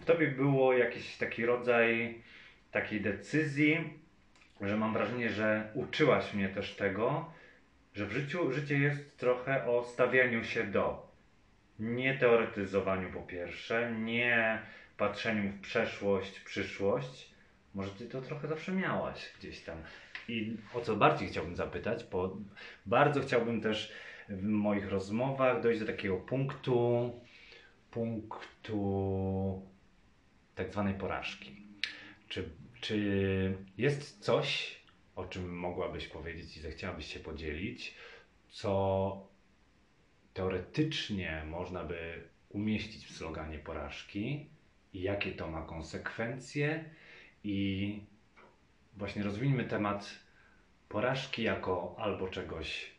tobie 0.07 0.29
było 0.29 0.73
jakiś 0.73 1.17
taki 1.17 1.47
rodzaj 1.47 2.23
takiej 2.71 3.01
decyzji, 3.01 4.01
że 4.61 4.77
mam 4.77 4.93
wrażenie, 4.93 5.31
że 5.31 5.71
uczyłaś 5.75 6.35
mnie 6.35 6.49
też 6.49 6.77
tego, 6.77 7.33
że 7.95 8.07
w 8.07 8.13
życiu 8.13 8.53
życie 8.53 8.79
jest 8.79 9.19
trochę 9.19 9.67
o 9.67 9.85
stawianiu 9.85 10.45
się 10.45 10.65
do. 10.65 11.06
Nie 11.79 12.19
teoretyzowaniu 12.19 13.13
po 13.13 13.23
pierwsze, 13.23 13.93
nie 13.93 14.63
patrzeniu 14.97 15.53
w 15.53 15.61
przeszłość, 15.61 16.41
przyszłość. 16.41 17.31
Może 17.75 17.91
ty 17.91 18.07
to 18.07 18.23
trochę 18.23 18.49
zawsze 18.49 18.73
miałaś 18.73 19.33
gdzieś 19.39 19.61
tam. 19.61 19.79
I 20.29 20.57
o 20.75 20.81
co 20.81 20.97
bardziej 20.97 21.29
chciałbym 21.29 21.57
zapytać, 21.57 22.05
bo 22.05 22.37
bardzo 22.87 23.21
chciałbym 23.21 23.61
też 23.61 23.93
w 24.29 24.43
moich 24.43 24.89
rozmowach 24.89 25.63
dojść 25.63 25.81
do 25.81 25.87
takiego 25.87 26.17
punktu, 26.17 27.11
punktu 27.91 29.63
tak 30.55 30.73
zwanej 30.73 30.95
porażki. 30.95 31.57
Czy, 32.29 32.49
czy 32.81 33.57
jest 33.79 34.25
coś, 34.25 34.77
o 35.17 35.25
czym 35.25 35.57
mogłabyś 35.59 36.09
powiedzieć 36.09 36.57
i 36.57 36.61
zechciałabyś 36.61 37.07
się 37.07 37.21
podzielić, 37.21 37.95
co 38.49 39.36
teoretycznie 40.37 41.43
można 41.47 41.85
by 41.85 42.29
umieścić 42.49 43.07
w 43.07 43.17
sloganie 43.17 43.59
porażki 43.59 44.47
i 44.93 45.03
jakie 45.03 45.33
to 45.33 45.49
ma 45.49 45.63
konsekwencje 45.63 46.85
i 47.45 48.01
właśnie 48.97 49.23
rozwijmy 49.23 49.65
temat 49.65 50.19
porażki 50.89 51.43
jako 51.43 51.97
albo 51.99 52.29
czegoś, 52.29 52.91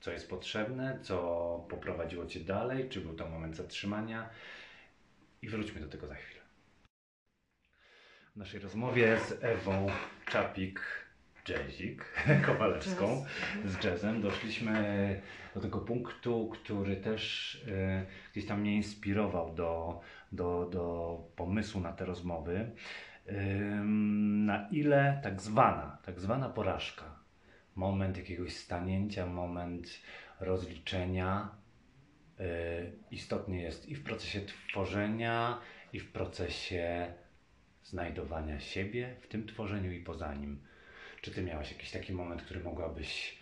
co 0.00 0.10
jest 0.12 0.30
potrzebne, 0.30 0.98
co 1.02 1.16
poprowadziło 1.70 2.26
Cię 2.26 2.40
dalej, 2.40 2.88
czy 2.88 3.00
był 3.00 3.14
to 3.14 3.28
moment 3.28 3.56
zatrzymania 3.56 4.30
i 5.42 5.48
wróćmy 5.48 5.80
do 5.80 5.88
tego 5.88 6.06
za 6.06 6.14
chwilę. 6.14 6.40
W 8.34 8.36
naszej 8.36 8.60
rozmowie 8.60 9.18
z 9.28 9.44
Ewą 9.44 9.86
Czapik 10.26 10.80
Jazzik 11.48 12.04
Kowalewską 12.46 13.24
z 13.64 13.84
jazzem 13.84 14.22
doszliśmy 14.22 15.20
do 15.54 15.60
tego 15.60 15.78
punktu, 15.78 16.50
który 16.52 16.96
też 16.96 17.54
y, 17.54 18.06
gdzieś 18.32 18.46
tam 18.46 18.60
mnie 18.60 18.76
inspirował 18.76 19.54
do, 19.54 20.00
do, 20.32 20.68
do 20.72 21.16
pomysłu 21.36 21.80
na 21.80 21.92
te 21.92 22.04
rozmowy. 22.04 22.70
Y, 23.28 23.34
na 24.46 24.68
ile 24.68 25.20
tak 25.22 25.40
zwana, 25.40 25.98
tak 26.04 26.20
zwana 26.20 26.48
porażka, 26.48 27.18
moment 27.74 28.16
jakiegoś 28.16 28.56
stanięcia, 28.56 29.26
moment 29.26 29.88
rozliczenia 30.40 31.50
y, 32.40 32.44
istotny 33.10 33.56
jest 33.56 33.88
i 33.88 33.94
w 33.94 34.04
procesie 34.04 34.40
tworzenia, 34.40 35.58
i 35.92 36.00
w 36.00 36.12
procesie 36.12 37.14
znajdowania 37.84 38.60
siebie 38.60 39.16
w 39.20 39.28
tym 39.28 39.46
tworzeniu 39.46 39.92
i 39.92 40.00
poza 40.00 40.34
nim. 40.34 40.69
Czy 41.20 41.30
ty 41.30 41.42
miałaś 41.42 41.72
jakiś 41.72 41.90
taki 41.90 42.12
moment, 42.12 42.42
który 42.42 42.60
mogłabyś 42.60 43.40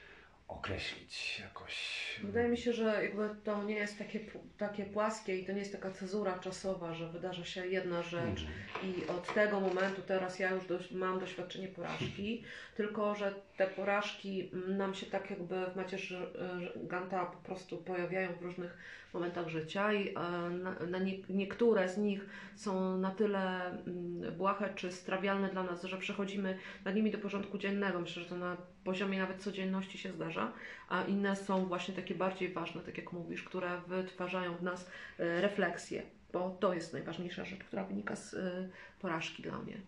określić 0.49 1.41
jakoś? 1.41 1.75
Wydaje 2.23 2.49
mi 2.49 2.59
się, 2.59 2.73
że 2.73 3.05
jakby 3.05 3.29
to 3.45 3.65
nie 3.65 3.75
jest 3.75 3.99
takie, 3.99 4.21
takie 4.59 4.85
płaskie 4.85 5.39
i 5.39 5.47
to 5.47 5.53
nie 5.53 5.59
jest 5.59 5.73
taka 5.73 5.91
cezura 5.91 6.39
czasowa, 6.39 6.95
że 6.95 7.09
wydarza 7.13 7.45
się 7.45 7.67
jedna 7.67 8.03
rzecz 8.03 8.41
Mhm. 8.41 8.49
i 8.85 9.07
od 9.07 9.35
tego 9.35 9.61
momentu 9.61 10.03
teraz 10.03 10.39
ja 10.39 10.51
już 10.51 10.67
dość, 10.67 10.91
mam 10.91 11.21
doświadczenie 11.21 11.69
porażki, 11.69 12.45
tylko 12.77 13.15
że 13.15 13.35
te 13.57 13.67
porażki 13.67 14.51
mm, 14.53 14.77
nam 14.77 14.95
się 14.95 15.07
tak 15.07 15.31
jakby 15.31 15.67
w 15.67 15.77
macierzy 15.77 16.33
Ganta 16.77 17.27
po 17.27 17.39
prostu 17.39 17.77
pojawiają 17.79 18.33
w 18.33 18.43
różnych 18.43 18.79
momentach 19.15 19.49
życia 19.49 19.93
i 19.93 20.09
e, 20.09 20.21
na, 20.51 20.75
na 20.87 20.99
nie, 20.99 21.15
niektóre 21.31 21.89
z 21.89 21.99
nich 21.99 22.27
są 22.57 22.99
na 22.99 23.11
tyle 23.11 23.71
mm, 23.71 24.35
błahe 24.37 24.75
czy 24.75 24.93
strawialne 24.93 25.49
dla 25.49 25.63
nas, 25.63 25.85
że 25.85 25.99
przechodzimy 25.99 26.59
nad 26.85 26.95
nimi 26.95 27.11
do 27.11 27.19
porządku 27.19 27.59
dziennego. 27.59 28.01
Myślę, 28.01 28.23
że 28.23 28.29
to 28.29 28.37
na 28.37 28.57
poziomie 28.85 29.19
nawet 29.19 29.43
codzienności 29.43 29.99
się 29.99 30.13
zdarza, 30.13 30.53
a 30.89 31.05
inne 31.05 31.37
są 31.37 31.67
właśnie 31.67 31.95
takie 31.95 32.15
bardziej 32.15 32.53
ważne, 32.53 32.81
tak 32.81 32.99
jak 32.99 33.13
mówisz, 33.13 33.43
które 33.43 33.81
wytwarzają 33.87 34.57
w 34.57 34.63
nas 34.63 34.91
e, 35.19 35.41
refleksję, 35.41 36.03
bo 36.33 36.57
to 36.61 36.75
jest 36.75 36.93
najważniejsza 36.93 37.45
rzecz, 37.45 37.65
która 37.65 37.85
wynika 37.85 38.17
z 38.17 38.35
e, 38.35 38.69
porażki 39.01 39.43
dla 39.43 39.59
mnie. 39.59 39.81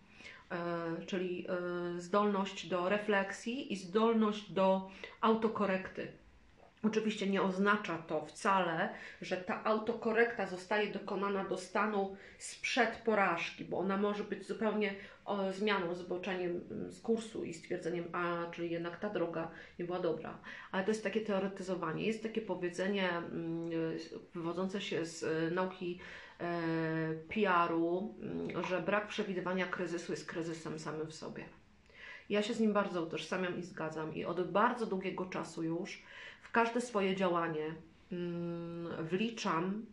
Czyli 1.05 1.47
zdolność 1.97 2.67
do 2.67 2.89
refleksji 2.89 3.73
i 3.73 3.75
zdolność 3.75 4.51
do 4.51 4.89
autokorekty. 5.21 6.07
Oczywiście 6.83 7.29
nie 7.29 7.41
oznacza 7.41 7.97
to 7.97 8.25
wcale, 8.25 8.89
że 9.21 9.37
ta 9.37 9.63
autokorekta 9.63 10.47
zostaje 10.47 10.93
dokonana 10.93 11.43
do 11.43 11.57
stanu 11.57 12.15
sprzed 12.37 12.89
porażki, 13.05 13.65
bo 13.65 13.77
ona 13.77 13.97
może 13.97 14.23
być 14.23 14.47
zupełnie 14.47 14.95
zmianą, 15.51 15.95
zboczeniem 15.95 16.61
mm, 16.71 16.91
z 16.91 17.01
kursu 17.01 17.43
i 17.43 17.53
stwierdzeniem, 17.53 18.05
a 18.11 18.51
czyli 18.51 18.71
jednak 18.71 18.99
ta 18.99 19.09
droga 19.09 19.51
nie 19.79 19.85
była 19.85 19.99
dobra. 19.99 20.37
Ale 20.71 20.83
to 20.83 20.91
jest 20.91 21.03
takie 21.03 21.21
teoretyzowanie. 21.21 22.05
Jest 22.05 22.23
takie 22.23 22.41
powiedzenie 22.41 23.09
mm, 23.09 23.69
wywodzące 24.33 24.81
się 24.81 25.05
z 25.05 25.23
e, 25.23 25.51
nauki 25.51 25.99
e, 26.39 27.13
PR-u, 27.29 28.15
mm, 28.21 28.65
że 28.65 28.81
brak 28.81 29.07
przewidywania 29.07 29.65
kryzysu 29.65 30.11
jest 30.11 30.25
kryzysem 30.25 30.79
samym 30.79 31.07
w 31.07 31.13
sobie. 31.13 31.45
Ja 32.29 32.43
się 32.43 32.53
z 32.53 32.59
nim 32.59 32.73
bardzo 32.73 33.03
utożsamiam 33.03 33.59
i 33.59 33.63
zgadzam 33.63 34.15
i 34.15 34.25
od 34.25 34.51
bardzo 34.51 34.85
długiego 34.85 35.25
czasu 35.25 35.63
już 35.63 36.03
w 36.51 36.53
każde 36.53 36.81
swoje 36.81 37.15
działanie 37.15 37.75
mm, 38.11 39.05
wliczam 39.05 39.85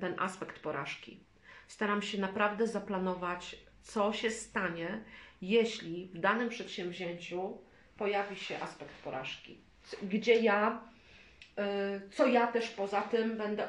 ten 0.00 0.14
aspekt 0.18 0.58
porażki. 0.58 1.20
Staram 1.66 2.02
się 2.02 2.20
naprawdę 2.20 2.66
zaplanować, 2.66 3.56
co 3.82 4.12
się 4.12 4.30
stanie, 4.30 5.00
jeśli 5.42 6.10
w 6.14 6.18
danym 6.18 6.48
przedsięwzięciu 6.48 7.58
pojawi 7.96 8.36
się 8.36 8.60
aspekt 8.60 8.94
porażki. 9.04 9.60
Gdzie 10.02 10.34
ja, 10.34 10.80
y, 11.58 12.10
co 12.10 12.26
ja 12.26 12.46
też 12.46 12.68
poza 12.68 13.02
tym 13.02 13.36
będę, 13.36 13.68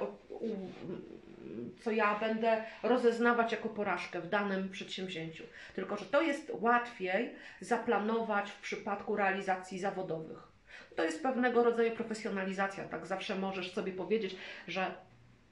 co 1.82 1.92
ja 1.92 2.20
będę 2.20 2.64
rozeznawać 2.84 3.52
jako 3.52 3.70
porażkę 3.70 4.22
w 4.22 4.30
danym 4.30 4.70
przedsięwzięciu. 4.70 5.44
Tylko, 5.76 5.98
że 5.98 6.06
to 6.06 6.22
jest 6.22 6.52
łatwiej 6.54 7.36
zaplanować 7.62 8.52
w 8.52 8.62
przypadku 8.62 9.16
realizacji 9.16 9.80
zawodowych. 9.80 10.49
To 10.96 11.04
jest 11.04 11.24
pewnego 11.24 11.64
rodzaju 11.64 11.92
profesjonalizacja, 11.92 12.84
tak? 12.84 13.06
Zawsze 13.06 13.36
możesz 13.36 13.74
sobie 13.74 13.92
powiedzieć, 13.92 14.36
że 14.68 14.92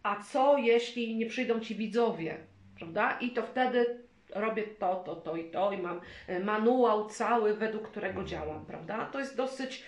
a 0.03 0.23
co 0.23 0.57
jeśli 0.57 1.15
nie 1.15 1.25
przyjdą 1.25 1.59
ci 1.59 1.75
widzowie, 1.75 2.37
prawda? 2.77 3.17
I 3.21 3.31
to 3.31 3.43
wtedy 3.43 4.07
robię 4.35 4.63
to, 4.63 4.95
to, 4.95 5.15
to 5.15 5.35
i 5.35 5.51
to 5.51 5.71
i 5.71 5.77
mam 5.77 6.01
e, 6.27 6.39
manuał 6.39 7.09
cały, 7.09 7.53
według 7.53 7.87
którego 7.87 8.23
działam, 8.23 8.65
prawda? 8.65 9.05
To 9.05 9.19
jest 9.19 9.35
dosyć 9.35 9.83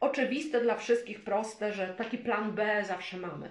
oczywiste 0.00 0.60
dla 0.60 0.76
wszystkich, 0.76 1.24
proste, 1.24 1.72
że 1.72 1.94
taki 1.94 2.18
plan 2.18 2.52
B 2.52 2.84
zawsze 2.86 3.16
mamy. 3.16 3.48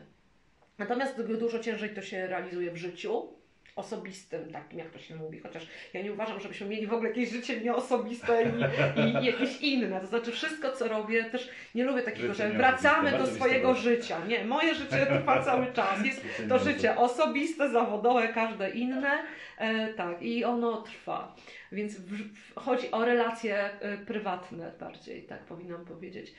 Natomiast 0.77 1.21
dużo 1.21 1.59
ciężej 1.59 1.89
to 1.89 2.01
się 2.01 2.27
realizuje 2.27 2.71
w 2.71 2.77
życiu 2.77 3.40
osobistym, 3.75 4.51
takim 4.51 4.79
jak 4.79 4.89
to 4.89 4.99
się 4.99 5.15
mówi, 5.15 5.39
chociaż 5.39 5.67
ja 5.93 6.01
nie 6.01 6.13
uważam, 6.13 6.39
żebyśmy 6.39 6.67
mieli 6.67 6.87
w 6.87 6.93
ogóle 6.93 7.09
jakieś 7.09 7.29
życie 7.29 7.61
nieosobiste 7.61 8.43
i, 8.43 9.23
i 9.23 9.25
jakieś 9.31 9.61
inne. 9.61 10.01
To 10.01 10.07
znaczy 10.07 10.31
wszystko, 10.31 10.71
co 10.71 10.87
robię, 10.87 11.23
też 11.23 11.49
nie 11.75 11.83
lubię 11.83 12.01
takiego, 12.01 12.33
Życie 12.33 12.49
że 12.49 12.57
wracamy 12.57 13.11
do 13.11 13.27
swojego 13.27 13.73
życia. 13.75 14.25
Nie, 14.25 14.45
moje 14.45 14.75
życie 14.75 15.05
trwa 15.19 15.43
cały 15.43 15.73
czas. 15.73 16.05
Jest 16.05 16.25
to 16.49 16.59
życie 16.59 16.97
osobiste, 16.97 17.69
zawodowe, 17.69 18.27
każde 18.27 18.69
inne, 18.69 19.23
e, 19.57 19.93
tak, 19.93 20.21
i 20.21 20.43
ono 20.43 20.81
trwa. 20.81 21.35
Więc 21.71 21.99
w, 21.99 22.33
w, 22.33 22.55
chodzi 22.55 22.91
o 22.91 23.05
relacje 23.05 23.79
e, 23.79 23.97
prywatne 23.97 24.71
bardziej, 24.79 25.23
tak 25.23 25.39
powinnam 25.45 25.85
powiedzieć. 25.85 26.33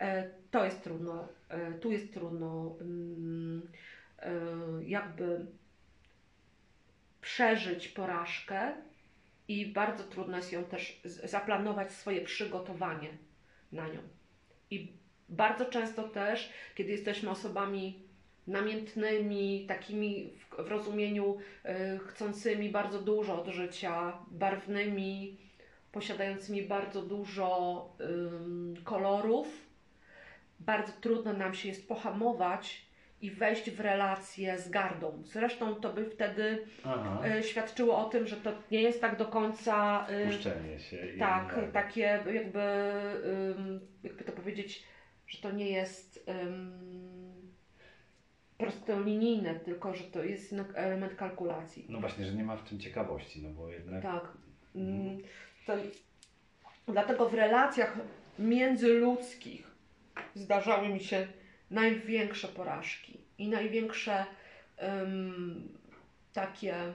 E, 0.00 0.30
to 0.50 0.64
jest 0.64 0.84
trudno, 0.84 1.28
e, 1.48 1.72
tu 1.72 1.90
jest 1.90 2.14
trudno 2.14 2.76
mm, 2.80 3.62
e, 4.18 4.30
jakby 4.82 5.46
przeżyć 7.28 7.88
porażkę 7.88 8.72
i 9.48 9.66
bardzo 9.66 10.04
trudno 10.04 10.36
jest 10.36 10.52
ją 10.52 10.64
też 10.64 11.00
zaplanować 11.04 11.92
swoje 11.92 12.20
przygotowanie 12.20 13.08
na 13.72 13.88
nią. 13.88 14.00
I 14.70 14.92
bardzo 15.28 15.64
często 15.64 16.08
też, 16.08 16.52
kiedy 16.74 16.92
jesteśmy 16.92 17.30
osobami 17.30 18.02
namiętnymi, 18.46 19.64
takimi 19.68 20.30
w, 20.38 20.62
w 20.62 20.68
rozumieniu 20.68 21.36
y, 21.36 21.98
chcącymi 21.98 22.70
bardzo 22.70 23.02
dużo 23.02 23.42
od 23.42 23.48
życia, 23.48 24.12
barwnymi, 24.30 25.38
posiadającymi 25.92 26.62
bardzo 26.62 27.02
dużo 27.02 27.48
kolorów, 28.84 29.48
bardzo 30.60 30.92
trudno 31.00 31.32
nam 31.32 31.54
się 31.54 31.68
jest 31.68 31.88
pohamować 31.88 32.87
i 33.20 33.30
wejść 33.30 33.70
w 33.70 33.80
relację 33.80 34.58
z 34.58 34.70
gardą. 34.70 35.22
Zresztą 35.24 35.74
to 35.74 35.92
by 35.92 36.10
wtedy 36.10 36.66
Aha. 36.84 37.22
y, 37.38 37.42
świadczyło 37.42 37.98
o 37.98 38.04
tym, 38.04 38.26
że 38.26 38.36
to 38.36 38.52
nie 38.70 38.82
jest 38.82 39.00
tak 39.00 39.16
do 39.16 39.24
końca 39.26 40.06
y, 40.10 40.26
Puszczenie 40.26 40.78
się. 40.78 40.96
tak, 41.18 41.56
takie 41.72 42.00
jakby, 42.00 42.60
jakby 44.02 44.24
to 44.24 44.32
powiedzieć, 44.32 44.84
że 45.26 45.38
to 45.42 45.50
nie 45.50 45.70
jest 45.70 46.28
ym, 46.46 47.52
prostolinijne, 48.58 49.54
tylko 49.54 49.94
że 49.94 50.04
to 50.04 50.24
jest 50.24 50.54
element 50.74 51.14
kalkulacji. 51.14 51.86
No 51.88 52.00
właśnie, 52.00 52.26
że 52.26 52.32
nie 52.32 52.44
ma 52.44 52.56
w 52.56 52.68
tym 52.68 52.80
ciekawości, 52.80 53.42
no 53.42 53.48
bo 53.50 53.70
jednak... 53.70 54.02
Tak. 54.02 54.32
Mm, 54.74 55.18
To, 55.66 55.72
dlatego 56.88 57.28
w 57.28 57.34
relacjach 57.34 57.96
międzyludzkich 58.38 59.70
zdarzały 60.34 60.88
mi 60.88 61.00
się 61.00 61.26
największe 61.70 62.48
porażki 62.48 63.18
i 63.38 63.48
największe 63.48 64.26
em, 64.76 65.68
takie 66.32 66.92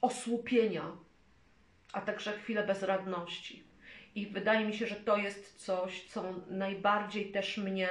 osłupienia, 0.00 0.92
a 1.92 2.00
także 2.00 2.32
chwile 2.32 2.66
bezradności. 2.66 3.64
I 4.14 4.26
wydaje 4.26 4.66
mi 4.66 4.74
się, 4.74 4.86
że 4.86 4.96
to 4.96 5.16
jest 5.16 5.64
coś, 5.64 6.04
co 6.04 6.34
najbardziej 6.50 7.32
też 7.32 7.58
mnie 7.58 7.88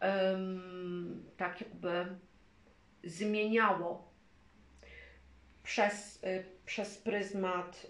em, 0.00 1.24
tak 1.36 1.60
jakby 1.60 2.06
zmieniało 3.04 4.14
przez, 5.62 6.24
y, 6.24 6.44
przez 6.66 6.98
pryzmat 6.98 7.86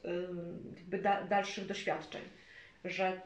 da, 0.87 1.23
dalszych 1.23 1.67
doświadczeń. 1.67 2.23
Że 2.85 3.21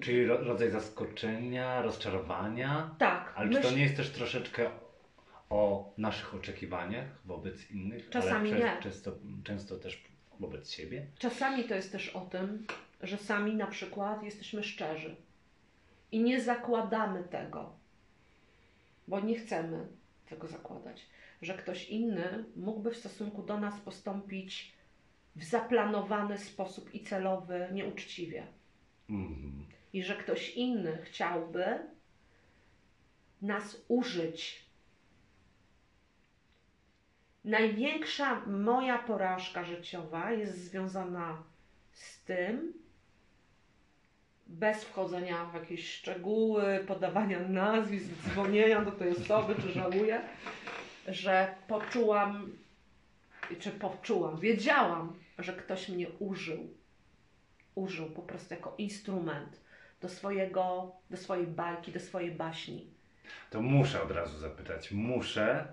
Czyli 0.00 0.26
ro, 0.26 0.44
rodzaj 0.44 0.70
zaskoczenia, 0.70 1.82
rozczarowania, 1.82 2.94
tak, 2.98 3.32
ale 3.36 3.50
czy 3.50 3.60
to 3.60 3.70
nie 3.70 3.82
jest 3.82 3.96
też 3.96 4.10
troszeczkę 4.10 4.70
o 5.50 5.92
naszych 5.98 6.34
oczekiwaniach 6.34 7.06
wobec 7.24 7.70
innych, 7.70 8.10
Czasami 8.10 8.52
ale 8.52 8.60
nie. 8.60 8.82
Często, 8.82 9.12
często 9.44 9.76
też 9.76 10.04
wobec 10.40 10.70
siebie? 10.70 11.06
czasami 11.18 11.64
to 11.64 11.74
jest 11.74 11.92
też 11.92 12.08
o 12.08 12.20
tym, 12.20 12.66
że 13.02 13.18
sami 13.18 13.54
na 13.54 13.66
przykład 13.66 14.22
jesteśmy 14.22 14.62
szczerzy 14.62 15.16
i 16.12 16.20
nie 16.20 16.40
zakładamy 16.40 17.24
tego, 17.24 17.72
bo 19.08 19.20
nie 19.20 19.34
chcemy 19.38 19.86
tego 20.28 20.46
zakładać, 20.46 21.06
że 21.42 21.54
ktoś 21.54 21.88
inny 21.88 22.44
mógłby 22.56 22.90
w 22.90 22.96
stosunku 22.96 23.42
do 23.42 23.60
nas 23.60 23.80
postąpić 23.80 24.74
w 25.36 25.44
zaplanowany 25.44 26.38
sposób 26.38 26.94
i 26.94 27.00
celowy, 27.00 27.68
nieuczciwie. 27.72 28.46
I 29.92 30.02
że 30.02 30.16
ktoś 30.16 30.50
inny 30.50 30.98
chciałby 31.04 31.78
nas 33.42 33.76
użyć. 33.88 34.64
Największa 37.44 38.40
moja 38.46 38.98
porażka 38.98 39.64
życiowa 39.64 40.32
jest 40.32 40.58
związana 40.58 41.42
z 41.92 42.24
tym, 42.24 42.72
bez 44.46 44.84
wchodzenia 44.84 45.44
w 45.44 45.54
jakieś 45.54 45.92
szczegóły, 45.92 46.84
podawania 46.86 47.40
nazwisk, 47.40 48.06
dzwonienia 48.06 48.84
do 48.84 48.92
tej 48.92 49.10
osoby, 49.10 49.54
czy 49.62 49.72
żałuję, 49.72 50.20
że 51.08 51.54
poczułam, 51.68 52.52
czy 53.58 53.70
poczułam, 53.70 54.40
wiedziałam, 54.40 55.12
że 55.38 55.52
ktoś 55.52 55.88
mnie 55.88 56.06
użył 56.18 56.68
użył 57.74 58.10
po 58.10 58.22
prostu 58.22 58.54
jako 58.54 58.74
instrument 58.78 59.60
do 60.00 60.08
swojego, 60.08 60.92
do 61.10 61.16
swojej 61.16 61.46
bajki, 61.46 61.92
do 61.92 62.00
swojej 62.00 62.30
baśni. 62.30 62.86
To 63.50 63.62
muszę 63.62 64.02
od 64.02 64.10
razu 64.10 64.38
zapytać, 64.38 64.92
muszę, 64.92 65.66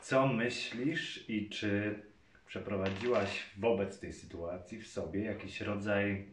co 0.00 0.26
myślisz 0.26 1.30
i 1.30 1.48
czy 1.48 2.02
przeprowadziłaś 2.46 3.50
wobec 3.58 4.00
tej 4.00 4.12
sytuacji 4.12 4.78
w 4.78 4.88
sobie 4.88 5.24
jakiś 5.24 5.60
rodzaj 5.60 6.26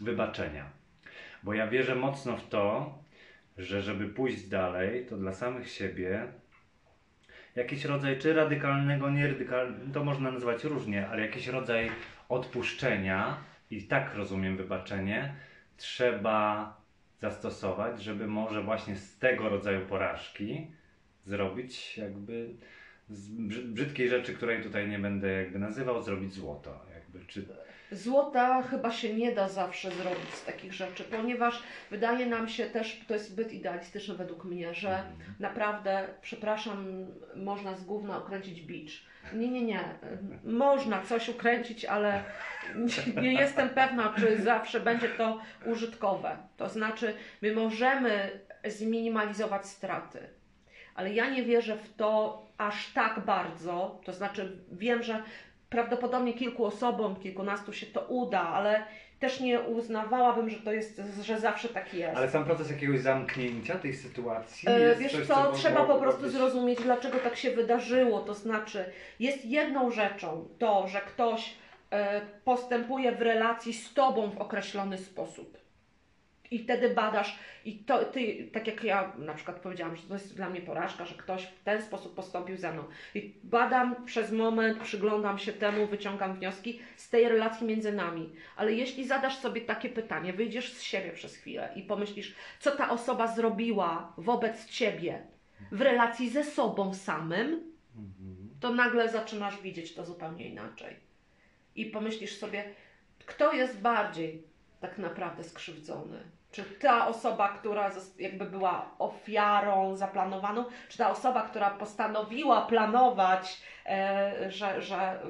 wybaczenia? 0.00 0.70
Bo 1.42 1.54
ja 1.54 1.66
wierzę 1.66 1.94
mocno 1.94 2.36
w 2.36 2.48
to, 2.48 2.94
że 3.58 3.82
żeby 3.82 4.08
pójść 4.08 4.48
dalej, 4.48 5.06
to 5.06 5.16
dla 5.16 5.32
samych 5.32 5.70
siebie 5.70 6.32
jakiś 7.56 7.84
rodzaj, 7.84 8.18
czy 8.18 8.32
radykalnego, 8.32 9.10
nie 9.10 9.26
radykalnego, 9.26 9.92
to 9.92 10.04
można 10.04 10.30
nazywać 10.30 10.64
różnie, 10.64 11.08
ale 11.08 11.22
jakiś 11.22 11.46
rodzaj 11.46 11.90
odpuszczenia 12.28 13.36
i 13.70 13.82
tak 13.82 14.14
rozumiem 14.14 14.56
wybaczenie, 14.56 15.34
trzeba 15.76 16.76
zastosować, 17.20 18.02
żeby 18.02 18.26
może 18.26 18.62
właśnie 18.62 18.96
z 18.96 19.18
tego 19.18 19.48
rodzaju 19.48 19.86
porażki 19.86 20.66
zrobić 21.26 21.98
jakby 21.98 22.48
z 23.08 23.28
brzy- 23.30 23.64
brzydkiej 23.64 24.08
rzeczy, 24.08 24.34
której 24.34 24.62
tutaj 24.62 24.88
nie 24.88 24.98
będę 24.98 25.32
jakby 25.32 25.58
nazywał, 25.58 26.02
zrobić 26.02 26.32
złoto. 26.32 26.80
Jakby, 26.94 27.26
czy... 27.26 27.44
Złota 27.92 28.62
chyba 28.62 28.92
się 28.92 29.14
nie 29.14 29.32
da 29.32 29.48
zawsze 29.48 29.90
zrobić 29.90 30.34
z 30.34 30.44
takich 30.44 30.72
rzeczy, 30.72 31.04
ponieważ 31.04 31.62
wydaje 31.90 32.26
nam 32.26 32.48
się 32.48 32.66
też, 32.66 33.00
to 33.08 33.14
jest 33.14 33.30
zbyt 33.30 33.52
idealistyczne 33.52 34.14
według 34.14 34.44
mnie, 34.44 34.74
że 34.74 35.02
naprawdę, 35.40 36.08
przepraszam, 36.22 37.06
można 37.36 37.76
z 37.76 37.84
gówna 37.84 38.18
ukręcić 38.18 38.62
bicz. 38.62 39.06
Nie, 39.32 39.48
nie, 39.48 39.62
nie. 39.62 39.80
Można 40.44 41.02
coś 41.02 41.28
ukręcić, 41.28 41.84
ale 41.84 42.22
nie 43.22 43.32
jestem 43.32 43.68
pewna, 43.68 44.14
czy 44.18 44.42
zawsze 44.42 44.80
będzie 44.80 45.08
to 45.08 45.40
użytkowe. 45.66 46.36
To 46.56 46.68
znaczy, 46.68 47.14
my 47.42 47.54
możemy 47.54 48.40
zminimalizować 48.64 49.66
straty, 49.66 50.28
ale 50.94 51.12
ja 51.14 51.30
nie 51.30 51.42
wierzę 51.42 51.76
w 51.76 51.94
to 51.96 52.42
aż 52.58 52.92
tak 52.92 53.20
bardzo. 53.24 54.00
To 54.04 54.12
znaczy, 54.12 54.58
wiem, 54.72 55.02
że 55.02 55.22
prawdopodobnie 55.70 56.34
kilku 56.34 56.64
osobom, 56.64 57.16
kilkunastu 57.16 57.72
się 57.72 57.86
to 57.86 58.00
uda, 58.00 58.40
ale 58.40 58.82
też 59.18 59.40
nie 59.40 59.60
uznawałabym, 59.60 60.50
że 60.50 60.56
to 60.56 60.72
jest, 60.72 61.00
że 61.22 61.40
zawsze 61.40 61.68
tak 61.68 61.94
jest. 61.94 62.16
Ale 62.16 62.28
sam 62.30 62.44
proces 62.44 62.70
jakiegoś 62.70 63.00
zamknięcia 63.00 63.78
tej 63.78 63.94
sytuacji 63.94 64.68
E, 64.68 64.80
jest 64.80 65.00
Wiesz 65.00 65.12
coś, 65.12 65.26
co, 65.26 65.34
co 65.34 65.52
trzeba 65.52 65.84
po 65.84 65.98
prostu 65.98 66.22
być- 66.22 66.32
zrozumieć, 66.32 66.78
dlaczego 66.82 67.18
tak 67.18 67.36
się 67.36 67.50
wydarzyło. 67.50 68.20
To 68.20 68.34
znaczy, 68.34 68.84
jest 69.20 69.44
jedną 69.44 69.90
rzeczą 69.90 70.48
to, 70.58 70.88
że 70.88 71.00
ktoś 71.00 71.54
e, 71.92 72.20
postępuje 72.44 73.12
w 73.12 73.22
relacji 73.22 73.72
z 73.72 73.94
tobą 73.94 74.30
w 74.30 74.38
określony 74.38 74.98
sposób. 74.98 75.58
I 76.50 76.58
wtedy 76.58 76.88
badasz, 76.94 77.38
i 77.64 77.78
to 77.78 78.04
ty, 78.04 78.48
tak 78.52 78.66
jak 78.66 78.84
ja 78.84 79.12
na 79.18 79.34
przykład 79.34 79.60
powiedziałam, 79.60 79.96
że 79.96 80.02
to 80.02 80.14
jest 80.14 80.36
dla 80.36 80.50
mnie 80.50 80.60
porażka, 80.60 81.04
że 81.04 81.14
ktoś 81.14 81.44
w 81.46 81.62
ten 81.64 81.82
sposób 81.82 82.14
postąpił 82.14 82.56
ze 82.56 82.72
mną. 82.72 82.84
I 83.14 83.34
badam 83.44 84.04
przez 84.04 84.32
moment, 84.32 84.78
przyglądam 84.82 85.38
się 85.38 85.52
temu, 85.52 85.86
wyciągam 85.86 86.34
wnioski 86.34 86.80
z 86.96 87.10
tej 87.10 87.28
relacji 87.28 87.66
między 87.66 87.92
nami. 87.92 88.32
Ale 88.56 88.72
jeśli 88.72 89.06
zadasz 89.06 89.36
sobie 89.36 89.60
takie 89.60 89.88
pytanie, 89.88 90.32
wyjdziesz 90.32 90.72
z 90.72 90.82
siebie 90.82 91.10
przez 91.12 91.36
chwilę 91.36 91.72
i 91.76 91.82
pomyślisz, 91.82 92.34
co 92.60 92.70
ta 92.70 92.90
osoba 92.90 93.26
zrobiła 93.26 94.12
wobec 94.16 94.66
ciebie 94.66 95.22
w 95.72 95.80
relacji 95.80 96.30
ze 96.30 96.44
sobą 96.44 96.94
samym, 96.94 97.68
Mhm. 97.98 98.48
to 98.60 98.74
nagle 98.74 99.08
zaczynasz 99.08 99.62
widzieć 99.62 99.94
to 99.94 100.04
zupełnie 100.04 100.48
inaczej. 100.48 100.96
I 101.74 101.86
pomyślisz 101.86 102.36
sobie, 102.36 102.64
kto 103.26 103.52
jest 103.52 103.80
bardziej 103.80 104.42
tak 104.80 104.98
naprawdę 104.98 105.44
skrzywdzony? 105.44 106.18
Czy 106.52 106.64
ta 106.64 107.06
osoba, 107.08 107.48
która 107.48 107.90
jakby 108.18 108.44
była 108.44 108.94
ofiarą 108.98 109.96
zaplanowaną, 109.96 110.64
czy 110.88 110.98
ta 110.98 111.10
osoba, 111.10 111.42
która 111.42 111.70
postanowiła 111.70 112.66
planować, 112.66 113.62
e, 113.86 114.50
że, 114.50 114.82
że, 114.82 115.22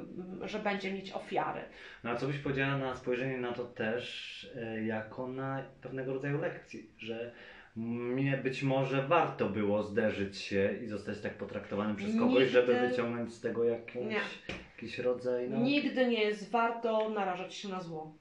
że 0.43 0.59
będzie 0.59 0.93
mieć 0.93 1.13
ofiary? 1.13 1.61
No 2.05 2.11
a 2.11 2.17
co 2.17 2.27
byś 2.27 2.39
powiedziała 2.39 2.77
na 2.77 2.95
spojrzenie 2.95 3.39
na 3.39 3.53
to 3.53 3.65
też 3.65 4.51
e, 4.57 4.85
jako 4.85 5.29
na 5.29 5.63
pewnego 5.83 6.13
rodzaju 6.15 6.41
lekcji, 6.41 6.91
że 6.99 7.33
mnie 7.77 8.37
być 8.37 8.63
może 8.63 9.03
warto 9.03 9.49
było 9.49 9.83
zderzyć 9.83 10.39
się 10.39 10.73
i 10.83 10.87
zostać 10.87 11.21
tak 11.21 11.35
potraktowanym 11.35 11.97
przez 11.97 12.19
kogoś, 12.19 12.35
Nigdy- 12.35 12.49
żeby 12.49 12.75
wyciągnąć 12.89 13.35
z 13.35 13.41
tego 13.41 13.65
jakąś, 13.65 13.95
Nie. 14.05 14.21
jakiś 14.75 14.99
rodzaj, 14.99 15.51
no 15.51 15.59
Nigdy 15.59 16.07
nie 16.07 16.21
jest 16.25 16.51
warto 16.51 17.09
narażać 17.11 17.55
się 17.55 17.69
na 17.69 17.81
zło. 17.81 18.13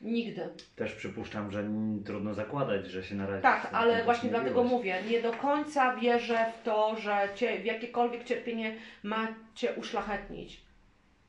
Nigdy. 0.00 0.48
też 0.76 0.92
przypuszczam, 0.94 1.50
że 1.50 1.64
trudno 2.04 2.34
zakładać, 2.34 2.86
że 2.86 3.02
się 3.04 3.14
narazi. 3.14 3.42
Tak, 3.42 3.68
ale 3.72 4.04
właśnie 4.04 4.30
dlatego 4.30 4.64
mówię. 4.64 4.76
mówię, 4.76 5.10
nie 5.10 5.22
do 5.22 5.32
końca 5.32 5.96
wierzę 5.96 6.52
w 6.60 6.62
to, 6.62 6.96
że 6.96 7.28
cię, 7.34 7.58
w 7.58 7.64
jakiekolwiek 7.64 8.24
cierpienie 8.24 8.76
ma 9.02 9.28
cię 9.54 9.72
uszlachetnić. 9.72 10.64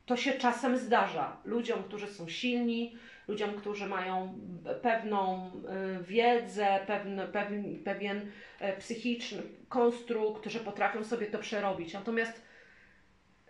To 0.05 0.17
się 0.17 0.31
czasem 0.31 0.77
zdarza 0.77 1.37
ludziom, 1.45 1.83
którzy 1.83 2.07
są 2.07 2.27
silni, 2.29 2.97
ludziom, 3.27 3.53
którzy 3.53 3.85
mają 3.87 4.39
pewną 4.81 5.51
y, 5.99 6.03
wiedzę, 6.03 6.79
pewien, 6.87 7.83
pewien 7.83 8.31
e, 8.59 8.77
psychiczny 8.77 9.41
konstrukt, 9.69 10.45
że 10.45 10.59
potrafią 10.59 11.03
sobie 11.03 11.27
to 11.27 11.39
przerobić. 11.39 11.93
Natomiast 11.93 12.41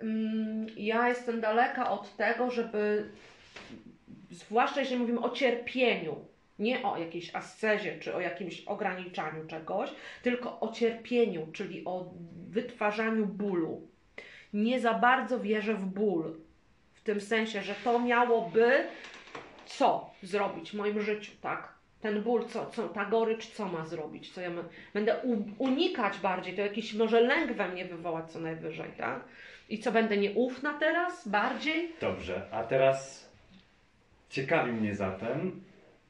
mm, 0.01 0.67
ja 0.77 1.09
jestem 1.09 1.41
daleka 1.41 1.91
od 1.91 2.15
tego, 2.15 2.51
żeby, 2.51 3.09
zwłaszcza 4.31 4.79
jeżeli 4.79 4.99
mówimy 4.99 5.19
o 5.19 5.29
cierpieniu, 5.29 6.25
nie 6.59 6.83
o 6.83 6.97
jakiejś 6.97 7.35
ascezie 7.35 7.99
czy 7.99 8.15
o 8.15 8.19
jakimś 8.19 8.61
ograniczaniu 8.61 9.45
czegoś, 9.47 9.89
tylko 10.21 10.59
o 10.59 10.71
cierpieniu, 10.71 11.47
czyli 11.53 11.85
o 11.85 12.13
wytwarzaniu 12.49 13.25
bólu. 13.25 13.87
Nie 14.53 14.79
za 14.79 14.93
bardzo 14.93 15.39
wierzę 15.39 15.73
w 15.73 15.85
ból. 15.85 16.35
W 16.93 17.01
tym 17.01 17.21
sensie, 17.21 17.61
że 17.61 17.75
to 17.83 17.99
miałoby 17.99 18.87
co 19.65 20.09
zrobić 20.23 20.71
w 20.71 20.73
moim 20.73 21.01
życiu, 21.01 21.31
tak? 21.41 21.75
ten 22.05 22.23
ból, 22.23 22.45
co, 22.45 22.65
co, 22.65 22.89
ta 22.89 23.05
gorycz, 23.05 23.47
co 23.47 23.65
ma 23.65 23.85
zrobić, 23.85 24.31
co 24.31 24.41
ja 24.41 24.49
ma, 24.49 24.63
będę 24.93 25.17
u, 25.23 25.45
unikać 25.57 26.17
bardziej, 26.17 26.55
to 26.55 26.61
jakiś 26.61 26.93
może 26.93 27.21
lęk 27.21 27.51
we 27.51 27.69
mnie 27.69 27.85
wywołać 27.85 28.31
co 28.31 28.39
najwyżej, 28.39 28.91
tak? 28.97 29.19
I 29.69 29.79
co, 29.79 29.91
będę 29.91 30.17
nieufna 30.17 30.73
teraz 30.73 31.27
bardziej? 31.27 31.93
Dobrze, 32.01 32.47
a 32.51 32.63
teraz 32.63 33.24
ciekawi 34.35 34.71
mnie 34.71 34.95
zatem, 34.95 35.63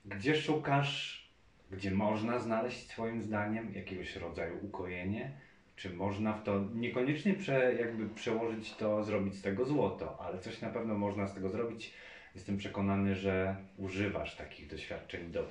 gdzie 0.05 0.35
szukasz, 0.35 1.25
gdzie 1.71 1.91
można 1.91 2.39
znaleźć 2.39 2.87
Twoim 2.87 3.21
zdaniem 3.21 3.73
jakiegoś 3.73 4.15
rodzaju 4.15 4.65
ukojenie? 4.65 5.31
Czy 5.75 5.93
można 5.93 6.33
w 6.33 6.43
to 6.43 6.63
niekoniecznie 6.73 7.33
prze, 7.33 7.73
jakby 7.73 8.09
przełożyć 8.09 8.73
to, 8.73 9.03
zrobić 9.03 9.35
z 9.35 9.41
tego 9.41 9.65
złoto, 9.65 10.17
ale 10.21 10.39
coś 10.39 10.61
na 10.61 10.69
pewno 10.69 10.97
można 10.97 11.27
z 11.27 11.33
tego 11.33 11.49
zrobić. 11.49 11.93
Jestem 12.35 12.57
przekonany, 12.57 13.15
że 13.15 13.55
używasz 13.77 14.35
takich 14.35 14.67
doświadczeń 14.67 15.31
do, 15.31 15.45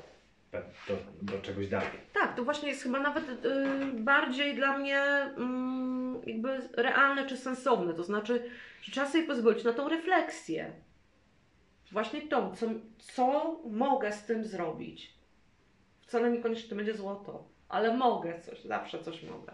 do, 0.88 0.96
do 1.22 1.40
czegoś 1.42 1.68
dalej. 1.68 1.88
Tak, 2.12 2.36
to 2.36 2.44
właśnie 2.44 2.68
jest 2.68 2.82
chyba 2.82 3.00
nawet 3.00 3.28
y, 3.28 3.44
bardziej 3.92 4.54
dla 4.54 4.78
mnie 4.78 4.98
mm, 4.98 6.20
jakby 6.26 6.68
realne 6.76 7.26
czy 7.26 7.36
sensowne. 7.36 7.94
To 7.94 8.04
znaczy, 8.04 8.50
że 8.82 8.92
trzeba 8.92 9.06
sobie 9.06 9.24
pozwolić 9.26 9.64
na 9.64 9.72
tą 9.72 9.88
refleksję. 9.88 10.72
Właśnie 11.94 12.22
tą, 12.22 12.56
co, 12.56 12.66
co 12.98 13.56
mogę 13.70 14.12
z 14.12 14.24
tym 14.24 14.44
zrobić. 14.44 15.14
Wcale 16.00 16.30
niekoniecznie 16.30 16.70
to 16.70 16.76
będzie 16.76 16.94
złoto, 16.94 17.48
ale 17.68 17.96
mogę 17.96 18.40
coś, 18.40 18.60
zawsze 18.60 18.98
coś 18.98 19.22
mogę. 19.22 19.52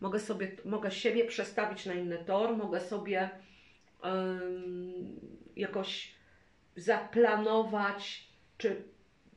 Mogę 0.00 0.20
sobie, 0.20 0.50
mogę 0.64 0.90
siebie 0.90 1.24
przestawić 1.24 1.86
na 1.86 1.94
inny 1.94 2.24
tor, 2.24 2.56
mogę 2.56 2.80
sobie 2.80 3.30
ym, 4.04 5.20
jakoś 5.56 6.14
zaplanować, 6.76 8.28
czy 8.58 8.82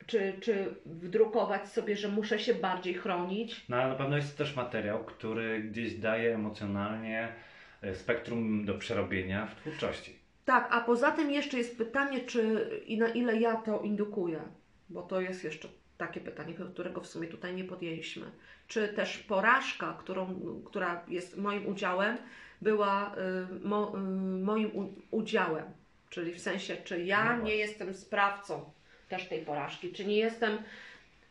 czy, 0.07 0.33
czy 0.41 0.75
wdrukować 0.85 1.69
sobie, 1.69 1.97
że 1.97 2.07
muszę 2.07 2.39
się 2.39 2.53
bardziej 2.53 2.93
chronić. 2.93 3.65
No 3.69 3.77
ale 3.77 3.87
na 3.87 3.95
pewno 3.95 4.15
jest 4.15 4.37
to 4.37 4.43
też 4.43 4.55
materiał, 4.55 5.03
który 5.03 5.61
gdzieś 5.63 5.95
daje 5.95 6.35
emocjonalnie 6.35 7.33
e, 7.81 7.95
spektrum 7.95 8.65
do 8.65 8.73
przerobienia 8.73 9.45
w 9.45 9.55
twórczości. 9.55 10.20
Tak, 10.45 10.67
a 10.71 10.81
poza 10.81 11.11
tym 11.11 11.31
jeszcze 11.31 11.57
jest 11.57 11.77
pytanie, 11.77 12.19
czy 12.19 12.69
i 12.85 12.97
na 12.97 13.07
ile 13.07 13.37
ja 13.37 13.55
to 13.55 13.81
indukuję, 13.81 14.41
bo 14.89 15.01
to 15.01 15.21
jest 15.21 15.43
jeszcze 15.43 15.67
takie 15.97 16.21
pytanie, 16.21 16.53
którego 16.73 17.01
w 17.01 17.07
sumie 17.07 17.27
tutaj 17.27 17.55
nie 17.55 17.63
podjęliśmy. 17.63 18.31
Czy 18.67 18.87
też 18.87 19.17
porażka, 19.17 19.97
którą, 19.99 20.41
która 20.65 21.05
jest 21.07 21.37
moim 21.37 21.67
udziałem, 21.67 22.17
była 22.61 23.15
y, 23.15 23.67
mo, 23.67 23.97
y, 23.97 24.01
moim 24.43 24.75
u, 24.75 24.93
udziałem, 25.11 25.65
czyli 26.09 26.33
w 26.33 26.41
sensie, 26.41 26.77
czy 26.83 27.03
ja 27.03 27.37
No 27.37 27.43
nie 27.43 27.55
jestem 27.55 27.93
sprawcą 27.93 28.71
też 29.09 29.27
tej 29.27 29.45
porażki, 29.45 29.91
czy 29.91 30.05
nie 30.05 30.17
jestem. 30.17 30.57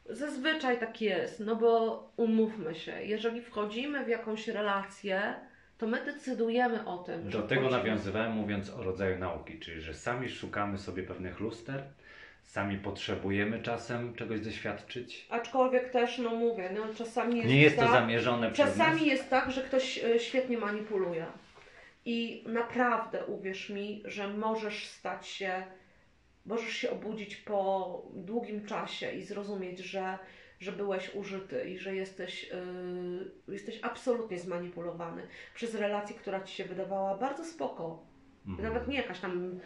Zazwyczaj 0.07 0.81
tak 0.81 1.01
jest, 1.01 1.41
no 1.41 1.57
bo 1.57 2.13
umówmy 2.17 2.75
się, 2.75 3.03
jeżeli 3.03 3.43
wchodzimy 3.43 4.05
w 4.05 4.09
jakąś 4.09 4.49
relację, 4.49 5.35
to 5.81 5.87
my 5.87 6.05
decydujemy 6.05 6.87
o 6.87 6.99
tym. 6.99 7.25
Do 7.25 7.31
że 7.31 7.43
tego 7.43 7.71
nawiązywałem 7.71 8.33
mówiąc 8.33 8.71
o 8.71 8.83
rodzaju 8.83 9.19
nauki, 9.19 9.59
czyli 9.59 9.81
że 9.81 9.95
sami 9.95 10.29
szukamy 10.29 10.79
sobie 10.79 11.03
pewnych 11.03 11.41
luster, 11.41 11.83
sami 12.45 12.79
potrzebujemy 12.79 13.63
czasem 13.63 14.15
czegoś 14.15 14.41
doświadczyć. 14.41 15.27
Aczkolwiek 15.31 15.91
też, 15.91 16.19
no 16.19 16.31
mówię, 16.31 16.71
no 16.75 16.95
czasami 16.95 17.37
jest 17.37 17.49
Nie 17.49 17.63
jest 17.63 17.77
to 17.77 17.83
tak, 17.83 17.93
zamierzone 17.93 18.51
przez 18.51 18.67
nas. 18.67 18.77
Czasami 18.77 19.07
jest 19.07 19.31
tak, 19.31 19.51
że 19.51 19.63
ktoś 19.63 20.05
e, 20.05 20.19
świetnie 20.19 20.59
manipuluje. 20.59 21.27
I 22.05 22.45
naprawdę 22.47 23.27
uwierz 23.27 23.71
mi, 23.71 24.03
że 24.05 24.29
możesz 24.29 24.87
stać 24.87 25.29
się, 25.29 25.63
możesz 26.47 26.73
się 26.73 26.91
obudzić 26.91 27.37
po 27.37 28.03
długim 28.15 28.67
czasie 28.67 29.13
i 29.13 29.23
zrozumieć, 29.23 29.79
że, 29.79 30.19
że 30.61 30.73
byłeś 30.73 31.15
użyty 31.15 31.65
i 31.65 31.79
że 31.79 31.95
jesteś, 31.95 32.51
yy, 33.47 33.53
jesteś 33.55 33.79
absolutnie 33.83 34.39
zmanipulowany 34.39 35.27
przez 35.55 35.75
relację, 35.75 36.17
która 36.17 36.41
ci 36.41 36.55
się 36.55 36.65
wydawała 36.65 37.19
bardzo 37.19 37.45
spoko. 37.45 38.07
Mhm. 38.47 38.69
Nawet 38.69 38.89
nie 38.89 38.97
jakaś 38.97 39.21
tam 39.21 39.61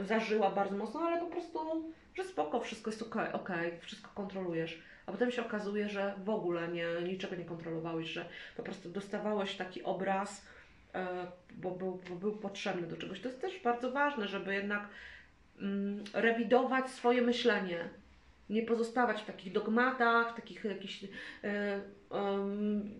y, 0.00 0.04
zażyła 0.04 0.50
bardzo 0.50 0.76
mocno, 0.76 1.00
ale 1.00 1.20
po 1.20 1.26
prostu, 1.26 1.92
że 2.14 2.24
spoko, 2.24 2.60
wszystko 2.60 2.90
jest 2.90 3.02
okej, 3.02 3.32
okej, 3.32 3.78
wszystko 3.80 4.10
kontrolujesz. 4.14 4.82
A 5.06 5.12
potem 5.12 5.30
się 5.30 5.42
okazuje, 5.46 5.88
że 5.88 6.14
w 6.24 6.30
ogóle 6.30 6.68
nie, 6.68 6.86
niczego 7.04 7.36
nie 7.36 7.44
kontrolowałeś, 7.44 8.08
że 8.08 8.28
po 8.56 8.62
prostu 8.62 8.90
dostawałeś 8.90 9.56
taki 9.56 9.82
obraz, 9.82 10.46
e, 10.94 11.26
bo 11.54 11.70
był, 11.70 12.00
bo 12.08 12.16
był 12.16 12.36
potrzebny 12.36 12.86
do 12.86 12.96
czegoś. 12.96 13.20
To 13.20 13.28
jest 13.28 13.40
też 13.40 13.62
bardzo 13.62 13.92
ważne, 13.92 14.28
żeby 14.28 14.54
jednak 14.54 14.88
mm, 15.60 16.04
rewidować 16.14 16.90
swoje 16.90 17.22
myślenie. 17.22 17.88
Nie 18.50 18.62
pozostawać 18.62 19.22
w 19.22 19.26
takich 19.26 19.52
dogmatach, 19.52 20.32
w 20.32 20.36
takich 20.36 20.64
jakichś. 20.64 21.04
E, 21.44 21.80
em, 22.10 22.90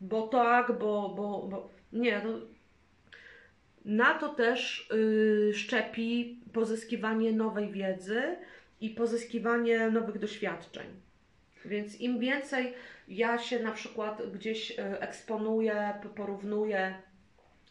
bo 0.00 0.28
tak, 0.28 0.78
bo, 0.78 1.14
bo, 1.16 1.48
bo. 1.48 1.70
Nie, 1.92 2.22
no, 2.24 2.30
na 3.84 4.14
to 4.14 4.28
też 4.28 4.88
y, 4.92 5.54
szczepi 5.54 6.40
pozyskiwanie 6.52 7.32
nowej 7.32 7.72
wiedzy 7.72 8.36
i 8.80 8.90
pozyskiwanie 8.90 9.90
nowych 9.90 10.18
doświadczeń. 10.18 10.86
Więc 11.64 12.00
im 12.00 12.18
więcej 12.18 12.74
ja 13.08 13.38
się 13.38 13.58
na 13.58 13.72
przykład 13.72 14.22
gdzieś 14.32 14.70
y, 14.70 15.00
eksponuję, 15.00 15.94
porównuję 16.16 16.94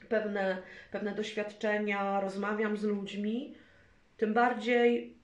pewne, 0.09 0.57
pewne 0.91 1.15
doświadczenia, 1.15 2.21
rozmawiam 2.21 2.77
z 2.77 2.83
ludźmi, 2.83 3.55
tym 4.17 4.33
bardziej 4.33 5.14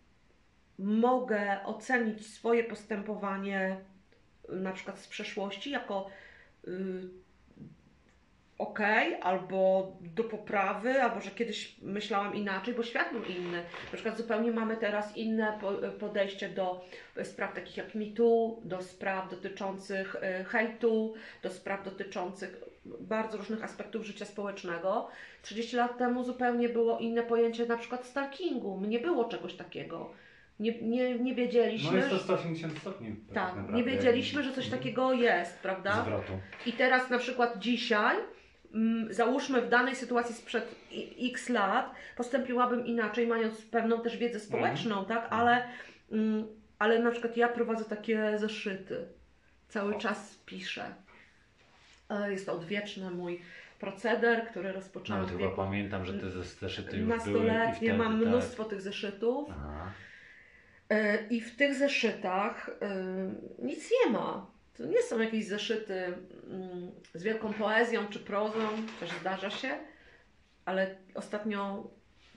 mogę 0.81 1.59
ocenić 1.65 2.27
swoje 2.27 2.63
postępowanie 2.63 3.77
y, 4.49 4.55
na 4.55 4.71
przykład 4.71 4.99
z 4.99 5.07
przeszłości 5.07 5.71
jako 5.71 6.07
y, 6.67 6.71
ok, 8.57 8.79
albo 9.21 9.91
do 10.01 10.23
poprawy, 10.23 11.01
albo 11.03 11.21
że 11.21 11.31
kiedyś 11.31 11.75
myślałam 11.81 12.35
inaczej, 12.35 12.73
bo 12.73 12.83
świat 12.83 13.11
był 13.11 13.23
inny. 13.23 13.57
Na 13.57 13.93
przykład 13.93 14.17
zupełnie 14.17 14.51
mamy 14.51 14.77
teraz 14.77 15.17
inne 15.17 15.57
po- 15.61 15.91
podejście 15.99 16.49
do 16.49 16.85
spraw 17.23 17.53
takich 17.53 17.77
jak 17.77 17.95
MeToo, 17.95 18.59
do 18.63 18.81
spraw 18.81 19.29
dotyczących 19.29 20.15
e, 20.21 20.43
hejtu, 20.43 21.13
do 21.43 21.49
spraw 21.49 21.83
dotyczących 21.83 22.63
bardzo 22.85 23.37
różnych 23.37 23.63
aspektów 23.63 24.05
życia 24.05 24.25
społecznego. 24.25 25.07
30 25.41 25.75
lat 25.75 25.97
temu 25.97 26.23
zupełnie 26.23 26.69
było 26.69 26.99
inne 26.99 27.23
pojęcie 27.23 27.65
na 27.65 27.77
przykład 27.77 28.05
stalkingu. 28.05 28.81
Nie 28.87 28.99
było 28.99 29.25
czegoś 29.25 29.53
takiego. 29.53 30.11
Nie, 30.61 30.81
nie, 30.81 31.19
nie 31.19 31.35
wiedzieliśmy. 31.35 31.91
No 31.91 31.97
jest 31.97 32.09
to 32.09 32.17
180 32.19 32.77
stopni. 32.77 33.15
tak, 33.33 33.35
naprawdę. 33.55 33.73
nie 33.73 33.83
wiedzieliśmy, 33.83 34.43
że 34.43 34.51
coś 34.53 34.63
Mhm. 34.65 34.81
takiego 34.81 35.13
jest, 35.13 35.59
prawda? 35.59 36.01
Zwrotu. 36.01 36.33
I 36.65 36.73
teraz 36.73 37.09
na 37.09 37.17
przykład 37.17 37.59
dzisiaj, 37.59 38.17
mm, 38.73 39.13
załóżmy 39.13 39.61
w 39.61 39.69
danej 39.69 39.95
sytuacji 39.95 40.35
sprzed 40.35 40.75
i- 40.91 41.29
x 41.31 41.49
lat, 41.49 41.91
postąpiłabym 42.17 42.85
inaczej, 42.85 43.27
mając 43.27 43.61
pewną 43.61 44.01
też 44.01 44.17
wiedzę 44.17 44.39
społeczną, 44.39 45.05
tak? 45.05 45.27
Ale, 45.29 45.63
mm, 46.11 46.47
ale 46.79 46.99
na 46.99 47.11
przykład 47.11 47.37
ja 47.37 47.47
prowadzę 47.47 47.85
takie 47.85 48.37
zeszyty. 48.37 49.05
Cały 49.67 49.95
O. 49.95 49.99
czas 49.99 50.39
piszę. 50.45 50.85
E, 52.09 52.31
Jest 52.31 52.45
to 52.45 52.53
odwieczny 52.53 53.11
mój 53.11 53.41
proceder, 53.79 54.47
który 54.47 54.71
rozpoczęłam 54.71 55.21
Nawet 55.21 55.35
w 55.35 55.39
chyba 55.39 55.55
pamiętam, 55.55 56.05
że 56.05 56.13
te 56.13 56.29
zeszyty 56.31 56.97
już 56.97 57.05
były. 57.05 57.15
nastoletnie. 57.17 57.93
Mam 57.93 58.19
tak. 58.19 58.27
mnóstwo 58.27 58.63
tych 58.63 58.81
zeszytów. 58.81 59.49
Aha. 59.51 59.91
E, 60.91 61.27
I 61.29 61.41
w 61.41 61.55
tych 61.55 61.75
zeszytach 61.75 62.69
e, 62.81 62.95
nic 63.59 63.91
nie 63.91 64.11
ma. 64.11 64.51
To 64.77 64.85
nie 64.85 65.01
są 65.01 65.19
jakieś 65.19 65.47
zeszyty 65.47 65.93
mm, 66.03 66.91
z 67.13 67.23
wielką 67.23 67.53
poezją 67.53 68.07
czy 68.07 68.19
prozą, 68.19 68.59
też 68.99 69.09
zdarza 69.21 69.49
się, 69.49 69.69
ale 70.65 70.95
ostatnio 71.13 71.87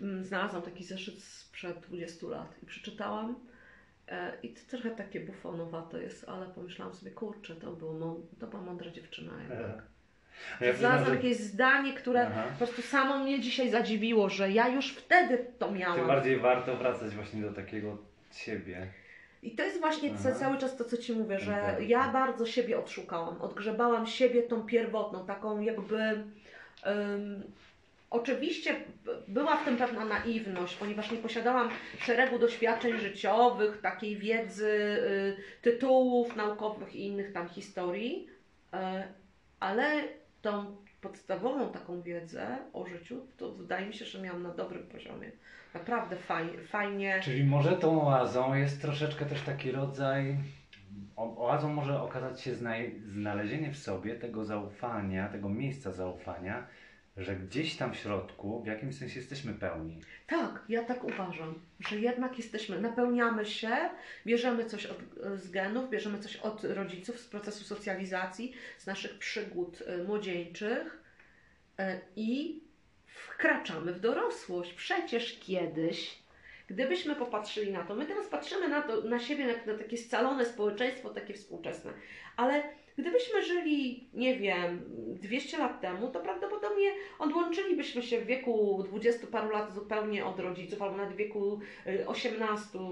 mm, 0.01 0.25
znalazłam 0.25 0.63
taki 0.63 0.85
zeszyt 0.85 1.23
sprzed 1.23 1.81
20 1.81 2.27
lat 2.27 2.55
i 2.63 2.67
przeczytałam. 2.67 3.35
E, 4.09 4.33
I 4.43 4.49
to 4.49 4.61
trochę 4.71 4.91
takie 4.91 5.21
bufonowate 5.21 6.03
jest, 6.03 6.29
ale 6.29 6.47
pomyślałam 6.47 6.95
sobie, 6.95 7.11
kurczę, 7.11 7.57
to, 7.57 7.73
było 7.73 7.93
mą- 7.95 8.21
to 8.41 8.47
była 8.47 8.63
mądra 8.63 8.91
dziewczyna. 8.91 9.33
jednak. 9.43 9.83
A 10.61 10.65
ja 10.65 10.73
Znalazłam 10.73 11.09
że 11.09 11.15
jakieś 11.17 11.37
zdanie, 11.37 11.93
które 11.93 12.27
Aha. 12.27 12.45
po 12.51 12.59
prostu 12.67 12.83
samo 12.83 13.19
mnie 13.19 13.41
dzisiaj 13.41 13.71
zadziwiło, 13.71 14.29
że 14.31 14.51
ja 14.51 14.69
już 14.69 14.93
wtedy 14.93 15.47
to 15.59 15.73
miałam. 15.73 15.99
tym 15.99 16.07
bardziej 16.07 16.37
warto 16.39 16.77
wracać 16.77 17.15
właśnie 17.15 17.43
do 17.43 17.53
takiego 17.53 17.99
siebie. 18.39 18.87
I 19.43 19.51
to 19.51 19.63
jest 19.63 19.81
właśnie 19.81 20.11
Aha. 20.15 20.23
ca- 20.23 20.35
cały 20.35 20.59
czas 20.59 20.77
to, 20.77 20.85
co 20.85 20.97
Ci 20.97 21.13
mówię, 21.13 21.41
że 21.41 21.77
ja 21.87 22.09
bardzo 22.09 22.47
siebie 22.47 22.79
odszukałam, 22.79 23.43
odgrzebałam 23.43 24.07
siebie 24.07 24.43
tą 24.43 24.63
pierwotną, 24.63 25.27
taką 25.27 25.61
jakby. 25.61 25.99
em, 26.85 27.43
oczywiście 28.11 28.77
była 29.29 29.57
w 29.57 29.65
tym 29.65 29.77
pewna 29.77 30.05
naiwność, 30.05 30.75
ponieważ 30.75 31.11
nie 31.11 31.19
posiadałam 31.19 31.71
szeregu 31.99 32.39
doświadczeń 32.39 32.99
życiowych, 32.99 33.81
takiej 33.81 34.17
wiedzy, 34.17 34.69
y, 34.69 35.37
tytułów 35.63 36.37
naukowych 36.37 36.95
i 36.97 37.07
innych 37.07 37.33
tam 37.33 37.49
historii, 37.49 38.29
e, 38.73 39.09
ale 39.61 40.03
tą 40.43 40.77
podstawową 41.05 41.73
taką 41.73 42.03
wiedzę 42.03 42.59
o 42.73 42.87
życiu, 42.87 43.27
to 43.37 43.53
wydaje 43.53 43.87
mi 43.87 43.95
się, 43.95 44.05
że 44.05 44.23
miałam 44.23 44.43
na 44.43 44.55
dobrym 44.55 44.87
poziomie. 44.87 45.31
Naprawdę 45.75 46.17
fajnie. 46.17 46.59
fajnie. 46.59 47.21
Czyli 47.23 47.45
może 47.45 47.77
tą 47.77 48.09
oazą 48.09 48.55
jest 48.55 48.81
troszeczkę 48.81 49.27
też 49.27 49.43
taki 49.43 49.73
rodzaj. 49.73 50.37
Oazą 51.17 51.73
może 51.73 52.03
okazać 52.03 52.41
się 52.41 52.55
znalezienie 53.07 53.71
w 53.73 53.79
sobie 53.79 54.15
tego 54.15 54.45
zaufania, 54.45 55.29
tego 55.29 55.49
miejsca 55.49 55.93
zaufania, 55.93 56.67
że 57.17 57.37
gdzieś 57.37 57.77
tam 57.77 57.95
w 57.95 57.97
środku 57.97 58.63
w 58.63 58.67
jakimś 58.67 58.99
sensie 58.99 59.19
jesteśmy 59.21 59.55
pełni. 59.55 60.01
Tak, 60.27 60.65
ja 60.69 60.85
tak 60.85 61.05
uważam, 61.05 61.61
że 61.89 62.01
jednak 62.01 62.39
jesteśmy, 62.39 62.81
napełniamy 62.81 63.47
się, 63.47 63.77
bierzemy 64.27 64.65
coś 64.65 64.87
od, 64.87 64.99
z 65.35 65.51
genów, 65.51 65.91
bierzemy 65.91 66.19
coś 66.19 66.37
od 66.37 66.65
rodziców, 66.65 67.21
z 67.21 67.27
procesu 67.27 67.65
socjalizacji, 67.65 68.53
z 68.79 68.87
naszych 68.87 69.19
przygód 69.19 69.81
y, 69.81 70.05
młodzieńczych 70.05 71.03
y, 71.81 71.83
i 72.17 72.61
wkraczamy 73.07 73.93
w 73.93 74.01
dorosłość. 74.01 74.73
Przecież 74.73 75.39
kiedyś, 75.39 76.19
gdybyśmy 76.69 77.17
popatrzyli 77.17 77.73
na 77.73 77.85
to, 77.85 77.95
my 77.95 78.07
teraz 78.07 78.27
patrzymy 78.27 78.69
na, 78.69 78.83
to, 78.83 79.03
na 79.03 79.19
siebie 79.19 79.47
jak 79.47 79.67
na 79.67 79.75
takie 79.75 79.99
scalone 79.99 80.45
społeczeństwo, 80.45 81.11
takie 81.11 81.35
współczesne, 81.35 81.93
ale 82.37 82.63
gdybyśmy 82.99 83.43
żyli, 83.43 84.09
nie 84.15 84.37
wiem, 84.37 84.83
200 85.23 85.59
lat 85.59 85.81
temu, 85.81 86.09
to 86.09 86.21
prawdopodobnie 86.21 86.91
odłączylibyśmy 87.19 88.03
się 88.03 88.21
w 88.21 88.27
wieku 88.27 88.83
20 88.87 89.27
paru 89.27 89.51
lat 89.51 89.75
zupełnie 89.75 90.27
od 90.27 90.41
rodziców, 90.41 90.83
albo 90.83 90.97
nawet 90.97 91.15
w 91.15 91.17
wieku 91.17 91.61
y, 91.87 92.07
18 92.09 92.79
y, 92.79 92.83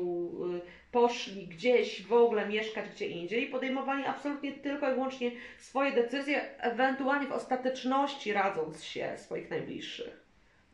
poszli 0.92 1.46
gdzieś 1.46 2.06
w 2.06 2.12
ogóle 2.12 2.48
mieszkać 2.48 2.88
gdzie 2.88 3.06
indziej 3.06 3.42
i 3.44 3.50
podejmowali 3.50 4.04
absolutnie 4.04 4.52
tylko 4.52 4.90
i 4.90 4.94
wyłącznie 4.94 5.30
swoje 5.58 5.92
decyzje, 5.92 6.58
ewentualnie 6.58 7.26
w 7.26 7.32
ostateczności 7.32 8.32
radząc 8.32 8.84
się 8.84 9.14
swoich 9.16 9.50
najbliższych. 9.50 10.22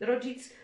Rodzic, 0.01 0.55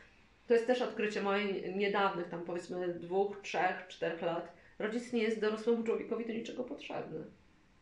to 0.47 0.55
jest 0.55 0.66
też 0.66 0.82
odkrycie 0.82 1.23
moje 1.23 1.73
niedawnych, 1.73 2.28
tam 2.28 2.43
powiedzmy 2.43 2.89
dwóch, 2.89 3.41
trzech, 3.43 3.86
czterech 3.89 4.23
lat. 4.23 4.53
Rodzic 4.78 5.12
nie 5.12 5.23
jest 5.23 5.41
dorosłemu 5.41 5.82
człowiekowi 5.82 6.27
do 6.27 6.32
niczego 6.32 6.65
potrzebny. 6.65 7.24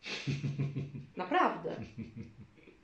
Naprawdę. 1.17 1.77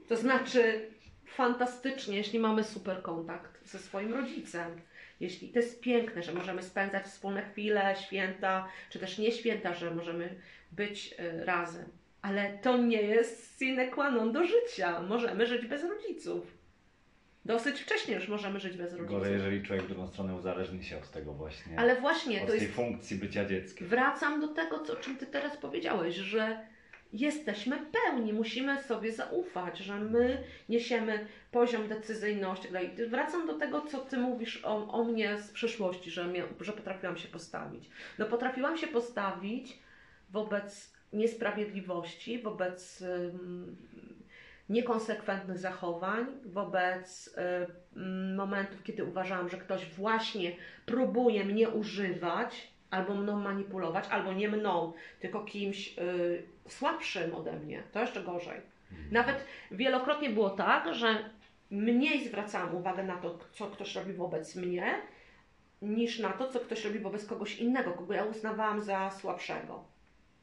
To 0.09 0.17
znaczy, 0.17 0.91
fantastycznie, 1.27 2.17
jeśli 2.17 2.39
mamy 2.39 2.65
super 2.65 3.03
kontakt 3.03 3.69
ze 3.69 3.79
swoim 3.79 4.15
rodzicem. 4.15 4.81
Jeśli 5.21 5.49
to 5.49 5.59
jest 5.59 5.81
piękne, 5.81 6.23
że 6.23 6.33
możemy 6.33 6.63
spędzać 6.63 7.05
wspólne 7.05 7.43
chwile, 7.43 7.97
święta, 8.07 8.69
czy 8.91 8.99
też 8.99 9.19
nie 9.19 9.33
święta, 9.33 9.75
że 9.75 9.95
możemy 9.95 10.35
być 10.73 11.15
y, 11.21 11.45
razem. 11.45 11.85
Ale 12.23 12.59
to 12.59 12.77
nie 12.77 13.03
jest 13.03 13.59
sine 13.59 13.89
qua 13.89 14.11
non 14.11 14.33
do 14.33 14.45
życia. 14.45 15.01
Możemy 15.03 15.47
żyć 15.47 15.67
bez 15.67 15.85
rodziców. 15.85 16.59
Dosyć 17.45 17.81
wcześnie 17.81 18.15
już 18.15 18.29
możemy 18.29 18.61
żyć 18.61 18.77
bez 18.77 18.93
rodziców. 18.93 19.19
Gorzej, 19.19 19.33
jeżeli 19.33 19.63
człowiek 19.63 19.85
w 19.85 19.89
drugą 19.89 20.07
stronę 20.07 20.35
uzależni 20.35 20.85
się 20.85 20.99
od 20.99 21.11
tego 21.11 21.33
właśnie. 21.33 21.79
Ale 21.79 22.01
właśnie 22.01 22.41
od 22.41 22.47
to 22.47 22.53
tej 22.53 22.61
jest 22.61 22.75
funkcji 22.75 23.17
bycia 23.17 23.45
dzieckiem. 23.45 23.89
Wracam 23.89 24.41
do 24.41 24.49
tego, 24.49 24.79
co, 24.79 24.93
o 24.93 24.97
czym 24.97 25.17
Ty 25.17 25.27
teraz 25.27 25.57
powiedziałeś, 25.57 26.15
że 26.15 26.67
jesteśmy 27.13 27.79
pełni, 27.93 28.33
musimy 28.33 28.83
sobie 28.83 29.13
zaufać, 29.13 29.79
że 29.79 30.01
my 30.01 30.45
niesiemy 30.69 31.27
poziom 31.51 31.89
decyzyjności. 31.89 32.69
itd. 32.69 33.07
Wracam 33.07 33.47
do 33.47 33.55
tego, 33.55 33.81
co 33.81 33.99
Ty 33.99 34.19
mówisz 34.19 34.65
o, 34.65 34.89
o 34.89 35.05
mnie 35.05 35.39
z 35.39 35.51
przeszłości, 35.51 36.11
że, 36.11 36.33
że 36.61 36.73
potrafiłam 36.73 37.17
się 37.17 37.29
postawić. 37.29 37.91
No 38.19 38.27
potrafiłam 38.27 38.77
się 38.77 38.87
postawić 38.87 39.79
wobec 40.31 40.93
niesprawiedliwości, 41.13 42.39
wobec 42.39 43.03
ym, 43.03 43.77
niekonsekwentnych 44.69 45.59
zachowań, 45.59 46.27
wobec 46.45 47.35
ym, 47.97 48.37
momentów, 48.37 48.83
kiedy 48.83 49.05
uważałam, 49.05 49.49
że 49.49 49.57
ktoś 49.57 49.85
właśnie 49.87 50.57
próbuje 50.87 51.45
mnie 51.45 51.69
używać, 51.69 52.78
albo 52.91 53.15
mną 53.15 53.41
manipulować, 53.41 54.09
albo 54.11 54.33
nie 54.33 54.49
mną, 54.49 54.93
tylko 55.21 55.45
kimś 55.45 55.99
y, 55.99 56.43
słabszym 56.69 57.35
ode 57.35 57.53
mnie. 57.53 57.83
To 57.93 58.01
jeszcze 58.01 58.23
gorzej. 58.23 58.61
Nawet 59.11 59.45
wielokrotnie 59.71 60.31
było 60.31 60.51
tak, 60.51 60.95
że 60.95 61.31
mniej 61.71 62.29
zwracałam 62.29 62.75
uwagę 62.75 63.03
na 63.03 63.17
to, 63.17 63.39
co 63.53 63.67
ktoś 63.67 63.95
robi 63.95 64.13
wobec 64.13 64.57
mnie, 64.57 64.95
niż 65.83 66.19
na 66.19 66.31
to, 66.31 66.49
co 66.49 66.61
ktoś 66.61 66.85
robi 66.85 66.99
wobec 66.99 67.27
kogoś 67.27 67.59
innego, 67.59 67.93
kogo 67.93 68.15
ja 68.15 68.25
uznawałam 68.25 68.83
za 68.83 69.11
słabszego. 69.11 69.85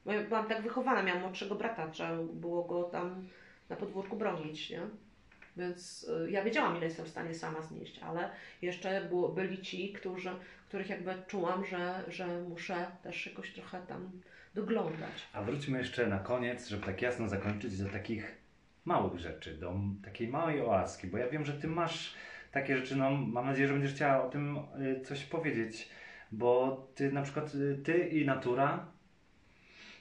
Bo 0.04 0.12
ja 0.12 0.22
byłam 0.22 0.48
tak 0.48 0.62
wychowana, 0.62 1.02
miałam 1.02 1.22
młodszego 1.22 1.54
brata, 1.54 1.88
trzeba 1.88 2.16
było 2.16 2.64
go 2.64 2.84
tam 2.84 3.28
na 3.68 3.76
podwórku 3.76 4.16
bronić, 4.16 4.70
nie? 4.70 4.80
Więc 5.56 6.08
y, 6.26 6.30
ja 6.30 6.44
wiedziałam, 6.44 6.76
ile 6.76 6.86
jestem 6.86 7.06
w 7.06 7.08
stanie 7.08 7.34
sama 7.34 7.62
znieść, 7.62 7.98
ale 7.98 8.30
jeszcze 8.62 9.00
było, 9.00 9.28
byli 9.28 9.62
ci, 9.62 9.92
którzy, 9.92 10.30
których 10.68 10.88
jakby 10.88 11.14
czułam, 11.26 11.66
że, 11.66 12.04
że 12.08 12.26
muszę 12.26 12.86
też 13.02 13.26
jakoś 13.26 13.52
trochę 13.52 13.80
tam 13.86 14.10
doglądać. 14.54 15.28
A 15.32 15.42
wróćmy 15.42 15.78
jeszcze 15.78 16.06
na 16.06 16.18
koniec, 16.18 16.68
żeby 16.68 16.86
tak 16.86 17.02
jasno 17.02 17.28
zakończyć, 17.28 17.78
do 17.78 17.88
takich 17.88 18.34
małych 18.84 19.18
rzeczy, 19.20 19.54
do 19.54 19.74
takiej 20.04 20.28
małej 20.28 20.60
oaski, 20.60 21.06
bo 21.06 21.18
ja 21.18 21.28
wiem, 21.28 21.44
że 21.44 21.52
Ty 21.52 21.68
masz 21.68 22.14
takie 22.52 22.76
rzeczy, 22.76 22.96
no 22.96 23.10
mam 23.10 23.46
nadzieję, 23.46 23.68
że 23.68 23.74
będziesz 23.74 23.94
chciała 23.94 24.24
o 24.24 24.28
tym 24.28 24.58
y, 24.80 25.00
coś 25.04 25.24
powiedzieć, 25.24 25.88
bo 26.32 26.86
Ty 26.94 27.12
na 27.12 27.22
przykład, 27.22 27.54
y, 27.54 27.78
Ty 27.84 27.98
i 27.98 28.24
natura, 28.26 28.86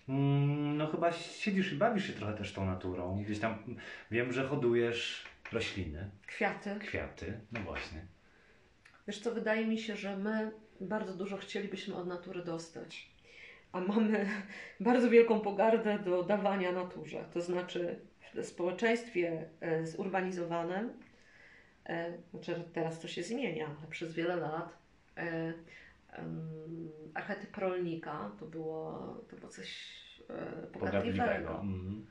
mm, 0.10 0.78
no 0.78 0.88
chyba 0.88 1.12
siedzisz 1.12 1.74
i 1.74 1.76
bawisz 1.76 2.08
się 2.08 2.14
trochę 2.14 2.34
też 2.34 2.54
tą 2.54 2.66
naturą, 2.66 3.24
gdzieś 3.24 3.40
tam 3.40 3.54
mm, 3.68 3.78
wiem, 4.12 4.34
że 4.34 4.48
hodujesz 4.48 5.26
rośliny, 5.52 6.10
Kwiaty. 6.28 6.76
kwiaty, 6.80 7.40
no 7.52 7.60
właśnie. 7.60 8.15
Wiesz 9.08 9.20
co, 9.20 9.32
wydaje 9.32 9.68
mi 9.68 9.78
się, 9.80 9.96
że 9.96 10.18
my 10.18 10.52
bardzo 10.82 11.14
dużo 11.14 11.38
chcielibyśmy 11.38 11.96
od 11.96 12.08
natury 12.08 12.44
dostać, 12.44 13.12
a 13.72 13.82
mamy 13.82 14.26
bardzo 14.80 15.10
wielką 15.10 15.40
pogardę 15.40 16.00
do 16.00 16.24
dawania 16.24 16.72
naturze. 16.72 17.26
To 17.34 17.42
znaczy 17.42 18.00
w 18.36 18.46
społeczeństwie 18.46 19.50
e, 19.62 19.86
zurbanizowanym, 19.86 20.94
e, 21.86 22.18
znaczy 22.32 22.64
teraz 22.74 23.00
to 23.00 23.08
się 23.08 23.24
zmienia, 23.24 23.68
ale 23.80 23.88
przez 23.90 24.14
wiele 24.14 24.36
lat 24.36 24.78
e, 25.18 25.54
archetyp 27.14 27.58
rolnika 27.58 28.32
to 28.40 28.46
było, 28.46 29.00
to 29.30 29.36
było 29.36 29.52
coś 29.52 29.96
pogardliwego 30.74 31.60
Mhm. 31.62 32.06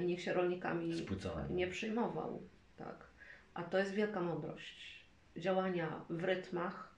i 0.00 0.06
niech 0.06 0.20
się 0.20 0.32
rolnikami 0.32 0.98
Spłyconego. 0.98 1.54
nie 1.54 1.66
przyjmował. 1.68 2.42
Tak. 2.76 3.06
A 3.54 3.62
to 3.62 3.78
jest 3.78 3.94
wielka 3.94 4.20
mądrość. 4.20 4.99
Działania 5.36 6.04
w 6.10 6.24
rytmach, 6.24 6.94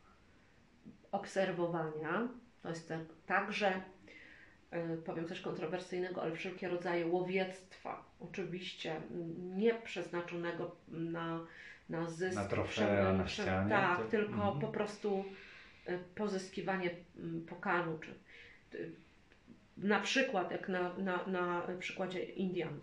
obserwowania. 1.12 2.28
To 2.62 2.68
jest 2.68 2.88
tak, 2.88 3.00
także, 3.26 3.82
e, 4.70 4.96
powiem 4.96 5.28
coś 5.28 5.40
kontrowersyjnego, 5.40 6.22
ale 6.22 6.32
wszelkie 6.36 6.68
rodzaje 6.68 7.06
łowiectwa. 7.06 8.04
Oczywiście 8.20 9.00
nie 9.38 9.74
przeznaczonego 9.74 10.76
na, 10.88 11.46
na 11.88 12.10
zysk. 12.10 12.36
Na 12.36 12.44
trofea, 12.44 13.12
na 13.12 13.28
ścianie, 13.28 13.70
Tak, 13.70 13.98
to- 13.98 14.04
tylko 14.04 14.34
mhm. 14.34 14.60
po 14.60 14.68
prostu 14.68 15.24
e, 15.86 15.98
pozyskiwanie 15.98 16.90
m, 17.18 17.46
pokarmu, 17.48 17.98
czy 17.98 18.14
na 19.76 20.00
przykład, 20.00 20.50
jak 20.50 20.68
na, 20.68 20.98
na, 20.98 21.26
na 21.26 21.66
przykładzie 21.78 22.24
Indian 22.24 22.74
y, 22.74 22.80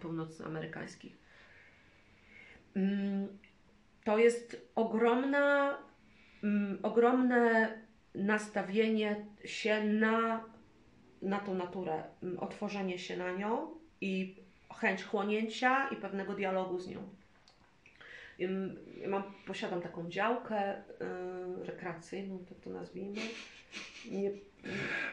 północnoamerykańskich. 0.00 1.16
To 4.06 4.18
jest 4.18 4.70
ogromna, 4.74 5.78
mm, 6.42 6.78
ogromne 6.82 7.72
nastawienie 8.14 9.26
się 9.44 9.84
na, 9.84 10.44
na 11.22 11.38
tą 11.38 11.54
naturę, 11.54 12.02
mm, 12.22 12.38
otworzenie 12.38 12.98
się 12.98 13.16
na 13.16 13.32
nią 13.32 13.70
i 14.00 14.36
chęć 14.80 15.04
chłonięcia 15.04 15.88
i 15.88 15.96
pewnego 15.96 16.34
dialogu 16.34 16.78
z 16.78 16.88
nią. 16.88 17.08
Ja 18.38 19.08
mam, 19.08 19.22
posiadam 19.46 19.82
taką 19.82 20.10
działkę 20.10 20.78
y, 20.78 20.82
rekreacyjną, 21.64 22.44
tak 22.48 22.58
to 22.58 22.70
nazwijmy. 22.70 23.20
Nie, 24.10 24.30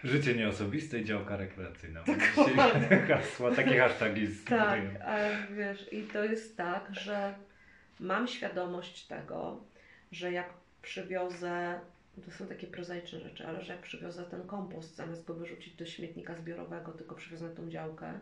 Życie 0.03 0.35
nieosobiste 0.35 0.99
i 0.99 1.05
działka 1.05 1.37
rekreacyjna. 1.37 2.03
Dzisiaj 2.03 3.07
hasła, 3.07 3.51
takie 3.51 3.79
hasztagi 3.79 4.27
z 4.27 4.43
Tak, 4.43 4.79
ale 5.05 5.47
wiesz, 5.51 5.93
i 5.93 6.03
to 6.03 6.23
jest 6.23 6.57
tak, 6.57 6.87
że 6.91 7.33
mam 7.99 8.27
świadomość 8.27 9.07
tego, 9.07 9.63
że 10.11 10.31
jak 10.31 10.49
przywiozę, 10.81 11.79
to 12.25 12.31
są 12.31 12.47
takie 12.47 12.67
prozaiczne 12.67 13.19
rzeczy, 13.19 13.47
ale 13.47 13.61
że 13.61 13.73
jak 13.73 13.81
przywiozę 13.81 14.23
ten 14.23 14.43
kompost, 14.47 14.95
zamiast 14.95 15.25
go 15.25 15.33
wyrzucić 15.33 15.75
do 15.75 15.85
śmietnika 15.85 16.35
zbiorowego, 16.35 16.91
tylko 16.91 17.15
przywiozę 17.15 17.49
tą 17.55 17.69
działkę, 17.69 18.19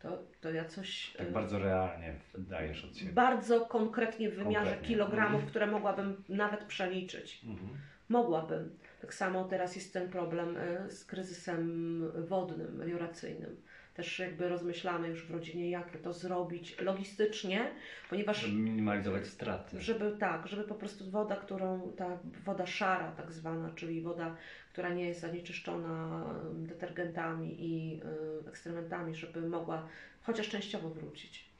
to, 0.00 0.18
to 0.40 0.50
ja 0.50 0.64
coś 0.64 1.12
Tak 1.18 1.28
y, 1.28 1.30
bardzo 1.30 1.58
realnie 1.58 2.14
dajesz 2.38 2.84
od 2.84 2.96
siebie. 2.96 3.12
bardzo 3.12 3.60
konkretnie 3.66 4.30
w 4.30 4.34
wymiarze 4.34 4.64
Konkretnie. 4.64 4.88
kilogramów, 4.88 5.34
Mhm. 5.34 5.50
które 5.50 5.66
mogłabym 5.66 6.24
nawet 6.28 6.64
przeliczyć. 6.64 7.44
Mhm. 7.44 7.68
Mogłabym. 8.08 8.78
Tak 9.00 9.14
samo 9.14 9.44
teraz 9.44 9.76
jest 9.76 9.92
ten 9.92 10.08
problem 10.08 10.56
y, 10.56 10.90
z 10.90 11.04
kryzysem 11.04 12.02
wodnym, 12.28 12.76
melioracyjnym. 12.76 13.56
Też 13.94 14.18
jakby 14.18 14.48
rozmyślamy 14.48 15.08
już 15.08 15.26
w 15.26 15.30
rodzinie, 15.30 15.70
jak 15.70 15.96
to 15.96 16.12
zrobić 16.12 16.80
logistycznie, 16.80 17.70
ponieważ 18.10 18.40
Żeby 18.40 18.54
minimalizować 18.54 19.26
straty. 19.26 19.80
żeby 19.80 20.16
tak, 20.20 20.46
żeby 20.48 20.64
po 20.64 20.74
prostu 20.74 21.10
woda, 21.10 21.36
którą 21.36 21.92
ta 21.96 22.18
woda 22.44 22.66
szara 22.66 23.12
tak 23.12 23.32
zwana, 23.32 23.70
czyli 23.76 24.02
woda, 24.02 24.36
która 24.72 24.88
nie 24.88 25.08
jest 25.08 25.20
zanieczyszczona 25.20 26.24
detergentami 26.52 27.56
i 27.58 28.00
ekstrementami, 28.48 29.14
żeby 29.14 29.40
mogła 29.40 29.88
chociaż 30.22 30.48
częściowo 30.48 30.90
wrócić. 30.90 31.52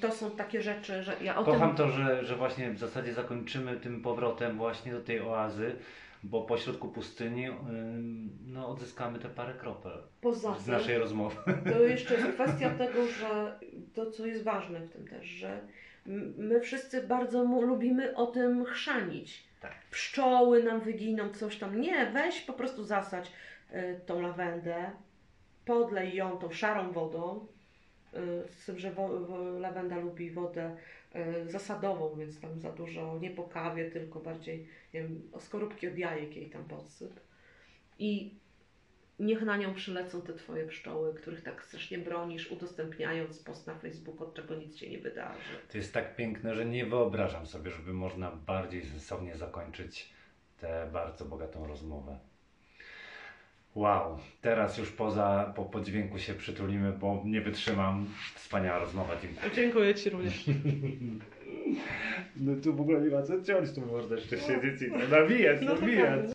To 0.00 0.12
są 0.12 0.30
takie 0.30 0.62
rzeczy, 0.62 1.02
że 1.02 1.16
ja 1.22 1.36
o 1.38 1.44
Kocham 1.44 1.68
tym... 1.68 1.76
to, 1.76 1.90
że, 1.90 2.24
że 2.24 2.36
właśnie 2.36 2.70
w 2.70 2.78
zasadzie 2.78 3.14
zakończymy 3.14 3.76
tym 3.76 4.02
powrotem 4.02 4.56
właśnie 4.56 4.92
do 4.92 5.00
tej 5.00 5.20
oazy, 5.20 5.76
bo 6.24 6.42
pośrodku 6.42 6.88
pustyni 6.88 7.46
ym, 7.46 8.38
no, 8.46 8.68
odzyskamy 8.68 9.18
te 9.18 9.28
parę 9.28 9.54
kropel 9.54 9.98
Poza 10.20 10.54
z 10.54 10.66
naszej 10.66 10.98
rozmowy. 10.98 11.36
to 11.72 11.82
jeszcze 11.82 12.14
jest 12.14 12.26
kwestia 12.26 12.70
tego, 12.70 13.06
że 13.06 13.58
to, 13.94 14.10
co 14.10 14.26
jest 14.26 14.42
ważne 14.42 14.80
w 14.80 14.90
tym 14.90 15.08
też, 15.08 15.26
że 15.26 15.60
my 16.36 16.60
wszyscy 16.60 17.02
bardzo 17.02 17.44
lubimy 17.44 18.16
o 18.16 18.26
tym 18.26 18.64
chrzanić. 18.64 19.44
Tak. 19.60 19.72
Pszczoły 19.90 20.62
nam 20.62 20.80
wyginą, 20.80 21.30
coś 21.30 21.58
tam. 21.58 21.80
Nie, 21.80 22.06
weź 22.06 22.40
po 22.40 22.52
prostu 22.52 22.84
zasadź 22.84 23.32
y, 23.72 24.00
tą 24.06 24.20
lawendę, 24.20 24.90
podlej 25.64 26.14
ją 26.14 26.38
tą 26.38 26.50
szarą 26.50 26.92
wodą, 26.92 27.46
y, 28.14 28.48
z 28.48 28.66
tym, 28.66 28.78
że 28.78 28.92
lawenda 29.60 29.96
lubi 29.96 30.30
wodę 30.30 30.70
y, 30.70 31.03
zasadową, 31.46 32.16
więc 32.16 32.40
tam 32.40 32.60
za 32.60 32.72
dużo, 32.72 33.18
nie 33.18 33.30
po 33.30 33.42
kawie, 33.42 33.90
tylko 33.90 34.20
bardziej 34.20 34.68
nie 34.94 35.02
wiem, 35.02 35.22
o 35.32 35.40
skorupki 35.40 35.88
od 35.88 35.98
jajek 35.98 36.36
jej 36.36 36.50
tam 36.50 36.64
podsyp. 36.64 37.20
I 37.98 38.34
niech 39.18 39.42
na 39.42 39.56
nią 39.56 39.74
przylecą 39.74 40.22
te 40.22 40.32
twoje 40.32 40.66
pszczoły, 40.66 41.14
których 41.14 41.42
tak 41.42 41.64
strasznie 41.64 41.98
bronisz, 41.98 42.50
udostępniając 42.50 43.38
post 43.38 43.66
na 43.66 43.74
Facebooku, 43.74 44.26
od 44.26 44.34
czego 44.34 44.54
nic 44.54 44.76
się 44.76 44.90
nie 44.90 44.98
wydarzy. 44.98 45.40
To 45.72 45.78
jest 45.78 45.94
tak 45.94 46.16
piękne, 46.16 46.54
że 46.54 46.66
nie 46.66 46.86
wyobrażam 46.86 47.46
sobie, 47.46 47.70
żeby 47.70 47.92
można 47.92 48.30
bardziej 48.30 48.86
sensownie 48.86 49.36
zakończyć 49.36 50.12
tę 50.60 50.88
bardzo 50.92 51.24
bogatą 51.24 51.66
rozmowę. 51.66 52.18
Wow, 53.74 54.18
teraz 54.40 54.78
już 54.78 54.90
poza, 54.90 55.52
po 55.56 55.64
poddźwięku 55.64 56.18
się 56.18 56.34
przytulimy, 56.34 56.92
bo 56.92 57.22
nie 57.24 57.40
wytrzymam. 57.40 58.06
Wspaniała 58.34 58.78
rozmowa, 58.78 59.12
dziękuję. 59.22 59.50
Dziękuję 59.54 59.94
Ci 59.94 60.10
również. 60.10 60.44
No 62.36 62.52
tu 62.64 62.74
w 62.74 62.80
ogóle 62.80 63.00
nie 63.00 63.10
ma 63.10 63.22
co 63.22 63.42
ciąć, 63.42 63.72
tu 63.72 63.80
można 63.80 64.16
jeszcze 64.16 64.38
siedzieć 64.38 64.82
i 64.82 65.10
nawijać, 65.10 65.58
No 65.62 65.74
nawijać. 65.74 66.04
prawda. 66.06 66.28